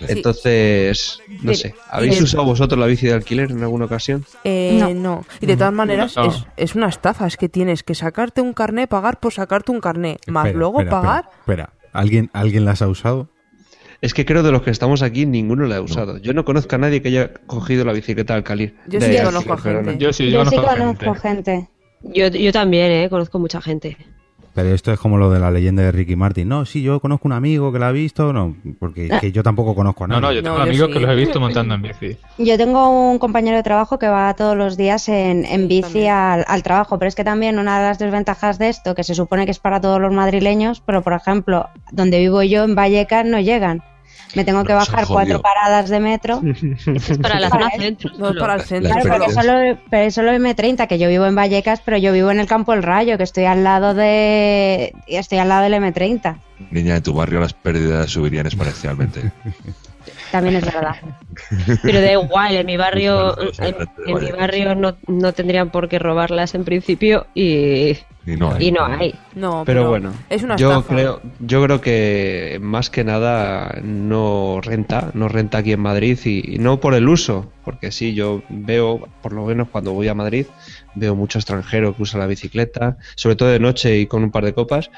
Entonces, 0.00 1.20
no 1.42 1.54
sé, 1.54 1.74
¿habéis 1.90 2.20
Y- 2.20 2.24
usado 2.24 2.44
vosotros 2.44 2.78
la 2.78 2.86
bici 2.86 3.06
de 3.06 3.14
alquiler 3.14 3.50
en 3.50 3.62
alguna 3.62 3.84
ocasión? 3.86 4.24
Eh, 4.44 4.76
no. 4.80 4.94
No. 4.94 5.24
Y 5.40 5.46
de 5.46 5.56
todas 5.56 5.72
maneras, 5.72 6.16
No. 6.16 6.26
es, 6.26 6.44
es 6.56 6.74
una 6.74 6.88
estafa. 6.88 7.26
Es 7.26 7.36
que 7.36 7.48
tienes 7.48 7.82
que 7.82 7.94
sacarte 7.94 8.40
un 8.40 8.52
carné, 8.54 8.86
pagar 8.86 9.20
por 9.20 9.32
sacarte 9.32 9.72
un 9.72 9.80
carné, 9.80 10.18
más 10.26 10.46
Espera, 10.46 10.58
luego 10.58 10.80
espera, 10.80 11.00
pagar. 11.00 11.24
Espera, 11.38 11.62
espera. 11.64 11.90
¿Alguien, 11.92 12.30
¿Alguien 12.34 12.64
las 12.64 12.82
ha 12.82 12.88
usado? 12.88 13.28
Es 14.00 14.14
que 14.14 14.24
creo 14.24 14.42
de 14.42 14.52
los 14.52 14.62
que 14.62 14.70
estamos 14.70 15.02
aquí 15.02 15.26
ninguno 15.26 15.66
la 15.66 15.76
ha 15.76 15.80
usado. 15.80 16.18
Yo 16.18 16.32
no 16.34 16.44
conozco 16.44 16.74
a 16.74 16.78
nadie 16.78 17.00
que 17.02 17.08
haya 17.08 17.32
cogido 17.46 17.84
la 17.84 17.92
bicicleta 17.92 18.34
de 18.34 18.38
alquiler. 18.38 18.74
Yo 18.86 19.00
sí 19.00 19.16
conozco 19.24 19.52
a 19.52 19.58
gente. 19.58 19.98
Yo 19.98 20.12
sí, 20.12 20.30
yo, 20.30 20.44
Yo 20.44 20.50
sí 20.50 20.56
conozco 20.56 20.76
conozco 20.76 21.14
gente. 21.14 21.52
gente. 21.52 21.70
Yo, 22.02 22.28
yo 22.28 22.52
también, 22.52 22.92
¿eh? 22.92 23.08
Conozco 23.08 23.38
mucha 23.38 23.60
gente. 23.60 23.96
Pero 24.56 24.70
esto 24.70 24.90
es 24.90 24.98
como 24.98 25.18
lo 25.18 25.30
de 25.30 25.38
la 25.38 25.50
leyenda 25.50 25.82
de 25.82 25.92
Ricky 25.92 26.16
Martin. 26.16 26.48
No, 26.48 26.64
sí, 26.64 26.80
yo 26.82 26.98
conozco 26.98 27.28
un 27.28 27.32
amigo 27.34 27.70
que 27.72 27.78
la 27.78 27.88
ha 27.88 27.92
visto. 27.92 28.32
No, 28.32 28.56
porque 28.80 29.06
es 29.06 29.20
que 29.20 29.30
yo 29.30 29.42
tampoco 29.42 29.74
conozco 29.74 30.04
a 30.04 30.06
No, 30.08 30.18
nadie. 30.18 30.28
no, 30.28 30.32
yo 30.32 30.42
tengo 30.42 30.58
No, 30.58 30.64
yo 30.64 30.70
amigos 30.70 30.88
sí. 30.88 30.92
que 30.94 31.00
los 31.00 31.10
he 31.10 31.14
visto 31.14 31.38
montando 31.40 31.74
en 31.74 31.82
bici. 31.82 32.16
Yo 32.38 32.56
tengo 32.56 33.10
un 33.10 33.18
compañero 33.18 33.58
de 33.58 33.62
trabajo 33.62 33.98
que 33.98 34.08
va 34.08 34.32
todos 34.34 34.56
los 34.56 34.78
días 34.78 35.08
en, 35.10 35.44
en 35.44 35.68
bici 35.68 36.06
al, 36.08 36.42
al 36.48 36.62
trabajo, 36.62 36.98
pero 36.98 37.06
es 37.08 37.14
que 37.14 37.22
también 37.22 37.58
una 37.58 37.78
de 37.78 37.84
las 37.84 37.98
desventajas 37.98 38.58
de 38.58 38.70
esto, 38.70 38.94
que 38.94 39.04
se 39.04 39.14
supone 39.14 39.44
que 39.44 39.50
es 39.50 39.58
para 39.58 39.78
todos 39.80 40.00
los 40.00 40.10
madrileños, 40.12 40.80
pero 40.80 41.02
por 41.02 41.12
ejemplo, 41.12 41.68
donde 41.92 42.18
vivo 42.18 42.42
yo 42.42 42.64
en 42.64 42.74
Vallecas 42.74 43.26
no 43.26 43.38
llegan. 43.40 43.82
Me 44.34 44.44
tengo 44.44 44.64
que 44.64 44.72
bajar 44.72 45.06
cuatro 45.06 45.40
paradas 45.40 45.88
de 45.88 46.00
metro. 46.00 46.42
Es 46.86 47.18
para 47.18 47.40
la 47.40 47.50
zona 47.50 47.70
centro. 47.70 48.10
No 48.18 48.30
es 48.30 48.36
para 48.36 48.54
el 48.54 48.60
centro. 48.62 48.92
Claro, 48.92 49.08
pero 49.10 49.30
solo, 49.32 49.78
pero 49.90 50.02
es 50.04 50.14
solo 50.14 50.32
M30, 50.32 50.86
que 50.86 50.98
yo 50.98 51.08
vivo 51.08 51.26
en 51.26 51.34
Vallecas, 51.34 51.80
pero 51.84 51.96
yo 51.96 52.12
vivo 52.12 52.30
en 52.30 52.40
el 52.40 52.46
Campo 52.46 52.72
del 52.72 52.82
Rayo, 52.82 53.16
que 53.16 53.24
estoy 53.24 53.44
al 53.44 53.64
lado 53.64 53.94
de 53.94 54.92
estoy 55.06 55.38
al 55.38 55.48
lado 55.48 55.62
del 55.62 55.74
M30. 55.74 56.36
Niña, 56.70 56.94
de 56.94 57.00
tu 57.00 57.12
barrio 57.12 57.40
las 57.40 57.52
pérdidas 57.52 58.10
subirían 58.10 58.46
exponencialmente. 58.46 59.30
También 60.32 60.56
es 60.56 60.64
verdad. 60.64 60.96
Pero 61.82 62.00
da 62.00 62.12
igual, 62.12 62.56
en 62.56 62.66
mi 62.66 62.76
barrio, 62.76 63.34
Bueno, 63.34 63.52
pues, 63.56 63.58
en, 63.60 63.76
en 64.06 64.24
mi 64.24 64.32
barrio 64.32 64.74
no, 64.74 64.96
no 65.06 65.32
tendrían 65.32 65.70
por 65.70 65.88
qué 65.88 65.98
robarlas 65.98 66.54
en 66.54 66.64
principio 66.64 67.26
y, 67.34 67.96
Y 68.26 68.34
no 68.36 68.52
hay. 68.52 68.66
y 68.66 68.72
no 68.72 68.84
hay. 68.84 69.14
No, 69.36 69.62
Pero 69.64 69.88
bueno, 69.88 70.12
es 70.28 70.42
una 70.42 70.56
yo 70.56 70.70
estafa. 70.70 70.94
creo, 70.94 71.20
yo 71.38 71.62
creo 71.62 71.80
que 71.80 72.58
más 72.60 72.90
que 72.90 73.04
nada 73.04 73.78
no 73.84 74.60
renta, 74.62 75.10
no 75.14 75.28
renta 75.28 75.58
aquí 75.58 75.72
en 75.72 75.80
Madrid 75.80 76.18
y, 76.24 76.56
y 76.56 76.58
no 76.58 76.80
por 76.80 76.94
el 76.94 77.08
uso, 77.08 77.52
porque 77.64 77.92
sí, 77.92 78.14
yo 78.14 78.42
veo, 78.48 79.08
por 79.22 79.32
lo 79.32 79.46
menos 79.46 79.68
cuando 79.68 79.92
voy 79.92 80.08
a 80.08 80.14
Madrid, 80.14 80.46
veo 80.96 81.14
mucho 81.14 81.38
extranjero 81.38 81.94
que 81.94 82.02
usa 82.02 82.18
la 82.18 82.26
bicicleta, 82.26 82.96
sobre 83.14 83.36
todo 83.36 83.48
de 83.50 83.60
noche 83.60 83.96
y 83.98 84.06
con 84.06 84.24
un 84.24 84.32
par 84.32 84.44
de 84.44 84.54
copas, 84.54 84.90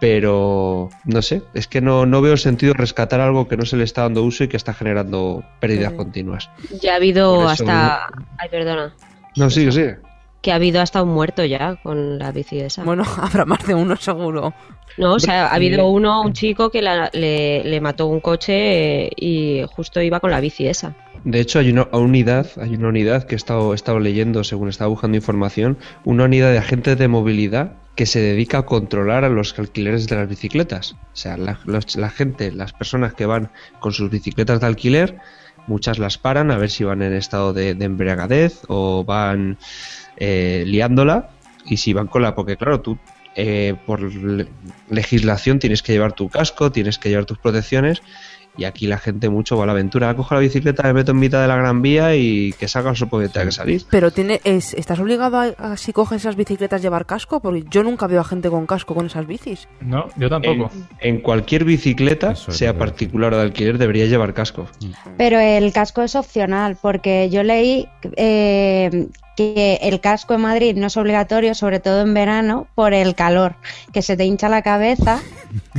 pero 0.00 0.88
no 1.04 1.22
sé, 1.22 1.42
es 1.54 1.68
que 1.68 1.80
no, 1.80 2.06
no 2.06 2.20
veo 2.20 2.36
sentido 2.36 2.74
rescatar 2.74 3.20
algo 3.20 3.46
que 3.46 3.56
no 3.56 3.64
se 3.64 3.76
le 3.76 3.84
está 3.84 4.02
dando 4.02 4.24
uso 4.24 4.42
y 4.42 4.48
que 4.48 4.56
está 4.56 4.74
generando 4.74 5.44
pérdidas 5.60 5.92
Sí. 5.92 5.96
continuas. 5.96 6.50
Ya 6.82 6.94
ha 6.94 6.96
habido 6.96 7.42
eso 7.42 7.48
hasta... 7.50 8.06
Ay, 8.38 8.48
perdona. 8.50 8.92
No, 9.36 9.48
sigue, 9.48 9.70
sigue. 9.70 9.98
Que 10.42 10.52
ha 10.52 10.56
habido 10.56 10.80
hasta 10.82 11.02
un 11.02 11.10
muerto 11.10 11.44
ya 11.44 11.76
con 11.82 12.18
la 12.18 12.32
bici 12.32 12.58
esa. 12.60 12.82
Bueno, 12.84 13.04
habrá 13.16 13.44
más 13.44 13.64
de 13.66 13.74
uno 13.74 13.96
seguro. 13.96 14.52
No, 14.98 15.14
o 15.14 15.18
sea, 15.20 15.46
ha 15.46 15.54
habido 15.54 15.88
uno, 15.88 16.20
un 16.20 16.34
chico 16.34 16.70
que 16.70 16.82
la- 16.82 17.08
le, 17.14 17.64
le 17.64 17.80
mató 17.80 18.08
un 18.08 18.20
coche 18.20 19.04
eh, 19.06 19.10
y 19.16 19.62
justo 19.74 20.02
iba 20.02 20.20
con 20.20 20.30
la 20.30 20.40
bici 20.40 20.66
esa. 20.66 20.94
De 21.24 21.40
hecho, 21.40 21.60
hay 21.60 21.70
una 21.70 21.86
unidad, 21.92 22.48
hay 22.60 22.74
una 22.74 22.88
unidad 22.88 23.22
que 23.24 23.34
he 23.34 23.36
estado, 23.36 23.72
he 23.72 23.76
estado 23.76 24.00
leyendo 24.00 24.42
según 24.44 24.68
estaba 24.68 24.88
buscando 24.88 25.16
información, 25.16 25.78
una 26.04 26.24
unidad 26.24 26.50
de 26.50 26.58
agentes 26.58 26.98
de 26.98 27.06
movilidad 27.08 27.74
que 27.94 28.06
se 28.06 28.20
dedica 28.20 28.58
a 28.58 28.66
controlar 28.66 29.24
a 29.24 29.28
los 29.28 29.56
alquileres 29.58 30.08
de 30.08 30.16
las 30.16 30.28
bicicletas. 30.28 30.92
O 31.12 31.16
sea, 31.16 31.36
la, 31.36 31.58
los- 31.64 31.94
la 31.96 32.10
gente, 32.10 32.50
las 32.50 32.72
personas 32.72 33.14
que 33.14 33.24
van 33.26 33.50
con 33.80 33.92
sus 33.92 34.10
bicicletas 34.10 34.60
de 34.60 34.66
alquiler, 34.66 35.18
muchas 35.68 35.98
las 36.00 36.18
paran 36.18 36.50
a 36.50 36.58
ver 36.58 36.68
si 36.70 36.82
van 36.84 37.02
en 37.02 37.12
estado 37.14 37.52
de, 37.52 37.74
de 37.76 37.84
embriagadez 37.84 38.62
o 38.68 39.04
van 39.04 39.58
eh, 40.24 40.62
liándola 40.66 41.30
y 41.66 41.76
si 41.78 41.92
van 41.92 42.06
con 42.06 42.22
la... 42.22 42.34
Porque 42.36 42.56
claro, 42.56 42.80
tú 42.80 42.96
eh, 43.34 43.74
por 43.86 44.00
le- 44.00 44.46
legislación 44.88 45.58
tienes 45.58 45.82
que 45.82 45.92
llevar 45.92 46.12
tu 46.12 46.28
casco, 46.28 46.70
tienes 46.70 46.98
que 46.98 47.08
llevar 47.08 47.24
tus 47.24 47.38
protecciones 47.38 48.02
y 48.54 48.64
aquí 48.64 48.86
la 48.86 48.98
gente 48.98 49.30
mucho 49.30 49.56
va 49.56 49.62
a 49.62 49.66
la 49.66 49.72
aventura. 49.72 50.14
Cojo 50.14 50.34
la 50.34 50.40
bicicleta, 50.42 50.82
me 50.82 50.92
meto 50.92 51.12
en 51.12 51.18
mitad 51.18 51.40
de 51.40 51.48
la 51.48 51.56
gran 51.56 51.80
vía 51.80 52.14
y 52.14 52.52
que 52.58 52.68
salga 52.68 52.90
el 52.90 52.96
sopo 52.96 53.18
que 53.18 53.28
tenga 53.30 53.46
que 53.46 53.52
salir. 53.52 53.82
Pero 53.90 54.10
tiene, 54.10 54.42
es, 54.44 54.74
¿estás 54.74 54.98
obligado 55.00 55.38
a, 55.38 55.44
a, 55.72 55.76
si 55.78 55.94
coges 55.94 56.20
esas 56.20 56.36
bicicletas 56.36 56.82
llevar 56.82 57.06
casco? 57.06 57.40
Porque 57.40 57.64
yo 57.70 57.82
nunca 57.82 58.06
veo 58.06 58.20
a 58.20 58.24
gente 58.24 58.50
con 58.50 58.66
casco 58.66 58.94
con 58.94 59.06
esas 59.06 59.26
bicis. 59.26 59.66
No, 59.80 60.08
yo 60.18 60.28
tampoco. 60.28 60.70
En, 61.00 61.14
en 61.16 61.20
cualquier 61.22 61.64
bicicleta, 61.64 62.32
Eso 62.32 62.52
sea 62.52 62.76
particular 62.76 63.32
o 63.32 63.38
de 63.38 63.42
alquiler, 63.44 63.78
debería 63.78 64.04
llevar 64.04 64.34
casco. 64.34 64.66
Pero 65.16 65.40
el 65.40 65.72
casco 65.72 66.02
es 66.02 66.14
opcional, 66.14 66.76
porque 66.82 67.30
yo 67.30 67.42
leí 67.42 67.88
eh, 68.18 69.06
que 69.36 69.78
el 69.82 70.00
casco 70.00 70.34
en 70.34 70.42
Madrid 70.42 70.76
no 70.76 70.86
es 70.88 70.96
obligatorio, 70.96 71.54
sobre 71.54 71.80
todo 71.80 72.02
en 72.02 72.12
verano, 72.14 72.66
por 72.74 72.92
el 72.94 73.14
calor, 73.14 73.54
que 73.92 74.02
se 74.02 74.16
te 74.16 74.24
hincha 74.24 74.48
la 74.48 74.62
cabeza 74.62 75.20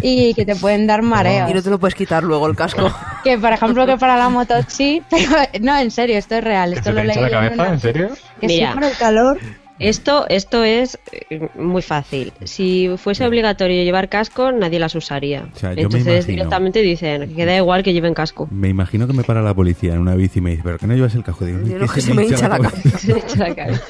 y 0.01 0.33
que 0.33 0.45
te 0.45 0.55
pueden 0.55 0.87
dar 0.87 1.01
mareos. 1.03 1.49
Y 1.49 1.53
no 1.53 1.61
te 1.61 1.69
lo 1.69 1.79
puedes 1.79 1.95
quitar 1.95 2.23
luego 2.23 2.47
el 2.47 2.55
casco. 2.55 2.91
Que 3.23 3.37
por 3.37 3.53
ejemplo 3.53 3.85
que 3.85 3.95
para 3.95 4.17
la 4.17 4.27
moto 4.27 4.53
sí, 4.67 5.01
pero 5.09 5.29
no, 5.61 5.77
en 5.77 5.91
serio, 5.91 6.17
esto 6.17 6.35
es 6.35 6.43
real. 6.43 6.73
¿Que 6.73 6.79
Esto 6.79 6.89
se 6.89 6.93
lo 6.93 7.01
te 7.01 7.07
hincha 7.07 7.21
la 7.21 7.27
en 7.27 7.31
cabeza? 7.33 7.53
una- 7.63 7.73
¿En 7.73 7.79
serio? 7.79 8.09
Que 8.41 8.49
sí, 8.49 8.55
Mira. 8.55 8.73
por 8.73 8.83
el 8.83 8.97
calor. 8.97 9.39
Esto, 9.79 10.25
esto 10.29 10.63
es 10.63 10.99
eh, 11.29 11.49
muy 11.55 11.81
fácil. 11.81 12.31
Si 12.43 12.89
fuese 12.97 13.25
obligatorio 13.25 13.83
llevar 13.83 14.07
casco, 14.07 14.51
nadie 14.51 14.79
las 14.79 14.93
usaría. 14.95 15.47
O 15.53 15.59
sea, 15.59 15.71
yo 15.71 15.75
me 15.75 15.81
Entonces 15.83 16.07
imagino- 16.07 16.27
directamente 16.27 16.81
dicen 16.81 17.35
que 17.35 17.45
da 17.45 17.57
igual 17.57 17.83
que 17.83 17.91
lleven 17.93 18.13
casco. 18.13 18.47
Me 18.51 18.69
imagino 18.69 19.07
que 19.07 19.13
me 19.13 19.23
para 19.23 19.41
la 19.41 19.53
policía 19.53 19.93
en 19.93 19.99
una 19.99 20.15
bici 20.15 20.39
y 20.39 20.41
me 20.41 20.51
dice, 20.51 20.61
¿pero 20.63 20.77
que 20.77 20.87
no 20.87 20.95
llevas 20.95 21.15
el 21.15 21.23
casco? 21.23 21.45
Digo, 21.45 21.59
Yo 21.65 21.75
"Es 21.75 21.81
no, 21.81 21.87
que 21.87 22.01
se 22.01 22.13
me 22.13 22.23
hincha 22.25 22.47
la 22.47 22.59
cabeza. 22.59 22.97
Se 22.99 23.13
le 23.13 23.19
echa 23.19 23.35
la 23.37 23.55
cabeza. 23.55 23.83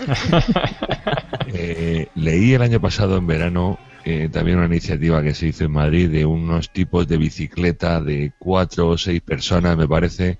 Eh, 1.54 2.08
leí 2.16 2.54
el 2.54 2.62
año 2.62 2.80
pasado 2.80 3.18
en 3.18 3.28
verano 3.28 3.78
eh, 4.06 4.30
también 4.32 4.58
una 4.58 4.68
iniciativa 4.68 5.22
que 5.22 5.34
se 5.34 5.48
hizo 5.48 5.66
en 5.66 5.72
Madrid 5.72 6.10
de 6.10 6.26
unos 6.26 6.72
tipos 6.72 7.08
de 7.08 7.18
bicicleta 7.18 8.02
de 8.02 8.34
cuatro 8.40 8.90
o 8.90 8.98
seis 8.98 9.22
personas, 9.22 9.78
me 9.78 9.88
parece, 9.88 10.40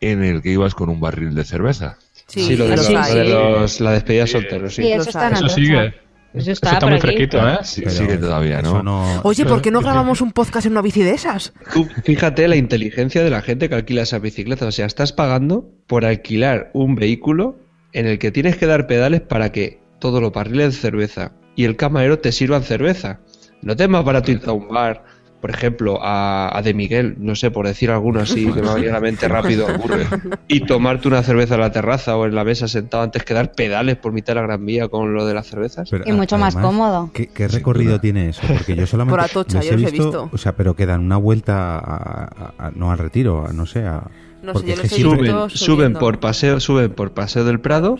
en 0.00 0.22
el 0.22 0.40
que 0.42 0.50
ibas 0.52 0.74
con 0.74 0.88
un 0.88 1.00
barril 1.00 1.34
de 1.34 1.44
cerveza. 1.44 1.96
Sí, 2.32 2.40
Sí, 2.46 2.56
lo 2.56 2.64
de, 2.66 2.76
los 2.76 2.88
lo 2.90 3.02
de 3.14 3.24
los- 3.24 3.80
la 3.80 3.92
despedida 3.92 4.26
soltero, 4.26 4.70
sí. 4.70 4.82
Sí, 4.82 4.92
eso 4.92 5.10
está 5.10 5.28
en. 5.28 5.34
Eso 5.34 5.48
sigue. 5.50 5.86
Eso 6.34 6.50
Eso 6.50 6.52
está, 6.52 6.80
muy 6.86 6.92
aquí. 6.94 7.00
fresquito, 7.02 7.46
¿eh? 7.46 7.58
Sí, 7.62 7.82
sigue 7.90 8.16
todavía, 8.16 8.62
¿no? 8.62 9.20
Oye, 9.22 9.44
¿por 9.44 9.60
qué 9.60 9.70
no 9.70 9.80
grabamos 9.80 10.22
un 10.22 10.32
podcast 10.32 10.64
en 10.64 10.72
una 10.72 10.80
bici 10.80 11.02
de 11.02 11.10
esas? 11.10 11.52
Tú 11.74 11.86
fíjate 12.04 12.48
la 12.48 12.56
inteligencia 12.56 13.22
de 13.22 13.28
la 13.28 13.42
gente 13.42 13.68
que 13.68 13.74
alquila 13.74 14.00
esas 14.00 14.22
bicicletas. 14.22 14.66
O 14.66 14.72
sea, 14.72 14.86
estás 14.86 15.12
pagando 15.12 15.68
por 15.86 16.06
alquilar 16.06 16.70
un 16.72 16.94
vehículo 16.94 17.58
en 17.92 18.06
el 18.06 18.18
que 18.18 18.30
tienes 18.30 18.56
que 18.56 18.64
dar 18.64 18.86
pedales 18.86 19.20
para 19.20 19.52
que 19.52 19.82
todos 20.00 20.22
los 20.22 20.32
barriles 20.32 20.74
de 20.74 20.80
cerveza 20.80 21.32
y 21.54 21.64
el 21.66 21.76
camarero 21.76 22.18
te 22.20 22.32
sirvan 22.32 22.62
cerveza. 22.62 23.20
¿No 23.60 23.76
te 23.76 23.82
es 23.84 23.90
más 23.90 24.02
barato 24.02 24.30
irte 24.30 24.48
a 24.48 24.54
un 24.54 24.68
bar, 24.68 25.04
por 25.42 25.50
ejemplo, 25.50 25.98
a, 26.00 26.56
a 26.56 26.62
De 26.62 26.72
Miguel, 26.72 27.16
no 27.18 27.34
sé, 27.34 27.50
por 27.50 27.66
decir 27.66 27.90
alguno 27.90 28.20
así 28.20 28.46
que 28.46 28.62
me 28.62 28.68
va 28.68 28.70
a 28.72 28.74
venir 28.76 28.90
a 28.90 28.94
la 28.94 29.00
mente 29.00 29.28
rápido, 29.28 29.66
ocurre, 29.66 30.06
y 30.48 30.60
tomarte 30.60 31.08
una 31.08 31.22
cerveza 31.22 31.54
en 31.56 31.60
la 31.60 31.72
terraza 31.72 32.16
o 32.16 32.24
en 32.24 32.34
la 32.34 32.44
mesa 32.44 32.68
sentado 32.68 33.02
antes 33.02 33.24
que 33.24 33.34
dar 33.34 33.52
pedales 33.52 33.96
por 33.96 34.12
mitad 34.12 34.34
de 34.34 34.40
la 34.40 34.46
gran 34.46 34.64
vía 34.64 34.88
con 34.88 35.12
lo 35.12 35.26
de 35.26 35.34
las 35.34 35.48
cervezas? 35.48 35.90
Pero, 35.90 36.04
Y 36.06 36.12
mucho 36.12 36.38
más 36.38 36.54
cómodo. 36.54 37.10
¿qué, 37.12 37.26
qué 37.26 37.48
recorrido 37.48 38.00
tiene 38.00 38.28
eso? 38.30 38.40
Porque 38.46 38.74
yo 38.76 38.86
solamente 38.86 39.10
Por 39.18 39.20
Atocha, 39.20 39.60
yo 39.62 39.72
los 39.72 39.82
he 39.82 39.90
visto. 39.90 40.30
O 40.32 40.38
sea, 40.38 40.54
pero 40.56 40.74
que 40.76 40.86
dan 40.86 41.00
una 41.00 41.16
vuelta, 41.16 41.76
a- 41.76 42.24
a- 42.24 42.54
a- 42.66 42.70
no 42.74 42.90
al 42.92 42.98
retiro, 42.98 43.44
a- 43.46 43.52
no 43.52 43.66
sé, 43.66 43.84
a... 43.84 44.04
No 44.42 44.54
sé, 44.54 44.60
porque 44.60 44.72
yo 44.98 45.12
he 45.14 45.16
visto. 45.22 45.48
Suben, 45.50 45.58
suben 45.58 45.92
por 45.94 46.18
paseo, 46.20 46.60
suben 46.60 46.92
por 46.92 47.12
paseo 47.14 47.44
del 47.44 47.58
Prado 47.60 47.96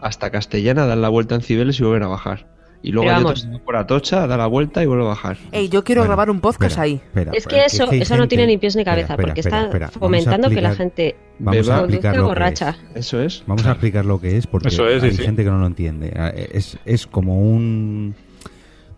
hasta 0.00 0.30
Castellana, 0.30 0.86
dan 0.86 1.02
la 1.02 1.08
vuelta 1.08 1.34
en 1.34 1.40
Cibeles 1.42 1.78
y 1.80 1.82
vuelven 1.84 2.02
a 2.02 2.08
bajar. 2.08 2.46
Y 2.82 2.92
luego 2.92 3.08
que 3.08 3.24
van 3.24 3.60
por 3.64 3.76
Atocha, 3.76 4.26
da 4.28 4.36
la 4.36 4.46
vuelta 4.46 4.82
y 4.82 4.86
vuelve 4.86 5.04
a 5.04 5.08
bajar. 5.08 5.36
Ey, 5.50 5.68
yo 5.68 5.82
quiero 5.82 6.02
Bueno, 6.02 6.10
grabar 6.10 6.30
un 6.30 6.40
podcast 6.40 6.70
espera, 6.72 6.82
ahí. 6.84 6.94
espera, 6.94 7.32
Es 7.32 7.38
espera, 7.38 7.60
que 7.62 7.66
eso, 7.66 7.90
eso 7.90 8.16
no 8.16 8.28
tiene 8.28 8.46
ni 8.46 8.56
pies 8.56 8.76
ni 8.76 8.84
cabeza, 8.84 9.14
espera, 9.14 9.26
porque 9.26 9.40
espera, 9.40 9.64
está 9.86 9.98
fomentando 9.98 10.48
que 10.48 10.60
la 10.60 10.74
gente 10.74 11.16
Vamos 11.40 11.66
Beba. 11.66 11.76
a 11.76 11.80
explicar 11.80 12.16
lo 12.16 12.22
que 12.22 12.28
borracha. 12.28 12.76
es. 12.94 13.06
Eso 13.06 13.20
es. 13.20 13.42
Vamos 13.46 13.66
a 13.66 13.70
explicar 13.72 14.04
lo 14.04 14.20
que 14.20 14.36
es 14.36 14.46
porque 14.46 14.68
Eso 14.68 14.88
es, 14.88 15.02
sí, 15.02 15.08
hay 15.08 15.16
sí. 15.16 15.22
gente 15.22 15.42
que 15.44 15.50
no 15.50 15.58
lo 15.58 15.66
entiende. 15.66 16.12
Ah, 16.16 16.28
Es, 16.34 16.78
es 16.84 17.06
como 17.08 17.40
un 17.40 18.14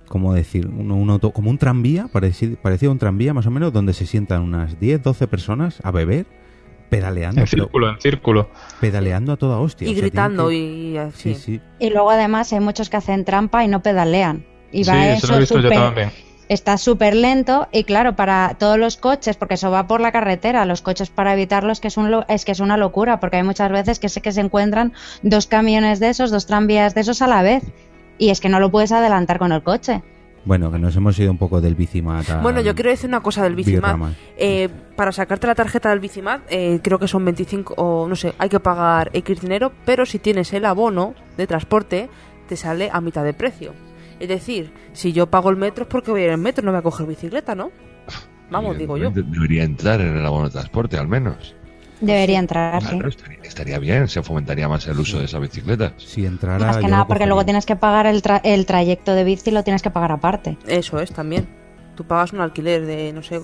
¿cómo 0.08 0.34
decir? 0.34 0.66
Un, 0.66 0.90
un 0.90 1.08
auto, 1.10 1.30
como 1.30 1.50
un 1.50 1.56
tranvía, 1.58 2.08
parecido, 2.08 2.56
parecido 2.60 2.90
a 2.90 2.92
un 2.92 2.98
tranvía 2.98 3.32
más 3.32 3.46
o 3.46 3.50
menos, 3.50 3.72
donde 3.72 3.92
se 3.94 4.06
sientan 4.06 4.42
unas 4.42 4.78
10, 4.80 5.02
12 5.02 5.26
personas 5.28 5.78
a 5.84 5.90
beber, 5.90 6.26
pedaleando, 6.90 7.40
En 7.40 7.46
pero 7.48 7.62
círculo, 7.64 7.88
en 7.90 8.00
círculo. 8.00 8.50
pedaleando 8.80 9.32
a 9.32 9.36
toda 9.38 9.58
hostia. 9.58 9.86
Y 9.88 9.92
O 9.92 9.94
sea, 9.94 10.00
gritando 10.02 10.52
y 10.52 10.92
que- 10.92 10.98
así. 10.98 11.34
Sí, 11.34 11.40
sí. 11.40 11.60
Y 11.78 11.90
luego 11.90 12.10
además 12.10 12.52
hay 12.52 12.60
muchos 12.60 12.90
que 12.90 12.96
hacen 12.98 13.24
trampa 13.24 13.64
y 13.64 13.68
no 13.68 13.80
pedalean. 13.82 14.44
Y 14.72 14.84
Sí, 14.84 14.90
va 14.90 15.08
eso 15.08 15.28
lo 15.28 15.36
he 15.36 15.40
visto 15.40 15.54
yo 15.56 15.62
súper 15.62 15.78
también. 15.78 16.10
está 16.48 16.76
súper 16.78 17.14
lento 17.14 17.68
y 17.72 17.84
claro, 17.84 18.16
para 18.16 18.56
todos 18.58 18.76
los 18.78 18.96
coches, 18.96 19.36
porque 19.36 19.54
eso 19.54 19.70
va 19.70 19.86
por 19.86 20.00
la 20.00 20.10
carretera, 20.12 20.64
los 20.66 20.82
coches 20.82 21.08
para 21.10 21.32
evitarlo 21.32 21.72
es 21.72 21.80
que 21.80 21.88
es, 21.88 21.96
un 21.96 22.10
lo- 22.10 22.24
es 22.28 22.44
que 22.44 22.52
es 22.52 22.60
una 22.60 22.76
locura, 22.76 23.20
porque 23.20 23.36
hay 23.38 23.42
muchas 23.44 23.70
veces 23.70 23.98
que 24.00 24.08
sé 24.08 24.20
que 24.20 24.32
se 24.32 24.40
encuentran 24.40 24.92
dos 25.22 25.46
camiones 25.46 26.00
de 26.00 26.08
esos, 26.10 26.30
dos 26.30 26.46
tranvías 26.46 26.94
de 26.94 27.00
esos 27.02 27.22
a 27.22 27.26
la 27.28 27.42
vez 27.42 27.62
y 28.18 28.30
es 28.30 28.40
que 28.40 28.48
no 28.48 28.58
lo 28.60 28.70
puedes 28.70 28.92
adelantar 28.92 29.38
con 29.38 29.52
el 29.52 29.62
coche. 29.62 30.02
Bueno, 30.44 30.72
que 30.72 30.78
nos 30.78 30.96
hemos 30.96 31.18
ido 31.18 31.30
un 31.30 31.38
poco 31.38 31.60
del 31.60 31.74
bicimat. 31.74 32.42
Bueno, 32.42 32.60
yo 32.60 32.74
quiero 32.74 32.90
decir 32.90 33.08
una 33.08 33.20
cosa 33.20 33.42
del 33.42 33.54
Bicimat. 33.54 33.98
Eh, 34.36 34.68
para 34.96 35.12
sacarte 35.12 35.46
la 35.46 35.54
tarjeta 35.54 35.90
del 35.90 36.00
Bicimat, 36.00 36.42
eh, 36.48 36.80
creo 36.82 36.98
que 36.98 37.08
son 37.08 37.24
25 37.24 37.74
o 37.76 38.08
no 38.08 38.16
sé, 38.16 38.34
hay 38.38 38.48
que 38.48 38.60
pagar 38.60 39.10
X 39.12 39.40
dinero, 39.40 39.72
pero 39.84 40.06
si 40.06 40.18
tienes 40.18 40.52
el 40.52 40.64
abono 40.64 41.14
de 41.36 41.46
transporte, 41.46 42.08
te 42.48 42.56
sale 42.56 42.88
a 42.92 43.00
mitad 43.00 43.24
de 43.24 43.34
precio. 43.34 43.74
Es 44.18 44.28
decir, 44.28 44.72
si 44.92 45.12
yo 45.12 45.28
pago 45.28 45.50
el 45.50 45.56
metro 45.56 45.84
es 45.84 45.88
porque 45.88 46.10
voy 46.10 46.22
a 46.22 46.24
ir 46.26 46.30
en 46.30 46.40
metro, 46.40 46.64
no 46.64 46.72
voy 46.72 46.78
a 46.78 46.82
coger 46.82 47.06
bicicleta, 47.06 47.54
¿no? 47.54 47.70
Vamos, 48.50 48.76
digo 48.76 48.96
yo. 48.96 49.10
Debería 49.10 49.64
entrar 49.64 50.00
en 50.00 50.16
el 50.16 50.26
abono 50.26 50.46
de 50.46 50.52
transporte, 50.52 50.98
al 50.98 51.08
menos. 51.08 51.54
Debería 52.00 52.38
entrar, 52.38 52.82
sí. 52.82 52.88
Claro, 52.90 53.08
estaría, 53.08 53.38
estaría 53.42 53.78
bien, 53.78 54.08
se 54.08 54.22
fomentaría 54.22 54.68
más 54.68 54.86
el 54.88 54.98
uso 54.98 55.18
de 55.18 55.26
esas 55.26 55.40
bicicletas. 55.40 55.92
Si 55.98 56.24
entrara. 56.24 56.66
Más 56.66 56.76
que 56.78 56.88
nada 56.88 57.06
porque 57.06 57.26
luego 57.26 57.44
tienes 57.44 57.66
que 57.66 57.76
pagar 57.76 58.06
el, 58.06 58.22
tra- 58.22 58.40
el 58.42 58.64
trayecto 58.66 59.12
de 59.14 59.24
bici, 59.24 59.50
lo 59.50 59.62
tienes 59.64 59.82
que 59.82 59.90
pagar 59.90 60.12
aparte. 60.12 60.56
Eso 60.66 60.98
es 61.00 61.12
también. 61.12 61.46
Tú 61.96 62.04
pagas 62.04 62.32
un 62.32 62.40
alquiler 62.40 62.86
de 62.86 63.12
no 63.12 63.22
sé 63.22 63.40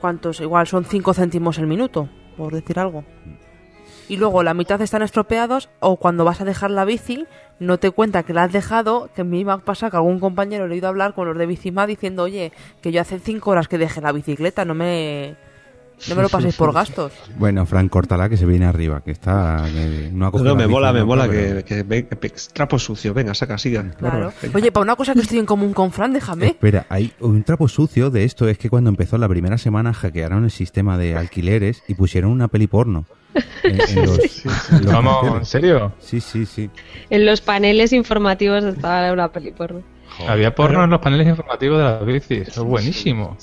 cuántos, 0.00 0.40
igual 0.40 0.66
son 0.66 0.84
5 0.86 1.12
céntimos 1.12 1.58
el 1.58 1.66
minuto, 1.66 2.08
por 2.36 2.54
decir 2.54 2.78
algo. 2.78 3.04
Y 4.08 4.16
luego 4.16 4.42
la 4.42 4.54
mitad 4.54 4.80
están 4.80 5.02
estropeados 5.02 5.68
o 5.80 5.96
cuando 5.96 6.24
vas 6.24 6.40
a 6.40 6.46
dejar 6.46 6.70
la 6.70 6.86
bici 6.86 7.26
no 7.60 7.76
te 7.78 7.90
cuenta 7.90 8.22
que 8.22 8.32
la 8.32 8.44
has 8.44 8.52
dejado, 8.52 9.10
que 9.14 9.22
me 9.24 9.36
iba 9.36 9.52
a 9.52 9.58
pasar 9.58 9.90
que 9.90 9.98
algún 9.98 10.18
compañero 10.20 10.66
le 10.66 10.74
he 10.74 10.78
ido 10.78 10.86
a 10.86 10.90
hablar 10.90 11.12
con 11.12 11.26
los 11.28 11.36
de 11.36 11.44
Bicima 11.44 11.86
diciendo, 11.86 12.22
oye, 12.22 12.52
que 12.80 12.92
yo 12.92 13.00
hace 13.02 13.18
5 13.18 13.50
horas 13.50 13.68
que 13.68 13.76
dejé 13.76 14.00
la 14.00 14.12
bicicleta, 14.12 14.64
no 14.64 14.74
me, 14.74 15.34
no 16.08 16.14
me 16.14 16.22
lo 16.22 16.28
paséis 16.28 16.56
por 16.56 16.72
gastos. 16.72 17.12
Bueno, 17.38 17.66
Frank, 17.66 17.90
córtala 17.90 18.28
que 18.28 18.36
se 18.36 18.46
viene 18.46 18.66
arriba, 18.66 19.00
que 19.04 19.12
está. 19.12 19.64
Que 19.72 20.10
no 20.12 20.30
No, 20.30 20.54
me 20.54 20.62
la 20.62 20.68
mola, 20.68 20.92
me 20.92 21.04
mola 21.04 21.28
que, 21.28 21.64
que, 21.64 22.34
trapo 22.52 22.78
sucio. 22.78 23.14
Venga, 23.14 23.34
saca, 23.34 23.58
siga. 23.58 23.88
Claro. 23.92 24.32
Venga. 24.42 24.58
Oye, 24.58 24.72
para 24.72 24.82
una 24.82 24.96
cosa 24.96 25.14
que 25.14 25.20
estoy 25.20 25.38
en 25.38 25.46
común 25.46 25.72
con 25.72 25.92
Fran, 25.92 26.12
déjame. 26.12 26.46
Espera, 26.46 26.86
hay 26.88 27.12
un 27.20 27.42
trapo 27.44 27.68
sucio 27.68 28.10
de 28.10 28.24
esto 28.24 28.48
es 28.48 28.58
que 28.58 28.70
cuando 28.70 28.90
empezó 28.90 29.18
la 29.18 29.28
primera 29.28 29.58
semana 29.58 29.92
hackearon 29.92 30.44
el 30.44 30.50
sistema 30.50 30.98
de 30.98 31.16
alquileres 31.16 31.82
y 31.88 31.94
pusieron 31.94 32.30
una 32.30 32.48
peli 32.48 32.66
porno. 32.66 33.04
En, 33.62 33.80
en 33.80 34.06
los, 34.06 34.46
en 34.72 34.84
los 34.84 34.92
Vamos, 34.92 35.14
carteles. 35.22 35.38
¿en 35.38 35.44
serio? 35.44 35.92
Sí, 36.00 36.20
sí, 36.20 36.46
sí. 36.46 36.70
En 37.10 37.26
los 37.26 37.40
paneles 37.40 37.92
informativos 37.92 38.64
estaba 38.64 39.12
una 39.12 39.28
peli 39.30 39.52
porno. 39.52 39.82
Había 40.26 40.54
porno 40.54 40.82
en 40.84 40.90
los 40.90 41.00
paneles 41.00 41.28
informativos 41.28 41.78
de 41.78 41.84
las 41.84 42.04
bicis. 42.04 42.48
Es 42.48 42.58
buenísimo. 42.58 43.36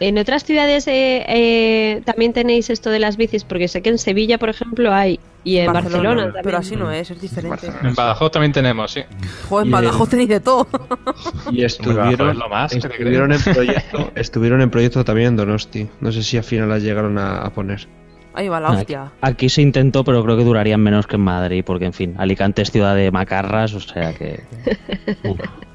En 0.00 0.18
otras 0.18 0.44
ciudades 0.44 0.86
eh, 0.88 1.24
eh, 1.28 2.02
también 2.04 2.32
tenéis 2.32 2.68
esto 2.70 2.90
de 2.90 2.98
las 2.98 3.16
bicis, 3.16 3.44
porque 3.44 3.68
sé 3.68 3.82
que 3.82 3.90
en 3.90 3.98
Sevilla, 3.98 4.38
por 4.38 4.48
ejemplo, 4.48 4.92
hay. 4.92 5.18
Y 5.44 5.58
en 5.58 5.72
Barcelona, 5.72 6.24
también. 6.24 6.42
Pero 6.42 6.58
así 6.58 6.74
no 6.74 6.90
es, 6.90 7.08
es 7.10 7.20
diferente. 7.20 7.68
En 7.82 7.94
Badajoz 7.94 8.32
también 8.32 8.52
tenemos, 8.52 8.90
sí. 8.90 9.02
Joder, 9.48 9.66
en 9.66 9.70
Badajoz 9.72 10.08
en- 10.08 10.10
tenéis 10.10 10.28
de 10.28 10.40
todo. 10.40 10.66
Y 11.52 11.62
estuvieron, 11.62 12.30
es 12.30 12.36
lo 12.36 12.48
más, 12.48 12.72
¿qué 12.72 12.80
te 12.80 12.88
estuvieron, 12.88 13.32
en 13.32 13.40
proyecto, 13.40 14.10
estuvieron 14.16 14.60
en 14.60 14.70
proyecto 14.70 15.04
también 15.04 15.28
en 15.28 15.36
Donosti. 15.36 15.88
No 16.00 16.10
sé 16.10 16.24
si 16.24 16.36
al 16.36 16.42
final 16.44 16.68
las 16.68 16.82
llegaron 16.82 17.16
a, 17.18 17.42
a 17.42 17.50
poner. 17.50 17.86
Ahí 18.34 18.48
va 18.48 18.60
la 18.60 18.72
hostia. 18.72 19.12
Aquí 19.22 19.48
se 19.48 19.62
intentó, 19.62 20.04
pero 20.04 20.22
creo 20.22 20.36
que 20.36 20.44
durarían 20.44 20.80
menos 20.80 21.06
que 21.06 21.14
en 21.16 21.22
Madrid, 21.22 21.62
porque 21.64 21.86
en 21.86 21.92
fin, 21.94 22.14
Alicante 22.18 22.60
es 22.62 22.70
ciudad 22.70 22.94
de 22.94 23.10
macarras, 23.10 23.72
o 23.72 23.80
sea 23.80 24.12
que. 24.14 24.40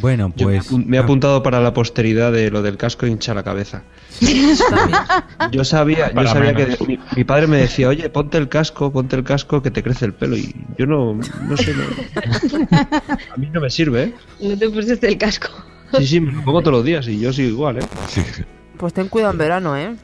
Bueno, 0.00 0.30
pues. 0.30 0.70
me 0.72 0.96
he 0.96 1.00
apuntado 1.00 1.42
para 1.42 1.60
la 1.60 1.72
posteridad 1.72 2.32
de 2.32 2.50
lo 2.50 2.62
del 2.62 2.76
casco 2.76 3.06
hincha 3.06 3.32
la 3.34 3.42
cabeza. 3.44 3.82
Yo 5.52 5.64
sabía, 5.64 6.12
yo 6.12 6.26
sabía 6.26 6.54
que 6.54 6.76
mi, 6.86 6.98
mi 7.16 7.24
padre 7.24 7.46
me 7.46 7.58
decía, 7.58 7.88
oye, 7.88 8.08
ponte 8.10 8.38
el 8.38 8.48
casco, 8.48 8.92
ponte 8.92 9.16
el 9.16 9.24
casco 9.24 9.62
que 9.62 9.70
te 9.70 9.82
crece 9.82 10.06
el 10.06 10.12
pelo. 10.14 10.36
Y 10.36 10.54
yo 10.78 10.86
no, 10.86 11.14
no 11.14 11.56
sé, 11.56 11.74
no- 11.74 12.66
a 13.32 13.36
mí 13.36 13.48
no 13.52 13.60
me 13.60 13.70
sirve, 13.70 14.02
¿eh? 14.04 14.14
No 14.40 14.58
te 14.58 14.68
pusiste 14.70 15.06
el 15.08 15.18
casco. 15.18 15.48
Sí, 15.98 16.06
sí, 16.06 16.20
me 16.20 16.32
lo 16.32 16.42
pongo 16.44 16.60
todos 16.60 16.78
los 16.78 16.84
días 16.84 17.06
y 17.08 17.20
yo 17.20 17.32
sigo 17.32 17.48
igual, 17.50 17.78
¿eh? 17.78 17.82
Pues 18.76 18.92
ten 18.92 19.08
cuidado 19.08 19.32
en 19.32 19.38
verano, 19.38 19.76
¿eh? 19.76 19.94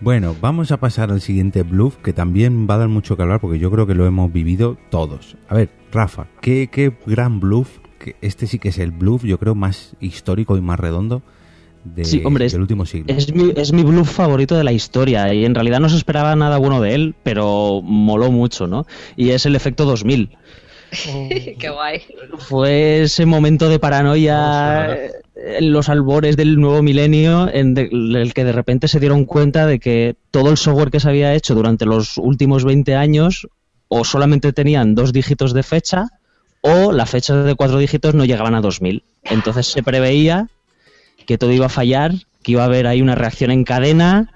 Bueno, 0.00 0.34
vamos 0.40 0.70
a 0.72 0.76
pasar 0.78 1.10
al 1.10 1.20
siguiente 1.20 1.64
bluff 1.64 1.96
que 1.96 2.12
también 2.12 2.66
va 2.70 2.74
a 2.76 2.78
dar 2.78 2.88
mucho 2.88 3.16
que 3.16 3.22
hablar 3.22 3.40
porque 3.40 3.58
yo 3.58 3.70
creo 3.70 3.86
que 3.86 3.94
lo 3.94 4.06
hemos 4.06 4.32
vivido 4.32 4.78
todos. 4.90 5.36
A 5.48 5.54
ver, 5.54 5.68
Rafa, 5.92 6.26
¿qué, 6.40 6.68
qué 6.72 6.96
gran 7.04 7.40
bluff? 7.40 7.68
Que 8.12 8.26
este 8.26 8.46
sí 8.46 8.58
que 8.58 8.68
es 8.68 8.78
el 8.78 8.90
bluff, 8.90 9.24
yo 9.24 9.38
creo, 9.38 9.54
más 9.54 9.92
histórico 10.00 10.56
y 10.56 10.60
más 10.60 10.78
redondo 10.80 11.22
de- 11.84 12.04
Sí, 12.04 12.22
hombre, 12.24 12.46
es- 12.46 12.52
del 12.52 12.62
último 12.62 12.84
siglo. 12.86 13.14
Es 13.14 13.32
mi, 13.34 13.52
es 13.56 13.72
mi 13.72 13.82
bluff 13.82 14.10
favorito 14.10 14.56
de 14.56 14.64
la 14.64 14.72
historia 14.72 15.32
y 15.32 15.44
en 15.44 15.54
realidad 15.54 15.80
no 15.80 15.88
se 15.88 15.96
esperaba 15.96 16.34
nada 16.36 16.58
bueno 16.58 16.80
de 16.80 16.94
él, 16.94 17.14
pero 17.22 17.80
moló 17.82 18.30
mucho, 18.30 18.66
¿no? 18.66 18.86
Y 19.16 19.30
es 19.30 19.46
el 19.46 19.56
efecto 19.56 19.84
2000. 19.84 20.30
Qué 21.58 21.70
guay. 21.70 22.00
Fue 22.38 23.02
ese 23.02 23.26
momento 23.26 23.68
de 23.68 23.78
paranoia 23.78 24.94
eh, 24.96 25.10
en 25.58 25.72
los 25.72 25.88
albores 25.88 26.36
del 26.36 26.58
nuevo 26.58 26.82
milenio 26.82 27.48
en 27.52 27.74
de- 27.74 27.88
en 27.92 28.16
el 28.16 28.32
que 28.34 28.44
de 28.44 28.52
repente 28.52 28.88
se 28.88 28.98
dieron 29.00 29.24
cuenta 29.24 29.66
de 29.66 29.78
que 29.80 30.16
todo 30.30 30.50
el 30.50 30.56
software 30.56 30.90
que 30.90 31.00
se 31.00 31.08
había 31.08 31.34
hecho 31.34 31.54
durante 31.54 31.84
los 31.84 32.16
últimos 32.18 32.64
20 32.64 32.94
años 32.96 33.46
o 33.88 34.04
solamente 34.04 34.52
tenían 34.52 34.94
dos 34.94 35.12
dígitos 35.12 35.52
de 35.52 35.62
fecha 35.62 36.06
o 36.60 36.92
las 36.92 37.10
fechas 37.10 37.44
de 37.44 37.54
cuatro 37.54 37.78
dígitos 37.78 38.14
no 38.14 38.24
llegaban 38.24 38.54
a 38.54 38.60
2000. 38.60 39.02
Entonces 39.24 39.66
se 39.66 39.82
preveía 39.82 40.48
que 41.26 41.38
todo 41.38 41.52
iba 41.52 41.66
a 41.66 41.70
fallar, 41.70 42.12
que 42.42 42.52
iba 42.52 42.62
a 42.62 42.66
haber 42.66 42.86
ahí 42.86 43.02
una 43.02 43.14
reacción 43.14 43.50
en 43.50 43.64
cadena, 43.64 44.32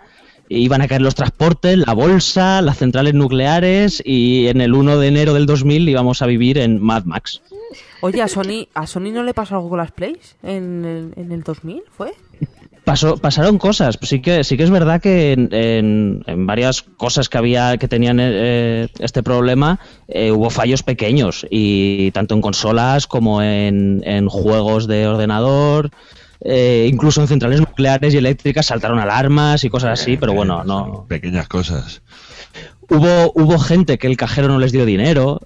iban 0.49 0.83
a 0.83 0.89
caer 0.89 1.01
los 1.01 1.14
transportes, 1.14 1.79
la 1.79 1.95
bolsa, 1.95 2.61
las 2.62 2.79
centrales 2.79 3.14
nucleares 3.14 4.03
y 4.05 4.49
en 4.49 4.61
el 4.61 4.75
1 4.75 4.99
de 4.99 5.09
enero 5.09 5.35
del 5.35 5.47
2000 5.47 5.89
íbamos 5.89 6.23
a 6.23 6.27
vivir 6.27 6.59
en 6.59 6.83
Mad 6.83 7.05
Max. 7.05 7.41
Oye, 8.03 8.20
¿a 8.20 8.29
Sony, 8.29 8.68
¿a 8.75 8.87
Sony 8.87 9.12
no 9.12 9.23
le 9.23 9.33
pasó 9.33 9.57
algo 9.57 9.70
con 9.70 9.79
las 9.79 9.93
Plays 9.93 10.37
en 10.43 10.85
el, 10.85 11.12
en 11.16 11.33
el 11.33 11.43
2000? 11.43 11.83
¿Fue? 11.97 12.12
Pasó, 12.85 13.16
pasaron 13.16 13.59
cosas, 13.59 13.97
sí 14.03 14.20
que 14.20 14.43
sí 14.43 14.57
que 14.57 14.64
es 14.64 14.70
verdad 14.70 15.01
que 15.01 15.33
en, 15.33 15.49
en- 15.53 16.24
en 16.26 16.47
varias 16.49 16.83
cosas 16.83 17.28
que 17.28 17.39
había 17.39 17.76
que 17.78 17.87
tenían 17.87 18.18
eh, 18.20 18.89
este 18.99 19.22
problema 19.22 19.78
eh, 20.09 20.33
hubo 20.33 20.51
fallos 20.51 20.83
pequeños 20.83 21.47
y 21.49 22.11
tanto 22.11 22.35
en 22.35 22.41
consolas 22.41 23.07
como 23.07 23.41
en, 23.41 24.03
en 24.05 24.28
juegos 24.28 24.89
de 24.89 25.07
ordenador, 25.07 25.91
eh, 26.41 26.89
incluso 26.93 27.20
en 27.20 27.28
centrales 27.28 27.61
nucleares 27.61 28.14
y 28.14 28.16
eléctricas 28.16 28.66
saltaron 28.66 28.99
alarmas 28.99 29.62
y 29.62 29.70
cosas 29.70 30.01
así, 30.01 30.16
pero 30.16 30.33
bueno, 30.35 30.64
no 30.64 31.07
Pequeñas 31.09 31.47
cosas. 31.47 32.03
hubo 32.91 33.30
hubo 33.37 33.59
gente 33.61 33.97
que 33.97 34.09
el 34.09 34.16
cajero 34.16 34.49
no 34.49 34.59
les 34.59 34.72
dio 34.72 34.85
dinero, 34.85 35.39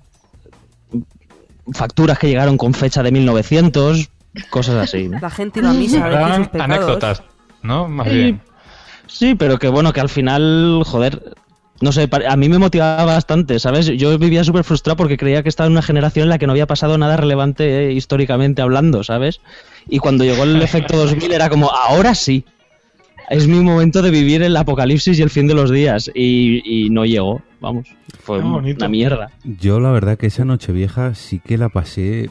facturas 1.74 2.18
que 2.18 2.28
llegaron 2.28 2.56
con 2.56 2.72
fecha 2.72 3.02
de 3.02 3.12
1900, 3.12 4.08
cosas 4.50 4.76
así. 4.76 5.08
¿no? 5.08 5.18
La 5.20 5.30
gente 5.30 5.60
iba 5.60 5.70
a 5.70 5.74
misa 5.74 6.36
sus 6.36 6.60
anécdotas, 6.60 7.22
¿no? 7.62 7.88
Más 7.88 8.08
bien. 8.08 8.40
Sí, 9.06 9.34
pero 9.34 9.58
que 9.58 9.68
bueno, 9.68 9.92
que 9.92 10.00
al 10.00 10.08
final, 10.08 10.82
joder, 10.84 11.34
no 11.80 11.92
sé, 11.92 12.08
a 12.28 12.36
mí 12.36 12.48
me 12.48 12.58
motivaba 12.58 13.04
bastante, 13.04 13.58
¿sabes? 13.58 13.86
Yo 13.86 14.18
vivía 14.18 14.44
súper 14.44 14.64
frustrado 14.64 14.96
porque 14.96 15.16
creía 15.16 15.42
que 15.42 15.48
estaba 15.48 15.66
en 15.66 15.72
una 15.72 15.82
generación 15.82 16.24
en 16.24 16.30
la 16.30 16.38
que 16.38 16.46
no 16.46 16.52
había 16.52 16.66
pasado 16.66 16.96
nada 16.98 17.16
relevante 17.16 17.88
eh, 17.88 17.92
históricamente 17.92 18.62
hablando, 18.62 19.04
¿sabes? 19.04 19.40
Y 19.88 19.98
cuando 19.98 20.24
llegó 20.24 20.44
el 20.44 20.60
efecto 20.62 20.96
2000 21.04 21.32
era 21.32 21.48
como, 21.48 21.70
ahora 21.70 22.14
sí, 22.14 22.44
es 23.28 23.46
mi 23.46 23.60
momento 23.60 24.02
de 24.02 24.10
vivir 24.10 24.42
el 24.42 24.56
apocalipsis 24.56 25.18
y 25.18 25.22
el 25.22 25.30
fin 25.30 25.46
de 25.46 25.54
los 25.54 25.70
días. 25.70 26.10
Y, 26.14 26.62
y 26.64 26.90
no 26.90 27.04
llegó, 27.04 27.42
vamos, 27.60 27.88
fue 28.20 28.38
una 28.40 28.88
mierda. 28.88 29.30
Yo 29.44 29.80
la 29.80 29.90
verdad 29.90 30.16
que 30.16 30.26
esa 30.26 30.44
noche 30.44 30.72
vieja 30.72 31.14
sí 31.14 31.40
que 31.44 31.58
la 31.58 31.68
pasé. 31.68 32.30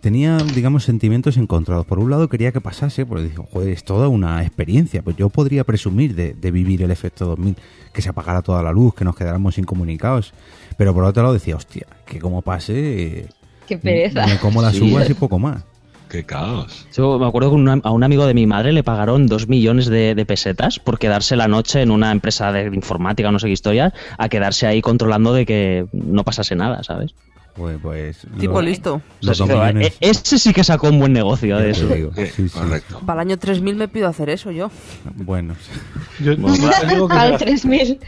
Tenía, 0.00 0.38
digamos, 0.54 0.84
sentimientos 0.84 1.36
encontrados. 1.36 1.86
Por 1.86 1.98
un 1.98 2.10
lado 2.10 2.28
quería 2.28 2.52
que 2.52 2.60
pasase, 2.60 3.06
porque 3.06 3.24
digo, 3.24 3.46
joder, 3.50 3.70
es 3.70 3.84
toda 3.84 4.08
una 4.08 4.42
experiencia. 4.44 5.02
Pues 5.02 5.16
yo 5.16 5.28
podría 5.30 5.64
presumir 5.64 6.14
de, 6.14 6.34
de 6.34 6.50
vivir 6.50 6.82
el 6.82 6.90
efecto 6.90 7.26
2000, 7.26 7.56
que 7.92 8.02
se 8.02 8.08
apagara 8.10 8.42
toda 8.42 8.62
la 8.62 8.72
luz, 8.72 8.94
que 8.94 9.04
nos 9.04 9.16
quedáramos 9.16 9.58
incomunicados. 9.58 10.32
Pero 10.76 10.92
por 10.94 11.04
otro 11.04 11.22
lado 11.22 11.32
decía, 11.34 11.56
hostia, 11.56 11.86
que 12.06 12.18
como 12.18 12.42
pase, 12.42 13.28
Qué 13.66 13.78
pereza. 13.78 14.26
me 14.26 14.36
como 14.38 14.60
las 14.62 14.74
Sí, 14.76 14.82
uvas 14.92 15.08
y 15.08 15.14
poco 15.14 15.38
más. 15.38 15.64
Qué 16.08 16.24
caos. 16.24 16.88
Yo 16.96 17.20
me 17.20 17.26
acuerdo 17.26 17.50
que 17.50 17.54
un- 17.56 17.68
a 17.84 17.90
un 17.92 18.02
amigo 18.02 18.26
de 18.26 18.34
mi 18.34 18.44
madre 18.44 18.72
le 18.72 18.82
pagaron 18.82 19.28
dos 19.28 19.46
millones 19.48 19.86
de, 19.86 20.16
de 20.16 20.26
pesetas 20.26 20.80
por 20.80 20.98
quedarse 20.98 21.36
la 21.36 21.46
noche 21.46 21.82
en 21.82 21.92
una 21.92 22.10
empresa 22.10 22.50
de 22.50 22.66
informática, 22.74 23.30
no 23.30 23.38
sé 23.38 23.46
qué 23.46 23.52
historia, 23.52 23.94
a 24.18 24.28
quedarse 24.28 24.66
ahí 24.66 24.82
controlando 24.82 25.32
de 25.32 25.46
que 25.46 25.86
no 25.92 26.24
pasase 26.24 26.56
nada, 26.56 26.82
¿sabes? 26.82 27.14
Pues, 27.54 27.78
pues 27.82 28.18
Tipo 28.38 28.54
lo- 28.54 28.62
listo. 28.62 29.02
Los 29.20 29.38
dos 29.38 29.48
Pero, 29.48 29.60
millones, 29.60 29.92
ese 30.00 30.38
sí 30.38 30.52
que 30.52 30.64
sacó 30.64 30.88
un 30.88 30.98
buen 31.00 31.12
negocio 31.12 31.58
de 31.58 31.70
eso. 31.70 31.86
digo. 31.88 32.12
Sí, 32.14 32.26
Sí, 32.26 32.48
sí. 32.48 32.58
correcto. 32.58 33.00
Para 33.04 33.22
el 33.22 33.28
año 33.28 33.38
3000 33.38 33.74
me 33.76 33.88
pido 33.88 34.08
hacer 34.08 34.30
eso 34.30 34.50
yo. 34.50 34.70
Bueno, 35.16 35.54
Yo, 36.20 36.32
yo 36.34 36.70
te 36.80 36.86
digo 36.94 37.08
que 37.08 37.16
Al 37.16 37.30
las, 37.32 37.40
3000. 37.40 37.98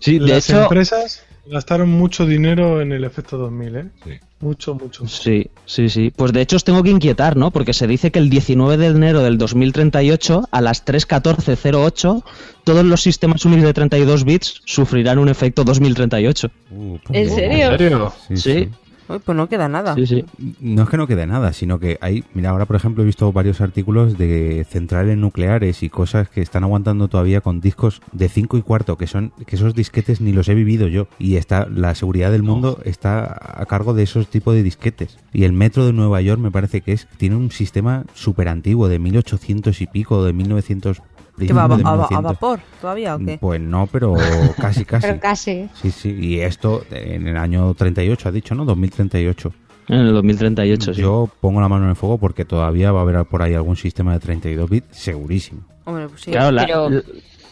Sí, 0.00 0.18
de 0.18 0.26
las 0.28 0.48
hecho, 0.48 0.62
empresas 0.62 1.22
Gastaron 1.50 1.88
mucho 1.88 2.26
dinero 2.26 2.80
en 2.80 2.92
el 2.92 3.04
efecto 3.04 3.38
2000, 3.38 3.76
¿eh? 3.76 3.84
Sí. 4.04 4.10
Mucho, 4.40 4.74
mucho. 4.74 5.06
Sí, 5.08 5.48
sí, 5.66 5.88
sí. 5.88 6.12
Pues 6.14 6.32
de 6.32 6.40
hecho 6.42 6.56
os 6.56 6.64
tengo 6.64 6.82
que 6.82 6.90
inquietar, 6.90 7.36
¿no? 7.36 7.50
Porque 7.50 7.72
se 7.72 7.86
dice 7.86 8.10
que 8.12 8.18
el 8.18 8.30
19 8.30 8.76
de 8.76 8.86
enero 8.86 9.22
del 9.22 9.38
2038, 9.38 10.48
a 10.50 10.60
las 10.60 10.84
3.14.08, 10.84 12.22
todos 12.64 12.84
los 12.84 13.02
sistemas 13.02 13.44
Unix 13.44 13.62
de 13.62 13.72
32 13.74 14.24
bits 14.24 14.62
sufrirán 14.64 15.18
un 15.18 15.28
efecto 15.28 15.64
2038. 15.64 16.50
Uh, 16.70 16.96
¿En 17.12 17.30
serio? 17.30 17.72
¿En 17.72 17.78
serio? 17.78 18.12
Sí, 18.28 18.36
Sí. 18.36 18.52
sí. 18.52 18.68
Uy, 19.08 19.18
pues 19.24 19.36
no 19.36 19.48
queda 19.48 19.68
nada. 19.68 19.94
Sí, 19.94 20.06
sí. 20.06 20.24
No 20.60 20.82
es 20.82 20.88
que 20.88 20.96
no 20.96 21.06
quede 21.06 21.26
nada, 21.26 21.52
sino 21.52 21.78
que 21.78 21.98
hay, 22.00 22.24
mira, 22.34 22.50
ahora 22.50 22.66
por 22.66 22.76
ejemplo 22.76 23.02
he 23.02 23.06
visto 23.06 23.32
varios 23.32 23.60
artículos 23.60 24.18
de 24.18 24.66
centrales 24.68 25.16
nucleares 25.16 25.82
y 25.82 25.88
cosas 25.88 26.28
que 26.28 26.40
están 26.40 26.64
aguantando 26.64 27.08
todavía 27.08 27.40
con 27.40 27.60
discos 27.60 28.02
de 28.12 28.28
5 28.28 28.58
y 28.58 28.62
cuarto, 28.62 28.96
que 28.96 29.06
son 29.06 29.32
que 29.46 29.56
esos 29.56 29.74
disquetes 29.74 30.20
ni 30.20 30.32
los 30.32 30.48
he 30.48 30.54
vivido 30.54 30.88
yo 30.88 31.08
y 31.18 31.36
está 31.36 31.66
la 31.68 31.94
seguridad 31.94 32.30
del 32.30 32.42
mundo 32.42 32.80
está 32.84 33.60
a 33.60 33.64
cargo 33.66 33.94
de 33.94 34.02
esos 34.02 34.28
tipos 34.28 34.54
de 34.54 34.62
disquetes. 34.62 35.18
Y 35.32 35.44
el 35.44 35.52
metro 35.52 35.86
de 35.86 35.92
Nueva 35.92 36.20
York 36.20 36.40
me 36.40 36.50
parece 36.50 36.80
que 36.80 36.92
es 36.92 37.06
tiene 37.16 37.36
un 37.36 37.50
sistema 37.50 38.04
súper 38.14 38.48
antiguo 38.48 38.88
de 38.88 38.98
1800 38.98 39.80
y 39.80 39.86
pico, 39.86 40.24
de 40.24 40.32
1900 40.32 41.02
¿Que 41.46 41.52
va 41.52 41.64
a, 41.64 41.68
de 41.68 41.74
a- 41.74 41.76
a 41.76 41.80
1900. 41.94 42.22
vapor 42.22 42.60
todavía 42.80 43.14
o 43.16 43.18
qué? 43.18 43.38
Pues 43.40 43.60
no, 43.60 43.86
pero 43.90 44.14
casi 44.60 44.84
casi. 44.84 45.06
Pero 45.06 45.20
casi. 45.20 45.68
Sí, 45.80 45.90
sí, 45.90 46.16
y 46.20 46.40
esto 46.40 46.84
en 46.90 47.26
el 47.28 47.36
año 47.36 47.72
38 47.74 48.28
ha 48.28 48.32
dicho, 48.32 48.54
¿no? 48.54 48.64
2038. 48.64 49.52
En 49.88 49.96
el 50.00 50.12
2038, 50.12 50.94
sí. 50.94 51.00
Yo 51.00 51.30
pongo 51.40 51.60
la 51.62 51.68
mano 51.68 51.84
en 51.84 51.90
el 51.90 51.96
fuego 51.96 52.18
porque 52.18 52.44
todavía 52.44 52.92
va 52.92 53.00
a 53.00 53.02
haber 53.04 53.24
por 53.24 53.40
ahí 53.42 53.54
algún 53.54 53.76
sistema 53.76 54.12
de 54.12 54.20
32 54.20 54.68
bits, 54.68 54.86
segurísimo. 54.90 55.62
Hombre, 55.84 56.08
pues 56.08 56.20
sí. 56.22 56.30
Claro, 56.30 56.50
la, 56.50 56.66
Pero- 56.66 56.90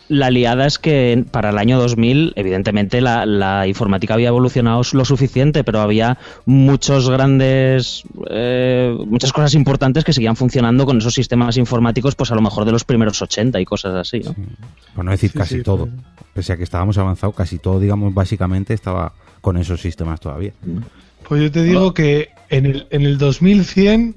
la- 0.09 0.31
liada 0.31 0.67
es 0.67 0.79
que 0.79 1.25
para 1.31 1.51
el 1.51 1.59
año 1.59 1.79
2000, 1.79 2.33
evidentemente, 2.37 3.01
la, 3.01 3.27
la 3.27 3.67
informática 3.67 4.15
había 4.15 4.29
evolucionado 4.29 4.83
lo 4.93 5.05
suficiente, 5.05 5.65
pero 5.65 5.81
había 5.81 6.19
muchos 6.45 7.09
grandes, 7.11 8.03
eh, 8.31 8.97
muchas 9.07 9.33
cosas 9.33 9.55
importantes 9.55 10.05
que 10.05 10.13
seguían 10.13 10.37
funcionando 10.37 10.87
con 10.87 10.99
esos 10.99 11.15
sistemas 11.15 11.57
informáticos, 11.57 12.15
pues 12.15 12.31
a 12.31 12.35
lo 12.35 12.43
mejor 12.43 12.65
de 12.65 12.73
los 12.73 12.85
primeros 12.85 13.21
80 13.23 13.61
y 13.61 13.65
cosas 13.65 13.95
así, 13.95 14.21
¿no? 14.21 14.35
Por 14.95 15.05
no 15.05 15.11
decir 15.11 15.31
Sí, 15.31 15.39
casi 15.39 15.57
sí, 15.59 15.63
todo. 15.63 15.87
pero- 15.87 16.17
Pese 16.35 16.53
a 16.53 16.57
que 16.59 16.65
estábamos 16.65 16.99
avanzados, 16.99 17.35
casi 17.35 17.59
todo, 17.59 17.81
digamos, 17.81 18.13
básicamente 18.13 18.75
estaba 18.75 19.13
con 19.41 19.57
esos 19.57 19.81
sistemas 19.81 20.21
todavía. 20.21 20.53
Pues 21.27 21.41
yo 21.43 21.51
te 21.51 21.63
digo 21.63 21.95
que 21.95 22.29
en 22.51 22.67
el, 22.67 22.87
en 22.91 23.03
el 23.03 23.17
2100, 23.17 24.15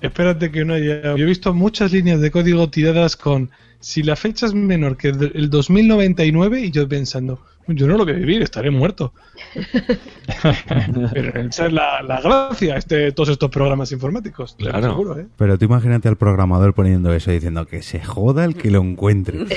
espérate 0.00 0.50
que 0.50 0.64
no 0.64 0.74
haya... 0.74 1.16
Yo 1.16 1.24
he 1.24 1.24
visto 1.24 1.54
muchas 1.54 1.92
líneas 1.92 2.20
de 2.20 2.30
código 2.30 2.68
tiradas 2.70 3.16
con 3.16 3.50
si 3.80 4.02
la 4.02 4.16
fecha 4.16 4.46
es 4.46 4.54
menor 4.54 4.96
que 4.96 5.08
el 5.08 5.32
el 5.34 5.50
2099 5.50 6.60
y 6.60 6.70
yo 6.70 6.88
pensando, 6.88 7.40
yo 7.68 7.86
no 7.86 7.96
lo 7.96 8.04
voy 8.04 8.14
a 8.14 8.16
vivir, 8.16 8.42
estaré 8.42 8.70
muerto. 8.70 9.12
Pero 11.12 11.40
esa 11.40 11.66
es 11.66 11.72
la, 11.72 12.02
la 12.02 12.20
gracia 12.20 12.76
este, 12.76 13.12
todos 13.12 13.28
estos 13.30 13.50
programas 13.50 13.92
informáticos. 13.92 14.56
Claro. 14.58 15.18
¿eh? 15.18 15.26
Pero 15.36 15.58
tú 15.58 15.66
imagínate 15.66 16.08
al 16.08 16.16
programador 16.16 16.74
poniendo 16.74 17.12
eso 17.12 17.30
diciendo 17.30 17.66
que 17.66 17.82
se 17.82 18.00
joda 18.00 18.44
el 18.44 18.56
que 18.56 18.70
lo 18.70 18.80
encuentre. 18.82 19.46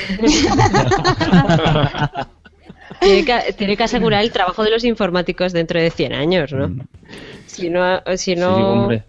Tiene 3.00 3.26
que, 3.26 3.54
tiene 3.54 3.78
que 3.78 3.84
asegurar 3.84 4.22
el 4.22 4.32
trabajo 4.32 4.64
de 4.64 4.70
los 4.70 4.84
informáticos 4.84 5.54
dentro 5.54 5.80
de 5.80 5.90
100 5.90 6.14
años, 6.14 6.54
¿no? 6.54 6.72
Si 7.48 7.70
no, 7.70 8.02
si 8.16 8.36
no 8.36 8.56
Sí, 8.56 8.62
hombre. 8.62 9.04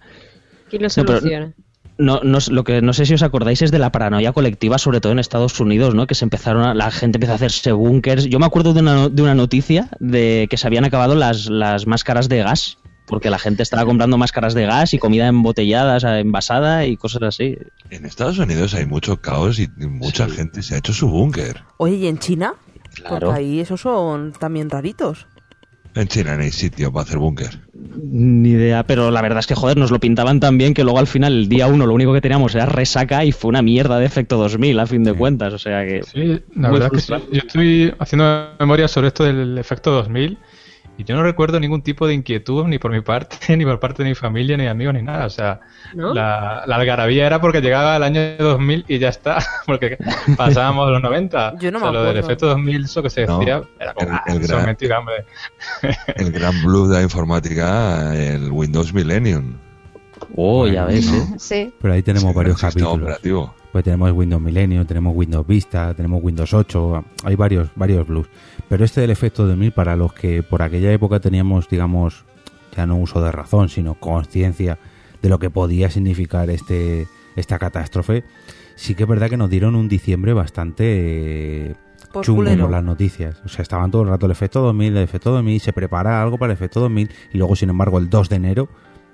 ¿Quién 0.73 0.83
lo 0.83 0.87
No, 0.87 0.91
soluciona? 0.91 1.53
No, 1.99 2.21
no, 2.25 2.39
lo 2.51 2.65
que 2.65 2.81
no 2.81 2.95
sé 2.95 3.05
si 3.07 3.13
os 3.15 3.23
acordáis 3.23 3.61
es 3.63 3.71
de 3.71 3.79
la 3.79 3.93
paranoia 3.93 4.33
colectiva, 4.33 4.79
sobre 4.79 5.01
todo 5.01 5.13
en 5.13 5.19
Estados 5.19 5.61
Unidos, 5.61 5.95
¿no? 5.95 6.07
Que 6.07 6.15
se 6.15 6.25
empezaron 6.25 6.63
a- 6.65 6.75
la 6.75 6.91
gente 6.91 7.19
empezó 7.19 7.33
a 7.33 7.37
hacerse 7.37 7.71
búnkers. 7.73 8.25
Yo 8.25 8.39
me 8.39 8.47
acuerdo 8.47 8.73
de 8.73 8.81
una, 8.81 9.09
de 9.09 9.23
una 9.23 9.35
noticia 9.35 9.89
de 10.01 10.47
que 10.51 10.57
se 10.57 10.67
habían 10.67 10.85
acabado 10.87 11.15
las, 11.15 11.47
las 11.51 11.87
máscaras 11.87 12.29
de 12.31 12.39
gas, 12.43 12.79
porque 13.07 13.29
la 13.29 13.39
gente 13.39 13.63
estaba 13.63 13.85
comprando 13.85 14.17
máscaras 14.17 14.55
de 14.55 14.65
gas 14.65 14.95
y 14.95 14.99
comida 14.99 15.27
embotelladas, 15.29 16.03
eh, 16.05 16.21
envasada 16.21 16.87
y 16.87 16.97
cosas 16.97 17.23
así. 17.25 17.59
En 17.91 18.07
Estados 18.07 18.39
Unidos 18.39 18.73
hay 18.75 18.87
mucho 18.87 19.21
caos 19.21 19.59
y 19.61 19.69
mucha 19.87 20.29
gente 20.29 20.63
se 20.63 20.75
ha 20.75 20.79
hecho 20.79 20.95
su 20.95 21.09
búnker. 21.09 21.63
Oye, 21.77 21.97
¿y 21.97 22.07
en 22.07 22.19
China? 22.19 22.55
Claro. 22.95 23.19
Porque 23.21 23.39
ahí 23.39 23.61
esos 23.61 23.81
son 23.83 24.33
también 24.33 24.71
raritos. 24.71 25.27
En 25.95 26.09
China 26.09 26.37
no 26.37 26.43
hay 26.43 26.51
sitio 26.51 26.91
para 26.93 27.05
hacer 27.05 27.19
búnker. 27.19 27.61
Ni 27.75 28.51
idea, 28.51 28.87
pero 28.87 29.11
la 29.11 29.21
verdad 29.21 29.41
es 29.41 29.47
que, 29.47 29.55
joder, 29.55 29.77
nos 29.77 29.91
lo 29.91 30.01
pintaban 30.01 30.41
tan 30.41 30.57
bien 30.57 30.73
que 30.73 30.85
luego 30.85 30.99
al 30.99 31.07
final, 31.07 31.35
el 31.35 31.49
día 31.49 31.67
uno, 31.67 31.87
lo 31.87 31.95
único 31.95 32.15
que 32.15 32.21
teníamos 32.21 32.55
era 32.55 32.67
resaca 32.67 33.25
y 33.25 33.33
fue 33.33 33.51
una 33.51 33.61
mierda 33.61 33.99
de 33.99 34.07
efecto 34.07 34.39
2000, 34.39 34.81
a 34.81 34.87
fin 34.87 35.05
de 35.05 35.13
cuentas. 35.13 35.53
O 35.53 35.59
sea 35.59 35.85
que. 35.85 36.03
Sí, 36.03 36.41
la 36.55 36.71
verdad 36.71 36.91
que 36.91 37.01
sí. 37.01 37.07
frustrante. 37.07 37.27
Yo 37.33 37.39
estoy 37.47 37.95
haciendo 37.99 38.55
memoria 38.59 38.89
sobre 38.89 39.09
esto 39.09 39.25
del 39.25 39.59
efecto 39.59 39.91
2000 39.91 40.39
y 40.99 41.05
yo 41.05 41.17
no 41.17 41.23
recuerdo 41.23 41.59
ningún 41.59 41.83
tipo 41.83 42.07
de 42.07 42.15
inquietud 42.15 42.67
ni 42.67 42.79
por 42.79 42.91
mi 42.93 43.01
parte, 43.01 43.37
ni 43.57 43.65
por 43.65 43.81
parte 43.81 44.03
de 44.03 44.11
mi 44.11 44.15
familia, 44.15 44.57
ni 44.57 44.67
amigos, 44.67 44.95
ni 44.95 45.03
nada. 45.03 45.27
O 45.27 45.31
sea, 45.31 45.61
¿No? 45.95 46.13
la, 46.15 46.65
la 46.67 46.77
algarabía 46.77 47.27
era 47.27 47.41
porque 47.41 47.61
llegaba 47.61 47.97
el 47.97 48.03
año 48.03 48.21
2000 48.39 48.85
y 48.89 48.99
ya 48.99 49.09
está, 49.09 49.39
porque 49.67 49.97
pasábamos 50.37 50.91
los 50.91 51.03
90. 51.03 51.55
Yo 51.61 51.71
no 51.71 51.79
o 51.79 51.81
sea, 51.81 51.91
me 51.91 51.97
lo 51.99 52.05
del 52.05 52.17
efecto 52.19 52.47
2000, 52.49 52.85
eso 52.85 53.03
que 53.03 53.11
se 53.11 53.27
No, 53.27 53.39
decía, 53.39 53.63
era 53.81 53.95
como, 53.95 54.09
el- 54.11 54.15
"Ah, 54.17 54.23
el 54.27 54.39
gran- 54.41 54.61
es 54.61 54.67
mentira, 54.67 54.99
hombre. 54.99 55.25
El 56.17 56.31
gran 56.33 56.63
blue 56.63 56.87
de 56.89 56.97
la 56.99 57.03
informática, 57.03 58.15
el 58.17 58.51
Windows 58.51 58.93
Millennium. 58.93 59.55
Oh, 60.37 60.67
ya 60.67 60.85
ves, 60.85 61.13
¿eh? 61.13 61.27
Sí. 61.39 61.75
Pero 61.81 61.95
ahí 61.95 62.03
tenemos 62.03 62.33
varios 62.35 62.61
capítulos. 62.61 62.95
operativo. 62.99 63.55
Pues 63.73 63.85
tenemos 63.85 64.13
Windows 64.13 64.41
Millennium, 64.43 64.85
tenemos 64.87 65.15
Windows 65.17 65.47
Vista, 65.47 65.95
tenemos 65.95 66.23
Windows 66.23 66.53
8, 66.53 67.05
hay 67.25 67.35
varios, 67.37 67.69
varios 67.75 68.07
blues. 68.07 68.29
Pero 68.73 68.87
este 68.87 69.03
del 69.03 69.11
efecto 69.11 69.47
2000, 69.47 69.73
para 69.73 69.97
los 69.97 70.15
que 70.15 70.43
por 70.43 70.63
aquella 70.63 70.91
época 70.91 71.21
teníamos, 71.21 71.69
digamos, 71.69 72.25
ya 72.75 72.87
no 72.87 72.97
uso 72.97 73.21
de 73.21 73.31
razón, 73.31 73.69
sino 73.69 74.01
conciencia 74.01 74.79
de 75.21 75.29
lo 75.29 75.39
que 75.39 75.51
podía 75.51 75.91
significar 75.91 76.49
este 76.49 77.07
esta 77.37 77.59
catástrofe, 77.59 78.25
sí 78.75 78.95
que 78.95 79.03
es 79.03 79.09
verdad 79.11 79.29
que 79.29 79.37
nos 79.37 79.51
dieron 79.51 79.75
un 79.75 79.91
diciembre 79.91 80.33
bastante 80.33 80.85
eh, 80.87 81.75
Pues 82.15 82.25
chungo 82.25 82.45
culero. 82.45 82.63
por 82.63 82.71
las 82.71 82.83
noticias. 82.83 83.43
O 83.45 83.49
sea, 83.49 83.63
estaban 83.63 83.91
todo 83.91 84.05
el 84.05 84.09
rato 84.09 84.25
el 84.25 84.33
efecto 84.33 84.63
2000, 84.63 84.97
el 84.97 85.03
efecto 85.03 85.33
2000, 85.33 85.61
se 85.61 85.75
prepara 85.75 86.23
algo 86.23 86.39
para 86.39 86.55
el 86.55 86.57
efecto 86.57 86.81
2000 86.81 87.11
y 87.31 87.37
luego, 87.37 87.55
sin 87.57 87.69
embargo, 87.69 87.99
el 87.99 88.09
2 88.09 88.31
de 88.31 88.37
enero 88.37 88.69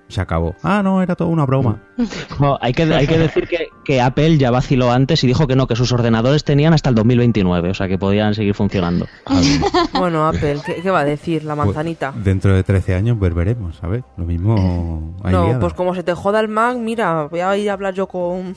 se 0.08 0.20
acabó. 0.20 0.56
Ah, 0.62 0.82
no, 0.82 1.02
era 1.02 1.14
todo 1.14 1.28
una 1.28 1.44
broma. 1.46 1.82
No, 2.38 2.56
hay, 2.60 2.72
que, 2.72 2.84
hay 2.84 3.08
que 3.08 3.18
decir 3.18 3.48
que, 3.48 3.68
que 3.84 4.00
Apple 4.00 4.38
ya 4.38 4.52
vaciló 4.52 4.92
antes 4.92 5.24
y 5.24 5.26
dijo 5.26 5.48
que 5.48 5.56
no, 5.56 5.66
que 5.66 5.74
sus 5.74 5.90
ordenadores 5.90 6.44
tenían 6.44 6.72
hasta 6.72 6.88
el 6.90 6.94
2029, 6.94 7.70
o 7.70 7.74
sea 7.74 7.88
que 7.88 7.98
podían 7.98 8.34
seguir 8.34 8.54
funcionando. 8.54 9.06
Bueno, 9.92 10.26
Apple, 10.28 10.58
¿qué, 10.64 10.76
qué 10.82 10.90
va 10.90 11.00
a 11.00 11.04
decir? 11.04 11.42
La 11.44 11.56
Pues, 11.56 11.66
manzanita. 11.66 12.12
dentro 12.16 12.54
de 12.54 12.62
13 12.62 12.94
años 12.94 13.16
pues 13.18 13.34
veremos, 13.34 13.82
a 13.82 13.88
ver, 13.88 14.04
lo 14.16 14.24
mismo 14.24 15.16
hay 15.24 15.32
No, 15.32 15.44
liada. 15.46 15.58
pues 15.60 15.74
como 15.74 15.94
se 15.94 16.02
te 16.04 16.14
joda 16.14 16.38
el 16.40 16.46
Mac, 16.48 16.76
mira, 16.76 17.24
voy 17.24 17.40
a 17.40 17.56
ir 17.56 17.68
a 17.68 17.72
hablar 17.72 17.94
yo 17.94 18.06
con... 18.06 18.54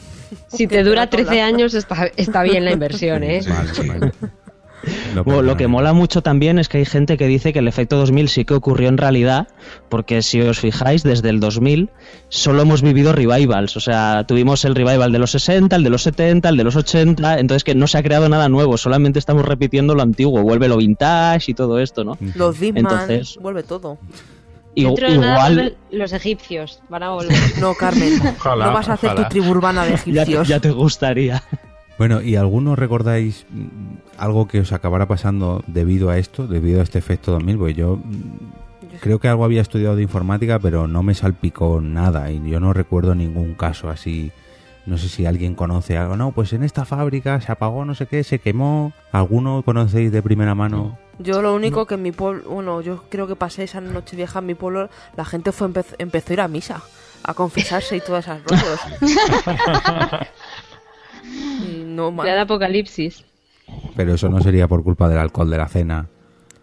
Si 0.47 0.67
te 0.67 0.83
dura 0.83 1.09
13 1.09 1.41
años 1.41 1.73
está, 1.73 2.05
está 2.15 2.43
bien 2.43 2.63
la 2.63 2.71
inversión, 2.73 3.23
¿eh? 3.23 3.41
Vale, 3.47 3.87
vale. 3.99 4.11
Lo 5.15 5.23
Bueno, 5.23 5.41
lo 5.43 5.57
que 5.57 5.67
mola 5.67 5.93
mucho 5.93 6.21
también 6.23 6.57
es 6.59 6.67
que 6.69 6.79
hay 6.79 6.85
gente 6.85 7.17
que 7.17 7.27
dice 7.27 7.53
que 7.53 7.59
el 7.59 7.67
efecto 7.67 7.97
2000 7.97 8.29
sí 8.29 8.45
que 8.45 8.53
ocurrió 8.53 8.89
en 8.89 8.97
realidad, 8.97 9.47
porque 9.89 10.21
si 10.21 10.41
os 10.41 10.59
fijáis, 10.59 11.03
desde 11.03 11.29
el 11.29 11.39
2000 11.39 11.89
solo 12.29 12.61
hemos 12.63 12.81
vivido 12.81 13.11
revivals, 13.13 13.77
o 13.77 13.79
sea, 13.79 14.25
tuvimos 14.27 14.65
el 14.65 14.75
revival 14.75 15.11
de 15.11 15.19
los 15.19 15.31
60, 15.31 15.75
el 15.75 15.83
de 15.83 15.89
los 15.89 16.03
70, 16.03 16.49
el 16.49 16.57
de 16.57 16.63
los 16.63 16.75
80, 16.75 17.39
entonces 17.39 17.63
que 17.63 17.75
no 17.75 17.87
se 17.87 17.97
ha 17.97 18.03
creado 18.03 18.27
nada 18.29 18.49
nuevo, 18.49 18.77
solamente 18.77 19.19
estamos 19.19 19.45
repitiendo 19.45 19.93
lo 19.95 20.01
antiguo, 20.01 20.41
vuelve 20.41 20.67
lo 20.67 20.77
vintage 20.77 21.51
y 21.51 21.53
todo 21.53 21.79
esto, 21.79 22.03
¿no? 22.03 22.17
Los 22.35 22.61
Entonces- 22.61 23.37
vuelve 23.41 23.63
todo. 23.63 23.97
I- 24.73 24.85
Dentro 24.85 25.11
de 25.11 25.17
nada 25.17 25.51
igual 25.51 25.75
los 25.91 26.13
egipcios 26.13 26.79
van 26.87 27.03
a 27.03 27.09
volver. 27.09 27.35
No, 27.59 27.73
Carmen, 27.75 28.13
Ojalá, 28.39 28.67
no 28.67 28.73
vas 28.73 28.87
a 28.87 28.93
hacer 28.93 29.09
ojalá. 29.11 29.27
tu 29.27 29.33
tribu 29.33 29.49
urbana 29.51 29.83
de 29.83 29.89
ya, 30.05 30.21
egipcios. 30.23 30.47
ya 30.47 30.59
te 30.61 30.71
gustaría. 30.71 31.43
Bueno, 32.01 32.19
¿y 32.23 32.35
algunos 32.35 32.79
recordáis 32.79 33.45
mm, 33.51 33.67
algo 34.17 34.47
que 34.47 34.61
os 34.61 34.71
acabara 34.71 35.07
pasando 35.07 35.63
debido 35.67 36.09
a 36.09 36.17
esto, 36.17 36.47
debido 36.47 36.79
a 36.79 36.83
este 36.83 36.97
efecto 36.97 37.31
2000? 37.33 37.57
Pues 37.59 37.75
yo 37.75 37.97
mm, 37.97 38.99
creo 39.01 39.19
que 39.19 39.27
algo 39.27 39.43
había 39.43 39.61
estudiado 39.61 39.95
de 39.95 40.01
informática, 40.01 40.57
pero 40.57 40.87
no 40.87 41.03
me 41.03 41.13
salpicó 41.13 41.79
nada 41.79 42.31
y 42.31 42.41
yo 42.49 42.59
no 42.59 42.73
recuerdo 42.73 43.13
ningún 43.13 43.53
caso 43.53 43.87
así. 43.87 44.31
No 44.87 44.97
sé 44.97 45.09
si 45.09 45.27
alguien 45.27 45.53
conoce 45.53 45.95
algo. 45.95 46.17
No, 46.17 46.31
pues 46.31 46.53
en 46.53 46.63
esta 46.63 46.85
fábrica 46.85 47.39
se 47.39 47.51
apagó 47.51 47.85
no 47.85 47.93
sé 47.93 48.07
qué, 48.07 48.23
se 48.23 48.39
quemó. 48.39 48.93
¿Alguno 49.11 49.61
conocéis 49.61 50.11
de 50.11 50.23
primera 50.23 50.55
mano? 50.55 50.97
Yo 51.19 51.43
lo 51.43 51.53
único 51.53 51.85
que 51.85 51.93
en 51.93 52.01
mi 52.01 52.11
pueblo, 52.11 52.49
bueno, 52.49 52.81
yo 52.81 53.03
creo 53.09 53.27
que 53.27 53.35
pasé 53.35 53.65
esa 53.65 53.79
noche 53.79 54.15
vieja 54.15 54.39
en 54.39 54.47
mi 54.47 54.55
pueblo, 54.55 54.89
la 55.15 55.23
gente 55.23 55.51
fue 55.51 55.67
empezó, 55.67 55.93
empezó 55.99 56.31
a 56.31 56.33
ir 56.33 56.41
a 56.41 56.47
misa, 56.47 56.81
a 57.21 57.35
confesarse 57.35 57.97
y 57.97 58.01
todas 58.01 58.25
esas 58.25 58.41
rollos. 58.43 58.79
Y 61.31 61.83
no, 61.85 62.11
mal. 62.11 62.25
Ya 62.25 62.33
de 62.33 62.41
apocalipsis. 62.41 63.25
Pero 63.95 64.13
eso 64.13 64.29
no 64.29 64.41
sería 64.41 64.67
por 64.67 64.83
culpa 64.83 65.07
del 65.07 65.17
alcohol 65.17 65.49
de 65.49 65.57
la 65.57 65.67
cena. 65.67 66.07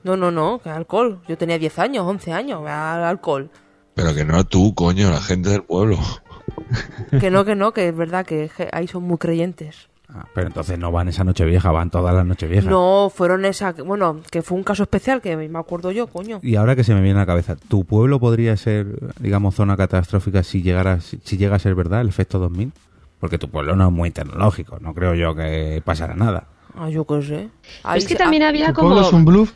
no, 0.03 0.17
no, 0.17 0.31
no, 0.31 0.61
que 0.63 0.71
alcohol. 0.71 1.21
Yo 1.29 1.37
tenía 1.39 1.59
10 1.59 1.79
años, 1.79 2.07
11 2.07 2.33
años, 2.33 2.61
al 2.67 3.05
alcohol. 3.05 3.51
Pero 3.95 4.15
que 4.15 4.25
no 4.25 4.45
tú, 4.45 4.75
coño, 4.75 5.11
la 5.11 5.21
gente 5.21 5.51
del 5.51 5.63
pueblo. 5.63 5.99
Que 7.21 7.31
no, 7.31 7.45
que 7.45 7.55
no, 7.55 7.73
que 7.73 7.89
es 7.89 7.97
verdad 7.97 8.27
que 8.27 8.51
ahí 8.73 8.87
son 8.89 9.05
muy 9.05 9.17
creyentes. 9.17 9.89
Ah, 10.11 10.27
pero 10.35 10.47
entonces 10.47 10.79
no 10.79 10.91
van 10.91 11.09
esa 11.09 11.23
noche 11.23 11.45
vieja, 11.45 11.71
van 11.71 11.91
todas 11.91 12.15
las 12.15 12.25
noches 12.25 12.49
viejas. 12.49 12.69
No, 12.69 13.13
fueron 13.15 13.45
esa, 13.45 13.73
bueno, 13.73 14.21
que 14.31 14.41
fue 14.41 14.57
un 14.57 14.65
caso 14.65 14.83
especial 14.83 15.21
que 15.21 15.37
me 15.37 15.59
acuerdo 15.59 15.91
yo, 15.93 16.07
coño. 16.07 16.41
Y 16.43 16.57
ahora 16.57 16.75
que 16.75 16.85
se 16.85 16.95
me 16.95 17.03
viene 17.03 17.19
a 17.19 17.23
la 17.23 17.27
cabeza, 17.27 17.57
¿tu 17.57 17.85
pueblo 17.85 18.19
podría 18.19 18.57
ser, 18.57 18.87
digamos, 19.21 19.55
zona 19.55 19.77
catastrófica 19.77 20.43
si 20.43 20.63
llegara, 20.63 21.01
si 21.01 21.37
llega 21.37 21.57
a 21.57 21.59
ser 21.59 21.75
verdad 21.75 22.01
el 22.01 22.09
efecto 22.09 22.39
2000? 22.39 22.73
Porque 23.21 23.39
tu 23.39 23.51
pueblo 23.51 23.75
no 23.75 23.87
es 23.87 23.93
muy 23.93 24.11
tecnológico, 24.11 24.79
no 24.81 24.95
creo 24.95 25.15
yo 25.15 25.35
que 25.35 25.83
pasara 25.85 26.15
nada. 26.15 26.47
Ah, 26.77 26.89
yo 26.89 27.05
qué 27.05 27.23
sé. 27.23 27.49
es 27.97 28.07
que 28.07 28.15
también 28.15 28.43
había 28.45 28.69
¿Tu 28.69 28.75
como... 28.75 28.89
pueblo 28.91 29.07
es 29.07 29.13
un 29.13 29.25
bluff? 29.25 29.53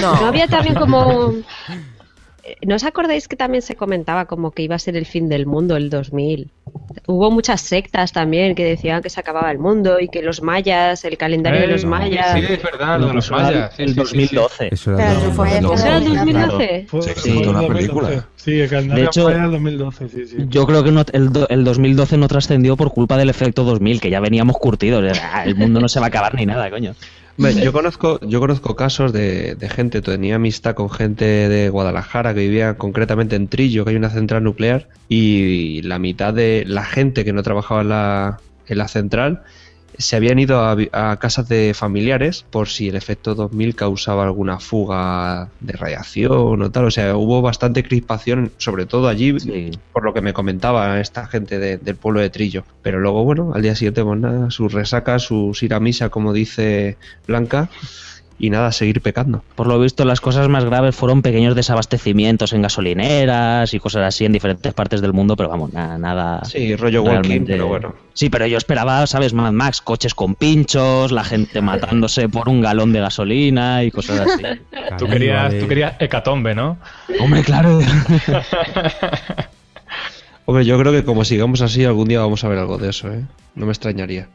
No. 0.00 0.20
¿No 0.20 0.26
había 0.26 0.46
también 0.48 0.74
como... 0.74 1.32
Eh, 2.44 2.56
¿No 2.66 2.74
os 2.74 2.82
acordáis 2.84 3.28
que 3.28 3.36
también 3.36 3.62
se 3.62 3.76
comentaba 3.76 4.24
como 4.24 4.50
que 4.50 4.62
iba 4.62 4.74
a 4.74 4.78
ser 4.78 4.96
el 4.96 5.06
fin 5.06 5.28
del 5.28 5.46
mundo 5.46 5.76
el 5.76 5.90
2000? 5.90 6.50
Hubo 7.06 7.30
muchas 7.30 7.60
sectas 7.60 8.12
también 8.12 8.54
que 8.56 8.64
decían 8.64 9.00
que 9.02 9.10
se 9.10 9.20
acababa 9.20 9.50
el 9.52 9.58
mundo 9.58 10.00
y 10.00 10.08
que 10.08 10.22
los 10.22 10.42
mayas, 10.42 11.04
el 11.04 11.16
calendario 11.16 11.60
de 11.60 11.66
los 11.68 11.84
Eh, 11.84 11.86
mayas... 11.86 12.32
Sí, 12.34 12.44
es 12.48 12.62
verdad, 12.62 12.98
lo 12.98 13.06
de 13.08 13.14
los 13.14 13.30
mayas. 13.30 13.74
sí, 13.76 13.82
el 13.82 13.88
sí, 13.90 13.94
sí, 13.94 14.00
2012. 14.00 14.68
Eso 14.72 14.94
era 14.94 15.12
eso 15.12 15.26
lo- 15.26 15.32
fue- 15.32 15.60
lo- 15.60 15.74
¿Eso 15.74 15.86
era 15.86 15.96
el 15.98 16.02
Sí, 16.04 16.08
2012? 16.16 16.86
Fue- 16.88 17.00
una 17.00 17.06
2012. 17.60 17.68
película. 17.74 18.28
Sí, 18.36 18.60
el 18.60 18.68
calendario 18.70 19.04
De 19.04 19.08
hecho- 19.08 19.22
fue 19.24 19.34
el 19.34 19.50
2012, 19.50 20.08
sí, 20.08 20.26
sí. 20.26 20.36
Yo 20.48 20.66
creo 20.66 20.82
que 20.82 20.90
no- 20.90 21.04
el, 21.12 21.32
do- 21.32 21.48
el 21.48 21.64
2012 21.64 22.16
no 22.16 22.26
trascendió 22.28 22.76
por 22.76 22.92
culpa 22.92 23.16
del 23.16 23.30
efecto 23.30 23.62
2000, 23.64 24.00
que 24.00 24.10
ya 24.10 24.18
veníamos 24.20 24.56
curtidos. 24.58 25.16
El 25.44 25.54
mundo 25.54 25.80
no 25.80 25.88
se 25.88 26.00
va 26.00 26.06
a 26.06 26.08
acabar 26.08 26.34
ni 26.34 26.44
nada, 26.46 26.68
coño. 26.70 26.94
Yo 27.50 27.72
conozco, 27.72 28.20
yo 28.20 28.40
conozco 28.40 28.76
casos 28.76 29.12
de, 29.12 29.56
gente, 29.74 30.00
tenía 30.02 30.36
amistad 30.36 30.74
con 30.74 30.90
gente 30.90 31.24
de 31.24 31.68
Guadalajara 31.68 32.34
que 32.34 32.40
vivía 32.40 32.76
concretamente 32.76 33.36
en 33.36 33.48
Trillo, 33.48 33.84
que 33.84 33.90
hay 33.90 33.96
una 33.96 34.10
central 34.10 34.44
nuclear, 34.44 34.88
y 35.08 35.82
la 35.82 35.98
mitad 35.98 36.32
de 36.32 36.64
la 36.66 36.84
gente 36.84 37.24
que 37.24 37.32
no 37.32 37.42
trabajaba 37.42 38.38
en 38.66 38.78
la 38.78 38.88
central 38.88 39.42
se 39.98 40.16
habían 40.16 40.38
ido 40.38 40.60
a, 40.60 40.76
a 40.92 41.16
casas 41.18 41.48
de 41.48 41.72
familiares 41.74 42.44
por 42.50 42.68
si 42.68 42.88
el 42.88 42.96
efecto 42.96 43.34
2000 43.34 43.74
causaba 43.74 44.24
alguna 44.24 44.58
fuga 44.58 45.48
de 45.60 45.72
radiación 45.74 46.62
o 46.62 46.70
tal. 46.70 46.86
O 46.86 46.90
sea, 46.90 47.16
hubo 47.16 47.42
bastante 47.42 47.82
crispación, 47.82 48.52
sobre 48.58 48.86
todo 48.86 49.08
allí, 49.08 49.38
Sí. 49.40 49.70
por 49.92 50.04
lo 50.04 50.14
que 50.14 50.20
me 50.20 50.32
comentaba 50.32 51.00
esta 51.00 51.26
gente 51.26 51.58
de- 51.58 51.78
del 51.78 51.96
pueblo 51.96 52.20
de 52.20 52.30
Trillo. 52.30 52.64
Pero 52.82 53.00
luego, 53.00 53.24
bueno, 53.24 53.52
al 53.54 53.62
día 53.62 53.74
siguiente, 53.74 54.02
pues 54.02 54.18
nada, 54.20 54.50
sus 54.50 54.72
resacas, 54.72 55.22
sus 55.22 55.62
ir 55.62 55.74
a 55.74 55.80
misa, 55.80 56.08
como 56.08 56.32
dice 56.32 56.96
Blanca, 57.26 57.68
y 58.42 58.50
nada, 58.50 58.70
seguir 58.72 59.00
pecando. 59.00 59.42
Por 59.54 59.68
lo 59.68 59.78
visto, 59.78 60.04
las 60.04 60.20
cosas 60.20 60.48
más 60.48 60.64
graves 60.64 60.96
fueron 60.96 61.22
pequeños 61.22 61.54
desabastecimientos 61.54 62.52
en 62.52 62.62
gasolineras 62.62 63.72
y 63.72 63.78
cosas 63.78 64.02
así 64.02 64.24
en 64.24 64.32
diferentes 64.32 64.74
partes 64.74 65.00
del 65.00 65.12
mundo, 65.12 65.36
pero 65.36 65.48
vamos, 65.48 65.72
nada. 65.72 65.96
nada 65.96 66.44
Sí, 66.44 66.74
rollo 66.74 67.04
walking, 67.04 67.42
pero 67.46 67.68
bueno. 67.68 67.94
Sí, 68.14 68.30
pero 68.30 68.48
yo 68.48 68.58
esperaba, 68.58 69.06
¿sabes? 69.06 69.32
Mad 69.32 69.52
Max, 69.52 69.80
coches 69.80 70.12
con 70.12 70.34
pinchos, 70.34 71.12
la 71.12 71.22
gente 71.22 71.62
matándose 71.62 72.28
por 72.28 72.48
un 72.48 72.60
galón 72.60 72.92
de 72.92 72.98
gasolina 72.98 73.84
y 73.84 73.92
cosas 73.92 74.26
así. 74.26 74.42
Tú 74.98 75.06
querías, 75.06 75.56
tú 75.60 75.68
querías 75.68 75.94
hecatombe, 76.00 76.56
¿no? 76.56 76.78
Hombre, 77.20 77.44
claro. 77.44 77.78
Hombre, 80.46 80.64
yo 80.64 80.76
creo 80.80 80.90
que 80.90 81.04
como 81.04 81.24
sigamos 81.24 81.60
así, 81.60 81.84
algún 81.84 82.08
día 82.08 82.18
vamos 82.18 82.42
a 82.42 82.48
ver 82.48 82.58
algo 82.58 82.76
de 82.76 82.90
eso, 82.90 83.08
¿eh? 83.08 83.22
No 83.54 83.66
me 83.66 83.72
extrañaría. 83.72 84.26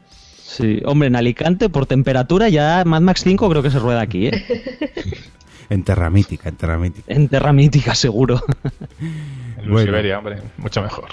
Sí, 0.48 0.80
hombre, 0.86 1.08
en 1.08 1.16
Alicante, 1.16 1.68
por 1.68 1.84
temperatura, 1.84 2.48
ya 2.48 2.82
Mad 2.86 3.02
Max 3.02 3.20
5 3.22 3.50
creo 3.50 3.62
que 3.62 3.70
se 3.70 3.78
rueda 3.78 4.00
aquí, 4.00 4.28
¿eh? 4.28 4.44
En 5.70 5.82
Terra 5.84 6.08
Mítica, 6.08 6.48
en 6.48 6.56
Terra 6.56 6.78
Mítica. 6.78 7.12
En 7.12 7.28
Terra 7.28 7.52
Mítica, 7.52 7.94
seguro. 7.94 8.40
En 9.58 9.70
Bueno. 9.70 9.84
Siberia, 9.84 10.18
hombre, 10.18 10.38
mucho 10.56 10.80
mejor. 10.80 11.08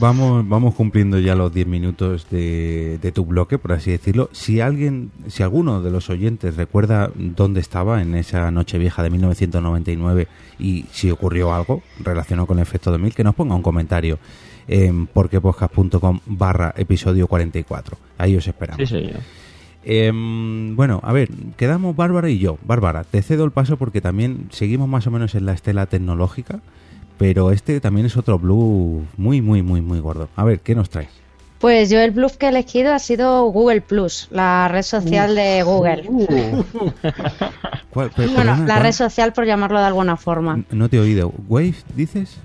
Vamos, 0.00 0.48
vamos 0.48 0.74
cumpliendo 0.74 1.20
ya 1.20 1.36
los 1.36 1.54
10 1.54 1.68
minutos 1.68 2.26
de, 2.28 2.98
de 3.00 3.12
tu 3.12 3.24
bloque, 3.24 3.58
por 3.58 3.70
así 3.72 3.92
decirlo. 3.92 4.28
Si 4.32 4.60
alguien, 4.60 5.12
si 5.28 5.44
alguno 5.44 5.80
de 5.80 5.92
los 5.92 6.10
oyentes 6.10 6.56
recuerda 6.56 7.12
dónde 7.14 7.60
estaba 7.60 8.02
en 8.02 8.16
esa 8.16 8.50
noche 8.50 8.78
vieja 8.78 9.04
de 9.04 9.10
1999 9.10 10.26
y 10.58 10.86
si 10.90 11.12
ocurrió 11.12 11.54
algo 11.54 11.80
relacionado 12.00 12.48
con 12.48 12.58
el 12.58 12.62
efecto 12.62 12.90
2000, 12.90 13.14
que 13.14 13.22
nos 13.22 13.36
ponga 13.36 13.54
un 13.54 13.62
comentario 13.62 14.18
en 14.72 15.06
porquepodcast.com 15.08 16.20
barra 16.26 16.72
episodio 16.76 17.26
44. 17.26 17.98
Ahí 18.18 18.36
os 18.36 18.46
esperamos. 18.46 18.88
Sí, 18.88 18.94
señor. 18.94 19.20
Em, 19.82 20.76
bueno, 20.76 21.00
a 21.02 21.12
ver, 21.12 21.28
quedamos 21.56 21.96
Bárbara 21.96 22.28
y 22.30 22.38
yo. 22.38 22.56
Bárbara, 22.64 23.02
te 23.04 23.20
cedo 23.22 23.44
el 23.44 23.50
paso 23.50 23.76
porque 23.78 24.00
también 24.00 24.46
seguimos 24.50 24.88
más 24.88 25.06
o 25.06 25.10
menos 25.10 25.34
en 25.34 25.46
la 25.46 25.54
estela 25.54 25.86
tecnológica, 25.86 26.60
pero 27.18 27.50
este 27.50 27.80
también 27.80 28.06
es 28.06 28.16
otro 28.16 28.38
blue 28.38 29.04
muy, 29.16 29.42
muy, 29.42 29.62
muy, 29.62 29.80
muy 29.80 29.98
gordo. 30.00 30.28
A 30.36 30.44
ver, 30.44 30.60
¿qué 30.60 30.74
nos 30.74 30.88
traes? 30.88 31.08
Pues 31.58 31.90
yo 31.90 32.00
el 32.00 32.12
bluff 32.12 32.36
que 32.36 32.46
he 32.46 32.48
elegido 32.50 32.94
ha 32.94 32.98
sido 32.98 33.42
Google 33.46 33.80
Plus, 33.82 34.28
la 34.30 34.68
red 34.68 34.82
social 34.82 35.34
de 35.34 35.62
Google. 35.62 36.04
¿Cuál- 37.90 38.10
Bueno, 38.10 38.12
perdona, 38.16 38.56
la 38.60 38.64
¿cuál? 38.66 38.82
red 38.82 38.92
social 38.92 39.32
por 39.32 39.44
llamarlo 39.46 39.78
de 39.80 39.86
alguna 39.86 40.16
forma. 40.16 40.62
No 40.70 40.88
te 40.88 40.96
he 40.96 41.00
oído. 41.00 41.32
¿Wave 41.48 41.74
dices? 41.96 42.38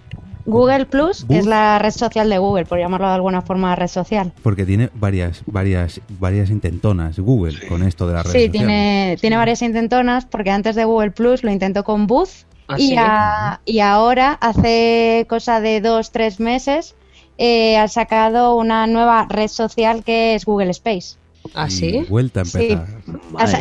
Google 0.45 0.85
Plus 0.85 1.26
es 1.30 1.45
la 1.45 1.80
red 1.80 1.91
social 1.91 2.30
de 2.30 2.38
Google, 2.38 2.65
por 2.65 2.77
llamarlo 2.80 3.07
de 3.07 3.13
alguna 3.15 3.41
forma 3.41 3.76
red 3.76 3.88
social. 3.88 4.31
Porque 4.43 4.65
tiene 4.65 4.89
varias, 4.93 5.41
varias, 5.47 6.01
varias 6.19 6.49
intentonas 6.49 7.17
Google 7.19 7.65
con 7.67 7.84
esto 7.84 8.07
de 8.07 8.13
la 8.13 8.23
red 8.23 8.31
Sí, 8.31 8.45
social. 8.45 8.51
tiene, 8.51 9.17
tiene 9.19 9.38
varias 9.38 9.61
intentonas, 9.61 10.26
porque 10.26 10.51
antes 10.51 10.76
de 10.76 10.85
Google 10.85 11.11
Plus 11.11 11.43
lo 11.43 11.51
intentó 11.51 11.84
con 11.84 12.05
Buzz 12.07 12.45
¿Ah, 12.67 12.80
y, 12.80 12.89
sí? 12.89 12.95
a- 12.97 13.59
y 13.65 13.80
ahora, 13.80 14.34
hace 14.41 15.26
cosa 15.30 15.61
de 15.61 15.81
dos, 15.81 16.11
tres 16.11 16.39
meses, 16.39 16.95
eh, 17.38 17.77
ha 17.77 17.88
sacado 17.88 18.55
una 18.55 18.88
nueva 18.88 19.26
red 19.30 19.47
social 19.49 20.03
que 20.03 20.35
es 20.35 20.45
Google 20.45 20.69
Space. 20.72 21.17
¿Ah, 21.53 21.69
sí? 21.69 22.05
Vuelta 22.09 22.41
a 22.41 22.45
Sí. 22.45 22.57
empezar. 22.72 22.88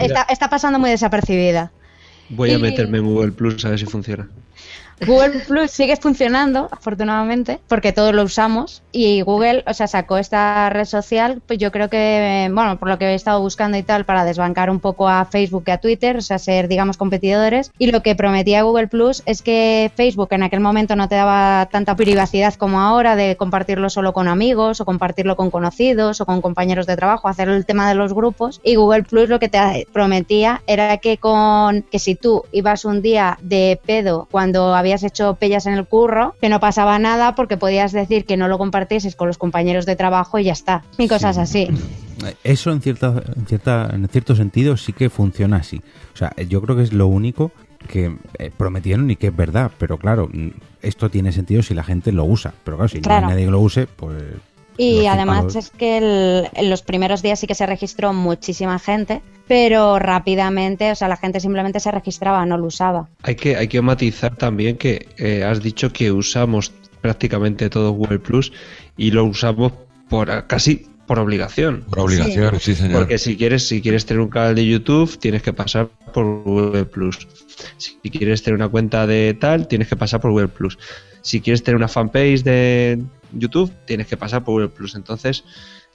Está, 0.02 0.23
está 0.31 0.48
pasando 0.48 0.78
muy 0.78 0.90
desapercibida. 0.90 1.73
Voy 2.31 2.52
a 2.52 2.59
meterme 2.59 2.98
en 2.98 3.05
Google 3.06 3.32
Plus 3.32 3.62
a 3.65 3.70
ver 3.70 3.78
si 3.78 3.85
funciona. 3.86 4.28
Google 5.07 5.41
Plus 5.47 5.71
sigue 5.71 5.97
funcionando, 5.97 6.69
afortunadamente, 6.71 7.61
porque 7.69 7.93
todos 7.93 8.15
lo 8.15 8.23
usamos. 8.23 8.83
Y 8.93 9.23
Google, 9.23 9.65
o 9.66 9.75
sea, 9.75 9.87
sacó 9.87 10.19
esta 10.19 10.71
red 10.71 10.85
social, 10.85 11.43
pues 11.47 11.59
yo 11.59 11.73
creo 11.73 11.89
que, 11.89 12.49
bueno, 12.53 12.79
por 12.79 12.89
lo 12.89 12.99
que 12.99 13.07
he 13.07 13.15
estado 13.15 13.41
buscando 13.41 13.77
y 13.77 13.83
tal, 13.83 14.05
para 14.05 14.25
desbancar 14.25 14.71
un 14.71 14.81
poco 14.81 15.09
a 15.09 15.25
Facebook 15.25 15.65
y 15.66 15.71
a 15.73 15.79
Twitter, 15.79 16.16
o 16.16 16.21
sea, 16.21 16.39
ser, 16.39 16.69
digamos, 16.69 16.97
competidores. 16.97 17.73
Y 17.79 17.91
lo 17.91 18.03
que 18.03 18.15
prometía 18.15 18.62
Google 18.62 18.89
Plus 18.89 19.23
es 19.27 19.43
que 19.43 19.91
Facebook 19.97 20.29
en 20.31 20.43
aquel 20.43 20.61
momento 20.61 20.97
no 20.97 21.09
te 21.09 21.16
daba 21.16 21.69
tanta 21.71 21.97
privacidad 21.97 22.55
como 22.55 22.81
ahora 22.81 23.16
de 23.16 23.37
compartirlo 23.37 23.91
solo 23.91 24.12
con 24.12 24.29
amigos 24.29 24.81
o 24.81 24.85
compartirlo 24.85 25.37
con 25.37 25.51
conocidos 25.51 26.21
o 26.21 26.27
con 26.27 26.41
compañeros 26.41 26.87
de 26.87 26.97
trabajo, 26.97 27.29
hacer 27.29 27.49
el 27.49 27.66
tema 27.66 27.89
de 27.89 27.95
los 27.95 28.12
grupos. 28.15 28.61
Y 28.62 28.77
Google 28.77 29.03
Plus 29.03 29.29
lo 29.29 29.39
que 29.39 29.49
te 29.49 29.89
prometía 29.93 30.62
era 30.66 30.99
que 30.99 31.19
con 31.19 31.83
que 31.83 31.99
si 31.99 32.15
tú 32.15 32.45
ibas 32.53 32.85
un 32.85 33.03
día 33.03 33.39
de 33.43 33.81
pedo 33.85 34.29
cuando 34.31 34.75
habías 34.85 35.02
hecho 35.02 35.35
pellas 35.36 35.66
en 35.66 35.73
el 35.74 35.86
curro, 35.86 36.36
que 36.40 36.48
no 36.48 36.61
pasaba 36.61 36.98
nada 36.98 37.35
porque 37.35 37.56
podías 37.56 37.93
decir 37.93 38.24
que 38.27 38.36
no 38.36 38.48
lo 38.48 38.59
compartieses 38.59 39.16
con 39.16 39.27
los 39.28 39.39
compañeros 39.39 39.86
de 39.86 39.97
trabajo 39.97 40.39
y 40.39 40.44
ya 40.44 40.52
está. 40.52 40.85
Y 40.98 41.09
cosas 41.09 41.39
así. 41.39 41.69
Eso 42.44 42.70
en 42.70 42.81
cierta, 42.81 43.23
en 43.36 43.47
cierta, 43.47 43.90
en 43.93 44.06
cierto 44.09 44.36
sentido 44.36 44.77
sí 44.77 44.93
que 44.93 45.11
funciona 45.11 45.56
así. 45.59 45.81
O 46.15 46.16
sea, 46.16 46.32
yo 46.48 46.61
creo 46.62 46.77
que 46.77 46.82
es 46.82 46.93
lo 46.93 47.06
único 47.06 47.51
que 47.89 48.16
eh, 48.39 48.51
prometieron 48.56 49.11
y 49.11 49.16
que 49.16 49.27
es 49.28 49.36
verdad. 49.36 49.70
Pero 49.78 49.98
claro, 49.98 50.31
esto 50.81 51.11
tiene 51.11 51.32
sentido 51.32 51.62
si 51.62 51.74
la 51.74 51.82
gente 51.85 52.12
lo 52.12 52.24
usa. 52.24 52.55
Pero 52.65 52.77
claro, 52.77 52.89
si 52.89 53.01
Claro. 53.01 53.23
no 53.23 53.27
hay 53.28 53.32
nadie 53.35 53.44
que 53.47 53.51
lo 53.51 53.61
use, 53.61 53.86
pues. 53.86 54.23
Y 54.77 54.99
los 55.03 55.07
además 55.09 55.57
es 55.57 55.71
que 55.71 55.99
el- 55.99 56.49
en 56.55 56.71
los 56.71 56.83
primeros 56.83 57.23
días 57.23 57.39
sí 57.41 57.47
que 57.47 57.55
se 57.55 57.67
registró 57.67 58.13
muchísima 58.13 58.79
gente, 58.79 59.23
pero 59.47 59.99
rápidamente, 59.99 60.91
o 60.91 60.95
sea, 60.95 61.09
la 61.09 61.17
gente 61.17 61.41
simplemente 61.41 61.81
se 61.81 61.91
registraba, 61.91 62.45
no 62.47 62.59
lo 62.59 62.67
usaba. 62.67 63.09
Hay 63.23 63.37
que, 63.37 63.57
hay 63.57 63.69
que 63.69 63.81
matizar 63.83 64.37
también 64.37 64.77
que 64.77 65.07
eh, 65.17 65.45
has 65.45 65.63
dicho 65.63 65.93
que 65.93 66.11
usamos 66.11 66.73
prácticamente 67.01 67.69
todo 67.71 67.93
Google 67.93 68.19
Plus 68.19 68.53
y 68.97 69.11
lo 69.11 69.25
usamos 69.25 69.73
por 70.09 70.47
casi 70.47 70.87
por 71.07 71.19
obligación. 71.19 71.85
Por 71.91 72.01
obligación, 72.01 72.59
sí, 72.59 72.75
señor. 72.75 73.01
Porque 73.01 73.19
si 73.19 73.37
quieres, 73.37 73.69
si 73.69 73.83
quieres 73.83 74.07
tener 74.07 74.23
un 74.23 74.31
canal 74.31 74.55
de 74.55 74.67
YouTube, 74.67 75.19
tienes 75.19 75.43
que 75.43 75.53
pasar 75.53 75.89
por 76.15 76.43
Google 76.45 76.87
Plus. 76.87 77.29
Si 77.77 78.11
quieres 78.11 78.43
tener 78.43 78.57
una 78.57 78.69
cuenta 78.69 79.07
de 79.07 79.37
tal, 79.39 79.69
tienes 79.69 79.89
que 79.89 79.97
pasar 79.97 80.21
por 80.21 80.31
Google 80.31 80.49
Plus. 80.49 80.79
Si 81.21 81.41
quieres 81.43 81.63
tener 81.63 81.77
una 81.77 81.89
fanpage 81.89 82.43
de 82.43 83.03
YouTube, 83.35 83.73
tienes 83.86 84.06
que 84.06 84.16
pasar 84.16 84.44
por 84.44 84.55
Google 84.55 84.69
Plus. 84.69 84.94
Entonces, 84.94 85.44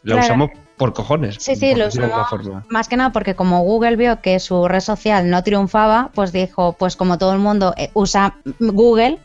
la 0.03 0.15
Claro. 0.15 0.25
usamos 0.27 0.49
por 0.77 0.93
cojones. 0.93 1.35
Sí, 1.39 1.55
sí, 1.55 1.75
lo 1.75 1.87
usamos 1.87 2.29
forma. 2.29 2.65
más 2.69 2.87
que 2.87 2.95
nada 2.95 3.11
porque 3.11 3.35
como 3.35 3.61
Google 3.63 3.97
vio 3.97 4.21
que 4.21 4.39
su 4.39 4.67
red 4.67 4.79
social 4.79 5.29
no 5.29 5.43
triunfaba, 5.43 6.09
pues 6.13 6.31
dijo, 6.31 6.73
pues 6.79 6.95
como 6.95 7.17
todo 7.17 7.33
el 7.33 7.39
mundo 7.39 7.73
eh, 7.77 7.89
usa 7.93 8.37
Google 8.59 9.17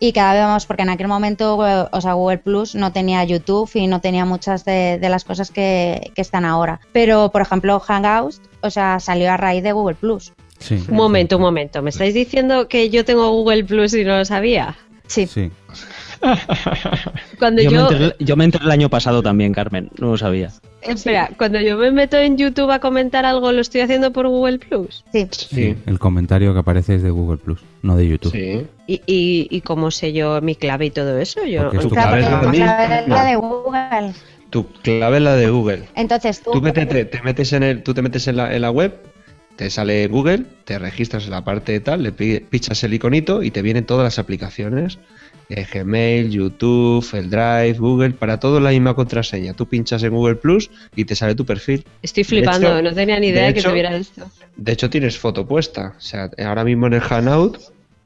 y 0.00 0.12
cada 0.12 0.32
vez 0.34 0.42
vamos, 0.42 0.66
porque 0.66 0.82
en 0.82 0.90
aquel 0.90 1.06
momento, 1.08 1.64
eh, 1.66 1.88
o 1.92 2.00
sea, 2.00 2.14
Google 2.14 2.38
Plus 2.38 2.74
no 2.74 2.92
tenía 2.92 3.22
YouTube 3.24 3.70
y 3.74 3.86
no 3.86 4.00
tenía 4.00 4.24
muchas 4.24 4.64
de, 4.64 4.98
de 5.00 5.08
las 5.08 5.24
cosas 5.24 5.50
que, 5.52 6.10
que 6.14 6.20
están 6.22 6.44
ahora. 6.44 6.80
Pero, 6.92 7.30
por 7.30 7.40
ejemplo, 7.40 7.78
Hangouts, 7.80 8.40
o 8.62 8.68
sea, 8.70 8.98
salió 9.00 9.30
a 9.32 9.36
raíz 9.36 9.62
de 9.62 9.72
Google 9.72 9.94
Plus. 9.94 10.32
Sí. 10.58 10.82
Un 10.88 10.96
momento, 10.96 11.36
un 11.36 11.42
momento. 11.42 11.82
¿Me 11.82 11.90
estáis 11.90 12.14
diciendo 12.14 12.66
que 12.68 12.90
yo 12.90 13.04
tengo 13.04 13.30
Google 13.30 13.64
Plus 13.64 13.94
y 13.94 14.04
no 14.04 14.18
lo 14.18 14.24
sabía? 14.24 14.76
Sí. 15.06 15.26
Sí. 15.26 15.50
Cuando 17.38 17.62
Yo, 17.62 17.70
yo, 17.70 17.76
me 17.76 17.82
enteré, 17.94 18.16
yo 18.18 18.36
me 18.36 18.44
enteré 18.44 18.64
el 18.64 18.70
año 18.70 18.88
pasado 18.90 19.22
también, 19.22 19.52
Carmen, 19.52 19.90
no 19.98 20.08
lo 20.12 20.16
sabía. 20.18 20.52
espera, 20.82 21.30
cuando 21.36 21.60
yo 21.60 21.76
me 21.76 21.90
meto 21.90 22.16
en 22.16 22.36
YouTube 22.36 22.70
a 22.70 22.78
comentar 22.80 23.24
algo, 23.24 23.52
lo 23.52 23.60
estoy 23.60 23.80
haciendo 23.82 24.12
por 24.12 24.26
Google 24.28 24.58
Plus. 24.58 25.04
Sí. 25.12 25.28
Sí, 25.32 25.76
El 25.86 25.98
comentario 25.98 26.52
que 26.52 26.60
aparece 26.60 26.94
es 26.96 27.02
de 27.02 27.10
Google 27.10 27.38
Plus, 27.38 27.60
no 27.82 27.96
de 27.96 28.08
YouTube. 28.08 28.32
sí. 28.32 28.66
¿Y, 28.88 29.02
y, 29.06 29.48
y 29.50 29.60
cómo 29.62 29.90
sé 29.90 30.12
yo 30.12 30.40
mi 30.40 30.54
clave 30.54 30.86
y 30.86 30.90
todo 30.90 31.18
eso? 31.18 31.44
Yo, 31.44 31.62
Porque 31.64 31.78
es 31.78 31.82
tu 31.82 31.90
clave 31.90 32.20
es 32.20 32.30
la 32.30 32.40
misma. 32.42 32.76
ver 32.86 33.08
la 33.08 33.24
de 33.24 33.36
Google. 33.36 34.12
Tu 34.50 34.64
clave 34.82 35.16
es 35.16 35.22
la 35.24 35.34
de 35.34 35.50
Google. 35.50 35.88
Entonces 35.96 36.40
tú, 36.40 36.52
Tú 36.52 36.60
métete- 36.62 37.04
te 37.10 37.20
metes 37.22 37.52
en 37.52 37.64
el, 37.64 37.82
tú 37.82 37.94
te 37.94 38.02
metes 38.02 38.28
en 38.28 38.36
la, 38.36 38.54
en 38.54 38.62
la 38.62 38.70
web, 38.70 38.94
te 39.56 39.70
sale 39.70 40.06
Google, 40.06 40.44
te 40.64 40.78
registras 40.78 41.24
en 41.24 41.32
la 41.32 41.42
parte 41.42 41.72
de 41.72 41.80
tal, 41.80 42.04
le 42.04 42.12
pi- 42.12 42.38
pichas 42.40 42.84
el 42.84 42.94
iconito 42.94 43.42
y 43.42 43.50
te 43.50 43.60
vienen 43.62 43.84
todas 43.86 44.04
las 44.04 44.20
aplicaciones. 44.20 44.98
Eh, 45.48 45.66
Gmail, 45.72 46.30
YouTube, 46.30 47.06
el 47.14 47.30
Drive, 47.30 47.74
Google, 47.78 48.10
para 48.10 48.38
todo 48.40 48.58
la 48.60 48.70
misma 48.70 48.94
contraseña. 48.94 49.54
Tú 49.54 49.66
pinchas 49.66 50.02
en 50.02 50.10
Google 50.12 50.36
Plus 50.36 50.70
y 50.94 51.04
te 51.04 51.14
sale 51.14 51.34
tu 51.34 51.44
perfil. 51.46 51.84
Estoy 52.02 52.24
flipando, 52.24 52.66
hecho- 52.68 52.82
no 52.82 52.92
tenía 52.94 53.18
ni 53.20 53.28
idea 53.28 53.46
de 53.46 53.54
que 53.54 53.60
hecho- 53.60 53.70
tuviera 53.70 53.96
esto. 53.96 54.30
De 54.56 54.72
hecho, 54.72 54.90
tienes 54.90 55.18
foto 55.18 55.46
puesta. 55.46 55.94
O 55.96 56.00
sea, 56.00 56.30
ahora 56.44 56.64
mismo 56.64 56.86
en 56.86 56.94
el 56.94 57.00
Hangout 57.00 57.58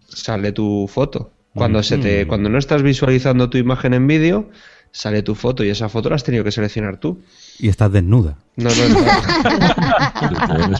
sale 0.08 0.52
tu 0.52 0.88
foto. 0.92 1.30
Cuando, 1.54 1.82
se 1.82 1.98
te, 1.98 2.26
cuando 2.28 2.48
no 2.48 2.58
estás 2.58 2.82
visualizando 2.82 3.50
tu 3.50 3.58
imagen 3.58 3.92
en 3.94 4.06
vídeo, 4.06 4.50
sale 4.92 5.22
tu 5.22 5.34
foto 5.34 5.64
y 5.64 5.68
esa 5.70 5.88
foto 5.88 6.08
la 6.08 6.14
has 6.16 6.22
tenido 6.24 6.44
que 6.44 6.52
seleccionar 6.52 6.98
tú. 6.98 7.20
Y 7.58 7.68
estás 7.68 7.90
desnuda. 7.92 8.36
No, 8.56 8.70
no, 8.70 8.88
no. 8.88 9.00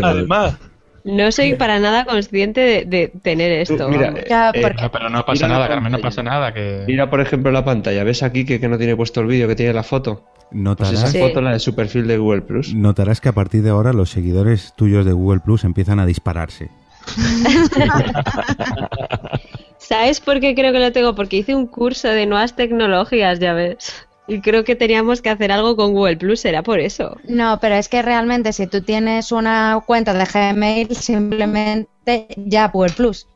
Además, 0.02 0.56
No 1.04 1.32
soy 1.32 1.54
para 1.54 1.78
nada 1.78 2.04
consciente 2.04 2.60
de, 2.60 2.84
de 2.84 3.08
tener 3.22 3.52
esto. 3.52 3.88
mira. 3.88 4.14
Ya, 4.28 4.50
eh, 4.50 4.60
porque- 4.60 4.82
No, 4.82 4.90
pero 4.92 5.08
no 5.10 5.24
pasa 5.24 5.48
nada, 5.48 5.66
Carmen, 5.68 5.92
no 5.92 5.98
pasa 5.98 6.22
nada. 6.22 6.52
Que... 6.52 6.84
Mira, 6.86 7.08
por 7.10 7.20
ejemplo, 7.20 7.50
la 7.50 7.64
pantalla. 7.64 8.04
¿Ves 8.04 8.22
aquí 8.22 8.44
que, 8.44 8.60
que 8.60 8.68
no 8.68 8.76
tiene 8.78 8.96
puesto 8.96 9.20
el 9.20 9.26
vídeo, 9.26 9.48
que 9.48 9.56
tiene 9.56 9.72
la 9.72 9.82
foto? 9.82 10.24
Pues 10.50 10.60
Notarás, 10.62 10.92
esa 11.04 11.18
foto 11.18 11.38
es 11.38 11.44
la 11.44 11.52
de 11.52 11.58
su 11.60 11.74
perfil 11.76 12.06
de 12.08 12.18
Google 12.18 12.42
Plus. 12.42 12.74
notarás 12.74 13.20
que 13.20 13.28
a 13.28 13.32
partir 13.32 13.62
de 13.62 13.70
ahora 13.70 13.92
los 13.92 14.10
seguidores 14.10 14.72
tuyos 14.76 15.06
de 15.06 15.12
Google 15.12 15.40
Plus 15.40 15.62
empiezan 15.64 16.00
a 16.00 16.06
dispararse. 16.06 16.70
¿Sabes 19.78 20.20
por 20.20 20.40
qué 20.40 20.54
creo 20.54 20.72
que 20.72 20.78
lo 20.80 20.92
tengo? 20.92 21.14
Porque 21.14 21.38
hice 21.38 21.54
un 21.54 21.66
curso 21.66 22.08
de 22.08 22.26
nuevas 22.26 22.54
tecnologías, 22.56 23.38
ya 23.38 23.54
ves. 23.54 24.06
Y 24.30 24.40
creo 24.40 24.64
que 24.64 24.76
teníamos 24.76 25.20
que 25.22 25.28
hacer 25.30 25.50
algo 25.52 25.76
con 25.76 25.92
Google 25.92 26.16
Plus, 26.16 26.44
era 26.44 26.62
por 26.62 26.78
eso. 26.78 27.16
No, 27.28 27.58
pero 27.60 27.74
es 27.74 27.88
que 27.88 28.00
realmente 28.02 28.52
si 28.52 28.66
tú 28.66 28.80
tienes 28.82 29.32
una 29.32 29.82
cuenta 29.84 30.14
de 30.14 30.24
Gmail, 30.24 30.94
simplemente 30.94 32.28
ya 32.36 32.68
Google 32.68 32.92
Plus. 32.92 33.26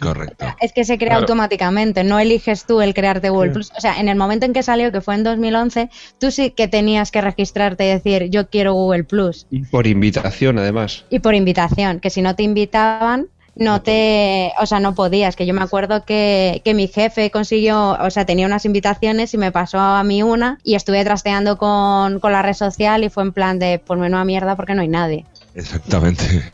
Correcto. 0.00 0.44
Es 0.60 0.72
que 0.72 0.84
se 0.84 0.98
crea 0.98 1.10
Claro. 1.10 1.22
automáticamente, 1.22 2.04
no 2.04 2.18
eliges 2.18 2.66
tú 2.66 2.80
el 2.82 2.92
crearte 2.92 3.30
Google 3.30 3.52
Plus. 3.52 3.70
O 3.78 3.80
sea, 3.80 3.98
en 4.00 4.08
el 4.08 4.16
momento 4.16 4.44
en 4.44 4.52
que 4.52 4.62
salió, 4.62 4.92
que 4.92 5.00
fue 5.00 5.14
en 5.14 5.24
2011, 5.24 5.88
tú 6.18 6.30
sí 6.30 6.50
que 6.50 6.68
tenías 6.68 7.10
que 7.10 7.20
registrarte 7.20 7.84
y 7.86 7.88
decir, 7.88 8.28
yo 8.30 8.50
quiero 8.50 8.74
Google 8.74 9.04
Plus. 9.04 9.46
Y 9.50 9.62
por 9.62 9.86
invitación, 9.86 10.58
además. 10.58 11.04
Y 11.08 11.20
por 11.20 11.34
invitación, 11.34 12.00
que 12.00 12.10
si 12.10 12.20
no 12.20 12.34
te 12.34 12.42
invitaban, 12.42 13.28
no 13.60 13.82
te, 13.82 14.52
o 14.58 14.66
sea, 14.66 14.80
no 14.80 14.94
podías. 14.94 15.36
Que 15.36 15.46
yo 15.46 15.54
me 15.54 15.62
acuerdo 15.62 16.04
que, 16.04 16.62
que 16.64 16.74
mi 16.74 16.88
jefe 16.88 17.30
consiguió, 17.30 17.92
o 18.00 18.10
sea, 18.10 18.24
tenía 18.24 18.46
unas 18.46 18.64
invitaciones 18.64 19.32
y 19.34 19.38
me 19.38 19.52
pasó 19.52 19.78
a 19.78 20.02
mí 20.02 20.22
una 20.22 20.58
y 20.64 20.74
estuve 20.74 21.04
trasteando 21.04 21.58
con, 21.58 22.20
con 22.20 22.32
la 22.32 22.42
red 22.42 22.54
social 22.54 23.04
y 23.04 23.10
fue 23.10 23.22
en 23.22 23.32
plan 23.32 23.58
de, 23.58 23.78
pues 23.78 24.00
menuda 24.00 24.24
mierda 24.24 24.56
porque 24.56 24.74
no 24.74 24.82
hay 24.82 24.88
nadie. 24.88 25.26
Exactamente. 25.54 26.50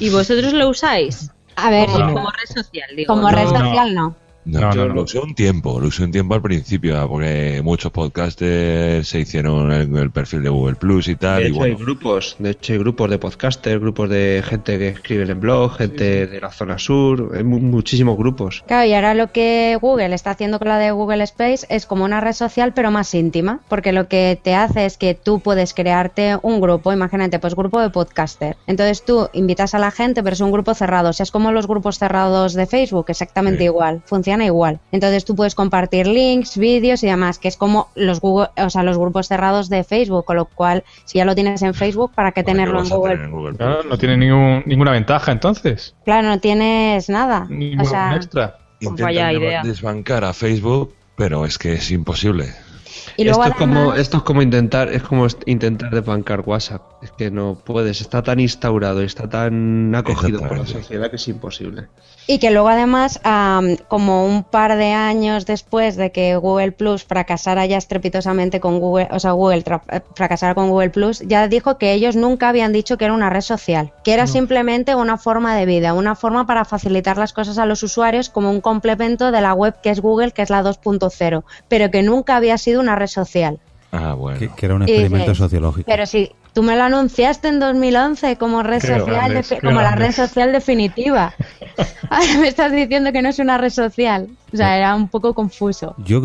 ¿Y 0.00 0.08
vosotros 0.08 0.52
lo 0.54 0.68
usáis? 0.70 1.30
A 1.56 1.70
ver, 1.70 1.88
No. 1.90 2.14
Como 2.14 2.30
red 2.30 2.62
social, 2.62 2.88
digo. 2.96 3.14
como 3.14 3.30
no, 3.30 3.36
red 3.36 3.44
no. 3.44 3.58
social 3.58 3.94
no. 3.94 4.16
No, 4.44 4.60
No, 4.60 4.72
yo 4.74 4.82
no, 4.82 4.88
no. 4.88 4.94
lo 4.94 5.02
usé 5.02 5.18
un 5.18 5.34
tiempo, 5.34 5.78
lo 5.80 5.88
usé 5.88 6.02
un 6.04 6.10
tiempo 6.12 6.34
al 6.34 6.42
principio, 6.42 7.06
porque 7.08 7.60
muchos 7.62 7.92
podcasters 7.92 9.06
se 9.06 9.20
hicieron 9.20 9.70
el, 9.70 9.94
el 9.94 10.10
perfil 10.10 10.42
de 10.42 10.48
Google 10.48 10.76
Plus 10.76 11.08
y 11.08 11.16
tal. 11.16 11.42
De 11.42 11.48
y 11.50 11.52
hecho, 11.52 11.62
hay 11.62 11.74
grupos, 11.74 12.36
de 12.38 12.50
hecho, 12.50 12.72
hay 12.72 12.78
grupos 12.78 13.10
de 13.10 13.18
podcasters, 13.18 13.80
grupos 13.80 14.08
de 14.08 14.42
gente 14.44 14.78
que 14.78 14.88
escribe 14.88 15.30
en 15.30 15.40
blog, 15.40 15.76
gente 15.76 16.26
de 16.26 16.40
la 16.40 16.50
zona 16.50 16.78
sur, 16.78 17.32
hay 17.36 17.44
mu- 17.44 17.60
muchísimos 17.60 18.16
grupos. 18.16 18.64
Claro, 18.66 18.88
y 18.88 18.94
ahora 18.94 19.12
lo 19.14 19.30
que 19.30 19.76
Google 19.80 20.14
está 20.14 20.30
haciendo 20.30 20.58
con 20.58 20.68
la 20.68 20.78
de 20.78 20.90
Google 20.90 21.22
Space 21.24 21.66
es 21.68 21.84
como 21.86 22.04
una 22.04 22.20
red 22.20 22.32
social, 22.32 22.72
pero 22.74 22.90
más 22.90 23.12
íntima, 23.14 23.60
porque 23.68 23.92
lo 23.92 24.08
que 24.08 24.40
te 24.42 24.54
hace 24.54 24.86
es 24.86 24.96
que 24.96 25.14
tú 25.14 25.40
puedes 25.40 25.74
crearte 25.74 26.38
un 26.42 26.60
grupo, 26.62 26.92
imagínate, 26.92 27.38
pues 27.40 27.54
grupo 27.54 27.80
de 27.80 27.90
podcaster. 27.90 28.56
Entonces 28.66 29.04
tú 29.04 29.28
invitas 29.34 29.74
a 29.74 29.78
la 29.78 29.90
gente, 29.90 30.22
pero 30.22 30.32
es 30.34 30.40
un 30.40 30.50
grupo 30.50 30.72
cerrado, 30.74 31.10
o 31.10 31.12
sea, 31.12 31.24
es 31.24 31.30
como 31.30 31.52
los 31.52 31.66
grupos 31.66 31.98
cerrados 31.98 32.54
de 32.54 32.66
Facebook, 32.66 33.06
exactamente 33.08 33.58
Sí. 33.60 33.64
igual, 33.64 34.02
funciona 34.06 34.29
igual. 34.40 34.80
Entonces 34.92 35.24
tú 35.24 35.36
puedes 35.36 35.54
compartir 35.54 36.06
links, 36.06 36.56
vídeos 36.56 37.02
y 37.02 37.06
demás, 37.06 37.38
que 37.38 37.48
es 37.48 37.56
como 37.56 37.88
los 37.94 38.20
Google, 38.20 38.48
o 38.56 38.70
sea, 38.70 38.82
los 38.82 38.98
grupos 38.98 39.28
cerrados 39.28 39.68
de 39.68 39.84
Facebook, 39.84 40.24
con 40.24 40.36
lo 40.36 40.46
cual, 40.46 40.84
si 41.04 41.18
ya 41.18 41.24
lo 41.24 41.34
tienes 41.34 41.62
en 41.62 41.74
Facebook, 41.74 42.12
¿para 42.14 42.32
qué 42.32 42.42
¿para 42.42 42.44
qué 42.44 42.52
tenerlo 42.52 42.80
en 42.82 42.88
Google? 42.88 43.14
tener 43.14 43.26
en 43.26 43.32
Google 43.32 43.54
Plus? 43.54 43.86
No, 43.86 43.98
tiene 43.98 44.16
ningún, 44.16 44.62
ninguna 44.66 44.92
ventaja 44.92 45.32
entonces. 45.32 45.94
Claro, 46.04 46.28
no 46.28 46.38
tienes 46.38 47.08
nada. 47.08 47.46
Ningún 47.48 47.80
O 47.80 47.84
sea, 47.84 48.16
extra. 48.16 48.58
Intentan 48.80 49.36
idea. 49.36 49.62
desbancar 49.62 50.24
a 50.24 50.32
Facebook, 50.32 50.94
pero 51.16 51.44
es 51.44 51.58
que 51.58 51.74
es 51.74 51.90
imposible. 51.90 52.46
Y 53.16 53.24
luego 53.24 53.42
esto, 53.44 53.52
es 53.54 53.58
como, 53.58 53.78
además- 53.80 53.98
esto 53.98 54.16
es 54.18 54.22
como 54.22 54.42
intentar, 54.42 54.92
es 54.92 55.02
como 55.02 55.26
intentar 55.46 55.90
desbancar 55.90 56.40
WhatsApp. 56.46 56.82
Es 57.02 57.10
que 57.12 57.30
no 57.30 57.56
puedes, 57.64 58.00
está 58.00 58.22
tan 58.22 58.40
instaurado, 58.40 59.00
está 59.02 59.28
tan 59.28 59.94
acogido 59.94 60.40
por 60.40 60.58
la 60.58 60.66
sociedad 60.66 61.10
que 61.10 61.16
es 61.16 61.28
imposible. 61.28 61.88
Y 62.26 62.38
que 62.38 62.50
luego 62.50 62.68
además, 62.68 63.20
como 63.88 64.26
un 64.26 64.44
par 64.44 64.76
de 64.76 64.92
años 64.92 65.46
después 65.46 65.96
de 65.96 66.12
que 66.12 66.36
Google 66.36 66.72
Plus 66.72 67.04
fracasara 67.04 67.66
ya 67.66 67.76
estrepitosamente 67.78 68.60
con 68.60 68.78
Google, 68.78 69.08
o 69.10 69.18
sea, 69.18 69.32
Google 69.32 69.64
eh, 69.90 70.00
fracasara 70.14 70.54
con 70.54 70.68
Google 70.70 70.90
Plus, 70.90 71.20
ya 71.20 71.48
dijo 71.48 71.78
que 71.78 71.92
ellos 71.92 72.16
nunca 72.16 72.48
habían 72.50 72.72
dicho 72.72 72.98
que 72.98 73.06
era 73.06 73.14
una 73.14 73.30
red 73.30 73.40
social, 73.40 73.92
que 74.04 74.12
era 74.12 74.26
simplemente 74.26 74.94
una 74.94 75.16
forma 75.16 75.56
de 75.56 75.66
vida, 75.66 75.94
una 75.94 76.14
forma 76.14 76.46
para 76.46 76.64
facilitar 76.64 77.16
las 77.18 77.32
cosas 77.32 77.58
a 77.58 77.66
los 77.66 77.82
usuarios 77.82 78.28
como 78.28 78.50
un 78.50 78.60
complemento 78.60 79.30
de 79.32 79.40
la 79.40 79.54
web 79.54 79.74
que 79.82 79.90
es 79.90 80.00
Google, 80.00 80.32
que 80.32 80.42
es 80.42 80.50
la 80.50 80.62
2.0, 80.62 81.42
pero 81.68 81.90
que 81.90 82.02
nunca 82.02 82.36
había 82.36 82.58
sido 82.58 82.80
una 82.80 82.89
red 82.96 83.08
social. 83.08 83.58
Ah, 83.92 84.14
bueno. 84.14 84.38
Que, 84.38 84.48
que 84.48 84.66
era 84.66 84.74
un 84.74 84.82
experimento 84.82 85.30
dices, 85.30 85.38
sociológico. 85.38 85.86
Pero 85.86 86.06
si 86.06 86.30
tú 86.52 86.62
me 86.62 86.76
lo 86.76 86.84
anunciaste 86.84 87.48
en 87.48 87.60
2011 87.60 88.36
como 88.36 88.62
red 88.62 88.80
Qué 88.80 88.98
social, 88.98 89.06
grandes, 89.06 89.54
como 89.60 89.80
la 89.80 89.94
red 89.94 90.12
social 90.12 90.52
definitiva. 90.52 91.34
Ahora 92.10 92.38
me 92.40 92.48
estás 92.48 92.72
diciendo 92.72 93.12
que 93.12 93.22
no 93.22 93.28
es 93.28 93.38
una 93.38 93.58
red 93.58 93.70
social. 93.70 94.28
O 94.52 94.56
sea, 94.56 94.76
era 94.76 94.94
un 94.94 95.08
poco 95.08 95.34
confuso. 95.34 95.94
Yo 95.98 96.22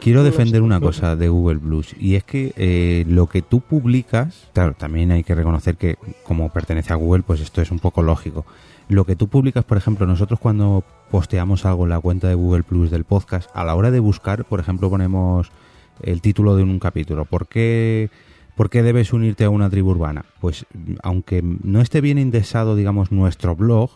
quiero 0.00 0.24
defender 0.24 0.62
una 0.62 0.80
cosa 0.80 1.16
de 1.16 1.28
Google 1.28 1.58
Plus 1.58 1.94
y 1.98 2.16
es 2.16 2.24
que 2.24 2.52
eh, 2.56 3.04
lo 3.08 3.26
que 3.26 3.40
tú 3.40 3.60
publicas, 3.60 4.48
claro, 4.52 4.74
también 4.74 5.10
hay 5.10 5.24
que 5.24 5.34
reconocer 5.34 5.76
que 5.76 5.96
como 6.24 6.50
pertenece 6.50 6.92
a 6.92 6.96
Google, 6.96 7.22
pues 7.22 7.40
esto 7.40 7.62
es 7.62 7.70
un 7.70 7.78
poco 7.78 8.02
lógico. 8.02 8.44
Lo 8.88 9.06
que 9.06 9.16
tú 9.16 9.28
publicas, 9.28 9.64
por 9.64 9.78
ejemplo, 9.78 10.06
nosotros 10.06 10.38
cuando 10.38 10.84
posteamos 11.10 11.64
algo 11.64 11.84
en 11.84 11.90
la 11.90 12.00
cuenta 12.00 12.28
de 12.28 12.34
Google 12.34 12.62
Plus 12.62 12.90
del 12.90 13.04
podcast, 13.04 13.48
a 13.54 13.64
la 13.64 13.74
hora 13.74 13.90
de 13.90 14.00
buscar, 14.00 14.44
por 14.44 14.60
ejemplo, 14.60 14.90
ponemos 14.90 15.50
el 16.02 16.20
título 16.20 16.56
de 16.56 16.62
un 16.62 16.78
capítulo. 16.78 17.24
¿Por 17.24 17.46
qué, 17.46 18.10
¿Por 18.56 18.70
qué 18.70 18.82
debes 18.82 19.12
unirte 19.12 19.44
a 19.44 19.50
una 19.50 19.70
tribu 19.70 19.90
urbana? 19.90 20.24
Pues 20.40 20.66
aunque 21.02 21.42
no 21.42 21.80
esté 21.80 22.00
bien 22.00 22.18
indexado, 22.18 22.76
digamos, 22.76 23.12
nuestro 23.12 23.56
blog, 23.56 23.90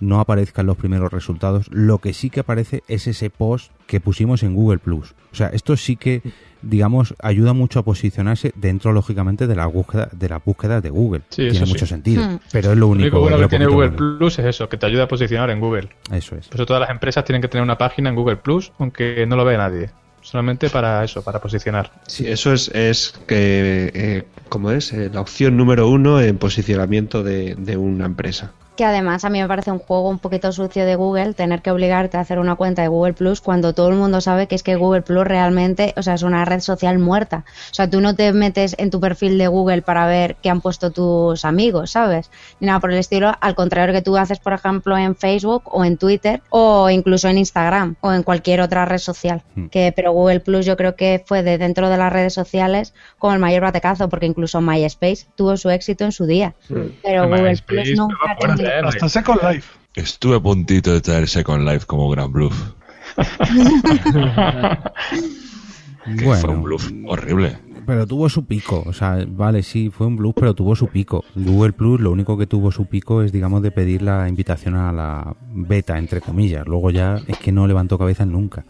no 0.00 0.18
aparezcan 0.18 0.66
los 0.66 0.76
primeros 0.76 1.12
resultados. 1.12 1.68
Lo 1.70 1.98
que 1.98 2.12
sí 2.12 2.28
que 2.28 2.40
aparece 2.40 2.82
es 2.88 3.06
ese 3.06 3.30
post 3.30 3.70
que 3.86 4.00
pusimos 4.00 4.42
en 4.42 4.54
Google 4.54 4.78
Plus. 4.78 5.14
O 5.30 5.34
sea, 5.36 5.46
esto 5.48 5.76
sí 5.76 5.94
que, 5.94 6.22
digamos, 6.60 7.14
ayuda 7.22 7.52
mucho 7.52 7.78
a 7.78 7.84
posicionarse 7.84 8.52
dentro, 8.56 8.92
lógicamente, 8.92 9.46
de 9.46 9.54
la 9.54 9.66
búsqueda, 9.66 10.08
de 10.10 10.28
las 10.28 10.44
búsquedas 10.44 10.82
de 10.82 10.90
Google. 10.90 11.22
Sí, 11.28 11.42
tiene 11.42 11.50
eso 11.52 11.66
sí. 11.66 11.72
mucho 11.72 11.86
sentido. 11.86 12.24
Hmm. 12.24 12.38
Pero 12.50 12.72
es 12.72 12.78
lo 12.78 12.80
Lo 12.80 12.88
único. 12.88 13.04
único 13.04 13.20
bueno 13.20 13.38
que 13.38 13.48
tiene 13.48 13.66
Google 13.66 13.90
bueno. 13.90 14.18
Plus 14.18 14.40
es 14.40 14.46
eso, 14.46 14.68
que 14.68 14.76
te 14.76 14.86
ayuda 14.86 15.04
a 15.04 15.08
posicionar 15.08 15.50
en 15.50 15.60
Google. 15.60 15.90
Eso 16.10 16.34
es. 16.34 16.48
Por 16.48 16.56
eso 16.56 16.66
todas 16.66 16.80
las 16.80 16.90
empresas 16.90 17.24
tienen 17.24 17.40
que 17.40 17.46
tener 17.46 17.62
una 17.62 17.78
página 17.78 18.08
en 18.10 18.16
Google 18.16 18.38
Plus, 18.38 18.72
aunque 18.80 19.24
no 19.26 19.36
lo 19.36 19.44
ve 19.44 19.56
nadie. 19.56 19.90
Solamente 20.22 20.70
para 20.70 21.04
eso, 21.04 21.22
para 21.22 21.40
posicionar. 21.40 21.90
Sí, 22.06 22.26
eso 22.28 22.52
es, 22.52 22.68
es 22.68 23.12
que, 23.26 23.90
eh, 23.94 24.28
como 24.48 24.70
es, 24.70 24.92
Eh, 24.92 25.10
la 25.12 25.20
opción 25.20 25.56
número 25.56 25.88
uno 25.88 26.20
en 26.20 26.38
posicionamiento 26.38 27.22
de, 27.22 27.54
de 27.56 27.76
una 27.76 28.06
empresa. 28.06 28.52
Que 28.76 28.84
además 28.84 29.24
a 29.24 29.30
mí 29.30 29.40
me 29.40 29.48
parece 29.48 29.70
un 29.70 29.78
juego 29.78 30.08
un 30.08 30.18
poquito 30.18 30.50
sucio 30.50 30.86
de 30.86 30.96
Google 30.96 31.34
tener 31.34 31.60
que 31.60 31.70
obligarte 31.70 32.16
a 32.16 32.20
hacer 32.20 32.38
una 32.38 32.54
cuenta 32.54 32.82
de 32.82 32.88
Google 32.88 33.12
Plus 33.12 33.40
cuando 33.40 33.74
todo 33.74 33.88
el 33.88 33.96
mundo 33.96 34.20
sabe 34.20 34.46
que 34.46 34.54
es 34.54 34.62
que 34.62 34.76
Google 34.76 35.02
Plus 35.02 35.24
realmente, 35.26 35.92
o 35.96 36.02
sea, 36.02 36.14
es 36.14 36.22
una 36.22 36.44
red 36.44 36.60
social 36.60 36.98
muerta. 36.98 37.44
O 37.70 37.74
sea, 37.74 37.90
tú 37.90 38.00
no 38.00 38.14
te 38.14 38.32
metes 38.32 38.74
en 38.78 38.90
tu 38.90 39.00
perfil 39.00 39.36
de 39.36 39.46
Google 39.48 39.82
para 39.82 40.06
ver 40.06 40.36
qué 40.42 40.48
han 40.48 40.60
puesto 40.60 40.90
tus 40.90 41.44
amigos, 41.44 41.90
¿sabes? 41.90 42.30
Ni 42.60 42.66
nada 42.66 42.80
por 42.80 42.92
el 42.92 42.98
estilo, 42.98 43.32
al 43.40 43.54
contrario 43.54 43.94
que 43.94 44.02
tú 44.02 44.16
haces, 44.16 44.38
por 44.38 44.54
ejemplo, 44.54 44.96
en 44.96 45.16
Facebook 45.16 45.64
o 45.66 45.84
en 45.84 45.98
Twitter 45.98 46.42
o 46.50 46.88
incluso 46.88 47.28
en 47.28 47.38
Instagram 47.38 47.96
o 48.00 48.12
en 48.12 48.22
cualquier 48.22 48.60
otra 48.60 48.84
red 48.84 48.98
social. 48.98 49.42
Hmm. 49.54 49.66
Que, 49.66 49.92
pero 49.94 50.12
Google 50.12 50.40
Plus 50.40 50.64
yo 50.64 50.76
creo 50.76 50.96
que 50.96 51.22
fue 51.26 51.42
de 51.42 51.58
dentro 51.58 51.90
de 51.90 51.98
las 51.98 52.12
redes 52.12 52.32
sociales 52.34 52.94
como 53.18 53.34
el 53.34 53.38
mayor 53.38 53.62
batecazo 53.62 54.08
porque 54.08 54.26
incluso 54.26 54.60
MySpace 54.60 55.26
tuvo 55.36 55.56
su 55.56 55.70
éxito 55.70 56.04
en 56.04 56.12
su 56.12 56.26
día. 56.26 56.54
Pero 56.68 57.28
Google 57.28 57.50
MySpace 57.50 57.82
Plus 57.82 57.96
nunca 57.96 58.16
Hasta 58.84 59.08
Second 59.08 59.40
Life. 59.42 59.70
Estuve 59.94 60.36
a 60.36 60.40
puntito 60.40 60.92
de 60.92 61.00
traer 61.00 61.28
Second 61.28 61.68
Life 61.68 61.86
como 61.86 62.08
gran 62.10 62.32
bluff. 62.32 62.54
Que 66.04 66.24
Bueno. 66.24 66.40
Fue 66.40 66.50
un 66.50 66.62
bluff 66.64 66.90
horrible. 67.06 67.58
Pero 67.86 68.06
tuvo 68.06 68.28
su 68.28 68.44
pico, 68.44 68.82
o 68.86 68.92
sea, 68.92 69.24
vale, 69.26 69.62
sí, 69.62 69.90
fue 69.90 70.06
un 70.06 70.16
blues, 70.16 70.34
pero 70.36 70.54
tuvo 70.54 70.76
su 70.76 70.86
pico. 70.88 71.24
Google 71.34 71.72
Plus 71.72 72.00
lo 72.00 72.12
único 72.12 72.38
que 72.38 72.46
tuvo 72.46 72.70
su 72.70 72.86
pico 72.86 73.22
es, 73.22 73.32
digamos, 73.32 73.62
de 73.62 73.70
pedir 73.70 74.02
la 74.02 74.28
invitación 74.28 74.76
a 74.76 74.92
la 74.92 75.34
beta, 75.52 75.98
entre 75.98 76.20
comillas. 76.20 76.66
Luego 76.66 76.90
ya 76.90 77.20
es 77.26 77.38
que 77.38 77.50
no 77.50 77.66
levantó 77.66 77.98
cabeza 77.98 78.24
nunca. 78.24 78.64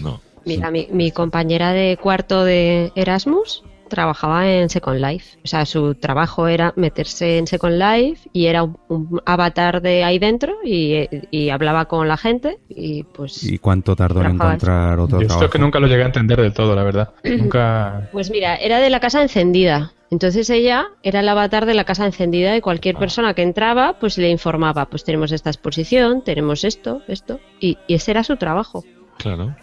No. 0.00 0.20
Mira, 0.46 0.70
mi, 0.70 0.88
mi 0.90 1.10
compañera 1.10 1.72
de 1.72 1.98
cuarto 2.00 2.44
de 2.44 2.92
Erasmus 2.96 3.62
trabajaba 3.88 4.48
en 4.48 4.68
Second 4.68 5.00
Life. 5.00 5.38
O 5.44 5.46
sea, 5.46 5.66
su 5.66 5.94
trabajo 5.94 6.48
era 6.48 6.72
meterse 6.76 7.38
en 7.38 7.46
Second 7.46 7.78
Life 7.78 8.28
y 8.32 8.46
era 8.46 8.62
un, 8.62 8.78
un 8.88 9.20
avatar 9.24 9.82
de 9.82 10.04
ahí 10.04 10.18
dentro 10.18 10.54
y, 10.64 11.08
y 11.30 11.50
hablaba 11.50 11.86
con 11.86 12.08
la 12.08 12.16
gente 12.16 12.58
y 12.68 13.04
pues... 13.04 13.42
¿Y 13.44 13.58
cuánto 13.58 13.94
tardó 13.96 14.20
en 14.22 14.32
encontrar 14.32 14.98
otro 14.98 15.18
Yo 15.18 15.22
esto 15.22 15.34
trabajo? 15.34 15.50
que 15.52 15.58
nunca 15.58 15.80
lo 15.80 15.86
llegué 15.86 16.02
a 16.02 16.06
entender 16.06 16.40
del 16.40 16.52
todo, 16.52 16.74
la 16.74 16.82
verdad. 16.82 17.12
Nunca... 17.24 18.08
Pues 18.12 18.30
mira, 18.30 18.56
era 18.56 18.78
de 18.78 18.90
la 18.90 19.00
casa 19.00 19.22
encendida. 19.22 19.92
Entonces 20.10 20.48
ella 20.50 20.86
era 21.02 21.20
el 21.20 21.28
avatar 21.28 21.66
de 21.66 21.74
la 21.74 21.84
casa 21.84 22.06
encendida 22.06 22.56
y 22.56 22.60
cualquier 22.60 22.96
persona 22.96 23.34
que 23.34 23.42
entraba 23.42 23.98
pues 23.98 24.16
le 24.18 24.30
informaba, 24.30 24.86
pues 24.86 25.02
tenemos 25.02 25.32
esta 25.32 25.50
exposición, 25.50 26.22
tenemos 26.22 26.62
esto, 26.64 27.02
esto. 27.08 27.40
Y, 27.58 27.78
y 27.88 27.94
ese 27.94 28.12
era 28.12 28.22
su 28.22 28.36
trabajo. 28.36 28.84
Claro. 29.18 29.56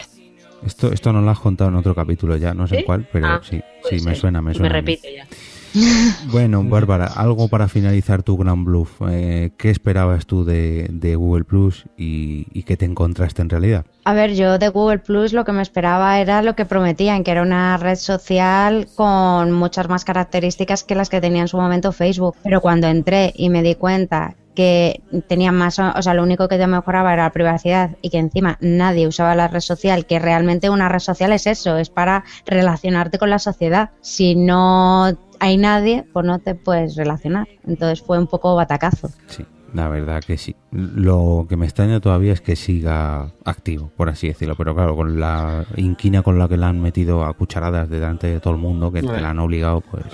Esto, 0.65 0.91
esto 0.91 1.11
nos 1.13 1.23
lo 1.23 1.29
has 1.31 1.39
contado 1.39 1.69
en 1.69 1.75
otro 1.75 1.95
capítulo 1.95 2.38
ya, 2.38 2.53
no 2.53 2.67
sé 2.67 2.79
en 2.79 2.85
cuál, 2.85 3.07
pero 3.11 3.27
Ah, 3.27 3.41
sí, 3.43 3.61
sí, 3.89 3.99
me 4.05 4.15
suena, 4.15 4.41
me 4.41 4.49
Me 4.49 4.55
suena. 4.55 4.69
mí. 4.69 4.73
repito 4.79 5.07
ya. 5.15 5.25
Bueno, 6.31 6.63
Bárbara, 6.63 7.05
algo 7.07 7.47
para 7.47 7.69
finalizar 7.69 8.23
tu 8.23 8.35
gran 8.35 8.65
bluff. 8.65 9.01
Eh, 9.09 9.51
¿Qué 9.57 9.69
esperabas 9.69 10.25
tú 10.25 10.43
de, 10.43 10.88
de 10.91 11.15
Google 11.15 11.45
Plus 11.45 11.85
y, 11.97 12.45
y 12.51 12.63
qué 12.63 12.75
te 12.75 12.83
encontraste 12.85 13.41
en 13.41 13.49
realidad? 13.49 13.85
A 14.03 14.13
ver, 14.13 14.33
yo 14.35 14.57
de 14.59 14.67
Google 14.67 14.99
Plus 14.99 15.31
lo 15.31 15.45
que 15.45 15.53
me 15.53 15.61
esperaba 15.61 16.19
era 16.19 16.41
lo 16.41 16.55
que 16.57 16.65
prometían, 16.65 17.23
que 17.23 17.31
era 17.31 17.41
una 17.41 17.77
red 17.77 17.95
social 17.95 18.88
con 18.95 19.53
muchas 19.53 19.88
más 19.88 20.03
características 20.03 20.83
que 20.83 20.95
las 20.95 21.09
que 21.09 21.21
tenía 21.21 21.41
en 21.43 21.47
su 21.47 21.55
momento 21.57 21.93
Facebook. 21.93 22.35
Pero 22.43 22.59
cuando 22.59 22.88
entré 22.88 23.31
y 23.35 23.49
me 23.49 23.63
di 23.63 23.75
cuenta 23.75 24.35
que 24.61 25.01
tenía 25.27 25.51
más, 25.51 25.79
o 25.79 26.01
sea, 26.03 26.13
lo 26.13 26.21
único 26.21 26.47
que 26.47 26.59
te 26.59 26.67
mejoraba 26.67 27.13
era 27.13 27.23
la 27.23 27.31
privacidad 27.31 27.97
y 28.03 28.11
que 28.11 28.19
encima 28.19 28.59
nadie 28.61 29.07
usaba 29.07 29.33
la 29.33 29.47
red 29.47 29.59
social, 29.59 30.05
que 30.05 30.19
realmente 30.19 30.69
una 30.69 30.88
red 30.88 30.99
social 30.99 31.31
es 31.33 31.47
eso, 31.47 31.77
es 31.77 31.89
para 31.89 32.23
relacionarte 32.45 33.17
con 33.17 33.31
la 33.31 33.39
sociedad. 33.39 33.89
Si 34.01 34.35
no 34.35 35.17
hay 35.39 35.57
nadie, 35.57 36.05
pues 36.13 36.27
no 36.27 36.38
te 36.38 36.53
puedes 36.53 36.95
relacionar. 36.95 37.47
Entonces 37.65 38.05
fue 38.05 38.19
un 38.19 38.27
poco 38.27 38.55
batacazo. 38.55 39.09
Sí, 39.25 39.43
la 39.73 39.88
verdad 39.88 40.23
que 40.23 40.38
sí. 40.38 40.55
Lo 40.71 41.47
que 41.49 41.57
me 41.57 41.65
extraña 41.65 41.99
todavía 41.99 42.33
es 42.33 42.41
que 42.41 42.55
siga 42.55 43.31
activo, 43.43 43.89
por 43.97 44.09
así 44.09 44.27
decirlo. 44.27 44.53
Pero 44.55 44.75
claro, 44.75 44.95
con 44.95 45.19
la 45.19 45.65
inquina 45.75 46.21
con 46.21 46.38
la 46.38 46.47
que 46.47 46.57
la 46.57 46.67
han 46.69 46.79
metido 46.79 47.23
a 47.23 47.33
cucharadas 47.33 47.89
delante 47.89 48.27
de 48.27 48.39
todo 48.39 48.53
el 48.53 48.59
mundo, 48.59 48.91
que 48.91 49.01
te 49.01 49.19
la 49.21 49.31
han 49.31 49.39
obligado, 49.39 49.81
pues 49.81 50.05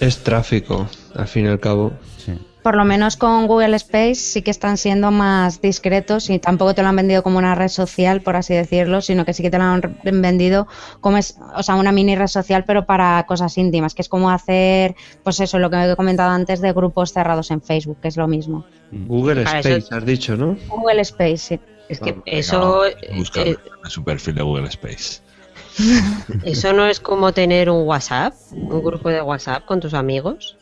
Es 0.00 0.24
tráfico, 0.24 0.88
al 1.14 1.28
fin 1.28 1.44
y 1.44 1.48
al 1.48 1.60
cabo. 1.60 1.92
sí. 2.16 2.32
Por 2.68 2.76
lo 2.76 2.84
menos 2.84 3.16
con 3.16 3.46
Google 3.46 3.74
Space 3.76 4.16
sí 4.16 4.42
que 4.42 4.50
están 4.50 4.76
siendo 4.76 5.10
más 5.10 5.62
discretos 5.62 6.28
y 6.28 6.38
tampoco 6.38 6.74
te 6.74 6.82
lo 6.82 6.88
han 6.88 6.96
vendido 6.96 7.22
como 7.22 7.38
una 7.38 7.54
red 7.54 7.68
social, 7.68 8.20
por 8.20 8.36
así 8.36 8.52
decirlo, 8.52 9.00
sino 9.00 9.24
que 9.24 9.32
sí 9.32 9.42
que 9.42 9.48
te 9.48 9.56
lo 9.56 9.64
han 9.64 9.80
vendido 10.02 10.66
como 11.00 11.16
es, 11.16 11.38
o 11.56 11.62
sea, 11.62 11.76
una 11.76 11.92
mini 11.92 12.14
red 12.14 12.26
social, 12.26 12.64
pero 12.66 12.84
para 12.84 13.24
cosas 13.26 13.56
íntimas, 13.56 13.94
que 13.94 14.02
es 14.02 14.10
como 14.10 14.28
hacer, 14.28 14.94
pues 15.24 15.40
eso, 15.40 15.58
lo 15.58 15.70
que 15.70 15.82
he 15.82 15.96
comentado 15.96 16.28
antes 16.30 16.60
de 16.60 16.74
grupos 16.74 17.14
cerrados 17.14 17.50
en 17.52 17.62
Facebook, 17.62 18.00
que 18.02 18.08
es 18.08 18.18
lo 18.18 18.28
mismo. 18.28 18.66
Google 18.92 19.44
Ah, 19.46 19.60
Space, 19.60 19.76
eso- 19.78 19.94
has 19.94 20.04
dicho, 20.04 20.36
¿no? 20.36 20.54
Google 20.68 21.00
Space, 21.00 21.38
sí. 21.38 21.60
Es 21.88 22.00
que 22.00 22.12
Venga, 22.12 22.22
eso, 22.26 22.82
a 22.84 23.16
buscar 23.16 23.48
eh, 23.48 23.56
su 23.84 24.04
perfil 24.04 24.34
de 24.34 24.42
Google 24.42 24.68
Space. 24.68 25.22
eso 26.44 26.74
no 26.74 26.84
es 26.84 27.00
como 27.00 27.32
tener 27.32 27.70
un 27.70 27.86
WhatsApp, 27.88 28.34
un 28.52 28.82
grupo 28.82 29.08
de 29.08 29.22
WhatsApp 29.22 29.64
con 29.64 29.80
tus 29.80 29.94
amigos. 29.94 30.57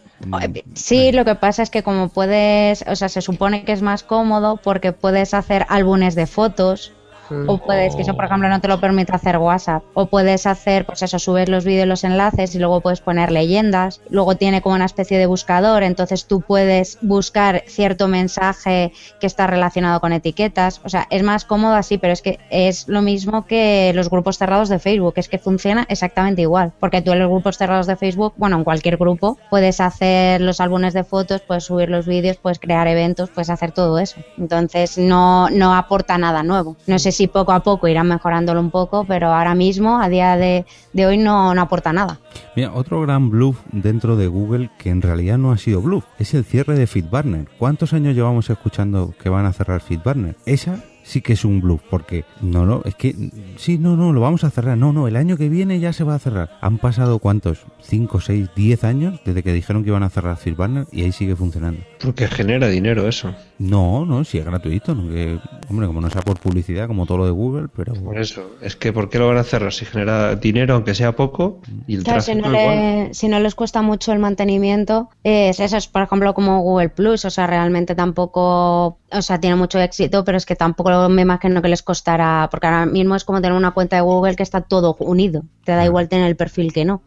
Sí, 0.75 1.13
lo 1.13 1.25
que 1.25 1.35
pasa 1.35 1.63
es 1.63 1.71
que 1.71 1.83
como 1.83 2.09
puedes, 2.09 2.85
o 2.87 2.97
sea, 2.97 3.09
se 3.09 3.21
supone 3.21 3.65
que 3.65 3.73
es 3.73 3.83
más 3.83 4.03
cómodo 4.03 4.57
porque 4.57 4.93
puedes 4.93 5.35
hacer 5.35 5.67
álbumes 5.69 6.15
de 6.15 6.27
fotos 6.27 6.93
o 7.31 7.59
puedes, 7.59 7.95
que 7.97 8.03
eso 8.03 8.15
por 8.15 8.27
ejemplo 8.27 8.49
no 8.49 8.61
te 8.61 8.69
lo 8.69 8.81
permite 8.81 9.15
hacer 9.15 9.39
WhatsApp, 9.39 9.83
o 9.95 10.07
puedes 10.07 10.47
hacer, 10.47 10.87
pues 10.87 11.03
eso, 11.03 11.19
subes 11.19 11.49
los 11.49 11.65
vídeos, 11.65 11.89
los 11.89 12.05
enlaces 12.05 12.55
y 12.55 12.59
luego 12.59 12.81
puedes 12.81 13.01
poner 13.01 13.33
leyendas, 13.33 14.01
luego 14.11 14.37
tiene 14.37 14.63
como 14.63 14.75
una 14.75 14.85
especie 14.85 15.19
de 15.19 15.27
buscador, 15.27 15.83
entonces 15.83 16.27
tú 16.27 16.41
puedes 16.41 16.99
buscar 17.03 17.65
cierto 17.67 18.09
mensaje 18.09 18.93
que 19.21 19.27
está 19.27 19.47
relacionado 19.47 20.01
con 20.01 20.13
etiquetas, 20.13 20.81
o 20.85 20.89
sea, 20.89 21.07
es 21.11 21.23
más 21.23 21.45
cómodo 21.45 21.75
así, 21.75 21.99
pero 21.99 22.13
es 22.13 22.23
que 22.23 22.39
es 22.51 22.89
lo 22.89 23.03
mismo 23.03 23.47
que 23.47 23.93
los 23.95 24.11
grupos 24.11 24.39
cerrados 24.39 24.69
de 24.69 24.79
Facebook, 24.79 25.15
es 25.17 25.29
que 25.29 25.39
funciona 25.39 25.87
exactamente 25.89 26.43
igual, 26.43 26.73
porque 26.81 27.03
tú 27.03 27.13
en 27.13 27.19
los 27.19 27.29
grupos 27.29 27.59
cerrados 27.59 27.87
de 27.87 27.97
Facebook, 27.97 28.35
bueno, 28.37 28.57
en 28.57 28.65
cualquier 28.65 28.97
grupo, 28.97 29.39
puedes 29.51 29.81
hacer 29.81 30.41
los 30.41 30.61
álbumes 30.61 30.95
de 30.95 31.05
fotos, 31.05 31.41
puedes 31.41 31.65
subir 31.65 31.89
los 31.89 32.07
vídeos, 32.07 32.37
puedes 32.37 32.59
crear 32.59 32.87
eventos, 32.87 33.31
puedes 33.31 33.51
hacer 33.51 33.73
todo 33.73 33.99
eso. 33.99 34.17
Entonces 34.39 34.99
no, 34.99 35.51
no 35.51 35.75
aporta 35.75 36.19
nada 36.19 36.43
nuevo. 36.43 36.77
No 36.87 36.99
sé 36.99 37.13
si 37.17 37.27
poco 37.27 37.53
a 37.53 37.61
poco 37.61 37.89
irán 37.89 38.09
mejorándolo 38.09 38.61
un 38.61 38.71
poco, 38.71 39.05
pero 39.05 39.33
ahora 39.33 39.55
mismo, 39.55 40.01
a 40.01 40.09
día 40.09 40.37
de, 40.37 40.65
hoy, 40.95 41.19
no, 41.19 41.51
aporta 41.51 41.93
nada. 41.93 42.21
Mira, 42.55 42.73
otro 42.73 43.01
gran 43.01 43.31
bluff 43.31 43.59
dentro 43.73 44.17
de 44.17 44.27
Google 44.27 44.71
que 44.79 44.91
en 44.91 45.03
realidad 45.03 45.39
no 45.39 45.53
ha 45.53 45.59
sido 45.59 45.81
bluff, 45.81 46.05
es 46.19 46.35
el 46.35 46.45
cierre 46.45 46.79
de 46.79 46.87
FeedBurner. 46.87 47.49
¿Cuántos 47.59 47.93
años 47.93 48.15
llevamos 48.15 48.51
escuchando 48.51 49.15
que 49.21 49.29
van 49.29 49.47
a 49.47 49.53
cerrar 49.53 49.81
FeedBurner? 49.81 50.37
Esa 50.45 50.85
sí 51.07 51.21
que 51.23 51.35
es 51.35 51.45
un 51.45 51.61
bluff, 51.61 51.83
porque 51.89 52.25
no, 52.41 52.67
no, 52.67 52.83
es 52.85 52.97
que 52.97 53.15
sí, 53.57 53.79
no, 53.79 53.97
no, 53.97 54.13
lo 54.13 54.21
vamos 54.21 54.43
a 54.43 54.51
cerrar. 54.51 54.77
No, 54.77 54.93
no, 54.93 55.07
el 55.07 55.15
año 55.15 55.37
que 55.37 55.49
viene 55.49 55.79
ya 55.79 55.93
se 55.93 56.03
va 56.03 56.17
a 56.17 56.19
cerrar. 56.19 56.51
Han 56.61 56.79
pasado 56.79 57.21
cuántos, 57.21 57.65
5, 57.83 58.21
6, 58.21 58.49
10 58.57 58.83
años 58.83 59.21
desde 59.25 59.45
que 59.45 59.53
dijeron 59.53 59.85
que 59.85 59.91
iban 59.91 60.03
a 60.03 60.11
cerrar 60.11 60.37
FeedBurner 60.37 60.87
y 60.91 61.03
ahí 61.05 61.13
sigue 61.13 61.37
funcionando. 61.37 61.81
Porque 62.03 62.27
genera 62.27 62.67
dinero 62.69 63.07
eso. 63.07 63.33
No, 63.59 64.05
no, 64.05 64.25
sí 64.25 64.39
es 64.39 64.45
gratuito, 64.45 64.95
no, 64.97 65.09
que, 65.13 65.39
hombre, 65.71 65.87
como 65.87 66.01
no 66.01 66.11
sea 66.11 66.23
por 66.23 66.39
publicidad, 66.41 66.89
como 66.89 67.07
todo 67.07 67.19
lo 67.19 67.25
de 67.27 67.31
Google, 67.31 67.69
pero 67.75 67.95
Por 67.95 68.19
eso. 68.19 68.51
Es 68.61 68.75
que 68.77 68.93
¿por 68.93 69.09
qué 69.09 69.19
lo 69.19 69.29
van 69.29 69.39
a 69.39 69.45
cerrar? 69.45 69.73
Si 69.73 69.85
genera 69.85 70.35
dinero, 70.37 70.75
aunque 70.75 70.95
sea 70.95 71.15
poco, 71.17 71.61
y 71.87 71.95
el 71.97 72.03
Claro, 72.05 72.21
si 72.21 72.33
tráfico 72.33 72.51
no, 72.51 72.61
igual. 72.61 72.77
le- 72.77 73.15
si 73.15 73.29
no 73.29 73.39
les 73.41 73.55
cuesta 73.55 73.81
mucho 73.81 74.13
el 74.13 74.19
mantenimiento, 74.19 75.09
es 75.25 75.61
eso, 75.61 75.77
es 75.77 75.87
por 75.87 76.03
ejemplo 76.03 76.35
como 76.35 76.61
Google 76.61 76.89
Plus, 76.91 77.25
o 77.25 77.31
sea, 77.31 77.47
realmente 77.47 77.95
tampoco, 77.95 78.99
o 79.11 79.23
sea, 79.23 79.41
tiene 79.41 79.57
mucho 79.57 79.79
éxito, 79.81 80.25
pero 80.25 80.37
es 80.37 80.45
que 80.47 80.57
tampoco 80.57 80.91
me 81.09 81.23
imagino 81.23 81.63
que 81.63 81.69
les 81.69 81.83
costará, 81.83 82.49
porque 82.51 82.67
ahora 82.67 82.87
mismo 82.87 83.15
es 83.17 83.25
como 83.25 83.41
tener 83.41 83.57
una 83.57 83.73
cuenta 83.73 83.97
de 83.97 84.03
Google 84.03 84.37
que 84.37 84.43
está 84.43 84.61
todo 84.61 84.97
unido, 85.01 85.43
te 85.65 85.73
da 85.73 85.85
igual 85.85 86.09
tener 86.09 86.27
el 86.27 86.37
perfil 86.37 86.73
que 86.73 86.85
no. 86.85 87.03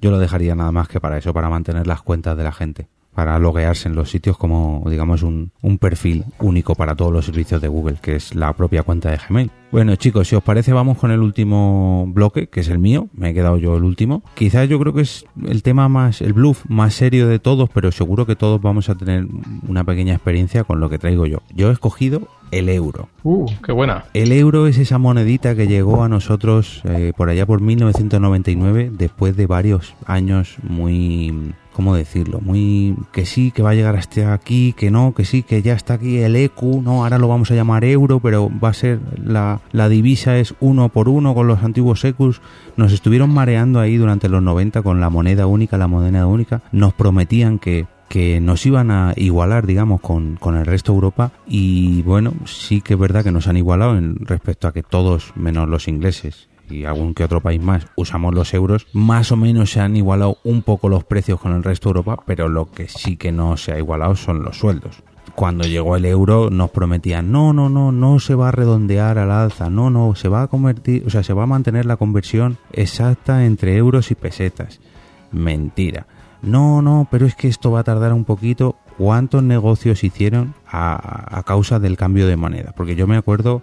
yo 0.00 0.10
lo 0.10 0.18
dejaría 0.18 0.54
nada 0.54 0.72
más 0.72 0.88
que 0.88 1.00
para 1.00 1.18
eso, 1.18 1.32
para 1.32 1.48
mantener 1.48 1.86
las 1.86 2.02
cuentas 2.02 2.36
de 2.36 2.44
la 2.44 2.52
gente, 2.52 2.88
para 3.20 3.38
loguearse 3.38 3.86
en 3.86 3.94
los 3.94 4.08
sitios 4.08 4.38
como, 4.38 4.82
digamos, 4.88 5.22
un, 5.22 5.52
un 5.60 5.76
perfil 5.76 6.24
único 6.38 6.74
para 6.74 6.94
todos 6.94 7.12
los 7.12 7.26
servicios 7.26 7.60
de 7.60 7.68
Google, 7.68 7.98
que 8.00 8.16
es 8.16 8.34
la 8.34 8.54
propia 8.54 8.82
cuenta 8.82 9.10
de 9.10 9.18
Gmail. 9.18 9.50
Bueno, 9.70 9.94
chicos, 9.96 10.26
si 10.26 10.36
os 10.36 10.42
parece, 10.42 10.72
vamos 10.72 10.96
con 10.96 11.10
el 11.10 11.20
último 11.20 12.06
bloque, 12.08 12.48
que 12.48 12.60
es 12.60 12.68
el 12.68 12.78
mío, 12.78 13.08
me 13.12 13.30
he 13.30 13.34
quedado 13.34 13.58
yo 13.58 13.76
el 13.76 13.84
último. 13.84 14.22
Quizás 14.34 14.70
yo 14.70 14.80
creo 14.80 14.94
que 14.94 15.02
es 15.02 15.26
el 15.46 15.62
tema 15.62 15.88
más, 15.90 16.22
el 16.22 16.32
bluff 16.32 16.64
más 16.66 16.94
serio 16.94 17.28
de 17.28 17.38
todos, 17.38 17.68
pero 17.68 17.92
seguro 17.92 18.24
que 18.24 18.36
todos 18.36 18.60
vamos 18.62 18.88
a 18.88 18.94
tener 18.94 19.26
una 19.68 19.84
pequeña 19.84 20.14
experiencia 20.14 20.64
con 20.64 20.80
lo 20.80 20.88
que 20.88 20.98
traigo 20.98 21.26
yo. 21.26 21.42
Yo 21.54 21.68
he 21.68 21.72
escogido 21.72 22.26
el 22.50 22.68
euro. 22.68 23.08
Uh, 23.22 23.46
qué 23.64 23.72
buena. 23.72 24.06
El 24.14 24.32
euro 24.32 24.66
es 24.66 24.78
esa 24.78 24.98
monedita 24.98 25.54
que 25.54 25.68
llegó 25.68 26.02
a 26.02 26.08
nosotros 26.08 26.80
eh, 26.84 27.12
por 27.16 27.28
allá 27.28 27.46
por 27.46 27.60
1999, 27.60 28.90
después 28.92 29.36
de 29.36 29.46
varios 29.46 29.94
años 30.06 30.56
muy, 30.62 31.52
¿cómo 31.80 31.96
decirlo? 31.96 32.42
Muy 32.42 32.94
que 33.10 33.24
sí, 33.24 33.52
que 33.52 33.62
va 33.62 33.70
a 33.70 33.74
llegar 33.74 33.96
hasta 33.96 34.34
aquí, 34.34 34.74
que 34.74 34.90
no, 34.90 35.14
que 35.14 35.24
sí, 35.24 35.42
que 35.42 35.62
ya 35.62 35.72
está 35.72 35.94
aquí 35.94 36.18
el 36.18 36.36
ECU, 36.36 36.82
no, 36.82 37.04
ahora 37.04 37.16
lo 37.16 37.26
vamos 37.26 37.50
a 37.50 37.54
llamar 37.54 37.84
euro, 37.84 38.20
pero 38.20 38.50
va 38.62 38.68
a 38.68 38.74
ser 38.74 39.00
la, 39.16 39.62
la 39.72 39.88
divisa 39.88 40.36
es 40.36 40.54
uno 40.60 40.90
por 40.90 41.08
uno 41.08 41.34
con 41.34 41.46
los 41.46 41.62
antiguos 41.62 42.04
ECUs. 42.04 42.42
Nos 42.76 42.92
estuvieron 42.92 43.32
mareando 43.32 43.80
ahí 43.80 43.96
durante 43.96 44.28
los 44.28 44.42
90 44.42 44.82
con 44.82 45.00
la 45.00 45.08
moneda 45.08 45.46
única, 45.46 45.78
la 45.78 45.86
moneda 45.86 46.26
única. 46.26 46.60
Nos 46.70 46.92
prometían 46.92 47.58
que 47.58 47.86
que 48.10 48.40
nos 48.40 48.66
iban 48.66 48.90
a 48.90 49.14
igualar, 49.14 49.66
digamos, 49.66 50.00
con, 50.00 50.34
con 50.34 50.56
el 50.56 50.66
resto 50.66 50.90
de 50.90 50.96
Europa 50.96 51.30
y 51.46 52.02
bueno, 52.02 52.34
sí 52.44 52.80
que 52.80 52.94
es 52.94 53.00
verdad 53.00 53.22
que 53.22 53.30
nos 53.30 53.46
han 53.46 53.56
igualado 53.56 53.96
en 53.96 54.16
respecto 54.26 54.66
a 54.66 54.72
que 54.72 54.82
todos, 54.82 55.32
menos 55.36 55.68
los 55.68 55.86
ingleses 55.86 56.49
y 56.70 56.84
algún 56.84 57.14
que 57.14 57.24
otro 57.24 57.40
país 57.40 57.62
más, 57.62 57.86
usamos 57.96 58.34
los 58.34 58.54
euros, 58.54 58.86
más 58.92 59.32
o 59.32 59.36
menos 59.36 59.70
se 59.72 59.80
han 59.80 59.96
igualado 59.96 60.38
un 60.44 60.62
poco 60.62 60.88
los 60.88 61.04
precios 61.04 61.40
con 61.40 61.52
el 61.52 61.62
resto 61.62 61.88
de 61.88 61.98
Europa, 61.98 62.22
pero 62.26 62.48
lo 62.48 62.70
que 62.70 62.88
sí 62.88 63.16
que 63.16 63.32
no 63.32 63.56
se 63.56 63.72
ha 63.72 63.78
igualado 63.78 64.16
son 64.16 64.42
los 64.42 64.58
sueldos. 64.58 65.02
Cuando 65.34 65.64
llegó 65.64 65.96
el 65.96 66.04
euro 66.04 66.50
nos 66.50 66.70
prometían, 66.70 67.30
no, 67.30 67.52
no, 67.52 67.68
no, 67.68 67.92
no 67.92 68.18
se 68.18 68.34
va 68.34 68.48
a 68.48 68.52
redondear 68.52 69.18
al 69.18 69.30
alza, 69.30 69.70
no, 69.70 69.90
no, 69.90 70.14
se 70.14 70.28
va 70.28 70.42
a 70.42 70.48
convertir, 70.48 71.04
o 71.06 71.10
sea, 71.10 71.22
se 71.22 71.32
va 71.32 71.44
a 71.44 71.46
mantener 71.46 71.86
la 71.86 71.96
conversión 71.96 72.58
exacta 72.72 73.44
entre 73.44 73.76
euros 73.76 74.10
y 74.10 74.14
pesetas. 74.14 74.80
Mentira. 75.32 76.06
No, 76.42 76.82
no, 76.82 77.06
pero 77.10 77.26
es 77.26 77.34
que 77.34 77.48
esto 77.48 77.70
va 77.70 77.80
a 77.80 77.84
tardar 77.84 78.12
un 78.12 78.24
poquito. 78.24 78.76
¿Cuántos 78.96 79.42
negocios 79.42 80.04
hicieron 80.04 80.54
a, 80.66 81.38
a 81.38 81.42
causa 81.42 81.78
del 81.78 81.96
cambio 81.96 82.26
de 82.26 82.36
moneda? 82.36 82.72
Porque 82.76 82.96
yo 82.96 83.06
me 83.06 83.16
acuerdo 83.16 83.62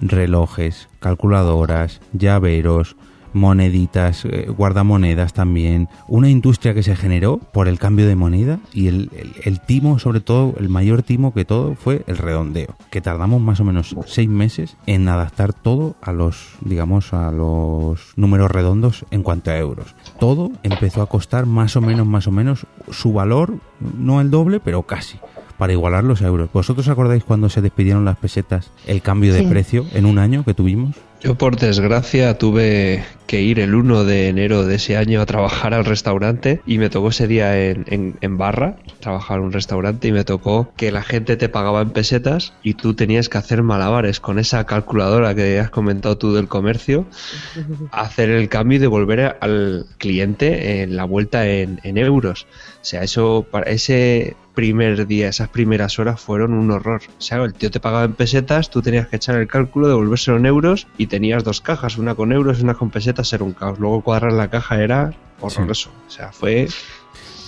relojes, 0.00 0.88
calculadoras, 0.98 2.00
llaveros, 2.12 2.96
moneditas, 3.32 4.24
eh, 4.24 4.46
guardamonedas 4.48 5.32
también, 5.32 5.88
una 6.08 6.28
industria 6.28 6.74
que 6.74 6.82
se 6.82 6.96
generó 6.96 7.38
por 7.38 7.68
el 7.68 7.78
cambio 7.78 8.08
de 8.08 8.16
moneda 8.16 8.58
y 8.72 8.88
el, 8.88 9.08
el- 9.16 9.34
el 9.44 9.60
timo, 9.60 10.00
sobre 10.00 10.20
todo, 10.20 10.54
el 10.58 10.68
mayor 10.68 11.04
timo 11.04 11.32
que 11.32 11.44
todo 11.44 11.76
fue 11.76 12.02
el 12.08 12.18
redondeo, 12.18 12.74
que 12.90 13.00
tardamos 13.00 13.40
más 13.40 13.60
o 13.60 13.64
menos 13.64 13.94
seis 14.06 14.28
meses 14.28 14.76
en 14.86 15.08
adaptar 15.08 15.52
todo 15.52 15.94
a 16.02 16.12
los, 16.12 16.54
digamos, 16.60 17.12
a 17.12 17.30
los 17.30 18.12
números 18.16 18.50
redondos 18.50 19.04
en 19.12 19.22
cuanto 19.22 19.52
a 19.52 19.58
euros. 19.58 19.94
Todo 20.18 20.50
empezó 20.64 21.00
a 21.00 21.06
costar 21.06 21.46
más 21.46 21.76
o 21.76 21.80
menos, 21.80 22.06
más 22.08 22.26
o 22.26 22.32
menos 22.32 22.66
su 22.90 23.12
valor, 23.12 23.54
no 23.96 24.20
el 24.20 24.30
doble, 24.30 24.58
pero 24.58 24.82
casi 24.82 25.18
para 25.60 25.74
igualar 25.74 26.02
los 26.04 26.22
euros. 26.22 26.48
¿Vosotros 26.54 26.88
acordáis 26.88 27.22
cuando 27.22 27.50
se 27.50 27.60
despidieron 27.60 28.06
las 28.06 28.16
pesetas 28.16 28.72
el 28.86 29.02
cambio 29.02 29.34
de 29.34 29.40
Sí. 29.40 29.46
precio 29.46 29.84
en 29.92 30.06
un 30.06 30.18
año 30.18 30.42
que 30.42 30.54
tuvimos? 30.54 30.96
Yo 31.20 31.34
por 31.36 31.56
desgracia 31.58 32.38
tuve 32.38 33.04
que 33.30 33.42
ir 33.42 33.60
el 33.60 33.76
1 33.76 34.02
de 34.04 34.26
enero 34.26 34.64
de 34.66 34.74
ese 34.74 34.96
año 34.96 35.20
a 35.20 35.26
trabajar 35.26 35.72
al 35.72 35.84
restaurante 35.84 36.62
y 36.66 36.78
me 36.78 36.90
tocó 36.90 37.10
ese 37.10 37.28
día 37.28 37.64
en, 37.70 37.84
en- 37.86 38.16
en 38.20 38.36
barra, 38.38 38.74
trabajar 38.98 39.38
en 39.38 39.44
un 39.44 39.52
restaurante 39.52 40.08
y 40.08 40.12
me 40.12 40.24
tocó 40.24 40.72
que 40.76 40.90
la 40.90 41.02
gente 41.04 41.36
te 41.36 41.48
pagaba 41.48 41.80
en 41.82 41.90
pesetas 41.90 42.52
y 42.64 42.74
tú 42.74 42.94
tenías 42.94 43.28
que 43.28 43.38
hacer 43.38 43.62
malabares 43.62 44.18
con 44.18 44.40
esa 44.40 44.66
calculadora 44.66 45.32
que 45.36 45.60
has 45.60 45.70
comentado 45.70 46.18
tú 46.18 46.32
del 46.34 46.48
comercio, 46.48 47.06
hacer 47.92 48.30
el 48.30 48.48
cambio 48.48 48.76
y 48.76 48.80
devolver 48.80 49.36
al 49.40 49.86
cliente 49.98 50.82
en 50.82 50.96
la 50.96 51.04
vuelta 51.04 51.46
en, 51.48 51.78
en 51.84 51.98
euros. 51.98 52.48
O 52.82 52.84
sea, 52.84 53.02
eso 53.04 53.46
para 53.48 53.70
ese 53.70 54.34
primer 54.54 55.06
día, 55.06 55.28
esas 55.28 55.48
primeras 55.48 55.98
horas 55.98 56.20
fueron 56.20 56.52
un 56.52 56.70
horror. 56.70 57.02
O 57.18 57.20
sea, 57.20 57.38
el 57.44 57.54
tío 57.54 57.70
te 57.70 57.80
pagaba 57.80 58.04
en 58.04 58.14
pesetas, 58.14 58.68
tú 58.68 58.82
tenías 58.82 59.06
que 59.06 59.16
echar 59.16 59.36
el 59.36 59.46
cálculo, 59.46 59.88
devolvérselo 59.88 60.36
en 60.38 60.46
euros 60.46 60.86
y 60.98 61.06
tenías 61.06 61.44
dos 61.44 61.60
cajas, 61.60 61.96
una 61.98 62.14
con 62.14 62.32
euros 62.32 62.58
y 62.58 62.64
una 62.64 62.74
con 62.74 62.90
pesetas, 62.90 63.19
era 63.32 63.44
un 63.44 63.52
caos. 63.52 63.78
Luego 63.78 64.00
cuadrar 64.02 64.32
la 64.32 64.48
caja 64.48 64.82
era 64.82 65.12
horroroso. 65.40 65.90
O 66.06 66.10
sea, 66.10 66.32
fue 66.32 66.68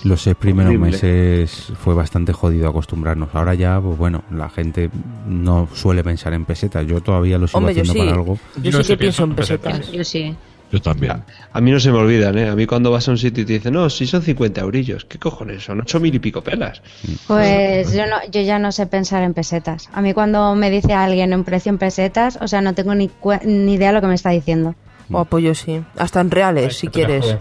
Los 0.03 0.21
seis 0.21 0.35
primeros 0.35 0.71
Horrible. 0.71 0.91
meses 0.91 1.71
fue 1.81 1.93
bastante 1.93 2.33
jodido 2.33 2.67
acostumbrarnos. 2.69 3.29
Ahora 3.33 3.53
ya, 3.53 3.79
pues 3.79 3.97
bueno, 3.97 4.23
la 4.31 4.49
gente 4.49 4.89
no 5.27 5.67
suele 5.73 6.03
pensar 6.03 6.33
en 6.33 6.45
pesetas. 6.45 6.85
Yo 6.85 7.01
todavía 7.01 7.37
lo 7.37 7.47
sigo 7.47 7.59
Hombre, 7.59 7.73
yo 7.75 7.81
haciendo 7.81 7.93
sí. 8.03 8.07
para 8.09 8.11
algo. 8.19 8.37
Yo 8.61 8.71
no 8.71 8.77
sí 8.79 8.83
sé 8.83 8.93
que 8.93 8.97
pienso 8.97 9.23
en 9.23 9.35
pesetas. 9.35 9.91
Yo 9.91 10.03
sí. 10.03 10.35
Yo 10.71 10.81
también. 10.81 11.23
A 11.51 11.61
mí 11.61 11.69
no 11.69 11.79
se 11.79 11.91
me 11.91 11.99
olvidan, 11.99 12.35
¿eh? 12.35 12.49
A 12.49 12.55
mí 12.55 12.65
cuando 12.65 12.89
vas 12.89 13.07
a 13.07 13.11
un 13.11 13.17
sitio 13.19 13.43
y 13.43 13.45
te 13.45 13.53
dicen, 13.53 13.75
no, 13.75 13.91
si 13.91 14.07
son 14.07 14.23
50 14.23 14.59
eurillos, 14.61 15.05
¿qué 15.05 15.19
cojones? 15.19 15.63
Son 15.63 15.79
8 15.79 15.99
mil 15.99 16.15
y 16.15 16.17
pico 16.17 16.41
pelas. 16.41 16.81
Pues 17.27 17.93
yo 17.93 18.07
no, 18.07 18.15
yo 18.31 18.41
ya 18.41 18.57
no 18.57 18.71
sé 18.71 18.87
pensar 18.87 19.21
en 19.21 19.35
pesetas. 19.35 19.87
A 19.93 20.01
mí 20.01 20.13
cuando 20.15 20.55
me 20.55 20.71
dice 20.71 20.93
alguien 20.93 21.31
un 21.33 21.43
precio 21.43 21.69
en 21.69 21.77
pesetas, 21.77 22.39
o 22.41 22.47
sea, 22.47 22.61
no 22.61 22.73
tengo 22.73 22.95
ni, 22.95 23.11
ni 23.45 23.75
idea 23.75 23.89
de 23.89 23.93
lo 23.93 24.01
que 24.01 24.07
me 24.07 24.15
está 24.15 24.31
diciendo. 24.31 24.73
Oh, 25.13 25.25
pues 25.25 25.43
yo 25.43 25.55
sí. 25.55 25.83
Hasta 25.97 26.21
en 26.21 26.31
reales, 26.31 26.77
si 26.77 26.87
quieres. 26.87 27.37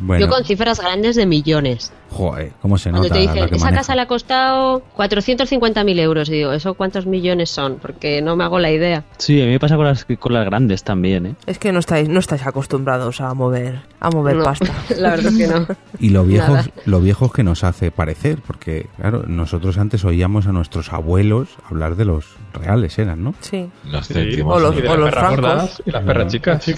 Bueno, 0.00 0.26
Yo 0.26 0.30
con 0.30 0.44
cifras 0.44 0.80
grandes 0.80 1.16
de 1.16 1.26
millones. 1.26 1.92
Joder, 2.14 2.52
cómo 2.62 2.78
se 2.78 2.90
Cuando 2.90 3.08
nota 3.08 3.14
te 3.14 3.20
dicen, 3.20 3.36
esa 3.44 3.64
maneja. 3.64 3.70
casa 3.72 3.94
le 3.94 4.00
ha 4.02 4.06
costado 4.06 4.82
450.000 4.96 5.98
euros. 6.00 6.28
Y 6.28 6.32
digo, 6.32 6.52
¿eso 6.52 6.74
cuántos 6.74 7.06
millones 7.06 7.50
son? 7.50 7.78
Porque 7.80 8.22
no 8.22 8.36
me 8.36 8.44
hago 8.44 8.58
la 8.58 8.70
idea. 8.70 9.04
Sí, 9.18 9.40
a 9.42 9.44
mí 9.44 9.50
me 9.52 9.60
pasa 9.60 9.76
con 9.76 9.84
las, 9.86 10.04
con 10.18 10.32
las 10.32 10.44
grandes 10.46 10.84
también, 10.84 11.26
¿eh? 11.26 11.34
Es 11.46 11.58
que 11.58 11.72
no 11.72 11.78
estáis, 11.80 12.08
no 12.08 12.20
estáis 12.20 12.46
acostumbrados 12.46 13.20
a 13.20 13.34
mover, 13.34 13.80
a 14.00 14.10
mover 14.10 14.36
No, 14.36 14.44
pasta. 14.44 14.66
La 14.98 15.10
verdad 15.10 15.32
es 15.32 15.38
que 15.38 15.46
no. 15.48 15.66
Y 16.00 16.10
lo 16.10 16.24
viejos, 16.24 16.70
lo 16.86 17.00
viejos 17.00 17.32
que 17.32 17.42
nos 17.42 17.64
hace 17.64 17.90
parecer, 17.90 18.38
porque 18.46 18.86
claro, 18.96 19.24
nosotros 19.26 19.78
antes 19.78 20.04
oíamos 20.04 20.46
a 20.46 20.52
nuestros 20.52 20.92
abuelos 20.92 21.48
hablar 21.68 21.96
de 21.96 22.04
los 22.04 22.26
reales, 22.52 22.98
eran, 22.98 23.24
¿no? 23.24 23.34
Sí. 23.40 23.68
Los 23.90 24.06
Sí, 24.06 24.40
o 24.44 24.58
los- 24.60 24.76
o 24.76 24.80
las 24.80 24.96
los 24.98 25.10
perras 25.10 25.34
francos. 25.36 25.82
y 25.86 25.90
las 25.90 26.04
perras 26.04 26.32
chicas. 26.32 26.68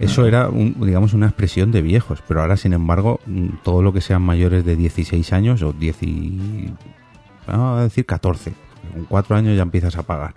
Eso 0.00 0.26
era, 0.26 0.48
un, 0.48 0.74
digamos, 0.80 1.12
una 1.14 1.26
expresión 1.26 1.70
de 1.72 1.82
viejos, 1.82 2.20
pero 2.26 2.40
ahora, 2.40 2.56
sin 2.56 2.72
embargo, 2.72 3.20
mm, 3.26 3.46
todo 3.62 3.82
lo 3.82 3.92
que 3.92 4.00
sean 4.00 4.22
mayores 4.22 4.64
de 4.64 4.76
16 4.80 5.32
años 5.32 5.62
o 5.62 5.72
10 5.72 6.02
y... 6.02 6.72
Vamos 7.46 7.78
a 7.80 7.82
decir 7.84 8.04
14. 8.06 8.52
Con 8.94 9.04
4 9.04 9.36
años 9.36 9.56
ya 9.56 9.62
empiezas 9.62 9.96
a 9.96 10.02
pagar. 10.02 10.34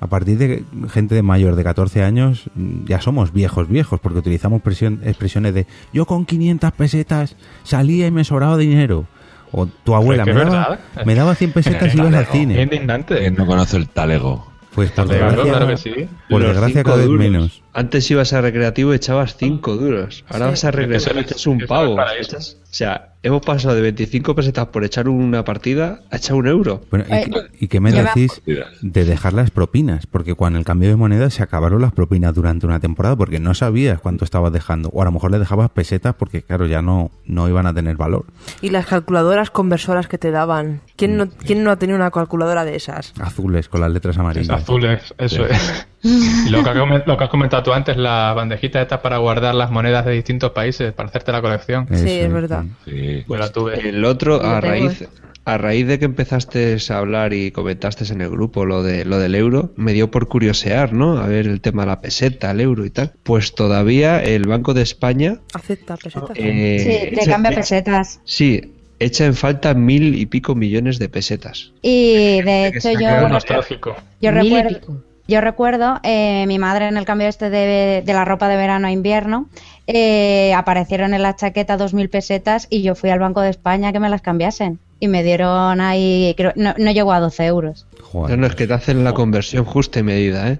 A 0.00 0.06
partir 0.06 0.38
de 0.38 0.64
gente 0.88 1.14
de 1.14 1.22
mayor 1.22 1.56
de 1.56 1.62
14 1.64 2.02
años 2.02 2.44
ya 2.86 3.00
somos 3.02 3.32
viejos, 3.32 3.68
viejos, 3.68 4.00
porque 4.00 4.18
utilizamos 4.20 4.62
presión- 4.62 5.00
expresiones 5.04 5.52
de 5.54 5.66
yo 5.92 6.06
con 6.06 6.24
500 6.24 6.72
pesetas 6.72 7.36
salía 7.64 8.06
y 8.06 8.10
me 8.10 8.24
sobraba 8.24 8.56
dinero. 8.56 9.06
O 9.52 9.66
tu 9.66 9.94
abuela 9.94 10.24
me 10.24 10.30
es 10.30 10.36
daba, 10.38 10.78
me 11.04 11.14
daba 11.14 11.34
100 11.34 11.52
pesetas 11.52 11.94
y 11.94 11.98
ibas 11.98 12.14
al 12.14 12.26
cine. 12.26 12.62
indignante. 12.62 13.18
¿Quién 13.18 13.34
no 13.34 13.44
conoce 13.46 13.76
el 13.76 13.88
talego? 13.88 14.46
Pues 14.74 14.92
por 14.92 15.08
desgracia, 15.08 15.42
claro 15.42 15.66
que 15.66 15.76
sí. 15.76 15.92
por 16.28 16.42
desgracia 16.42 16.84
cada 16.84 16.96
vez 16.98 17.06
duros. 17.06 17.20
menos. 17.20 17.62
Antes 17.72 18.10
ibas 18.10 18.32
a 18.32 18.40
recreativo 18.40 18.92
y 18.92 18.96
echabas 18.96 19.36
5 19.36 19.76
duros. 19.76 20.24
Ahora 20.28 20.46
Sí. 20.46 20.50
vas 20.50 20.64
a 20.64 20.70
recreativo 20.72 21.18
y 21.18 21.22
echas 21.22 21.46
un 21.46 21.60
pavo. 21.60 21.96
Echas- 22.20 22.56
o 22.62 22.72
sea, 22.72 23.14
hemos 23.22 23.42
pasado 23.44 23.74
de 23.74 23.80
25 23.80 24.34
pesetas 24.34 24.66
por 24.68 24.84
echar 24.84 25.08
una 25.08 25.44
partida 25.44 26.00
a 26.10 26.16
echar 26.16 26.36
un 26.36 26.46
euro. 26.46 26.82
Bueno, 26.90 27.04
¿y, 27.08 27.12
Eh, 27.12 27.30
qué- 27.32 27.64
y 27.64 27.68
qué 27.68 27.80
me 27.80 27.90
decís 27.92 28.40
de 28.80 29.04
dejar 29.04 29.32
las 29.32 29.50
propinas? 29.50 30.06
Porque 30.06 30.34
con 30.36 30.54
el 30.56 30.64
cambio 30.64 30.88
de 30.88 30.96
moneda 30.96 31.30
se 31.30 31.42
acabaron 31.42 31.80
las 31.82 31.92
propinas 31.92 32.32
durante 32.34 32.66
una 32.66 32.78
temporada 32.80 33.16
porque 33.16 33.40
no 33.40 33.54
sabías 33.54 34.00
cuánto 34.00 34.24
estabas 34.24 34.52
dejando. 34.52 34.88
O 34.90 35.02
a 35.02 35.04
lo 35.04 35.12
mejor 35.12 35.30
le 35.32 35.38
dejabas 35.40 35.70
pesetas 35.70 36.14
porque, 36.14 36.42
claro, 36.42 36.66
ya 36.66 36.80
no, 36.82 37.10
no 37.26 37.48
iban 37.48 37.66
a 37.66 37.74
tener 37.74 37.96
valor. 37.96 38.24
Y 38.62 38.70
las 38.70 38.86
calculadoras 38.86 39.50
conversoras 39.50 40.06
que 40.08 40.18
te 40.18 40.30
daban. 40.30 40.80
¿Quién 40.96 41.16
no, 41.16 41.28
quién 41.28 41.64
no 41.64 41.70
ha 41.72 41.76
tenido 41.76 41.96
una 41.96 42.10
calculadora 42.10 42.64
de 42.64 42.76
esas? 42.76 43.12
Azules 43.20 43.68
con 43.68 43.80
las 43.80 43.90
letras 43.92 44.16
amarillas. 44.18 44.50
azules, 44.62 45.14
eso 45.18 45.46
es. 45.46 45.86
Y 46.46 46.48
lo 46.50 46.62
que, 46.64 46.70
has 46.70 46.76
comen- 46.76 47.02
lo 47.06 47.16
que 47.16 47.24
has 47.24 47.30
comentado 47.30 47.62
tú 47.62 47.72
antes, 47.72 47.96
la 47.96 48.32
bandejita 48.34 48.80
esta 48.80 49.02
para 49.02 49.18
guardar 49.18 49.54
las 49.54 49.70
monedas 49.70 50.04
de 50.06 50.12
distintos 50.12 50.52
países, 50.52 50.92
para 50.92 51.08
hacerte 51.08 51.32
la 51.32 51.42
colección. 51.42 51.86
Eso 51.90 52.04
Sí, 52.04 52.10
es 52.20 52.32
verdad. 52.32 52.64
Sí. 52.86 53.24
Pues 53.26 53.40
la 53.40 53.50
tuve. 53.52 53.88
El 53.88 54.04
otro, 54.04 54.42
a 54.42 54.60
raíz, 54.60 55.04
a 55.44 55.58
raíz 55.58 55.86
de 55.86 55.98
que 55.98 56.04
empezaste 56.04 56.76
a 56.90 56.98
hablar 56.98 57.32
y 57.32 57.50
comentaste 57.50 58.04
en 58.12 58.20
el 58.20 58.30
grupo 58.30 58.64
lo 58.64 58.82
de 58.82 59.04
lo 59.04 59.18
del 59.18 59.34
euro, 59.34 59.72
me 59.76 59.92
dio 59.92 60.10
por 60.10 60.28
curiosear, 60.28 60.92
¿no? 60.92 61.18
A 61.18 61.26
ver 61.26 61.46
el 61.46 61.60
tema 61.60 61.82
de 61.82 61.88
la 61.88 62.00
peseta, 62.00 62.50
el 62.50 62.60
euro 62.60 62.84
y 62.86 62.90
tal. 62.90 63.12
Pues 63.22 63.54
todavía 63.54 64.22
el 64.22 64.46
Banco 64.46 64.74
de 64.74 64.82
España 64.82 65.38
Acepta 65.54 65.96
pesetas. 65.96 66.30
eh, 66.36 66.78
Sí, 67.10 67.14
te 67.16 67.22
echa- 67.22 67.30
cambia 67.32 67.52
pesetas. 67.52 68.20
Sí, 68.24 68.74
echa 68.98 69.26
en 69.26 69.34
falta 69.34 69.74
mil 69.74 70.14
y 70.14 70.26
pico 70.26 70.54
millones 70.54 70.98
de 70.98 71.08
pesetas. 71.08 71.72
Y 71.82 72.40
de 72.42 72.68
hecho 72.68 72.90
yo, 72.92 73.28
nostálgico. 73.28 73.96
yo 74.20 74.32
Mil 74.32 74.46
y 74.46 74.50
recuerdo, 74.56 74.78
pico. 74.80 75.02
Yo 75.30 75.40
recuerdo 75.40 76.00
eh, 76.02 76.44
mi 76.46 76.58
madre 76.58 76.88
en 76.88 76.96
el 76.96 77.06
cambio 77.06 77.28
este 77.28 77.48
de, 77.48 78.02
de 78.04 78.12
la 78.12 78.24
ropa 78.26 78.48
de 78.48 78.56
verano 78.56 78.88
a 78.88 78.90
invierno, 78.90 79.48
eh, 79.86 80.52
aparecieron 80.54 81.14
en 81.14 81.22
la 81.22 81.34
chaqueta 81.34 81.76
dos 81.76 81.94
mil 81.94 82.10
pesetas 82.10 82.66
y 82.68 82.82
yo 82.82 82.94
fui 82.94 83.10
al 83.10 83.18
Banco 83.18 83.40
de 83.40 83.50
España 83.50 83.92
que 83.92 84.00
me 84.00 84.08
las 84.08 84.20
cambiasen. 84.20 84.78
Y 84.98 85.08
me 85.08 85.22
dieron 85.22 85.80
ahí, 85.80 86.34
creo, 86.36 86.52
no, 86.56 86.74
no 86.76 86.90
llegó 86.90 87.12
a 87.12 87.20
12 87.20 87.46
euros. 87.46 87.86
Joder. 88.02 88.36
No, 88.36 88.42
no, 88.42 88.46
es 88.48 88.54
que 88.54 88.66
te 88.66 88.74
hacen 88.74 89.02
la 89.02 89.14
conversión 89.14 89.64
justa 89.64 90.00
y 90.00 90.02
medida, 90.02 90.50
¿eh? 90.50 90.58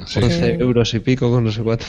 11 0.00 0.54
euros 0.60 0.94
y 0.94 1.00
pico 1.00 1.30
con 1.30 1.44
no 1.44 1.52
sé 1.52 1.62
cuánto. 1.62 1.86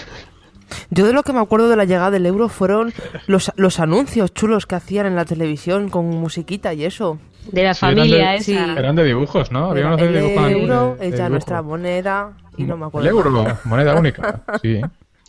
Yo 0.89 1.05
de 1.05 1.13
lo 1.13 1.23
que 1.23 1.33
me 1.33 1.39
acuerdo 1.39 1.69
de 1.69 1.75
la 1.75 1.85
llegada 1.85 2.11
del 2.11 2.25
euro 2.25 2.49
fueron 2.49 2.93
los, 3.27 3.51
los 3.55 3.79
anuncios 3.79 4.33
chulos 4.33 4.65
que 4.65 4.75
hacían 4.75 5.05
en 5.05 5.15
la 5.15 5.25
televisión 5.25 5.89
con 5.89 6.05
musiquita 6.07 6.73
y 6.73 6.83
eso. 6.85 7.19
De 7.51 7.63
la 7.63 7.73
Sí, 7.73 7.85
eran 7.85 7.97
familia 7.97 8.29
de- 8.31 8.35
esa. 8.35 8.43
sí. 8.45 8.57
Eran 8.57 8.95
de 8.95 9.03
dibujos, 9.05 9.51
¿no? 9.51 9.71
Había 9.71 9.87
unos 9.87 9.99
de 10.01 10.07
el 10.07 10.13
dibujos. 10.13 10.51
euro 10.51 10.95
de- 10.95 10.97
de 10.99 11.05
es 11.07 11.11
ya 11.11 11.15
dibujo. 11.17 11.29
nuestra 11.29 11.61
moneda 11.61 12.33
y 12.57 12.63
no 12.63 12.75
me 12.77 12.85
acuerdo. 12.87 13.07
El 13.09 13.15
euro, 13.15 13.57
moneda 13.65 13.95
única. 13.95 14.41
Sí. 14.61 14.81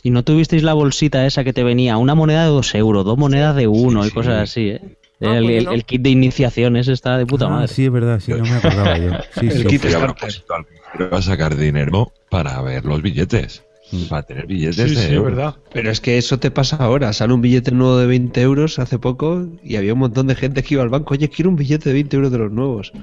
Y 0.03 0.11
no 0.11 0.23
tuvisteis 0.23 0.63
la 0.63 0.73
bolsita 0.73 1.25
esa 1.25 1.43
que 1.43 1.51
te 1.53 1.63
venía, 1.63 1.97
una 1.97 2.15
moneda 2.15 2.43
de 2.43 2.49
dos 2.49 2.73
euros, 2.75 3.03
dos 3.05 3.17
monedas 3.17 3.55
de 3.55 3.67
uno 3.67 4.05
y 4.05 4.09
sí. 4.09 4.13
cosas 4.13 4.35
así, 4.43 4.69
¿eh? 4.69 4.81
Ah, 5.21 5.35
el, 5.35 5.43
pues 5.43 5.57
el- 5.57 5.65
no. 5.65 5.71
el 5.73 5.83
kit 5.85 6.01
de 6.01 6.09
iniciación 6.09 6.77
ese 6.77 6.93
está 6.93 7.17
de 7.17 7.25
puta 7.25 7.45
Ah, 7.47 7.49
madre. 7.49 7.67
sí, 7.67 7.83
es 7.85 7.91
verdad, 7.91 8.19
sí, 8.21 8.31
no 8.31 8.43
me 8.45 8.51
acordaba 8.53 8.97
yo. 8.97 9.11
Sí, 9.39 9.47
El 9.47 9.51
sí. 9.51 9.65
kit 9.65 9.81
Fui 9.81 9.89
a 9.89 9.97
starter. 9.97 10.15
propósito 10.15 10.53
al 10.55 10.65
cajero 10.65 11.15
a 11.17 11.21
sacar 11.21 11.55
dinero 11.57 12.13
para 12.29 12.61
ver 12.61 12.85
los 12.85 13.01
billetes. 13.01 13.63
Para 14.09 14.23
tener 14.23 14.45
billetes 14.47 14.91
Sí, 14.91 14.95
de 14.95 15.01
sí, 15.01 15.11
es 15.11 15.11
euros. 15.11 15.35
verdad. 15.35 15.55
Pero 15.73 15.89
es 15.91 15.99
que 16.01 16.17
eso 16.17 16.39
te 16.39 16.51
pasa 16.51 16.75
ahora. 16.77 17.11
Sale 17.13 17.33
un 17.33 17.41
billete 17.41 17.71
nuevo 17.71 17.97
de 17.97 18.05
20 18.07 18.41
euros 18.41 18.77
hace 18.79 18.99
poco 18.99 19.47
y 19.63 19.75
había 19.77 19.93
un 19.93 19.99
montón 19.99 20.27
de 20.27 20.35
gente 20.35 20.61
que 20.63 20.75
iba 20.75 20.83
al 20.83 20.89
banco. 20.89 21.13
Oye, 21.15 21.29
quiero 21.29 21.49
un 21.49 21.55
billete 21.55 21.89
de 21.89 21.93
20 21.93 22.15
euros 22.17 22.31
de 22.31 22.37
los 22.37 22.51
nuevos. 22.51 22.91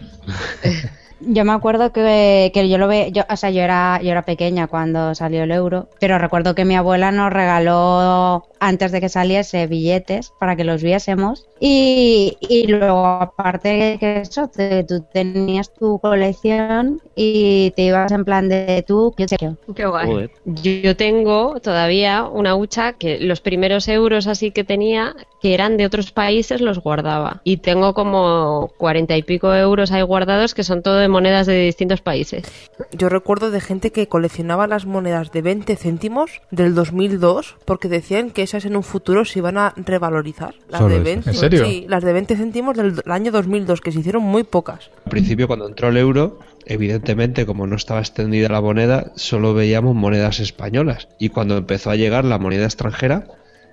Yo 1.18 1.46
me 1.46 1.52
acuerdo 1.52 1.92
que, 1.94 2.50
que 2.52 2.68
yo 2.68 2.76
lo 2.76 2.88
ve, 2.88 3.10
yo, 3.10 3.22
o 3.30 3.36
sea, 3.38 3.48
yo 3.48 3.62
era, 3.62 3.98
yo 4.02 4.10
era 4.10 4.26
pequeña 4.26 4.66
cuando 4.66 5.14
salió 5.14 5.44
el 5.44 5.50
euro, 5.50 5.88
pero 5.98 6.18
recuerdo 6.18 6.54
que 6.54 6.66
mi 6.66 6.76
abuela 6.76 7.10
nos 7.10 7.32
regaló 7.32 8.44
antes 8.60 8.92
de 8.92 9.00
que 9.00 9.08
saliese 9.08 9.66
billetes 9.66 10.32
para 10.38 10.56
que 10.56 10.64
los 10.64 10.82
viésemos. 10.82 11.46
Y, 11.60 12.36
y 12.40 12.66
luego, 12.66 13.06
aparte 13.06 13.96
que 13.98 14.20
eso, 14.20 14.48
te- 14.48 14.84
tú 14.84 15.04
tenías 15.12 15.72
tu 15.72 15.98
colección 15.98 17.00
y 17.14 17.72
te 17.76 17.82
ibas 17.82 18.12
en 18.12 18.24
plan 18.24 18.48
de 18.48 18.84
tú, 18.86 19.14
yo 19.16 19.26
sé 19.28 19.36
yo. 19.40 19.54
Qué 19.74 19.86
guay. 19.86 20.28
Yo 20.44 20.96
tengo 20.96 21.58
todavía 21.60 22.24
una 22.24 22.56
hucha 22.56 22.92
que 22.94 23.18
los 23.20 23.40
primeros 23.40 23.88
euros 23.88 24.26
así 24.26 24.50
que 24.50 24.64
tenía, 24.64 25.14
que 25.40 25.54
eran 25.54 25.76
de 25.76 25.86
otros 25.86 26.12
países, 26.12 26.60
los 26.60 26.78
guardaba. 26.80 27.40
Y 27.44 27.58
tengo 27.58 27.94
como 27.94 28.70
cuarenta 28.76 29.16
y 29.16 29.22
pico 29.22 29.54
euros 29.54 29.92
ahí 29.92 30.02
guardados 30.02 30.54
que 30.54 30.64
son 30.64 30.82
todo 30.82 30.96
de 30.98 31.08
monedas 31.08 31.46
de 31.46 31.58
distintos 31.60 32.00
países. 32.02 32.44
Yo 32.92 33.08
recuerdo 33.08 33.50
de 33.50 33.60
gente 33.60 33.92
que 33.92 34.08
coleccionaba 34.08 34.66
las 34.66 34.84
monedas 34.86 35.32
de 35.32 35.42
20 35.42 35.76
céntimos 35.76 36.42
del 36.50 36.74
2002 36.74 37.56
porque 37.64 37.88
decían 37.88 38.30
que 38.30 38.45
esas 38.46 38.64
en 38.64 38.76
un 38.76 38.82
futuro 38.82 39.24
se 39.24 39.38
iban 39.38 39.58
a 39.58 39.74
revalorizar. 39.76 40.54
Las 40.68 40.80
Solo 40.80 40.94
de 40.94 41.12
esas. 41.12 41.24
20, 41.24 41.30
¿En 41.30 41.36
serio? 41.36 41.64
Sí, 41.66 41.86
las 41.88 42.02
de 42.02 42.12
20 42.12 42.36
céntimos 42.36 42.76
del, 42.76 42.96
del 42.96 43.12
año 43.12 43.30
2002 43.30 43.80
que 43.80 43.92
se 43.92 44.00
hicieron 44.00 44.22
muy 44.22 44.42
pocas. 44.44 44.90
Al 45.04 45.10
principio, 45.10 45.46
cuando 45.46 45.68
entró 45.68 45.88
el 45.88 45.96
euro, 45.96 46.38
evidentemente, 46.64 47.46
como 47.46 47.66
no 47.66 47.76
estaba 47.76 48.00
extendida 48.00 48.48
la 48.48 48.60
moneda, 48.60 49.12
solo 49.14 49.54
veíamos 49.54 49.94
monedas 49.94 50.40
españolas. 50.40 51.08
Y 51.18 51.28
cuando 51.28 51.56
empezó 51.56 51.90
a 51.90 51.96
llegar 51.96 52.24
la 52.24 52.38
moneda 52.38 52.64
extranjera, 52.64 53.28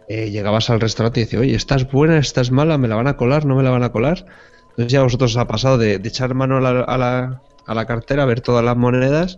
eh, 0.10 0.30
llegabas 0.32 0.70
al 0.70 0.80
restaurante 0.82 1.22
y 1.22 1.24
decías, 1.24 1.42
oye, 1.42 1.56
esta 1.56 1.76
es 1.76 1.90
buena, 1.90 2.18
esta 2.18 2.42
es 2.42 2.52
mala, 2.52 2.78
¿me 2.78 2.88
la 2.88 2.96
van 2.96 3.08
a 3.08 3.18
colar? 3.18 3.46
¿No 3.46 3.56
me 3.56 3.64
la 3.64 3.70
van 3.70 3.84
a 3.84 3.92
colar? 3.92 4.26
Entonces 4.72 4.92
ya 4.92 5.00
a 5.00 5.04
vosotros 5.04 5.32
os 5.32 5.38
ha 5.38 5.48
pasado 5.48 5.78
de, 5.78 6.00
de 6.00 6.10
echar 6.10 6.34
mano 6.34 6.58
a 6.58 6.62
la, 6.62 6.82
a, 6.82 6.98
la, 6.98 7.42
a 7.66 7.74
la 7.74 7.86
cartera, 7.86 8.26
ver 8.26 8.42
todas 8.42 8.66
las 8.66 8.76
monedas 8.76 9.38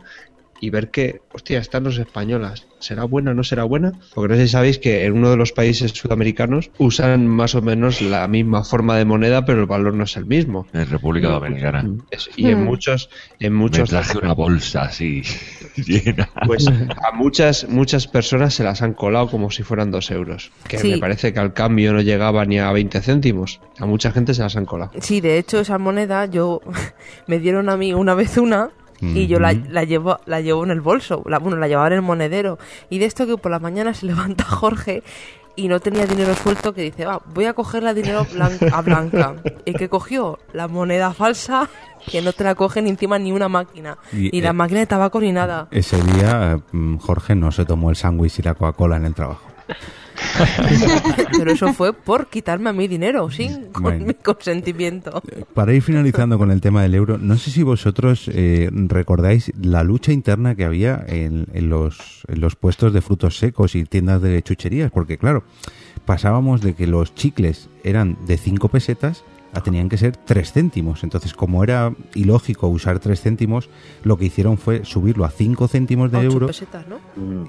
y 0.62 0.70
ver 0.70 0.90
que, 0.90 1.22
hostia, 1.34 1.60
esta 1.60 1.80
no 1.80 1.90
es 1.90 1.98
española. 1.98 2.54
¿Será 2.80 3.04
buena 3.06 3.32
o 3.32 3.34
no 3.34 3.44
será 3.44 3.64
buena? 3.64 3.94
Porque 4.14 4.34
no 4.34 4.36
sé 4.40 4.44
si 4.48 4.52
sabéis 4.54 4.78
que 4.80 5.06
en 5.06 5.14
uno 5.14 5.30
de 5.32 5.38
los 5.38 5.52
países 5.52 5.92
sudamericanos 5.92 6.70
usan 6.78 7.26
más 7.28 7.56
o 7.56 7.62
menos 7.62 8.02
la 8.02 8.28
misma 8.28 8.64
forma 8.64 8.96
de 8.98 9.06
moneda, 9.06 9.44
pero 9.46 9.62
el 9.62 9.66
valor 9.66 9.94
no 9.96 10.04
es 10.04 10.16
el 10.18 10.26
mismo. 10.26 10.68
En 10.74 10.88
República 10.90 11.30
Dominicana. 11.30 11.86
Es- 12.12 12.30
y 12.36 12.48
en 12.50 12.62
Hmm. 12.62 12.66
muchos, 12.66 13.10
en 13.40 13.54
Me 13.54 13.60
muchos, 13.60 13.90
traje 13.90 14.18
una 14.18 14.34
bolsa 14.34 14.84
así 14.84 15.24
llena. 15.78 16.30
pues 16.46 16.66
a 17.04 17.12
muchas, 17.16 17.68
muchas 17.70 18.08
personas 18.08 18.54
se 18.54 18.64
las 18.64 18.82
han 18.82 18.94
colado 18.94 19.30
como 19.30 19.50
si 19.52 19.64
fueran 19.64 19.92
dos 19.92 20.12
euros. 20.12 20.52
Que 20.68 20.78
Sí. 20.78 20.90
me 20.92 20.98
parece 21.00 21.34
que 21.34 21.40
al 21.40 21.54
cambio 21.54 21.92
no 21.94 22.02
llegaba 22.02 22.46
ni 22.46 22.60
a 22.60 22.72
20 22.72 23.02
céntimos. 23.02 23.60
A 23.80 23.86
mucha 23.86 24.12
gente 24.12 24.34
se 24.34 24.42
las 24.42 24.56
han 24.56 24.66
colado. 24.66 24.92
Sí, 25.02 25.22
de 25.22 25.38
hecho 25.38 25.60
esa 25.60 25.78
moneda 25.78 26.26
yo 26.28 26.62
me 27.28 27.40
dieron 27.40 27.70
a 27.70 27.78
mí 27.78 27.94
una 27.94 28.14
vez 28.14 28.38
una 28.38 28.70
y 29.14 29.28
yo 29.28 29.40
la, 29.40 29.54
la 29.54 29.84
llevo 29.84 30.20
la 30.26 30.42
llevo 30.42 30.64
en 30.64 30.72
el 30.72 30.82
bolso, 30.82 31.22
la, 31.28 31.40
bueno, 31.40 31.58
la 31.58 31.68
llevaba 31.68 31.88
en 31.88 31.94
el 31.94 32.02
monedero 32.02 32.58
y 32.90 33.00
de 33.00 33.06
esto 33.06 33.26
que 33.28 33.38
por 33.38 33.52
la 33.52 33.60
mañana 33.60 33.94
se 33.94 34.06
levanta 34.08 34.44
Jorge 34.46 35.04
y 35.58 35.68
no 35.70 35.80
tenía 35.80 36.06
dinero 36.06 36.34
suelto 36.36 36.74
que 36.74 36.82
dice, 36.82 37.06
va, 37.06 37.22
voy 37.34 37.46
a 37.46 37.54
coger 37.54 37.82
la 37.82 37.94
dinero 37.94 38.26
blan- 38.26 38.72
a 38.74 38.82
Blanca. 38.82 39.36
¿Y 39.66 39.72
que 39.74 39.88
cogió? 39.88 40.38
La 40.52 40.68
moneda 40.68 41.14
falsa 41.14 41.70
que 42.12 42.22
no 42.22 42.34
te 42.34 42.44
la 42.44 42.56
coge 42.56 42.82
ni 42.82 42.90
encima 42.90 43.18
ni 43.18 43.32
una 43.32 43.48
máquina. 43.48 43.98
Y, 44.12 44.30
ni 44.34 44.42
la 44.42 44.50
eh, 44.50 44.54
máquina 44.54 44.82
de 44.82 44.86
tabaco 44.88 45.22
ni 45.22 45.32
nada. 45.32 45.70
Ese 45.72 45.96
día 46.04 46.60
mm, 46.74 46.98
Jorge 46.98 47.36
no 47.36 47.54
se 47.54 47.64
tomó 47.64 47.90
el 47.90 47.96
sándwich 47.96 48.40
y 48.40 48.42
la 48.42 48.54
Coca-Cola 48.54 48.98
en 48.98 49.06
el 49.06 49.14
trabajo. 49.14 49.48
Pero 51.38 51.52
eso 51.52 51.74
fue 51.74 51.94
por 51.94 52.28
quitarme 52.28 52.70
a 52.70 52.74
mi 52.74 52.88
dinero, 52.88 53.30
sin 53.32 53.66
con 53.72 53.84
Bueno. 53.84 54.06
mi 54.06 54.14
consentimiento. 54.14 55.22
Para 55.54 55.74
ir 55.74 55.82
finalizando 55.82 56.38
con 56.38 56.52
el 56.52 56.62
tema 56.62 56.82
del 56.84 56.96
euro, 56.96 57.18
no 57.18 57.38
sé 57.38 57.52
si 57.52 57.64
vosotros 57.64 58.30
eh, 58.34 58.70
recordáis 58.72 59.52
la 59.62 59.84
lucha 59.84 60.12
interna 60.12 60.56
que 60.56 60.66
había 60.66 61.04
en, 61.08 61.48
en 61.54 61.70
los, 61.70 62.24
en 62.28 62.42
los 62.42 62.56
puestos 62.56 62.94
de 62.94 63.02
frutos 63.02 63.38
secos 63.38 63.76
y 63.76 63.86
tiendas 63.86 64.22
de 64.22 64.42
chucherías, 64.42 64.92
porque 64.92 65.18
claro, 65.18 65.44
pasábamos 66.06 66.62
de 66.62 66.74
que 66.74 66.88
los 66.88 67.14
chicles 67.16 67.70
eran 67.84 68.18
de 68.26 68.38
5 68.38 68.70
pesetas 68.70 69.24
a 69.56 69.62
tenían 69.62 69.90
que 69.90 69.98
ser 69.98 70.16
3 70.18 70.52
céntimos. 70.54 71.04
Entonces, 71.04 71.34
como 71.34 71.64
era 71.64 71.92
ilógico 72.14 72.68
usar 72.68 73.00
3 73.00 73.20
céntimos, 73.22 73.70
lo 74.04 74.18
que 74.18 74.26
hicieron 74.26 74.58
fue 74.58 74.84
subirlo 74.86 75.26
a 75.26 75.30
5 75.32 75.68
céntimos 75.68 76.12
de 76.12 76.22
euro 76.22 76.48
pesetas, 76.48 76.86
¿no? 76.88 76.98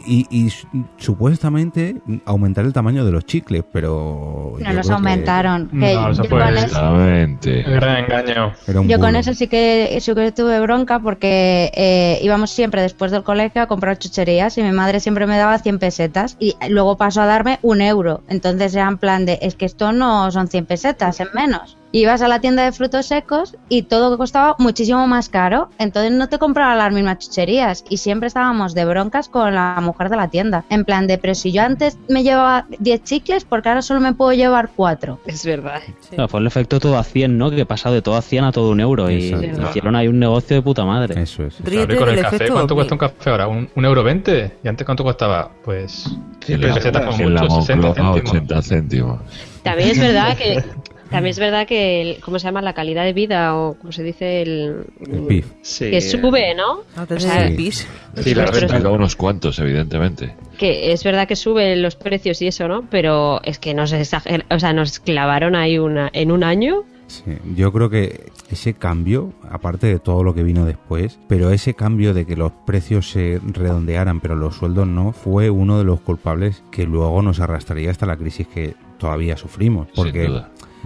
y, 0.07 0.27
y 0.31 0.51
su- 0.51 0.67
supuestamente 0.99 1.97
aumentar 2.25 2.65
el 2.65 2.73
tamaño 2.73 3.05
de 3.05 3.13
los 3.13 3.25
chicles, 3.27 3.65
pero... 3.73 4.55
No 4.61 4.73
los 4.73 4.87
que 4.87 4.93
aumentaron. 4.93 5.69
No, 5.73 5.81
que 5.81 5.93
eso 5.93 6.23
yo 6.23 6.29
fue 6.29 6.41
con 6.41 6.55
eso- 6.57 6.65
Exactamente. 6.67 7.61
El 7.61 7.75
gran 7.75 8.05
engaño. 8.05 8.53
Yo 8.87 8.99
con 8.99 9.17
eso 9.17 9.35
sí 9.35 9.49
que, 9.49 9.99
sí 10.01 10.15
que 10.15 10.33
tuve 10.33 10.61
bronca 10.61 11.01
porque 11.01 11.71
eh, 11.75 12.19
íbamos 12.23 12.51
siempre 12.51 12.83
después 12.83 13.11
del 13.11 13.23
colegio 13.23 13.63
a 13.63 13.67
comprar 13.67 13.99
chucherías 13.99 14.57
y 14.59 14.63
mi 14.63 14.73
madre 14.73 15.01
siempre 15.01 15.27
me 15.27 15.37
daba 15.37 15.59
100 15.59 15.79
pesetas 15.79 16.37
y 16.39 16.55
luego 16.69 16.97
pasó 16.97 17.23
a 17.23 17.27
darme 17.27 17.59
un 17.63 17.81
euro. 17.81 18.23
Entonces 18.29 18.75
era 18.75 18.89
en 18.89 18.99
plan 18.99 19.25
de, 19.27 19.39
es 19.43 19.55
que 19.55 19.65
esto 19.67 19.93
no 19.93 20.31
son 20.31 20.49
100 20.49 20.67
pesetas, 20.67 21.19
en 21.21 21.29
menos. 21.35 21.77
Ibas 21.97 22.21
a 22.21 22.29
la 22.29 22.41
tienda 22.43 22.63
de 22.63 22.73
frutos 22.73 23.07
secos 23.07 23.57
y 23.71 23.85
todo 23.85 24.19
costaba 24.19 24.55
muchísimo 24.59 25.07
más 25.07 25.31
caro, 25.31 25.71
entonces 25.79 26.13
no 26.13 26.29
te 26.29 26.39
compraban 26.39 26.77
las 26.77 26.93
mismas 26.93 27.21
chucherías 27.21 27.85
y 27.89 27.97
siempre 27.97 28.27
estábamos 28.27 28.75
de 28.75 28.85
broncas 28.85 29.31
con 29.31 29.55
la 29.55 29.81
mujer 29.81 30.11
de 30.11 30.17
la 30.17 30.29
tienda. 30.29 30.67
En 30.69 30.85
plan 30.85 31.07
de, 31.07 31.17
pero 31.17 31.35
si 31.35 31.53
yo 31.53 31.63
antes 31.63 31.97
me 32.11 32.23
llevaba 32.23 32.67
10 32.81 33.03
chicles, 33.03 33.47
porque 33.47 33.71
ahora 33.71 33.81
solo 33.81 34.01
me 34.01 34.13
puedo 34.13 34.35
llevar 34.35 34.69
4. 34.77 35.21
Es 35.25 35.47
verdad. 35.47 35.81
Sí. 36.03 36.11
Claro, 36.17 36.29
fue 36.29 36.41
el 36.41 36.47
efecto 36.47 36.79
todo 36.81 36.99
a 36.99 37.03
100, 37.03 37.39
¿no? 37.39 37.51
Que 37.51 37.65
pasado 37.65 37.95
de 37.95 38.03
todo 38.03 38.17
a 38.17 38.21
100 38.21 38.45
a 38.45 38.53
todo 38.53 38.73
un 38.73 38.81
euro 38.81 39.11
y 39.11 39.29
Exacto. 39.33 39.69
hicieron 39.71 39.97
ahí 39.97 40.07
un 40.09 40.19
negocio 40.19 40.55
de 40.55 40.61
puta 40.61 40.85
madre. 40.85 41.19
Eso 41.23 41.45
es. 41.45 41.59
Ríete 41.65 41.87
Claro, 41.87 41.95
y 41.95 41.99
con 41.99 42.09
el 42.11 42.21
café, 42.21 42.37
efecto 42.37 42.53
¿cuánto 42.53 42.75
cuesta 42.75 42.95
un 42.95 42.99
café 42.99 43.31
ahora? 43.31 43.49
¿Un, 43.49 43.71
un 43.75 43.85
euro 43.87 44.03
veinte? 44.05 44.59
¿Y 44.63 44.69
antes 44.69 44.85
cuánto 44.85 45.03
costaba? 45.03 45.51
Pues 45.65 46.11
Sí, 46.45 46.57
la 46.59 46.69
mucho, 46.69 46.75
60 46.75 47.01
Moncloa, 47.01 47.63
céntimos. 47.65 48.29
80 48.31 48.63
céntimos. 48.63 49.21
También 49.63 49.91
es 49.91 49.99
verdad 49.99 50.37
que 50.37 50.63
también 51.11 51.31
es 51.31 51.39
verdad 51.39 51.67
que 51.67 52.03
el- 52.03 52.21
cómo 52.21 52.39
se 52.39 52.47
llama 52.47 52.63
la 52.63 52.73
calidad 52.75 53.05
de 53.05 53.13
vida 53.13 53.57
o 53.57 53.75
como 53.75 53.93
se 53.93 54.03
dice 54.03 54.43
el, 54.43 54.85
El 55.11 55.21
PIB. 55.27 55.45
Sí, 55.63 55.91
que 55.91 56.01
sube, 56.01 56.55
¿no? 56.55 56.81
O 57.03 57.21
sea, 57.21 57.47
el 57.47 57.57
pis. 57.57 57.87
Sí, 58.17 58.35
la. 58.35 58.47
Pero 58.47 58.93
unos 58.93 59.17
cuantos, 59.17 59.59
evidentemente. 59.59 60.35
que 60.59 60.93
es 60.93 61.05
verdad 61.05 61.27
que 61.29 61.37
suben 61.37 61.83
los 61.83 61.97
precios 61.97 62.41
y 62.43 62.47
eso, 62.49 62.67
¿no? 62.69 62.85
Pero 62.91 63.41
es 63.45 63.59
que 63.59 63.75
nos 63.75 63.93
exager- 63.93 64.45
o 64.51 64.59
sea, 64.59 64.73
nos 64.73 64.99
clavaron 65.01 65.55
ahí 65.55 65.79
una 65.79 66.11
en 66.13 66.33
un 66.33 66.45
año. 66.45 66.85
Sí, 67.09 67.23
yo 67.55 67.73
creo 67.73 67.89
que 67.89 68.33
ese 68.51 68.75
cambio, 68.75 69.33
aparte 69.49 69.87
de 69.87 70.01
todo 70.01 70.25
lo 70.25 70.35
que 70.35 70.43
vino 70.43 70.65
después, 70.65 71.21
pero 71.29 71.51
ese 71.51 71.75
cambio 71.75 72.15
de 72.15 72.27
que 72.27 72.35
los 72.35 72.51
precios 72.67 73.09
se 73.11 73.41
redondearan 73.45 74.19
pero 74.21 74.35
los 74.35 74.57
sueldos 74.57 74.89
no, 74.89 75.13
fue 75.13 75.49
uno 75.51 75.79
de 75.79 75.85
los 75.85 76.01
culpables 76.01 76.65
que 76.73 76.85
luego 76.85 77.23
nos 77.23 77.39
arrastraría 77.39 77.93
hasta 77.93 78.07
la 78.07 78.17
crisis 78.17 78.49
que 78.49 78.75
todavía 78.99 79.37
sufrimos. 79.37 79.87
Porque 79.95 80.29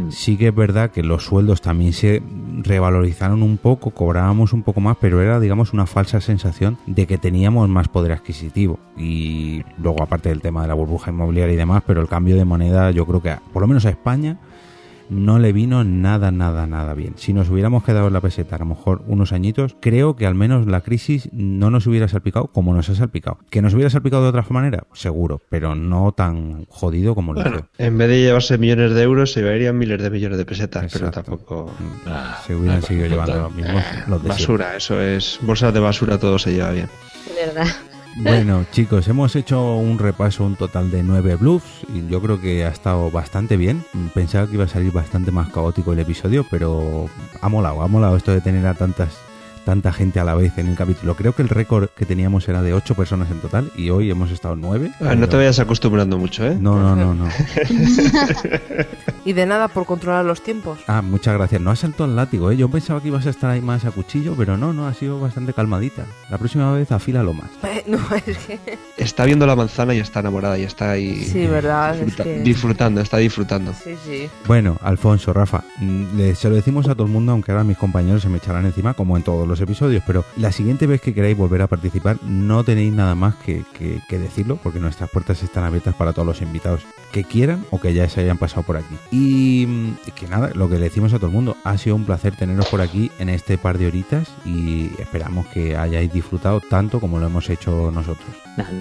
Duda. 0.01 0.13
sí 0.13 0.37
que 0.37 0.49
es 0.49 0.55
verdad 0.55 0.91
que 0.91 1.03
los 1.03 1.25
sueldos 1.25 1.61
también 1.61 1.93
se 1.93 2.23
revalorizaron 2.63 3.43
un 3.43 3.59
poco, 3.59 3.91
cobrábamos 3.91 4.53
un 4.53 4.63
poco 4.63 4.81
más, 4.81 4.97
pero 5.01 5.21
era, 5.23 5.41
digamos, 5.41 5.73
una 5.73 5.87
falsa 5.87 6.21
sensación 6.21 6.79
de 6.87 7.07
que 7.07 7.19
teníamos 7.19 7.69
más 7.69 7.89
poder 7.89 8.13
adquisitivo. 8.13 8.79
Y 8.97 9.63
luego, 9.79 10.03
aparte 10.03 10.29
del 10.29 10.41
tema 10.41 10.63
de 10.63 10.69
la 10.69 10.75
burbuja 10.75 11.11
inmobiliaria 11.11 11.55
y 11.55 11.59
demás, 11.59 11.83
pero 11.87 12.01
el 12.01 12.09
cambio 12.09 12.37
de 12.37 12.45
moneda, 12.45 12.91
yo 12.91 13.07
creo 13.07 13.23
que, 13.23 13.37
por 13.53 13.63
lo 13.63 13.69
menos 13.69 13.87
a 13.87 13.91
España, 13.91 14.39
no 15.11 15.39
le 15.39 15.53
vino 15.53 15.85
nada, 15.85 16.31
nada, 16.31 16.67
nada 16.67 16.95
bien. 16.95 17.15
Si 17.17 17.33
nos 17.33 17.51
hubiéramos 17.51 17.85
quedado 17.85 18.07
en 18.07 18.13
la 18.13 18.21
peseta, 18.21 18.57
a 18.57 18.61
lo 18.61 18.67
mejor 18.67 19.03
unos 19.07 19.33
añitos, 19.33 19.77
creo 19.81 20.17
que 20.17 20.27
al 20.27 20.35
menos 20.35 20.67
la 20.67 20.81
crisis 20.81 21.29
no 21.33 21.71
nos 21.71 21.87
hubiera 21.87 22.09
salpicado 22.09 22.47
como 22.49 22.73
nos 22.75 22.89
ha 22.89 22.95
salpicado. 22.95 23.39
¿Que 23.51 23.61
nos 23.61 23.75
hubiera 23.75 23.91
salpicado 23.91 24.23
de 24.23 24.29
otra 24.31 24.45
manera? 24.51 24.85
Seguro, 24.93 25.41
pero 25.51 25.75
no 25.75 26.13
tan 26.13 26.65
jodido 26.67 27.15
como. 27.15 27.35
Bueno, 27.35 27.69
en 27.79 27.99
vez 27.99 28.09
de 28.09 28.21
llevarse 28.21 28.59
millones 28.59 28.93
de 28.93 29.03
euros, 29.03 29.33
se 29.33 29.41
llevarían 29.43 29.77
miles 29.77 30.03
de 30.03 30.11
millones 30.11 30.39
de 30.39 30.45
pesetas, 30.45 30.93
pero 30.93 31.11
tampoco. 31.11 31.71
Ah, 32.07 32.39
Se 32.47 32.55
hubieran 32.55 32.79
ah, 32.79 32.83
seguido 32.83 33.07
llevando 33.07 33.43
los 33.43 33.55
mismos 33.55 33.75
los 33.75 33.85
de 33.85 34.07
siempre. 34.07 34.29
Basura, 34.29 34.77
eso 34.77 35.01
es. 35.01 35.39
Bolsas 35.43 35.75
de 35.75 35.81
basura, 35.81 36.19
todo 36.19 36.39
se 36.39 36.53
lleva 36.53 36.71
bien. 36.71 36.89
Verdad. 37.35 37.67
Bueno, 38.17 38.67
chicos, 38.73 39.07
hemos 39.09 39.37
hecho 39.37 39.77
un 39.77 39.99
repaso, 39.99 40.45
un 40.45 40.57
total 40.57 40.91
de 40.91 41.03
nueve 41.03 41.37
bluffs 41.37 41.87
y 41.95 42.07
yo 42.09 42.21
creo 42.21 42.41
que 42.41 42.65
ha 42.65 42.69
estado 42.69 43.11
bastante 43.11 43.57
bien. 43.57 43.85
Pensaba 44.15 44.47
que 44.47 44.55
iba 44.55 44.65
a 44.65 44.69
salir 44.69 44.93
bastante 44.93 45.31
más 45.31 45.51
caótico 45.51 45.93
el 45.93 46.01
episodio, 46.01 46.45
pero 46.51 47.09
ha 47.41 47.49
molado, 47.49 47.83
ha 47.83 47.89
molado 47.89 48.17
esto 48.17 48.33
de 48.33 48.41
tener 48.41 48.67
a 48.67 48.75
tantas 48.75 49.17
tanta 49.65 49.93
gente 49.93 50.21
a 50.21 50.25
la 50.25 50.35
vez 50.35 50.57
en 50.59 50.69
el 50.69 50.77
capítulo. 50.77 51.15
Creo 51.15 51.35
que 51.35 51.43
el 51.43 51.49
récord 51.49 51.89
que 51.91 52.07
teníamos 52.07 52.49
era 52.49 52.63
de 52.63 52.73
ocho 52.75 52.95
personas 52.95 53.31
en 53.31 53.39
total 53.41 53.71
y 53.77 53.91
hoy 53.91 54.11
hemos 54.11 54.31
estado 54.31 54.57
nueve. 54.57 54.91
Ah, 55.01 55.15
no 55.15 55.29
te 55.29 55.37
vayas 55.37 55.59
acostumbrando 55.59 56.19
mucho, 56.19 56.47
¿eh? 56.47 56.57
No, 56.61 56.79
no, 56.81 56.97
no, 56.97 57.15
no. 57.15 57.29
Y 59.25 59.35
de 59.35 59.45
nada 59.45 59.69
por 59.69 59.85
controlar 59.85 60.25
los 60.25 60.43
tiempos. 60.43 60.79
Ah, 60.87 61.03
muchas 61.03 61.35
gracias. 61.35 61.61
No 61.61 61.71
has 61.71 61.81
saltado 61.81 62.07
el 62.09 62.17
látigo, 62.17 62.51
¿eh? 62.51 62.57
Yo 62.57 62.71
pensaba 62.71 63.01
que 63.03 63.09
ibas 63.09 63.27
a 63.27 63.31
estar 63.31 63.51
ahí 63.51 63.61
más 63.61 63.85
a 63.85 63.91
cuchillo, 63.91 64.35
pero 64.37 64.57
no, 64.57 64.73
no, 64.73 64.87
ha 64.89 64.95
sido 64.95 65.21
bastante 65.21 65.53
calmadita. 65.53 66.07
La 66.31 66.39
próxima 66.39 66.73
vez 66.73 66.91
afílalo 66.91 67.35
más. 67.35 67.51
Eh, 67.65 67.85
No, 67.91 67.99
es 68.27 68.39
que... 68.39 68.59
Está 68.97 69.25
viendo 69.25 69.47
la 69.47 69.57
manzana 69.57 69.95
y 69.95 69.99
está 69.99 70.21
enamorada 70.21 70.59
y 70.59 70.63
está 70.63 70.93
ahí. 70.93 71.23
Sí, 71.25 71.47
verdad, 71.47 71.95
es 71.99 72.07
disfruta- 72.07 72.25
que- 72.25 72.41
Disfrutando, 72.41 73.01
está 73.01 73.17
disfrutando. 73.19 73.73
Sí, 73.75 73.95
sí. 74.05 74.29
Bueno, 74.47 74.79
Alfonso, 74.83 75.33
Rafa, 75.33 75.65
mm, 75.81 76.33
se 76.35 76.49
lo 76.49 76.55
decimos 76.55 76.89
a 76.89 76.95
todo 76.95 77.07
el 77.07 77.13
mundo, 77.13 77.33
aunque 77.33 77.51
ahora 77.53 77.65
mis 77.65 77.77
compañeros 77.79 78.23
se 78.23 78.29
me 78.29 78.39
echarán 78.39 78.65
encima, 78.67 78.95
como 78.95 79.17
en 79.17 79.23
todos 79.23 79.47
los 79.51 79.61
episodios, 79.61 80.03
pero 80.07 80.25
la 80.37 80.53
siguiente 80.53 80.87
vez 80.87 81.01
que 81.01 81.15
queráis 81.15 81.37
volver 81.37 81.63
a 81.63 81.67
participar 81.67 82.17
no 82.23 82.65
tenéis 82.65 82.93
nada 82.93 83.15
más 83.15 83.35
que 83.37 83.65
decirlo 84.11 84.59
porque 84.63 84.81
nuestras 84.81 85.11
puertas 85.11 85.43
están 85.43 85.65
abiertas 85.65 85.95
para 85.95 86.13
todos 86.13 86.27
los 86.27 86.43
invitados 86.43 86.83
que 87.11 87.25
quieran 87.25 87.65
o 87.71 87.81
que 87.81 87.93
ya 87.93 88.09
se 88.09 88.21
hayan 88.21 88.39
pasado 88.39 88.63
por 88.63 88.77
aquí. 88.77 88.95
Y 89.11 89.67
mm, 89.67 89.97
que 90.15 90.29
nada, 90.29 90.51
lo 90.55 90.69
que 90.69 90.77
le 90.77 90.85
decimos 90.85 91.13
a 91.13 91.17
todo 91.17 91.27
el 91.27 91.33
mundo, 91.33 91.57
ha 91.65 91.77
sido 91.79 91.97
un 91.97 92.05
placer 92.05 92.37
teneros 92.37 92.67
por 92.69 92.81
aquí 92.81 93.11
en 93.19 93.29
este 93.29 93.59
par 93.59 93.79
de 93.79 93.87
horitas 93.87 94.29
y 94.45 94.91
esperamos 94.99 95.47
que 95.49 95.77
hayáis 95.77 96.13
disfrutado 96.13 96.61
tanto 96.61 97.01
como 97.01 97.19
lo 97.19 97.27
hemos 97.27 97.49
hecho 97.51 97.91
nosotros. 97.91 98.29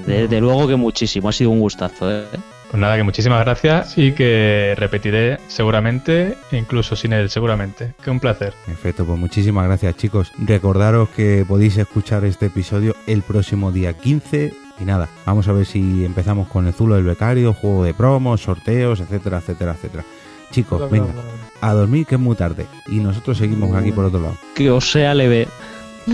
Desde 0.06 0.40
luego 0.40 0.68
que 0.68 0.76
muchísimo, 0.76 1.30
ha 1.30 1.34
sido 1.34 1.52
un 1.52 1.60
gustazo, 1.60 2.12
¿eh? 2.12 2.26
Pues 2.70 2.80
nada, 2.80 2.98
que 2.98 3.04
muchísimas 3.04 3.44
gracias 3.44 3.98
y 3.98 4.12
que 4.12 4.76
repetiré 4.78 5.40
seguramente, 5.48 6.38
incluso 6.52 6.96
sin 6.96 7.14
él, 7.14 7.30
seguramente. 7.30 7.94
Que 8.04 8.12
un 8.12 8.20
placer. 8.20 8.54
Perfecto, 8.66 9.06
pues 9.06 9.18
muchísimas 9.18 9.66
gracias 9.66 9.98
chicos. 9.98 10.32
Recordaros 10.38 11.10
que 11.10 11.44
podéis 11.48 11.78
escuchar 11.78 12.26
este 12.26 12.46
episodio 12.48 12.96
el 13.08 13.24
próximo 13.24 13.72
día 13.72 13.94
15 13.94 14.54
y 14.80 14.84
nada, 14.86 15.10
vamos 15.26 15.48
a 15.48 15.52
ver 15.52 15.66
si 15.66 16.06
empezamos 16.06 16.48
con 16.48 16.68
el 16.68 16.74
Zulo 16.74 16.96
del 16.96 17.04
Becario, 17.04 17.54
juego 17.54 17.84
de 17.84 17.94
promos, 17.94 18.42
sorteos, 18.42 19.00
etcétera, 19.00 19.40
etcétera, 19.40 19.72
etcétera. 19.74 20.04
Chicos, 20.52 20.90
venga, 20.90 21.14
a 21.62 21.74
dormir 21.74 22.06
que 22.06 22.16
es 22.16 22.22
muy 22.22 22.36
tarde 22.36 22.66
y 22.88 23.00
nosotros 23.00 23.38
seguimos 23.38 23.76
aquí 23.76 23.92
por 23.92 24.06
otro 24.06 24.20
lado. 24.20 24.38
Que 24.56 24.70
os 24.70 24.92
sea 24.92 25.14
leve. 25.14 25.48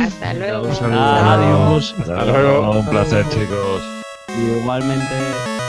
Hasta 0.02 0.34
luego. 0.34 0.68
Adiós. 0.68 1.96
Hasta 2.00 2.26
luego. 2.26 2.80
Un 2.80 2.86
placer, 2.88 3.26
chicos. 3.30 3.82
Igualmente. 4.62 5.65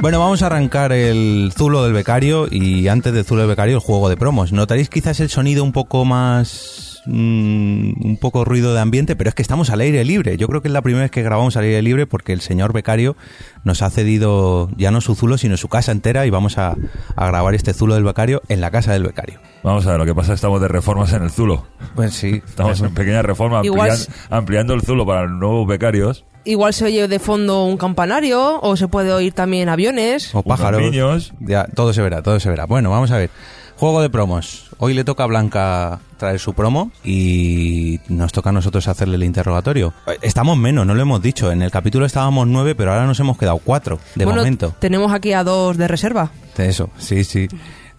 Bueno, 0.00 0.20
vamos 0.20 0.42
a 0.42 0.46
arrancar 0.46 0.92
el 0.92 1.52
Zulo 1.56 1.82
del 1.82 1.92
Becario 1.92 2.46
y 2.50 2.86
antes 2.86 3.12
del 3.12 3.24
Zulo 3.24 3.40
del 3.42 3.48
Becario 3.50 3.74
el 3.74 3.80
juego 3.80 4.08
de 4.08 4.16
promos. 4.16 4.52
Notaréis 4.52 4.88
quizás 4.88 5.18
el 5.18 5.28
sonido 5.28 5.64
un 5.64 5.72
poco 5.72 6.04
más... 6.04 7.02
mm, 7.06 8.06
un 8.06 8.16
poco 8.20 8.44
ruido 8.44 8.72
de 8.74 8.80
ambiente, 8.80 9.16
pero 9.16 9.28
es 9.28 9.34
que 9.34 9.42
estamos 9.42 9.70
al 9.70 9.80
aire 9.80 10.04
libre. 10.04 10.36
Yo 10.36 10.46
creo 10.46 10.62
que 10.62 10.68
es 10.68 10.72
la 10.72 10.82
primera 10.82 11.02
vez 11.02 11.10
que 11.10 11.24
grabamos 11.24 11.56
al 11.56 11.64
aire 11.64 11.82
libre 11.82 12.06
porque 12.06 12.32
el 12.32 12.40
señor 12.42 12.72
Becario 12.72 13.16
nos 13.64 13.82
ha 13.82 13.90
cedido 13.90 14.70
ya 14.76 14.92
no 14.92 15.00
su 15.00 15.16
Zulo, 15.16 15.36
sino 15.36 15.56
su 15.56 15.66
casa 15.68 15.90
entera 15.90 16.26
y 16.26 16.30
vamos 16.30 16.58
a, 16.58 16.76
a 17.16 17.26
grabar 17.26 17.56
este 17.56 17.74
Zulo 17.74 17.96
del 17.96 18.04
Becario 18.04 18.40
en 18.48 18.60
la 18.60 18.70
casa 18.70 18.92
del 18.92 19.02
Becario. 19.02 19.40
Vamos 19.64 19.84
a 19.88 19.90
ver, 19.90 19.98
lo 19.98 20.06
que 20.06 20.14
pasa 20.14 20.26
es 20.26 20.28
que 20.28 20.34
estamos 20.36 20.60
de 20.60 20.68
reformas 20.68 21.12
en 21.12 21.24
el 21.24 21.30
Zulo. 21.30 21.66
Pues 21.96 22.14
sí. 22.14 22.40
Estamos 22.46 22.80
en 22.82 22.94
pequeña 22.94 23.22
reforma, 23.22 23.62
Igual 23.64 23.90
amplian- 23.90 23.94
s- 23.94 24.12
ampliando 24.30 24.74
el 24.74 24.82
Zulo 24.82 25.04
para 25.04 25.22
los 25.22 25.32
nuevos 25.40 25.66
becarios. 25.66 26.24
Igual 26.48 26.72
se 26.72 26.86
oye 26.86 27.08
de 27.08 27.18
fondo 27.18 27.64
un 27.64 27.76
campanario 27.76 28.58
o 28.62 28.74
se 28.74 28.88
puede 28.88 29.12
oír 29.12 29.34
también 29.34 29.68
aviones. 29.68 30.34
O 30.34 30.42
pájaros. 30.42 30.80
niños. 30.80 31.34
Ya, 31.40 31.66
todo 31.66 31.92
se 31.92 32.00
verá, 32.00 32.22
todo 32.22 32.40
se 32.40 32.48
verá. 32.48 32.64
Bueno, 32.64 32.88
vamos 32.88 33.10
a 33.10 33.18
ver. 33.18 33.28
Juego 33.76 34.00
de 34.00 34.08
promos. 34.08 34.70
Hoy 34.78 34.94
le 34.94 35.04
toca 35.04 35.24
a 35.24 35.26
Blanca 35.26 36.00
traer 36.16 36.40
su 36.40 36.54
promo 36.54 36.90
y 37.04 38.00
nos 38.08 38.32
toca 38.32 38.48
a 38.48 38.52
nosotros 38.52 38.88
hacerle 38.88 39.16
el 39.16 39.24
interrogatorio. 39.24 39.92
Eh, 40.06 40.16
Estamos 40.22 40.56
menos, 40.56 40.86
no 40.86 40.94
lo 40.94 41.02
hemos 41.02 41.20
dicho. 41.20 41.52
En 41.52 41.60
el 41.60 41.70
capítulo 41.70 42.06
estábamos 42.06 42.46
nueve, 42.48 42.74
pero 42.74 42.92
ahora 42.92 43.04
nos 43.04 43.20
hemos 43.20 43.36
quedado 43.36 43.58
cuatro, 43.58 44.00
de 44.14 44.24
bueno, 44.24 44.40
momento. 44.40 44.74
tenemos 44.78 45.12
aquí 45.12 45.34
a 45.34 45.44
dos 45.44 45.76
de 45.76 45.86
reserva. 45.86 46.30
Eso, 46.56 46.88
sí, 46.98 47.24
sí. 47.24 47.46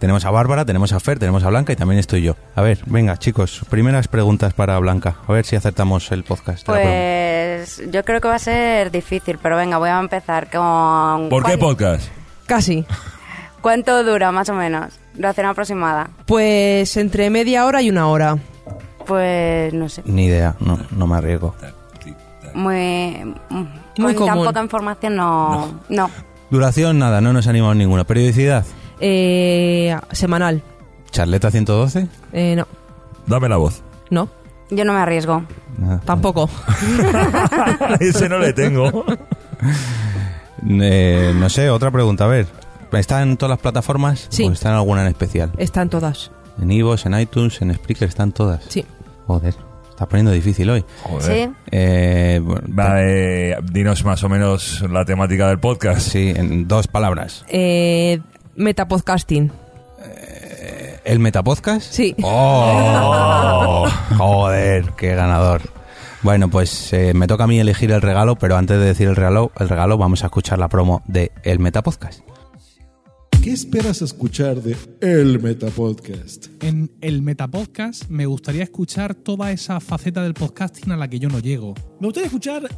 Tenemos 0.00 0.24
a 0.24 0.30
Bárbara, 0.30 0.64
tenemos 0.64 0.94
a 0.94 0.98
Fer, 0.98 1.18
tenemos 1.18 1.44
a 1.44 1.50
Blanca 1.50 1.74
y 1.74 1.76
también 1.76 1.98
estoy 1.98 2.22
yo. 2.22 2.34
A 2.56 2.62
ver, 2.62 2.78
venga, 2.86 3.18
chicos, 3.18 3.60
primeras 3.68 4.08
preguntas 4.08 4.54
para 4.54 4.78
Blanca. 4.78 5.16
A 5.28 5.32
ver 5.32 5.44
si 5.44 5.56
acertamos 5.56 6.10
el 6.10 6.24
podcast. 6.24 6.64
Pues 6.64 7.82
yo 7.92 8.02
creo 8.02 8.18
que 8.22 8.26
va 8.28 8.36
a 8.36 8.38
ser 8.38 8.90
difícil, 8.90 9.38
pero 9.42 9.58
venga, 9.58 9.76
voy 9.76 9.90
a 9.90 10.00
empezar 10.00 10.48
con... 10.50 11.28
¿Por 11.28 11.44
qué 11.44 11.58
¿cuán- 11.58 11.76
podcast? 11.76 12.08
Casi. 12.46 12.86
¿Cuánto 13.60 14.02
dura, 14.02 14.32
más 14.32 14.48
o 14.48 14.54
menos? 14.54 14.98
Duración 15.12 15.44
aproximada. 15.48 16.08
Pues 16.24 16.96
entre 16.96 17.28
media 17.28 17.66
hora 17.66 17.82
y 17.82 17.90
una 17.90 18.08
hora. 18.08 18.38
Pues 19.06 19.74
no 19.74 19.90
sé. 19.90 20.00
Ni 20.06 20.24
idea, 20.24 20.56
no, 20.60 20.78
no 20.92 21.06
me 21.06 21.16
arriesgo. 21.16 21.54
Muy... 22.54 23.34
Muy 23.98 24.14
con 24.14 24.26
tan 24.26 24.36
común. 24.36 24.46
poca 24.46 24.62
información 24.62 25.14
no... 25.16 25.82
No. 25.90 26.10
Duración, 26.48 26.98
nada, 26.98 27.20
no 27.20 27.34
nos 27.34 27.46
animamos 27.46 27.76
ninguna. 27.76 28.04
Periodicidad, 28.04 28.64
Eh, 29.00 29.96
semanal. 30.12 30.62
charleta 31.10 31.50
112. 31.50 32.06
Eh, 32.32 32.54
no, 32.56 32.66
Dame 33.26 33.48
la 33.48 33.56
voz. 33.56 33.82
no, 34.10 34.28
Yo 34.70 34.84
no 34.84 34.92
me 34.92 35.00
arriesgo. 35.00 35.42
Nada. 35.78 36.00
tampoco. 36.04 36.48
Ese 38.00 38.28
no 38.28 38.38
le 38.38 38.52
tengo. 38.52 39.04
Eh, 40.68 41.32
no 41.34 41.48
sé, 41.48 41.70
otra 41.70 41.90
pregunta, 41.90 42.24
a 42.24 42.28
ver. 42.28 42.46
¿Está 42.92 43.22
en 43.22 43.36
todas 43.36 43.50
las 43.50 43.60
plataformas? 43.60 44.26
Sí. 44.30 44.44
¿O 44.44 44.52
está 44.52 44.70
en 44.70 44.74
alguna 44.74 45.02
en 45.02 45.08
especial? 45.08 45.52
Están 45.58 45.88
todas. 45.88 46.30
En 46.60 46.70
Ivos, 46.72 47.06
en 47.06 47.18
iTunes, 47.18 47.62
en 47.62 47.72
Spreaker, 47.74 48.08
están 48.08 48.32
todas. 48.32 48.64
Sí. 48.68 48.84
Joder, 49.26 49.54
está 49.88 50.06
poniendo 50.08 50.32
difícil 50.32 50.68
hoy. 50.68 50.84
Joder. 51.04 51.22
Sí. 51.48 51.52
Eh, 51.70 52.40
bueno, 52.42 52.62
Vale, 52.68 53.56
dinos 53.72 54.04
más 54.04 54.22
o 54.24 54.28
menos 54.28 54.82
la 54.90 55.04
temática 55.04 55.46
del 55.48 55.60
podcast. 55.60 56.00
sí, 56.00 56.32
en 56.34 56.66
dos 56.66 56.88
palabras. 56.88 57.44
Eh, 57.48 58.20
metapodcasting. 58.60 59.50
¿El 61.04 61.18
Metapodcast? 61.18 61.92
Sí. 61.92 62.14
¡Oh! 62.22 63.88
Joder, 64.18 64.92
qué 64.96 65.14
ganador. 65.14 65.62
Bueno, 66.22 66.50
pues 66.50 66.92
eh, 66.92 67.14
me 67.14 67.26
toca 67.26 67.44
a 67.44 67.46
mí 67.46 67.58
elegir 67.58 67.90
el 67.90 68.02
regalo, 68.02 68.36
pero 68.36 68.56
antes 68.56 68.78
de 68.78 68.84
decir 68.84 69.08
el 69.08 69.16
regalo, 69.16 69.50
el 69.58 69.68
regalo 69.68 69.96
vamos 69.96 70.22
a 70.22 70.26
escuchar 70.26 70.58
la 70.58 70.68
promo 70.68 71.02
de 71.06 71.32
El 71.42 71.58
Metapodcast. 71.58 72.20
¿Qué 73.42 73.52
esperas 73.52 74.02
escuchar 74.02 74.62
de 74.62 74.76
El 75.00 75.40
Metapodcast? 75.40 76.48
En 76.62 76.90
el 77.00 77.22
Metapodcast 77.22 78.10
me 78.10 78.26
gustaría 78.26 78.62
escuchar 78.62 79.14
toda 79.14 79.50
esa 79.50 79.80
faceta 79.80 80.22
del 80.22 80.34
podcasting 80.34 80.92
a 80.92 80.96
la 80.98 81.08
que 81.08 81.18
yo 81.18 81.30
no 81.30 81.38
llego. 81.38 81.74
Me 81.98 82.08
gustaría 82.08 82.26
escuchar 82.26 82.68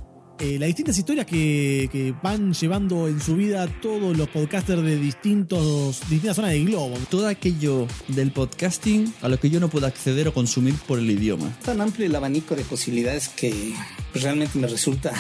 eh, 0.43 0.59
las 0.59 0.67
distintas 0.67 0.99
historias 0.99 1.25
que, 1.25 1.89
que 1.93 2.13
van 2.21 2.53
llevando 2.53 3.07
en 3.07 3.21
su 3.21 3.37
vida 3.37 3.69
todos 3.81 4.17
los 4.17 4.29
podcasters 4.29 4.83
de 4.83 4.97
distintos, 4.97 6.01
distintas 6.11 6.35
zonas 6.35 6.51
del 6.51 6.67
globo. 6.67 6.99
todo 7.09 7.29
aquello 7.29 7.87
del 8.09 8.33
podcasting 8.33 9.15
a 9.23 9.29
lo 9.29 9.39
que 9.39 9.51
yo 9.51 9.61
no 9.61 9.69
puedo 9.69 9.87
acceder 9.87 10.27
o 10.27 10.35
consumir 10.35 10.75
por 10.89 10.99
el 10.99 11.09
idioma. 11.09 11.57
tan 11.65 11.81
amplio 11.81 12.07
el 12.07 12.17
abanico 12.17 12.57
de 12.57 12.65
posibilidades 12.65 13.29
que 13.29 13.73
realmente 14.15 14.59
me 14.59 14.67
resulta 14.67 15.13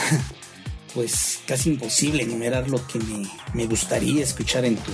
pues 0.94 1.40
casi 1.46 1.70
imposible 1.70 2.22
enumerar 2.22 2.68
lo 2.68 2.86
que 2.86 2.98
me, 2.98 3.28
me 3.54 3.66
gustaría 3.66 4.22
escuchar 4.22 4.64
en 4.64 4.76
tu, 4.76 4.90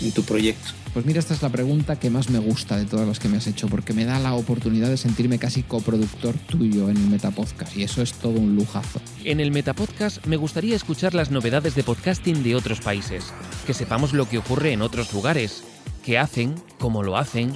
en 0.00 0.12
tu 0.12 0.22
proyecto. 0.22 0.70
Pues 0.92 1.06
mira, 1.06 1.20
esta 1.20 1.34
es 1.34 1.42
la 1.42 1.50
pregunta 1.50 2.00
que 2.00 2.10
más 2.10 2.30
me 2.30 2.40
gusta 2.40 2.76
de 2.76 2.84
todas 2.84 3.06
las 3.06 3.20
que 3.20 3.28
me 3.28 3.36
has 3.36 3.46
hecho, 3.46 3.68
porque 3.68 3.92
me 3.92 4.04
da 4.04 4.18
la 4.18 4.34
oportunidad 4.34 4.88
de 4.88 4.96
sentirme 4.96 5.38
casi 5.38 5.62
coproductor 5.62 6.34
tuyo 6.48 6.88
en 6.88 6.96
el 6.96 7.06
Metapodcast, 7.08 7.76
y 7.76 7.84
eso 7.84 8.02
es 8.02 8.12
todo 8.14 8.40
un 8.40 8.56
lujazo. 8.56 9.00
En 9.24 9.38
el 9.38 9.52
Metapodcast 9.52 10.26
me 10.26 10.36
gustaría 10.36 10.74
escuchar 10.74 11.14
las 11.14 11.30
novedades 11.30 11.76
de 11.76 11.84
podcasting 11.84 12.42
de 12.42 12.56
otros 12.56 12.80
países, 12.80 13.32
que 13.66 13.74
sepamos 13.74 14.12
lo 14.12 14.28
que 14.28 14.38
ocurre 14.38 14.72
en 14.72 14.82
otros 14.82 15.12
lugares, 15.12 15.62
qué 16.04 16.18
hacen, 16.18 16.56
cómo 16.80 17.04
lo 17.04 17.16
hacen. 17.16 17.54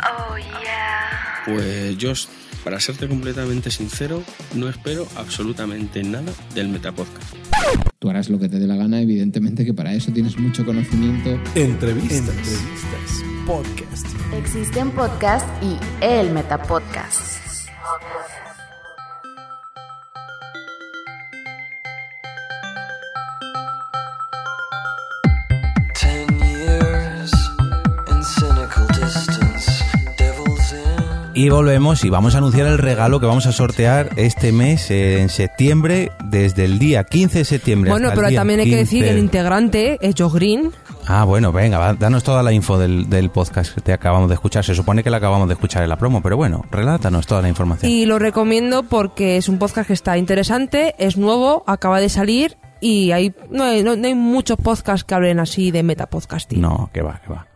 Pues 1.44 1.98
yo, 1.98 2.12
para 2.64 2.80
serte 2.80 3.06
completamente 3.06 3.70
sincero, 3.70 4.22
no 4.54 4.68
espero 4.68 5.06
absolutamente 5.16 6.02
nada 6.02 6.32
del 6.54 6.68
Metapodcast. 6.68 7.34
Tú 7.98 8.10
harás 8.10 8.30
lo 8.30 8.38
que 8.38 8.48
te 8.48 8.58
dé 8.58 8.66
la 8.66 8.76
gana, 8.76 9.00
evidentemente 9.00 9.64
que 9.64 9.74
para 9.74 9.92
eso 9.92 10.10
tienes 10.12 10.38
mucho 10.38 10.64
conocimiento. 10.64 11.30
Entrevistas. 11.54 12.18
Entrevistas. 12.18 13.24
Podcast. 13.46 14.06
Existen 14.32 14.90
podcast 14.90 15.46
y 15.62 15.76
el 16.00 16.30
Metapodcast. 16.30 17.34
Y 31.36 31.48
volvemos 31.48 32.04
y 32.04 32.10
vamos 32.10 32.36
a 32.36 32.38
anunciar 32.38 32.68
el 32.68 32.78
regalo 32.78 33.18
que 33.18 33.26
vamos 33.26 33.46
a 33.46 33.52
sortear 33.52 34.10
este 34.16 34.52
mes, 34.52 34.88
eh, 34.92 35.20
en 35.20 35.28
septiembre, 35.28 36.12
desde 36.24 36.64
el 36.64 36.78
día 36.78 37.02
15 37.02 37.38
de 37.38 37.44
septiembre. 37.44 37.90
Bueno, 37.90 38.06
hasta 38.06 38.14
el 38.14 38.18
pero 38.20 38.28
día 38.30 38.38
también 38.40 38.60
hay 38.60 38.70
que 38.70 38.76
decir 38.76 39.00
15. 39.00 39.10
el 39.10 39.18
integrante 39.18 39.98
es 40.00 40.14
Josh 40.16 40.32
Green. 40.32 40.70
Ah, 41.08 41.24
bueno, 41.24 41.50
venga, 41.50 41.78
va, 41.78 41.94
danos 41.94 42.22
toda 42.22 42.42
la 42.44 42.52
info 42.52 42.78
del, 42.78 43.10
del 43.10 43.30
podcast 43.30 43.74
que 43.74 43.80
te 43.80 43.92
acabamos 43.92 44.28
de 44.28 44.34
escuchar. 44.34 44.64
Se 44.64 44.76
supone 44.76 45.02
que 45.02 45.10
la 45.10 45.16
acabamos 45.16 45.48
de 45.48 45.54
escuchar 45.54 45.82
en 45.82 45.88
la 45.88 45.96
promo, 45.96 46.22
pero 46.22 46.36
bueno, 46.36 46.64
relátanos 46.70 47.26
toda 47.26 47.42
la 47.42 47.48
información. 47.48 47.90
Y 47.90 48.06
lo 48.06 48.20
recomiendo 48.20 48.84
porque 48.84 49.36
es 49.36 49.48
un 49.48 49.58
podcast 49.58 49.88
que 49.88 49.92
está 49.94 50.16
interesante, 50.16 50.94
es 50.98 51.16
nuevo, 51.16 51.64
acaba 51.66 52.00
de 52.00 52.10
salir 52.10 52.56
y 52.80 53.10
hay, 53.10 53.34
no, 53.50 53.64
hay, 53.64 53.82
no- 53.82 53.96
no 53.96 54.06
hay 54.06 54.14
muchos 54.14 54.56
podcasts 54.56 55.02
que 55.04 55.14
hablen 55.16 55.40
así 55.40 55.72
de 55.72 55.82
metapodcasting. 55.82 56.60
No, 56.60 56.90
que 56.92 57.02
va, 57.02 57.20
que 57.26 57.32
va. 57.32 57.48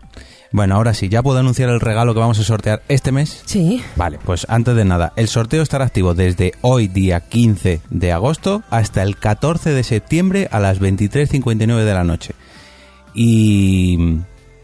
Bueno, 0.51 0.77
ahora 0.77 0.95
sí, 0.95 1.09
¿ya 1.09 1.23
puedo 1.23 1.39
anunciar 1.39 1.69
el 1.69 1.81
regalo 1.81 2.15
que 2.15 2.21
vamos 2.21 2.39
a 2.39 2.45
sortear 2.45 2.83
este 2.89 3.13
mes? 3.13 3.43
Sí. 3.45 3.83
Vale, 3.97 4.19
pues 4.25 4.47
antes 4.49 4.75
de 4.75 4.85
nada, 4.85 5.13
el 5.17 5.29
sorteo 5.29 5.63
estará 5.63 5.85
activo 5.85 6.15
desde 6.15 6.53
hoy, 6.63 6.89
día 6.89 7.21
15 7.21 7.81
de 7.91 8.13
agosto, 8.13 8.63
hasta 8.71 9.03
el 9.03 9.17
14 9.17 9.71
de 9.71 9.83
septiembre 9.85 10.49
a 10.51 10.59
las 10.59 10.81
23.59 10.81 11.85
de 11.85 11.95
la 11.95 12.05
noche. 12.05 12.35
Y 13.15 14.21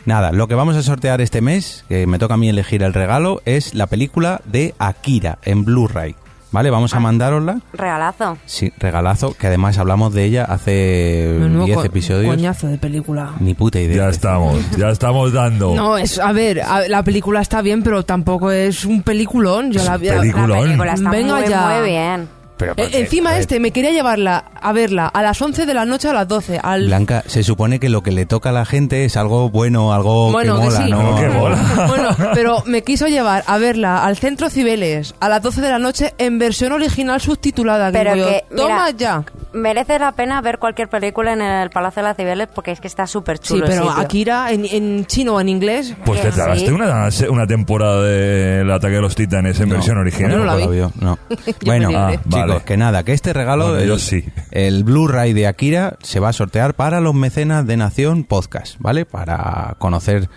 nada, 0.07 0.33
lo 0.33 0.49
que 0.49 0.55
vamos 0.55 0.77
a 0.77 0.83
sortear 0.83 1.21
este 1.21 1.43
mes, 1.43 1.85
que 1.89 2.07
me 2.07 2.19
toca 2.19 2.35
a 2.35 2.39
mí 2.39 2.49
elegir 2.49 2.83
el 2.83 2.95
regalo, 2.95 3.43
es 3.45 3.75
la 3.75 3.87
película 3.87 4.41
de 4.47 4.75
Akira 4.79 5.39
en 5.43 5.65
Blu-ray. 5.67 6.15
¿Vale? 6.55 6.71
Vamos 6.71 6.95
a 6.95 7.01
mandárosla. 7.01 7.59
Regalazo. 7.73 8.39
Sí, 8.47 8.73
regalazo, 8.79 9.35
que 9.37 9.49
además 9.49 9.77
hablamos 9.77 10.15
de 10.15 10.25
ella 10.25 10.45
hace 10.45 11.37
Menudo 11.41 11.65
10 11.65 11.79
co- 11.79 11.85
episodios. 11.85 12.33
Coñazo 12.33 12.69
de 12.69 12.79
película. 12.79 13.33
Ni 13.41 13.55
puta 13.55 13.81
idea. 13.81 14.05
Ya 14.05 14.09
estamos, 14.09 14.71
ya 14.77 14.91
estamos 14.91 15.33
dando. 15.33 15.75
No, 15.75 15.99
es, 15.99 16.19
a 16.21 16.31
ver, 16.31 16.61
a- 16.63 16.87
la 16.87 17.03
película 17.03 17.41
está 17.41 17.61
bien, 17.61 17.83
pero 17.83 18.05
tampoco 18.05 18.53
es 18.53 18.85
un 18.85 19.03
peliculón. 19.03 19.73
Yo 19.73 19.83
la 19.83 19.97
vi. 19.97 20.09
peliculón. 20.09 20.51
La 20.51 20.63
película 20.63 20.93
está 20.95 21.11
Venga 21.11 21.35
muy, 21.41 21.49
ya. 21.49 21.69
muy 21.81 21.89
bien. 21.91 22.29
Pero, 22.57 22.75
Eh, 22.77 22.89
encima 22.93 23.37
este, 23.39 23.59
me 23.61 23.71
quería 23.73 23.91
llevarla 23.91 24.45
a 24.61 24.73
verla 24.73 25.07
a 25.09 25.23
las 25.23 25.41
11 25.43 25.67
de 25.67 25.75
la 25.75 25.85
noche 25.85 26.09
a 26.09 26.13
las 26.13 26.29
12. 26.29 26.61
Al... 26.63 26.87
Blanca, 26.87 27.25
se 27.27 27.43
supone 27.43 27.81
que 27.81 27.89
lo 27.89 28.03
que 28.03 28.13
le 28.13 28.27
toca 28.27 28.51
a 28.51 28.53
la 28.53 28.65
gente 28.65 29.05
es 29.05 29.17
algo 29.17 29.51
bueno, 29.51 29.93
algo 29.93 30.31
Bueno, 30.31 30.57
que 30.61 30.61
que 30.63 30.67
mola, 30.69 30.85
sí. 30.85 30.91
¿no? 30.91 31.17
Que 31.17 31.29
mola. 31.39 31.87
Bueno, 31.89 32.09
pero 32.35 32.63
me 32.67 32.83
quiso 32.83 33.07
llevar 33.09 33.43
a 33.47 33.59
verla 33.59 34.05
al 34.05 34.17
Centro 34.17 34.51
Cibeles 34.51 35.15
a 35.21 35.29
las 35.29 35.43
12 35.43 35.61
de 35.61 35.71
la 35.71 35.79
noche 35.79 36.15
en 36.19 36.39
versión 36.39 36.73
original 36.73 37.21
subtitulada. 37.21 37.91
que 37.91 37.99
Pero 37.99 38.15
yo, 38.17 38.27
que, 38.27 38.45
mira, 38.51 38.63
Toma 38.63 38.91
ya. 38.91 39.25
Merece 39.53 39.99
la 40.01 40.11
pena 40.13 40.41
ver 40.41 40.59
cualquier 40.59 40.89
película 40.89 41.33
en 41.33 41.41
el 41.41 41.71
Palacio 41.71 42.03
de 42.03 42.09
las 42.09 42.17
Cibeles 42.17 42.49
porque 42.53 42.73
es 42.73 42.81
que 42.81 42.89
está 42.89 43.07
súper 43.07 43.39
Sí, 43.39 43.49
chulo. 43.55 43.67
el 43.67 43.71
pero 43.71 43.85
sitio. 43.89 44.01
Akira 44.03 44.51
en, 44.53 44.65
en 44.65 45.07
chino 45.07 45.35
o 45.37 45.41
en 45.41 45.49
inglés. 45.49 45.95
Pues 46.05 46.21
te 46.23 46.29
Que 46.29 46.35
tragaste 46.35 46.67
sí. 46.67 46.73
una, 46.73 47.09
una 47.31 47.47
temporada 47.47 48.03
del 48.03 48.69
ataque 48.71 48.95
de 48.97 49.01
los 49.01 49.15
titanes 49.15 49.61
en 49.61 49.69
No, 49.69 49.77
versión 49.77 49.99
original. 49.99 50.33
yo 50.33 50.39
no 50.39 50.45
la 50.45 50.57
vi. 50.57 50.67
no. 51.01 51.19
bueno, 51.65 51.91
ah, 51.95 52.13
Vale. 52.25 52.44
Chicos, 52.53 52.63
que 52.65 52.77
nada, 52.77 53.03
que 53.05 53.13
este 53.13 53.33
regalo, 53.33 53.73
Bueno, 53.73 53.95
el, 53.95 54.01
sí. 54.01 54.25
el 54.51 54.85
Blu-ray 54.85 55.33
de 55.33 55.47
Akira, 55.47 55.97
se 56.03 56.21
va 56.21 56.29
a 56.29 56.33
sortear 56.33 56.75
para 56.75 57.01
los 57.01 57.15
mecenas 57.15 57.67
de 57.67 57.77
Nación 57.77 58.25
Podcast, 58.25 58.77
¿vale? 58.79 59.05
Para 59.07 59.77
conocer 59.79 60.29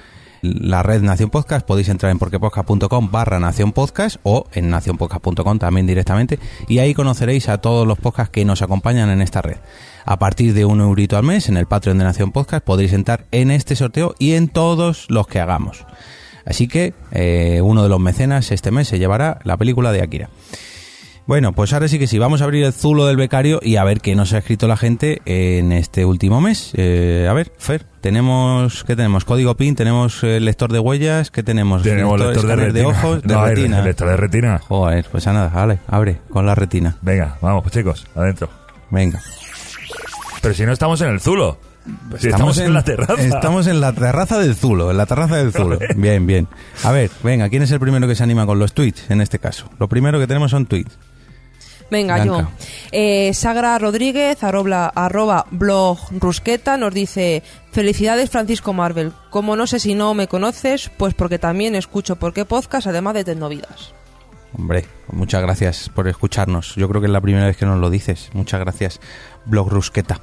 la 0.44 0.84
red 0.84 1.02
Nación 1.02 1.32
Podcast 1.32 1.66
podéis 1.66 1.90
entrar 1.90 2.12
en 2.12 2.20
porquepodcast.com 2.20 3.10
barra 3.12 3.40
Nación 3.40 3.72
Podcast 3.72 4.18
o 4.22 4.46
en 4.54 4.70
nacionpodcast.com 4.70 5.58
también 5.58 5.88
directamente 5.88 6.38
y 6.68 6.78
ahí 6.78 6.94
conoceréis 6.94 7.50
a 7.50 7.58
todos 7.58 7.88
los 7.88 7.98
podcasts 7.98 8.32
que 8.32 8.46
nos 8.46 8.62
acompañan 8.62 9.10
en 9.10 9.22
esta 9.22 9.42
red. 9.42 9.58
A 10.06 10.20
partir 10.20 10.54
de 10.54 10.64
un 10.64 10.80
eurito 10.80 11.18
al 11.18 11.24
mes 11.24 11.50
en 11.50 11.58
el 11.58 11.66
Patreon 11.66 11.98
de 11.98 12.04
Nación 12.04 12.32
Podcast 12.32 12.64
podréis 12.64 12.94
entrar 12.94 13.26
en 13.32 13.50
este 13.50 13.76
sorteo 13.76 14.14
y 14.20 14.34
en 14.34 14.48
todos 14.48 15.08
los 15.10 15.28
que 15.28 15.40
hagamos. 15.40 15.86
Así 16.46 16.68
que 16.68 16.94
eh, 17.12 17.60
uno 17.62 17.84
de 17.84 17.90
los 17.90 18.00
mecenas 18.00 18.52
este 18.52 18.72
mes 18.72 18.88
se 18.88 19.00
llevará 19.00 19.40
la 19.44 19.58
película 19.58 19.92
de 19.92 20.02
Akira. 20.04 20.30
Bueno, 21.28 21.52
pues 21.52 21.74
ahora 21.74 21.90
sí 21.90 22.00
que 22.00 22.08
sí, 22.08 22.18
vamos 22.20 22.40
a 22.42 22.46
abrir 22.46 22.64
el 22.64 22.72
zulo 22.72 23.06
del 23.06 23.18
becario 23.18 23.60
y 23.62 23.76
a 23.76 23.84
ver 23.84 24.00
qué 24.00 24.16
nos 24.16 24.32
ha 24.32 24.38
escrito 24.38 24.66
la 24.66 24.78
gente 24.78 25.22
en 25.26 25.74
este 25.74 26.06
último 26.06 26.40
mes. 26.40 26.72
Eh, 26.76 27.28
a 27.30 27.34
ver, 27.34 27.52
Fer, 27.58 27.84
tenemos, 28.00 28.86
¿qué 28.86 28.96
tenemos? 28.96 29.26
Código 29.26 29.56
PIN, 29.58 29.76
tenemos 29.76 30.24
eh, 30.24 30.40
lector 30.40 30.72
de 30.72 30.80
huellas, 30.80 31.30
¿qué 31.30 31.44
tenemos? 31.44 31.84
Tenemos 31.84 32.18
lector 32.18 32.48
de 32.48 32.56
retina. 32.56 32.88
ojos, 32.88 33.22
de 33.24 33.28
No, 33.34 33.46
el- 33.46 33.56
retina. 33.58 33.80
el 33.80 33.84
lector 33.86 34.08
de 34.08 34.16
retina. 34.16 34.60
Joder, 34.60 35.06
pues 35.12 35.26
nada, 35.26 35.50
vale, 35.50 35.80
abre 35.88 36.18
con 36.30 36.46
la 36.46 36.56
retina. 36.56 36.96
Venga, 37.02 37.38
vamos, 37.42 37.62
pues 37.62 37.74
chicos, 37.74 38.08
adentro. 38.16 38.50
Venga. 38.90 39.22
Pero 40.42 40.54
si 40.54 40.66
no 40.66 40.72
estamos 40.72 41.02
en 41.02 41.10
el 41.10 41.20
Zulo. 41.20 41.60
Estamos, 42.22 42.58
en, 42.58 42.74
la 42.74 42.84
terraza. 42.84 43.22
Estamos 43.22 43.66
en 43.68 43.80
la 43.82 43.92
terraza 43.94 44.40
del 44.40 44.56
Zulo, 44.56 44.92
en 44.92 44.98
la 44.98 45.06
terraza 45.06 45.38
del 45.38 45.52
Zulo. 45.54 45.78
Bien, 45.96 46.26
bien. 46.28 46.48
A 46.84 46.92
ver, 46.92 47.10
venga, 47.24 47.48
¿quién 47.50 47.64
es 47.64 47.72
el 47.72 47.80
primero 47.80 48.08
que 48.10 48.16
se 48.16 48.24
anima 48.24 48.46
con 48.46 48.60
los 48.60 48.74
tweets 48.74 49.10
en 49.10 49.22
este 49.22 49.40
caso? 49.40 49.70
Lo 49.80 49.88
primero 49.90 50.20
que 50.20 50.28
tenemos 50.28 50.52
son 50.52 50.66
tweets. 50.66 50.98
Venga, 51.90 52.16
Blanca. 52.16 52.50
yo. 52.60 52.68
Eh, 52.92 53.34
Sagra 53.34 53.78
Rodríguez, 53.80 54.44
arroba, 54.44 54.88
arroba 54.94 55.46
blog 55.52 55.98
Rusqueta, 56.12 56.78
nos 56.78 56.94
dice: 56.94 57.44
Felicidades, 57.72 58.30
Francisco 58.30 58.74
Marvel. 58.74 59.14
Como 59.30 59.56
no 59.56 59.68
sé 59.68 59.80
si 59.80 59.94
no 59.94 60.14
me 60.14 60.28
conoces, 60.28 60.92
pues 60.98 61.14
porque 61.14 61.40
también 61.40 61.76
escucho 61.76 62.18
por 62.18 62.34
qué 62.34 62.46
podcast, 62.46 62.88
además 62.88 63.14
de 63.14 63.24
Tecnovidas. 63.24 63.94
Hombre, 64.58 64.86
muchas 65.12 65.42
gracias 65.42 65.90
por 65.90 66.08
escucharnos. 66.08 66.76
Yo 66.76 66.88
creo 66.88 67.02
que 67.02 67.08
es 67.08 67.14
la 67.14 67.22
primera 67.22 67.46
vez 67.46 67.58
que 67.58 67.66
nos 67.66 67.80
lo 67.80 67.90
dices. 67.90 68.30
Muchas 68.34 68.60
gracias, 68.60 69.00
Blog 69.46 69.70
Rusqueta. 69.70 70.22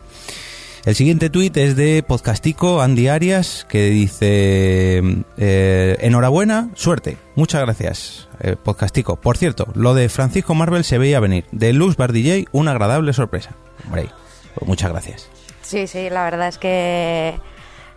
El 0.84 0.94
siguiente 0.94 1.30
tuit 1.30 1.56
es 1.56 1.76
de 1.76 2.04
Podcastico 2.06 2.82
Andy 2.82 3.08
Arias, 3.08 3.64
que 3.70 3.86
dice: 3.88 5.00
eh, 5.38 5.96
Enhorabuena, 6.00 6.68
suerte. 6.74 7.16
Muchas 7.36 7.62
gracias, 7.62 8.28
eh, 8.40 8.54
Podcastico. 8.62 9.16
Por 9.16 9.38
cierto, 9.38 9.66
lo 9.74 9.94
de 9.94 10.10
Francisco 10.10 10.54
Marvel 10.54 10.84
se 10.84 10.98
veía 10.98 11.20
venir. 11.20 11.46
De 11.52 11.72
Luz 11.72 11.96
Bar 11.96 12.12
DJ, 12.12 12.48
una 12.52 12.72
agradable 12.72 13.14
sorpresa. 13.14 13.52
Hombre, 13.86 14.10
pues 14.54 14.68
muchas 14.68 14.90
gracias. 14.90 15.30
Sí, 15.62 15.86
sí, 15.86 16.10
la 16.10 16.22
verdad 16.24 16.48
es 16.48 16.58
que 16.58 17.40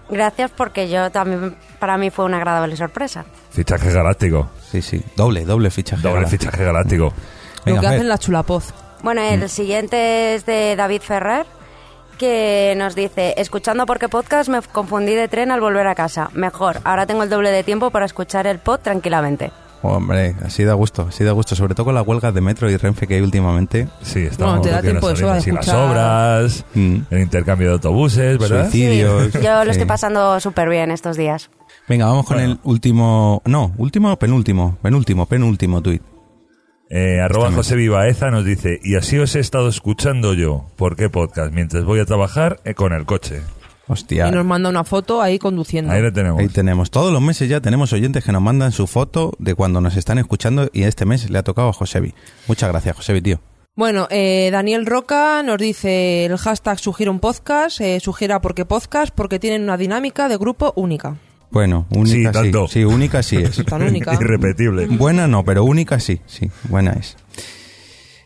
gracias 0.09 0.49
porque 0.55 0.89
yo 0.89 1.11
también, 1.11 1.57
para 1.79 1.97
mí 1.97 2.09
fue 2.09 2.23
una 2.23 2.37
agradable 2.37 2.77
sorpresa. 2.77 3.25
Fichaje 3.51 3.91
galáctico. 3.91 4.49
Sí, 4.71 4.81
sí, 4.81 5.03
doble, 5.17 5.43
doble 5.43 5.71
fichaje. 5.71 6.01
Doble 6.01 6.21
galáctico. 6.21 6.45
fichaje 6.45 6.63
galáctico. 6.63 7.13
Venga, 7.65 7.81
Lo 7.81 7.81
que 7.81 7.95
hacen 7.95 8.07
la 8.07 8.17
chulapoz. 8.17 8.73
Bueno, 9.03 9.21
el 9.21 9.49
siguiente 9.49 10.35
es 10.35 10.45
de 10.45 10.77
David 10.77 11.01
Ferrer, 11.01 11.45
que 12.17 12.73
nos 12.77 12.95
dice, 12.95 13.33
escuchando 13.37 13.85
porque 13.85 14.09
podcast 14.09 14.49
me 14.49 14.61
confundí 14.61 15.15
de 15.15 15.27
tren 15.27 15.51
al 15.51 15.61
volver 15.61 15.87
a 15.87 15.95
casa. 15.95 16.29
Mejor, 16.33 16.79
ahora 16.83 17.05
tengo 17.05 17.23
el 17.23 17.29
doble 17.29 17.51
de 17.51 17.63
tiempo 17.63 17.91
para 17.91 18.05
escuchar 18.05 18.47
el 18.47 18.59
pod 18.59 18.79
tranquilamente. 18.79 19.51
Hombre, 19.83 20.35
así 20.43 20.63
da 20.63 20.73
gusto, 20.73 21.05
así 21.09 21.23
da 21.23 21.31
gusto, 21.33 21.55
sobre 21.55 21.75
todo 21.75 21.85
con 21.85 21.95
las 21.95 22.05
huelgas 22.05 22.33
de 22.33 22.41
metro 22.41 22.69
y 22.69 22.75
Renfe 22.77 23.05
que 23.07 23.13
hay 23.13 23.21
últimamente. 23.21 23.87
Sí, 24.01 24.21
estamos 24.23 24.61
te 24.63 24.71
da 24.71 24.81
que 24.81 24.91
nos 24.93 25.01
tiempo 25.01 25.07
de 25.43 25.53
las 25.53 25.67
obras, 25.69 26.65
Mm. 26.73 26.97
el 27.11 27.19
intercambio 27.21 27.67
de 27.67 27.73
autobuses, 27.75 28.39
¿verdad? 28.39 28.63
Suicidios. 28.71 29.33
Yo 29.33 29.59
lo 29.59 29.65
Sí. 29.65 29.69
estoy 29.71 29.85
pasando 29.85 30.39
súper 30.39 30.67
bien 30.69 30.89
estos 30.89 31.15
días. 31.15 31.51
Venga, 31.87 32.07
vamos 32.07 32.25
con 32.25 32.39
el 32.39 32.57
último. 32.63 33.41
No, 33.45 33.71
último 33.77 34.11
o 34.11 34.17
penúltimo. 34.17 34.77
Penúltimo, 34.81 35.25
penúltimo 35.27 35.81
tuit. 35.81 36.01
Eh, 36.89 37.19
arroba 37.19 37.51
José 37.51 37.75
Vivaeza 37.75 38.31
nos 38.31 38.45
dice, 38.45 38.79
y 38.81 38.95
así 38.95 39.17
os 39.17 39.35
he 39.35 39.39
estado 39.39 39.67
escuchando 39.67 40.33
yo. 40.33 40.65
¿Por 40.77 40.95
qué 40.95 41.09
podcast? 41.09 41.53
Mientras 41.53 41.83
voy 41.83 41.99
a 41.99 42.05
trabajar 42.05 42.59
eh, 42.63 42.73
con 42.73 42.93
el 42.93 43.05
coche. 43.05 43.41
Hostia. 43.89 44.27
Y 44.27 44.31
nos 44.31 44.45
manda 44.45 44.69
una 44.69 44.83
foto 44.83 45.21
ahí 45.21 45.39
conduciendo. 45.39 45.91
Ahí 45.91 46.01
lo 46.01 46.11
tenemos. 46.11 46.39
Ahí 46.39 46.49
tenemos. 46.49 46.91
Todos 46.91 47.11
los 47.11 47.21
meses 47.21 47.47
ya 47.49 47.61
tenemos 47.61 47.93
oyentes 47.93 48.23
que 48.23 48.31
nos 48.31 48.41
mandan 48.41 48.71
su 48.71 48.85
foto 48.85 49.33
de 49.39 49.55
cuando 49.55 49.79
nos 49.79 49.95
están 49.95 50.17
escuchando 50.17 50.69
y 50.73 50.83
este 50.83 51.05
mes 51.05 51.29
le 51.29 51.37
ha 51.37 51.43
tocado 51.43 51.69
a 51.69 51.73
Josebi. 51.73 52.13
Muchas 52.47 52.69
gracias, 52.69 52.95
Josebi, 52.97 53.21
tío. 53.21 53.39
Bueno, 53.75 54.07
eh, 54.09 54.49
Daniel 54.51 54.85
Roca 54.85 55.43
nos 55.43 55.59
dice 55.59 56.25
el 56.25 56.37
hashtag 56.37 56.79
sugiere 56.79 57.11
un 57.11 57.19
podcast, 57.19 57.79
eh, 57.79 57.99
sugiera 57.99 58.41
porque 58.41 58.65
podcast, 58.65 59.13
porque 59.13 59.39
tienen 59.39 59.63
una 59.63 59.77
dinámica 59.77 60.27
de 60.27 60.37
grupo 60.37 60.73
única. 60.75 61.15
Bueno, 61.49 61.85
única 61.91 62.13
Sí, 62.15 62.25
sí. 62.25 62.31
tanto. 62.31 62.67
Sí, 62.67 62.83
única 62.83 63.23
sí 63.23 63.37
es. 63.37 63.63
Tan 63.65 63.81
única. 63.81 64.13
Irrepetible. 64.13 64.87
Buena 64.87 65.27
no, 65.27 65.43
pero 65.43 65.63
única 65.63 65.99
sí, 65.99 66.19
sí, 66.25 66.49
buena 66.69 66.93
es. 66.93 67.15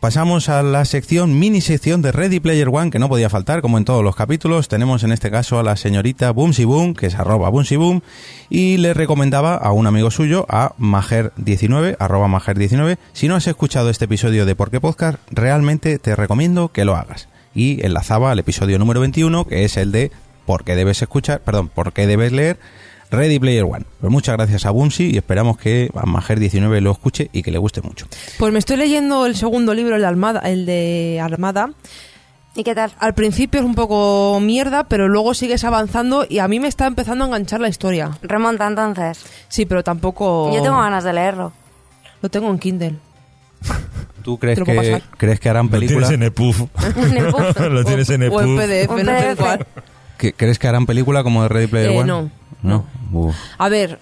Pasamos 0.00 0.48
a 0.48 0.64
la 0.64 0.84
sección, 0.84 1.38
mini 1.38 1.60
sección 1.60 2.02
de 2.02 2.10
Ready 2.10 2.40
Player 2.40 2.68
One, 2.68 2.90
que 2.90 2.98
no 2.98 3.08
podía 3.08 3.30
faltar, 3.30 3.62
como 3.62 3.78
en 3.78 3.84
todos 3.84 4.02
los 4.02 4.16
capítulos. 4.16 4.66
Tenemos 4.66 5.04
en 5.04 5.12
este 5.12 5.30
caso 5.30 5.60
a 5.60 5.62
la 5.62 5.76
señorita 5.76 6.32
Boomsy 6.32 6.64
Boom, 6.64 6.94
que 6.94 7.06
es 7.06 7.14
arroba 7.14 7.48
Boomsy 7.50 7.76
Boom, 7.76 8.02
y 8.50 8.78
le 8.78 8.94
recomendaba 8.94 9.54
a 9.54 9.70
un 9.70 9.86
amigo 9.86 10.10
suyo, 10.10 10.44
a 10.48 10.74
Majer19, 10.76 11.94
arroba 12.00 12.26
Majer19, 12.26 12.98
si 13.12 13.28
no 13.28 13.36
has 13.36 13.46
escuchado 13.46 13.90
este 13.90 14.06
episodio 14.06 14.44
de 14.44 14.56
Por 14.56 14.72
qué 14.72 14.80
Podcast, 14.80 15.20
realmente 15.30 15.96
te 16.00 16.16
recomiendo 16.16 16.72
que 16.72 16.84
lo 16.84 16.96
hagas. 16.96 17.28
Y 17.54 17.86
enlazaba 17.86 18.32
al 18.32 18.40
episodio 18.40 18.80
número 18.80 18.98
21, 18.98 19.44
que 19.44 19.64
es 19.64 19.76
el 19.76 19.92
de 19.92 20.10
por 20.46 20.64
qué 20.64 20.74
debes 20.74 21.00
escuchar, 21.00 21.42
perdón, 21.42 21.68
por 21.68 21.92
qué 21.92 22.08
debes 22.08 22.32
leer 22.32 22.58
Ready 23.12 23.38
Player 23.38 23.64
One. 23.64 23.84
Pues 24.00 24.10
muchas 24.10 24.36
gracias 24.36 24.66
a 24.66 24.70
Boomsy 24.70 25.10
y 25.12 25.16
esperamos 25.18 25.56
que 25.58 25.90
a 25.94 26.02
Majer19 26.02 26.80
lo 26.80 26.90
escuche 26.92 27.28
y 27.32 27.42
que 27.42 27.50
le 27.50 27.58
guste 27.58 27.80
mucho. 27.82 28.06
Pues 28.38 28.52
me 28.52 28.58
estoy 28.58 28.76
leyendo 28.78 29.26
el 29.26 29.36
segundo 29.36 29.74
libro, 29.74 29.94
el 29.96 30.02
de 30.02 30.06
Armada. 30.08 30.40
El 30.40 30.66
de 30.66 31.20
Armada. 31.22 31.70
¿Y 32.54 32.64
qué 32.64 32.74
tal? 32.74 32.92
Al 32.98 33.14
principio 33.14 33.60
es 33.60 33.66
un 33.66 33.74
poco 33.74 34.38
mierda, 34.40 34.84
pero 34.84 35.08
luego 35.08 35.32
sigues 35.32 35.64
avanzando 35.64 36.26
y 36.28 36.38
a 36.38 36.48
mí 36.48 36.60
me 36.60 36.68
está 36.68 36.86
empezando 36.86 37.24
a 37.24 37.28
enganchar 37.28 37.60
la 37.60 37.68
historia. 37.68 38.10
Remonta 38.22 38.66
entonces. 38.66 39.24
Sí, 39.48 39.64
pero 39.66 39.82
tampoco... 39.84 40.50
Yo 40.54 40.62
tengo 40.62 40.76
ganas 40.78 41.04
de 41.04 41.12
leerlo. 41.14 41.52
Lo 42.20 42.28
tengo 42.28 42.50
en 42.50 42.58
Kindle. 42.58 42.96
¿Tú 44.22 44.38
crees 44.38 44.58
lo 44.58 44.64
que, 44.64 45.02
crees 45.16 45.40
que 45.40 45.48
harán 45.48 45.66
Lo 45.66 45.72
película? 45.72 46.06
tienes 46.08 46.14
en 46.14 46.22
EPUB. 46.24 46.68
lo 47.70 47.84
tienes 47.84 48.10
en 48.10 48.22
O 48.30 48.40
en. 48.40 48.56
PDF, 48.56 49.02
no 49.04 49.18
sé 49.20 49.36
cuál. 49.36 49.66
¿Que- 50.18 50.32
¿Crees 50.34 50.58
que 50.58 50.68
harán 50.68 50.86
película 50.86 51.22
como 51.24 51.42
de 51.42 51.48
Ready 51.48 51.66
Player 51.66 51.90
Eh, 51.90 51.98
One? 51.98 52.06
no, 52.06 52.30
No. 52.62 52.84
Uf. 53.12 53.34
A 53.58 53.68
ver, 53.68 53.98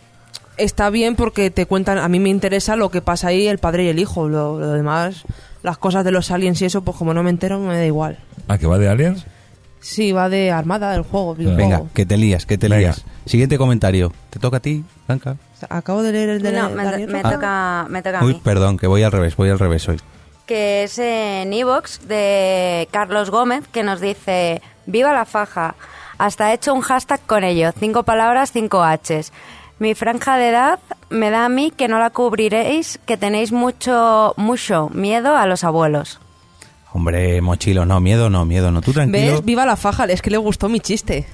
está 0.56 0.90
bien 0.90 1.16
porque 1.16 1.50
te 1.50 1.66
cuentan, 1.66 1.98
a 1.98 2.08
mí 2.08 2.20
me 2.20 2.28
interesa 2.28 2.76
lo 2.76 2.90
que 2.90 3.00
pasa 3.02 3.28
ahí, 3.28 3.46
el 3.46 3.58
padre 3.58 3.84
y 3.84 3.88
el 3.88 3.98
hijo. 3.98 4.28
Lo, 4.28 4.58
lo 4.60 4.72
demás, 4.72 5.24
las 5.62 5.78
cosas 5.78 6.04
de 6.04 6.10
los 6.12 6.30
aliens 6.30 6.60
y 6.62 6.66
eso, 6.66 6.82
pues 6.82 6.96
como 6.96 7.14
no 7.14 7.22
me 7.22 7.30
entero, 7.30 7.58
me 7.58 7.76
da 7.76 7.84
igual. 7.86 8.18
Ah, 8.48 8.58
que 8.58 8.66
va 8.66 8.78
de 8.78 8.88
aliens. 8.88 9.24
Sí, 9.80 10.12
va 10.12 10.28
de 10.28 10.50
armada 10.50 10.94
el 10.94 11.02
juego. 11.02 11.34
Venga, 11.36 11.84
que 11.94 12.04
te 12.04 12.18
lías, 12.18 12.44
que 12.44 12.58
te 12.58 12.68
Venga. 12.68 12.78
lías. 12.80 13.04
Siguiente 13.24 13.56
comentario. 13.56 14.12
¿Te 14.28 14.38
toca 14.38 14.58
a 14.58 14.60
ti, 14.60 14.84
Blanca? 15.06 15.36
Acabo 15.70 16.02
de 16.02 16.12
leer 16.12 16.28
el 16.28 16.42
de 16.42 16.52
No, 16.52 16.68
la- 16.68 16.98
me, 16.98 17.06
me 17.06 17.20
Ah. 17.24 17.30
toca, 17.32 17.86
me 17.88 18.02
toca 18.02 18.20
a 18.20 18.24
Uy, 18.24 18.34
mí. 18.34 18.40
perdón, 18.44 18.76
que 18.76 18.86
voy 18.86 19.02
al 19.02 19.12
revés, 19.12 19.36
voy 19.36 19.48
al 19.50 19.58
revés 19.58 19.88
hoy. 19.88 19.98
que 20.46 20.82
es 20.82 20.98
en 20.98 21.52
Evox 21.52 22.08
de 22.08 22.88
Carlos 22.90 23.30
Gómez, 23.30 23.68
que 23.68 23.84
nos 23.84 24.00
dice, 24.00 24.60
viva 24.84 25.12
la 25.12 25.24
faja, 25.24 25.76
hasta 26.20 26.50
he 26.50 26.54
hecho 26.54 26.74
un 26.74 26.80
hashtag 26.82 27.20
con 27.26 27.42
ello, 27.44 27.70
cinco 27.78 28.02
palabras, 28.04 28.52
cinco 28.52 28.82
Hs. 28.84 29.32
Mi 29.78 29.94
franja 29.94 30.36
de 30.36 30.50
edad 30.50 30.78
me 31.08 31.30
da 31.30 31.46
a 31.46 31.48
mí 31.48 31.72
que 31.74 31.88
no 31.88 31.98
la 31.98 32.10
cubriréis, 32.10 33.00
que 33.06 33.16
tenéis 33.16 33.50
mucho, 33.50 34.34
mucho 34.36 34.90
miedo 34.92 35.36
a 35.36 35.46
los 35.46 35.64
abuelos. 35.64 36.20
Hombre, 36.92 37.40
mochilo, 37.40 37.86
no, 37.86 38.00
miedo 38.00 38.28
no, 38.30 38.44
miedo 38.44 38.70
no. 38.70 38.82
Tú 38.82 38.92
tranquilo. 38.92 39.32
¿Ves? 39.32 39.44
Viva 39.44 39.64
la 39.64 39.76
faja, 39.76 40.04
es 40.04 40.20
que 40.22 40.30
le 40.30 40.36
gustó 40.38 40.68
mi 40.68 40.80
chiste. 40.80 41.26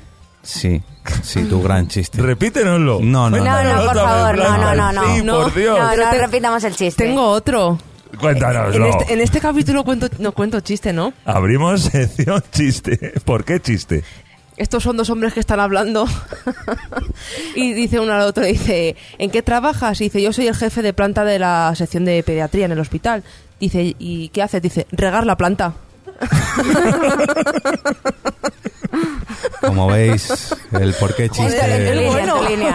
Sí, 0.43 0.81
sí, 1.23 1.43
tu 1.45 1.61
gran 1.63 1.89
chiste. 1.89 2.23
Repítenoslo. 2.23 3.01
No, 3.03 3.29
no, 3.31 3.39
No, 3.39 3.45
no. 3.45 3.63
no, 3.75 3.85
por 3.87 3.95
favor, 3.97 4.39
no, 4.39 4.59
no, 4.59 4.75
no, 4.75 4.93
no. 4.93 5.03
Sí, 5.17 5.23
por 5.23 5.55
Dios. 5.55 5.79
No, 5.79 5.97
no 5.97 6.11
te- 6.11 6.19
repitamos 6.19 6.63
el 6.63 6.77
chiste. 6.77 7.05
Tengo 7.05 7.27
otro. 7.27 7.79
Cuéntanoslo. 8.21 8.87
En 8.87 8.93
este, 8.93 9.13
en 9.15 9.21
este 9.21 9.41
capítulo 9.41 9.83
cuento, 9.83 10.09
no 10.21 10.31
cuento 10.33 10.61
chiste, 10.61 10.93
¿no? 10.93 11.13
Abrimos 11.25 11.81
sección 11.91 12.43
chiste. 12.53 13.15
¿Por 13.25 13.45
qué 13.45 13.59
chiste? 13.61 14.05
Estos 14.57 14.83
son 14.83 14.97
dos 14.97 15.11
hombres 15.11 15.35
que 15.35 15.41
están 15.41 15.61
hablando 15.61 16.07
y 17.55 17.73
dice 17.75 18.01
uno 18.01 18.15
al 18.15 18.23
otro, 18.23 18.45
dice, 18.45 18.97
¿en 19.19 19.31
qué 19.31 19.43
trabajas? 19.43 20.01
Y 20.01 20.05
dice, 20.05 20.23
yo 20.23 20.33
soy 20.33 20.47
el 20.47 20.55
jefe 20.57 20.81
de 20.83 20.93
planta 20.95 21.25
de 21.25 21.39
la 21.39 21.73
sección 21.77 22.05
de 22.07 22.23
pediatría 22.23 22.65
en 22.65 22.73
el 22.73 22.81
hospital. 22.81 23.23
Dice, 23.61 23.95
¿y 23.99 24.29
qué 24.31 24.43
haces? 24.43 24.63
Dice, 24.63 24.87
regar 24.93 25.27
la 25.27 25.37
planta. 25.37 25.75
Como 29.61 29.87
veis, 29.89 30.55
el 30.73 30.95
por 30.95 31.15
qué 31.15 31.25
En 31.25 31.31
tu- 31.31 31.43
en 31.43 31.51
tu 31.51 31.99
chiste 32.47 32.67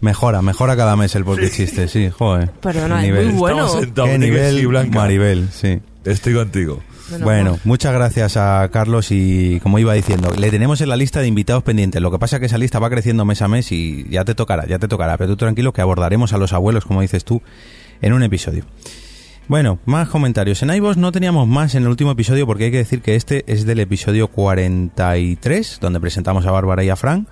mejora, 0.00 0.42
mejora 0.42 0.76
cada 0.76 0.96
mes 0.96 1.14
el 1.14 1.24
por 1.24 1.38
qué 1.38 1.50
chiste, 1.50 1.86
sí, 1.88 2.10
joder. 2.10 2.50
Perdona, 2.50 3.04
es 3.04 3.12
muy 3.12 3.32
bueno. 3.34 3.66
Estamos 3.66 3.82
sentados, 3.84 4.10
Qué 4.10 4.18
nivel. 4.18 4.88
Maribel, 4.90 5.48
sí. 5.52 5.80
Estoy 6.04 6.34
contigo. 6.34 6.80
Menos 7.10 7.24
Bueno, 7.24 7.50
mal. 7.52 7.60
muchas 7.64 7.92
gracias 7.92 8.36
a 8.36 8.68
Carlos 8.72 9.08
y 9.10 9.60
como 9.60 9.78
iba 9.78 9.94
diciendo, 9.94 10.30
le 10.36 10.50
tenemos 10.50 10.80
en 10.80 10.88
la 10.88 10.96
lista 10.96 11.20
de 11.20 11.26
invitados 11.26 11.62
pendientes. 11.62 12.00
Lo 12.00 12.10
que 12.10 12.18
pasa 12.18 12.36
es 12.36 12.40
que 12.40 12.46
esa 12.46 12.58
lista 12.58 12.78
va 12.78 12.90
creciendo 12.90 13.24
mes 13.24 13.42
a 13.42 13.48
mes 13.48 13.72
y 13.72 14.06
ya 14.10 14.24
te 14.24 14.34
tocará, 14.34 14.66
ya 14.66 14.78
te 14.78 14.88
tocará. 14.88 15.16
Pero 15.18 15.30
tú 15.30 15.36
tranquilo 15.36 15.72
que 15.72 15.80
abordaremos 15.80 16.32
a 16.32 16.38
los 16.38 16.52
abuelos, 16.52 16.84
como 16.84 17.00
dices 17.00 17.24
tú, 17.24 17.42
en 18.00 18.12
un 18.12 18.22
episodio. 18.22 18.64
Bueno, 19.48 19.80
más 19.84 20.08
comentarios. 20.08 20.62
En 20.62 20.70
iVoox 20.72 20.96
no 20.96 21.10
teníamos 21.10 21.48
más 21.48 21.74
en 21.74 21.82
el 21.82 21.88
último 21.88 22.12
episodio 22.12 22.46
porque 22.46 22.66
hay 22.66 22.70
que 22.70 22.76
decir 22.76 23.00
que 23.02 23.16
este 23.16 23.44
es 23.52 23.66
del 23.66 23.80
episodio 23.80 24.28
43, 24.28 25.78
donde 25.80 25.98
presentamos 25.98 26.46
a 26.46 26.52
Bárbara 26.52 26.84
y 26.84 26.88
a 26.88 26.94
Frank. 26.96 27.26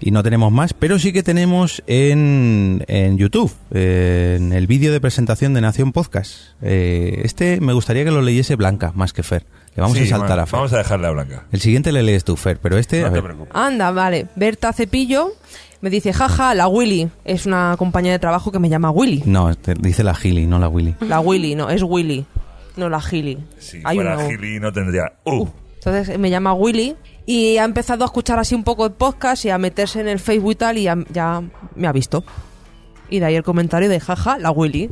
Y 0.00 0.10
no 0.10 0.22
tenemos 0.22 0.52
más, 0.52 0.74
pero 0.74 0.98
sí 0.98 1.12
que 1.12 1.22
tenemos 1.22 1.82
en, 1.86 2.84
en 2.86 3.16
YouTube, 3.16 3.50
eh, 3.72 4.36
en 4.38 4.52
el 4.52 4.66
vídeo 4.66 4.92
de 4.92 5.00
presentación 5.00 5.54
de 5.54 5.60
Nación 5.62 5.92
Podcast. 5.92 6.34
Eh, 6.62 7.22
este 7.24 7.60
me 7.60 7.72
gustaría 7.72 8.04
que 8.04 8.10
lo 8.10 8.20
leyese 8.20 8.56
Blanca 8.56 8.92
más 8.94 9.12
que 9.12 9.22
Fer. 9.22 9.44
Le 9.74 9.80
vamos 9.82 9.96
Sí, 9.96 10.04
a 10.04 10.06
saltar 10.08 10.28
bueno, 10.28 10.42
a 10.42 10.46
Fer. 10.46 10.56
Vamos 10.58 10.72
a 10.74 10.78
dejarle 10.78 11.06
a 11.06 11.10
Blanca. 11.10 11.44
El 11.50 11.60
siguiente 11.60 11.92
le 11.92 12.02
lees 12.02 12.24
tú, 12.24 12.36
Fer, 12.36 12.58
pero 12.58 12.76
este... 12.78 13.00
No 13.00 13.06
a 13.06 13.10
te 13.10 13.14
ver. 13.14 13.24
preocupes. 13.24 13.52
Anda, 13.54 13.90
vale. 13.90 14.26
Berta 14.36 14.72
Cepillo 14.72 15.32
me 15.80 15.90
dice, 15.90 16.12
jaja, 16.12 16.54
la 16.54 16.68
Willy. 16.68 17.08
Es 17.24 17.46
una 17.46 17.74
compañía 17.78 18.12
de 18.12 18.18
trabajo 18.18 18.52
que 18.52 18.58
me 18.58 18.68
llama 18.68 18.90
Willy. 18.90 19.22
No, 19.26 19.54
te- 19.54 19.74
dice 19.74 20.02
la 20.04 20.14
Gili, 20.14 20.46
no 20.46 20.58
la 20.58 20.68
Willy. 20.68 20.94
La 21.00 21.20
Willy, 21.20 21.54
no, 21.54 21.68
es 21.70 21.82
Willy. 21.82 22.26
No 22.76 22.88
la 22.90 23.00
Gili. 23.00 23.38
Si 23.58 23.80
Hay 23.84 23.96
fuera 23.96 24.16
una 24.18 24.60
no 24.60 24.72
tendría... 24.72 25.12
Uh, 25.24 25.46
Entonces 25.76 26.18
me 26.18 26.28
llama 26.30 26.52
Willy 26.52 26.96
y 27.26 27.58
ha 27.58 27.64
empezado 27.64 28.04
a 28.04 28.06
escuchar 28.06 28.38
así 28.38 28.54
un 28.54 28.64
poco 28.64 28.88
de 28.88 28.94
podcast 28.94 29.44
y 29.44 29.50
a 29.50 29.58
meterse 29.58 30.00
en 30.00 30.08
el 30.08 30.20
Facebook 30.20 30.52
y 30.52 30.54
tal 30.56 30.78
y 30.78 30.84
ya, 30.84 30.96
ya 31.12 31.42
me 31.74 31.86
ha 31.88 31.92
visto. 31.92 32.24
Y 33.10 33.18
de 33.18 33.26
ahí 33.26 33.34
el 33.36 33.42
comentario 33.42 33.88
de 33.88 34.00
jaja, 34.00 34.38
la 34.38 34.50
Willy. 34.52 34.90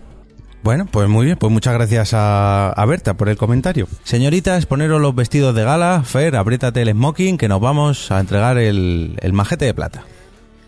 Bueno, 0.62 0.86
pues 0.90 1.08
muy 1.08 1.26
bien, 1.26 1.36
pues 1.38 1.52
muchas 1.52 1.74
gracias 1.74 2.14
a, 2.14 2.70
a 2.70 2.86
Berta 2.86 3.14
por 3.14 3.28
el 3.28 3.36
comentario. 3.36 3.86
Señoritas, 4.02 4.64
poneros 4.66 5.00
los 5.00 5.14
vestidos 5.14 5.54
de 5.54 5.62
gala. 5.62 6.02
Fer, 6.04 6.36
apriétate 6.36 6.80
el 6.82 6.90
smoking 6.92 7.36
que 7.36 7.48
nos 7.48 7.60
vamos 7.60 8.10
a 8.10 8.18
entregar 8.18 8.56
el, 8.58 9.16
el 9.20 9.32
majete 9.34 9.66
de 9.66 9.74
plata. 9.74 10.04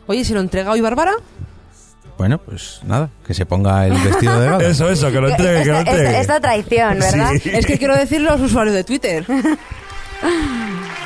Oye, 0.07 0.25
¿se 0.25 0.35
lo 0.35 0.41
entrega 0.41 0.71
hoy 0.73 0.81
Bárbara? 0.83 1.13
Bueno, 2.19 2.39
pues 2.39 2.81
nada, 2.85 3.09
que 3.27 3.33
se 3.35 3.47
ponga 3.47 3.87
el 3.87 3.93
vestido 4.05 4.39
de 4.39 4.47
gala. 4.51 4.65
eso, 4.69 4.89
eso, 4.91 5.11
que 5.11 5.21
lo 5.21 5.29
entregue, 5.31 5.63
que 5.63 5.69
lo 5.71 5.79
Esta, 5.79 5.91
entregue. 5.91 6.09
esta- 6.09 6.21
esta 6.21 6.41
traición, 6.41 6.99
¿verdad? 6.99 7.31
Sí. 7.43 7.51
Es 7.53 7.65
que 7.67 7.79
quiero 7.79 7.97
decirle 7.97 8.29
a 8.29 8.33
los 8.33 8.43
usuarios 8.43 8.75
de 8.75 8.85
Twitter. 8.85 9.25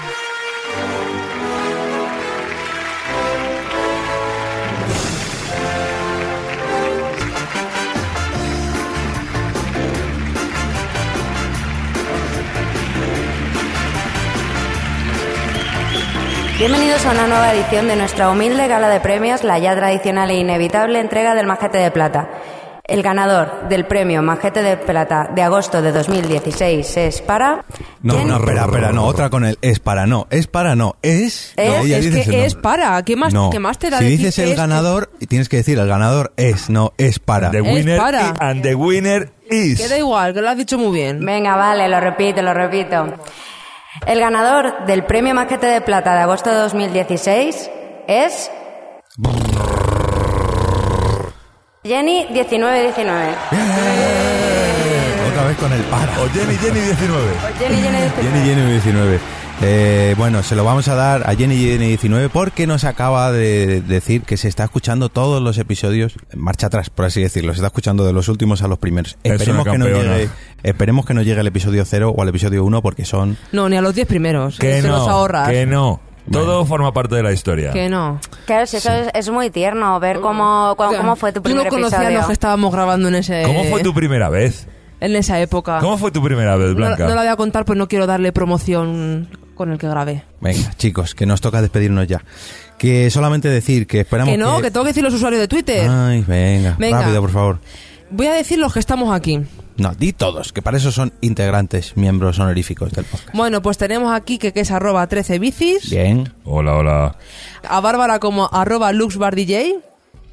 Bienvenidos 16.60 17.06
a 17.06 17.12
una 17.12 17.26
nueva 17.26 17.54
edición 17.54 17.88
de 17.88 17.96
nuestra 17.96 18.30
humilde 18.30 18.68
gala 18.68 18.88
de 18.90 19.00
premios, 19.00 19.42
la 19.44 19.58
ya 19.58 19.74
tradicional 19.74 20.30
e 20.30 20.34
inevitable 20.36 21.00
entrega 21.00 21.34
del 21.34 21.46
Majete 21.46 21.78
de 21.78 21.90
Plata. 21.90 22.28
El 22.84 23.02
ganador 23.02 23.68
del 23.70 23.86
premio 23.86 24.20
Majete 24.20 24.62
de 24.62 24.76
Plata 24.76 25.30
de 25.34 25.40
agosto 25.42 25.80
de 25.80 25.90
2016 25.92 26.96
es 26.98 27.22
para... 27.22 27.64
No, 28.02 28.24
no, 28.26 28.36
espera, 28.36 28.64
espera, 28.66 28.92
no, 28.92 29.04
otra 29.06 29.30
con 29.30 29.44
el 29.46 29.58
es 29.62 29.78
para 29.80 30.06
no, 30.06 30.26
es 30.30 30.48
para 30.48 30.76
no, 30.76 30.96
es... 31.00 31.54
Es- 31.56 31.68
no, 31.68 31.84
ella 31.84 31.96
es 31.98 32.04
dices 32.04 32.28
que 32.28 32.44
es 32.44 32.54
para. 32.56 33.02
¿Qué 33.04 33.16
más, 33.16 33.32
No, 33.32 33.48
¿qué 33.50 33.58
más 33.58 33.78
te 33.78 33.88
da 33.88 33.98
si 33.98 34.04
decir 34.04 34.18
dices 34.18 34.34
que 34.36 34.42
el 34.44 34.50
es? 34.52 34.56
ganador, 34.58 35.10
tienes 35.28 35.48
que 35.48 35.56
decir 35.58 35.78
el 35.78 35.88
ganador 35.88 36.32
es, 36.36 36.68
no, 36.68 36.92
es 36.98 37.18
para. 37.20 37.50
The 37.50 37.58
Es 37.58 37.64
winner 37.64 37.96
para. 37.98 38.20
i- 38.28 38.32
and 38.40 38.62
the 38.62 38.74
winner 38.74 39.30
is. 39.50 39.80
Que 39.80 39.88
da 39.88 39.96
igual, 39.96 40.34
que 40.34 40.42
lo 40.42 40.50
has 40.50 40.56
dicho 40.58 40.76
muy 40.76 40.92
bien. 40.92 41.24
Venga, 41.24 41.56
vale, 41.56 41.88
lo 41.88 42.00
repito, 42.00 42.42
lo 42.42 42.52
repito. 42.52 43.06
El 44.06 44.20
ganador 44.20 44.86
del 44.86 45.04
premio 45.04 45.34
Majete 45.34 45.66
de 45.66 45.80
Plata 45.80 46.14
de 46.14 46.20
agosto 46.20 46.50
de 46.50 46.56
2016 46.56 47.70
es... 48.06 48.50
Jenny 51.82 52.26
1919. 52.30 53.34
Otra 55.28 55.44
vez 55.44 55.56
con 55.56 55.72
el 55.72 55.82
para. 55.84 56.20
O 56.20 56.28
Jenny 56.28 56.56
Jenny 56.56 56.80
19. 56.80 57.34
Jenny 57.58 57.76
Jenny 57.76 57.98
19. 57.98 58.22
Jenny 58.22 58.44
Jenny 58.46 58.72
19. 58.72 59.20
Eh, 59.62 60.14
bueno, 60.16 60.42
se 60.42 60.56
lo 60.56 60.64
vamos 60.64 60.88
a 60.88 60.94
dar 60.94 61.28
a 61.28 61.34
Jenny 61.34 61.54
Jenny 61.56 61.88
19 61.88 62.30
porque 62.30 62.66
nos 62.66 62.84
acaba 62.84 63.30
de 63.30 63.82
decir 63.82 64.22
que 64.22 64.38
se 64.38 64.48
está 64.48 64.64
escuchando 64.64 65.10
todos 65.10 65.42
los 65.42 65.58
episodios 65.58 66.14
en 66.30 66.40
marcha 66.40 66.68
atrás, 66.68 66.88
por 66.88 67.04
así 67.04 67.20
decirlo. 67.20 67.52
Se 67.52 67.56
está 67.56 67.66
escuchando 67.66 68.06
de 68.06 68.14
los 68.14 68.28
últimos 68.28 68.62
a 68.62 68.68
los 68.68 68.78
primeros. 68.78 69.18
Es 69.22 69.32
Esperemos 69.32 69.66
que, 69.66 69.76
no 69.76 69.86
llegue, 69.86 70.30
esperemos 70.62 71.04
que 71.04 71.12
no 71.12 71.20
llegue 71.20 71.40
el 71.42 71.46
episodio 71.46 71.84
0 71.84 72.14
o 72.16 72.22
al 72.22 72.28
episodio 72.28 72.64
1 72.64 72.80
porque 72.80 73.04
son... 73.04 73.36
No, 73.52 73.68
ni 73.68 73.76
a 73.76 73.82
los 73.82 73.94
10 73.94 74.08
primeros. 74.08 74.58
Que 74.58 74.80
Se 74.80 74.88
los 74.88 75.06
no, 75.06 75.12
ahorras. 75.12 75.50
que 75.50 75.66
no. 75.66 76.00
Todo 76.32 76.64
forma 76.64 76.92
parte 76.94 77.16
de 77.16 77.22
la 77.22 77.32
historia. 77.32 77.72
Que 77.72 77.88
no. 77.90 78.18
Claro, 78.46 78.64
si 78.66 78.78
eso 78.78 78.90
es, 78.92 79.08
es 79.12 79.28
muy 79.30 79.50
tierno, 79.50 79.98
ver 80.00 80.20
cómo, 80.20 80.74
cómo, 80.78 80.96
cómo 80.96 81.16
fue 81.16 81.32
tu 81.32 81.42
Tú 81.42 81.50
no 81.50 81.56
primer 81.56 81.68
conocías 81.70 82.00
episodio. 82.00 82.20
lo 82.20 82.26
que 82.28 82.32
estábamos 82.32 82.72
grabando 82.72 83.08
en 83.08 83.16
ese... 83.16 83.42
¿Cómo 83.44 83.64
fue 83.64 83.82
tu 83.82 83.92
primera 83.92 84.30
vez? 84.30 84.68
En 85.00 85.16
esa 85.16 85.38
época. 85.40 85.80
¿Cómo 85.80 85.98
fue 85.98 86.10
tu 86.10 86.22
primera 86.22 86.56
vez, 86.56 86.68
No, 86.70 86.76
Blanca? 86.76 87.04
no 87.08 87.14
la 87.14 87.22
voy 87.22 87.30
a 87.30 87.36
contar, 87.36 87.64
pues 87.66 87.78
no 87.78 87.88
quiero 87.88 88.06
darle 88.06 88.32
promoción 88.32 89.28
con 89.60 89.70
el 89.72 89.76
que 89.76 89.86
grabé. 89.86 90.24
Venga, 90.40 90.72
chicos, 90.78 91.14
que 91.14 91.26
nos 91.26 91.42
toca 91.42 91.60
despedirnos 91.60 92.06
ya. 92.06 92.24
Que 92.78 93.10
solamente 93.10 93.50
decir 93.50 93.86
que 93.86 94.00
esperamos 94.00 94.32
Que 94.32 94.38
no, 94.38 94.62
que 94.62 94.70
tengo 94.70 94.84
que 94.84 94.88
decir 94.88 95.02
los 95.04 95.12
usuarios 95.12 95.38
de 95.38 95.48
Twitter. 95.48 95.86
Ay, 95.86 96.24
venga, 96.26 96.76
Venga. 96.78 97.00
rápido, 97.02 97.20
por 97.20 97.30
favor. 97.30 97.58
Voy 98.10 98.26
a 98.26 98.32
decir 98.32 98.58
los 98.58 98.72
que 98.72 98.78
estamos 98.80 99.14
aquí. 99.14 99.38
No, 99.76 99.94
di 99.94 100.14
todos, 100.14 100.54
que 100.54 100.62
para 100.62 100.78
eso 100.78 100.90
son 100.90 101.12
integrantes, 101.20 101.94
miembros 101.94 102.38
honoríficos 102.38 102.90
del 102.92 103.04
podcast. 103.04 103.34
Bueno, 103.34 103.60
pues 103.60 103.76
tenemos 103.76 104.14
aquí 104.14 104.38
que, 104.38 104.54
que 104.54 104.60
es 104.60 104.70
arroba 104.70 105.06
13 105.06 105.38
bicis, 105.38 105.90
Bien. 105.90 106.32
Hola, 106.44 106.76
hola. 106.76 107.16
a 107.68 107.80
Bárbara 107.80 108.18
como 108.18 108.48
arroba 108.50 108.92
luxbardj, 108.94 109.74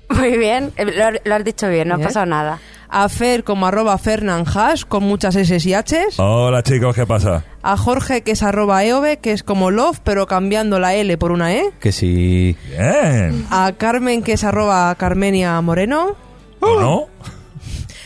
Muy 0.10 0.38
bien, 0.38 0.72
eh, 0.78 0.86
lo, 0.86 1.20
lo 1.24 1.36
has 1.36 1.44
dicho 1.44 1.68
bien, 1.70 1.88
no 1.90 1.96
ha 1.96 1.98
Bien. 1.98 2.08
pasado 2.08 2.26
nada. 2.26 2.60
a 2.90 3.10
Fer 3.10 3.44
como 3.44 3.68
arroba 3.68 3.98
fernanhash 3.98 4.84
con 4.86 5.04
muchas 5.04 5.36
S 5.36 5.58
y 5.70 5.74
Hs, 5.74 6.18
Hola, 6.20 6.64
chicos, 6.64 6.96
¿qué 6.96 7.06
pasa? 7.06 7.44
a 7.62 7.76
Jorge 7.76 8.22
que 8.22 8.32
es 8.32 8.44
arroba 8.44 8.86
eove, 8.86 9.18
que 9.18 9.34
es 9.34 9.44
como 9.44 9.70
love, 9.72 10.00
pero 10.04 10.26
cambiando 10.26 10.80
la 10.80 10.94
L 10.96 11.18
por 11.18 11.32
una 11.34 11.54
E, 11.54 11.72
Que 11.82 11.92
si... 11.92 12.56
Bien. 12.70 13.46
a 13.52 13.74
Carmen 13.78 14.24
que 14.24 14.34
es 14.34 14.44
arroba 14.46 14.96
Carmenia 14.96 15.60
Moreno, 15.62 16.16
¿O 16.62 16.80
no? 16.80 17.08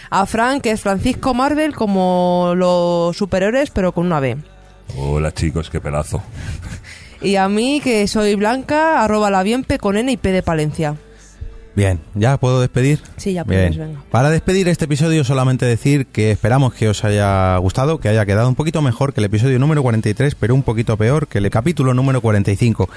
a 0.09 0.25
Frank 0.25 0.63
que 0.63 0.71
es 0.71 0.81
Francisco 0.81 1.33
Marvel 1.35 1.73
como 1.75 2.53
los 2.55 3.15
superiores 3.15 3.69
pero 3.69 3.91
con 3.91 4.07
una 4.07 4.19
B. 4.19 4.37
Hola, 4.97 5.31
chicos, 5.31 5.69
qué 5.69 5.79
pelazo. 5.79 6.21
Y 7.21 7.35
a 7.35 7.47
mí 7.47 7.79
que 7.81 8.07
soy 8.07 8.33
Blanca, 8.35 9.03
arroba 9.03 9.29
la 9.29 9.43
bienpe 9.43 9.77
con 9.77 9.95
N 9.95 10.11
y 10.11 10.17
P 10.17 10.31
de 10.31 10.41
Palencia. 10.43 10.95
Bien, 11.75 11.99
¿ya 12.15 12.37
puedo 12.37 12.59
despedir? 12.59 12.99
Sí, 13.17 13.33
ya 13.33 13.43
Bien. 13.43 13.73
puedes, 13.73 13.77
venga. 13.77 14.03
Para 14.11 14.29
despedir 14.29 14.67
este 14.67 14.85
episodio 14.85 15.23
solamente 15.23 15.65
decir 15.65 16.05
que 16.05 16.31
esperamos 16.31 16.73
que 16.73 16.89
os 16.89 17.03
haya 17.05 17.55
gustado, 17.57 17.99
que 17.99 18.09
haya 18.09 18.25
quedado 18.25 18.49
un 18.49 18.55
poquito 18.55 18.81
mejor 18.81 19.13
que 19.13 19.21
el 19.21 19.25
episodio 19.25 19.57
número 19.57 19.81
43, 19.81 20.35
pero 20.35 20.53
un 20.53 20.63
poquito 20.63 20.97
peor 20.97 21.27
que 21.27 21.37
el 21.37 21.49
capítulo 21.49 21.93
número 21.93 22.19
45. 22.19 22.89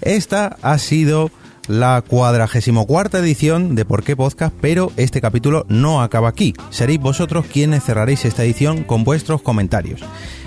Esta 0.00 0.56
ha 0.62 0.78
sido 0.78 1.30
la 1.68 2.02
cuadragésimo 2.06 2.86
cuarta 2.86 3.18
edición 3.18 3.74
de 3.74 3.84
Por 3.84 4.02
qué 4.02 4.16
Podcast, 4.16 4.54
pero 4.60 4.92
este 4.96 5.20
capítulo 5.20 5.64
no 5.68 6.02
acaba 6.02 6.28
aquí. 6.28 6.54
Seréis 6.70 7.00
vosotros 7.00 7.46
quienes 7.46 7.84
cerraréis 7.84 8.24
esta 8.24 8.44
edición 8.44 8.84
con 8.84 9.04
vuestros 9.04 9.42
comentarios. 9.42 10.00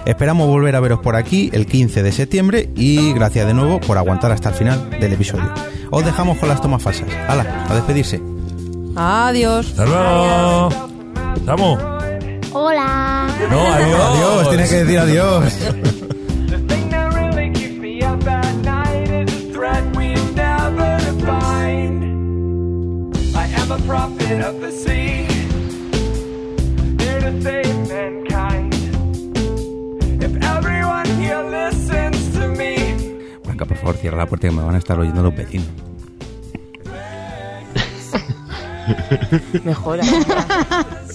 Esperamos 0.06 0.48
volver 0.48 0.76
a 0.76 0.80
veros 0.80 0.99
por 0.99 1.15
aquí 1.15 1.49
el 1.53 1.65
15 1.65 2.03
de 2.03 2.11
septiembre 2.11 2.69
y 2.76 3.14
gracias 3.14 3.48
de 3.48 3.53
nuevo 3.53 3.80
por 3.80 3.98
aguantar 3.98 4.31
hasta 4.31 4.49
el 4.49 4.56
final 4.56 4.89
del 4.89 5.14
episodio. 5.14 5.52
Os 5.91 6.06
dejamos 6.06 6.38
con 6.38 6.49
las 6.49 6.61
tomas 6.61 6.81
falsas. 6.81 7.07
¡Hala! 7.27 7.65
A 7.69 7.76
despedirse. 7.76 8.22
Adiós. 8.95 9.68
Hasta 9.69 9.85
luego. 9.85 10.69
Estamos. 11.35 11.80
Hola. 12.53 13.27
No, 13.49 13.73
adiós. 13.73 14.02
Adiós, 14.02 14.49
tiene 14.49 14.68
que 14.68 14.76
decir 14.76 14.99
adiós. 14.99 15.53
Prophet 23.88 24.44
of 24.44 24.60
the 24.60 24.70
sea, 24.70 25.26
here 27.00 27.22
to 27.22 27.42
save 27.42 27.88
mankind. 27.88 28.74
If 30.22 30.36
everyone 30.44 31.08
here 31.18 31.42
listens 31.42 32.34
to 32.34 32.50
me, 32.50 32.94
Blanca, 33.46 33.66
por 33.66 33.78
favor, 33.78 33.96
cierra 33.96 34.18
la 34.18 34.26
puerta 34.26 34.50
que 34.50 34.54
me 34.54 34.62
van 34.62 34.76
a 34.76 34.78
estar 34.80 35.00
oyendo 35.00 35.24
los 35.24 35.34
vecinos. 35.34 35.68
Mejora. 39.64 40.04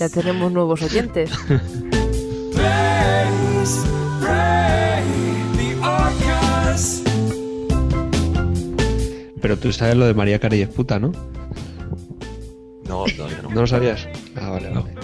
ya 0.00 0.08
tenemos 0.08 0.50
nuevos 0.50 0.80
oyentes. 0.80 1.30
please 2.52 3.84
pray 4.20 5.04
the 5.58 5.76
orcas. 5.76 7.02
Pero 9.42 9.58
tú 9.58 9.72
sabes 9.72 9.96
lo 9.96 10.06
de 10.06 10.14
María 10.14 10.38
Carey 10.38 10.62
es 10.62 10.68
puta, 10.68 10.98
¿no? 10.98 11.12
No, 12.92 13.04
todavía 13.16 13.38
no. 13.42 13.48
¿No 13.50 13.60
lo 13.62 13.66
sabías? 13.66 14.06
Ah, 14.40 14.50
vale, 14.50 14.70
No. 14.70 14.82
vale. 14.82 14.94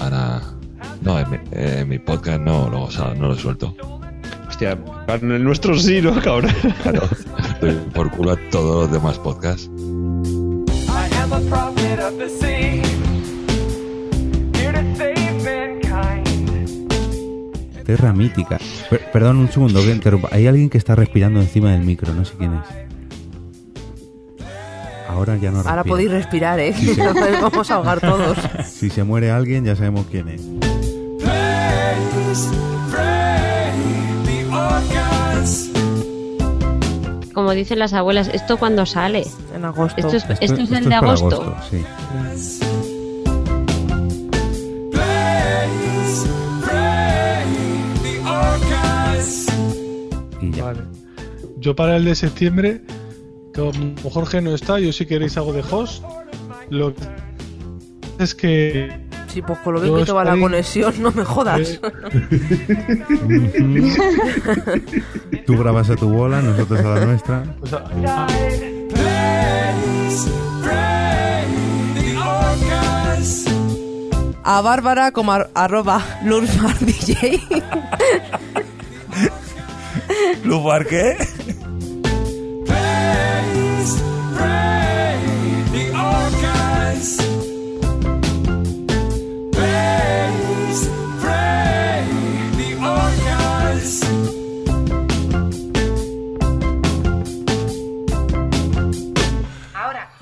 Ahora. 0.00 0.40
No, 1.02 1.18
en 1.20 1.30
mi, 1.30 1.36
en 1.52 1.88
mi 1.88 1.98
podcast 1.98 2.40
no, 2.40 2.68
lo- 2.70 2.84
o 2.84 2.90
sea, 2.90 3.12
no 3.14 3.28
lo 3.28 3.34
suelto. 3.36 3.76
Hostia, 4.48 4.78
en 5.08 5.32
el 5.32 5.44
nuestro 5.44 5.76
sí, 5.78 6.00
¿no, 6.00 6.14
cabrón? 6.22 6.50
Por 7.94 8.10
culo 8.10 8.32
a 8.32 8.36
todos 8.50 8.84
los 8.84 8.92
demás 8.92 9.18
podcasts. 9.18 9.68
I 9.68 11.14
am 11.20 11.32
a 11.32 11.40
prophet 11.50 12.00
of 12.00 12.16
the 12.18 12.28
sea, 12.28 12.82
here 14.54 14.72
to 14.72 14.96
save 14.96 15.42
mankind. 15.44 16.92
Terra 17.84 18.12
mítica. 18.14 18.58
Per- 18.88 19.10
perdón 19.12 19.36
un 19.38 19.50
segundo 19.50 19.82
que 19.82 19.90
interrumpa. 19.90 20.28
Hay 20.32 20.46
alguien 20.46 20.70
que 20.70 20.78
está 20.78 20.94
respirando 20.94 21.40
encima 21.40 21.72
del 21.72 21.82
micro, 21.82 22.14
no 22.14 22.24
sé 22.24 22.34
quién 22.38 22.54
es. 22.54 22.83
Ahora 25.14 25.36
ya 25.36 25.50
no 25.50 25.58
respira. 25.58 25.70
Ahora 25.70 25.84
podéis 25.84 26.10
respirar, 26.10 26.58
¿eh? 26.58 26.74
Sí, 26.76 26.94
sí. 26.94 27.00
Nos 27.00 27.14
vamos 27.14 27.70
a 27.70 27.74
ahogar 27.76 28.00
todos. 28.00 28.36
Si 28.66 28.90
se 28.90 29.04
muere 29.04 29.30
alguien, 29.30 29.64
ya 29.64 29.76
sabemos 29.76 30.06
quién 30.10 30.28
es. 30.28 30.42
Como 37.32 37.52
dicen 37.52 37.78
las 37.78 37.92
abuelas, 37.92 38.28
¿esto 38.28 38.56
cuando 38.56 38.86
sale? 38.86 39.24
En 39.54 39.64
agosto. 39.64 40.00
Esto 40.00 40.16
es, 40.16 40.24
esto 40.40 40.60
es 40.62 40.72
el 40.72 40.88
de 40.88 40.94
agosto. 40.94 41.56
sí. 41.70 41.84
Y 50.40 50.50
ya. 50.50 50.64
Vale. 50.64 50.80
Yo 51.58 51.74
para 51.74 51.96
el 51.96 52.04
de 52.04 52.14
septiembre, 52.14 52.82
como 53.54 54.10
Jorge 54.10 54.40
no 54.40 54.54
está, 54.54 54.78
yo 54.78 54.92
si 54.92 55.06
queréis 55.06 55.36
algo 55.36 55.52
de 55.52 55.62
host, 55.70 56.02
lo 56.70 56.94
que 56.94 57.02
es 58.18 58.34
que 58.34 59.04
Sí, 59.28 59.42
pues 59.42 59.58
con 59.60 59.74
lo 59.74 59.80
bien 59.80 59.96
que 59.96 60.04
te 60.04 60.12
va 60.12 60.22
la 60.22 60.30
estoy- 60.34 60.42
conexión, 60.42 60.94
no 61.02 61.10
me 61.10 61.24
jodas. 61.24 61.60
Eh. 61.68 61.80
Tú 65.46 65.58
grabas 65.58 65.90
a 65.90 65.96
tu 65.96 66.08
bola, 66.08 66.40
nosotros 66.40 66.78
a 66.78 66.82
la 67.00 67.04
nuestra. 67.04 67.42
orcas. 72.16 73.44
A 74.44 74.60
Bárbara 74.60 75.10
como 75.12 75.32
ar- 75.32 75.50
arroba 75.54 76.02
LurzmarDJ. 76.24 77.40
¿Lugar 80.44 80.86
qué? 80.86 81.16
Orcas. 87.04 87.44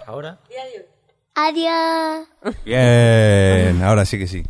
Ahora. 0.06 0.38
Adiós. 1.34 2.28
Bien, 2.64 3.82
ahora 3.82 4.04
sí 4.04 4.18
que 4.18 4.26
sí. 4.26 4.44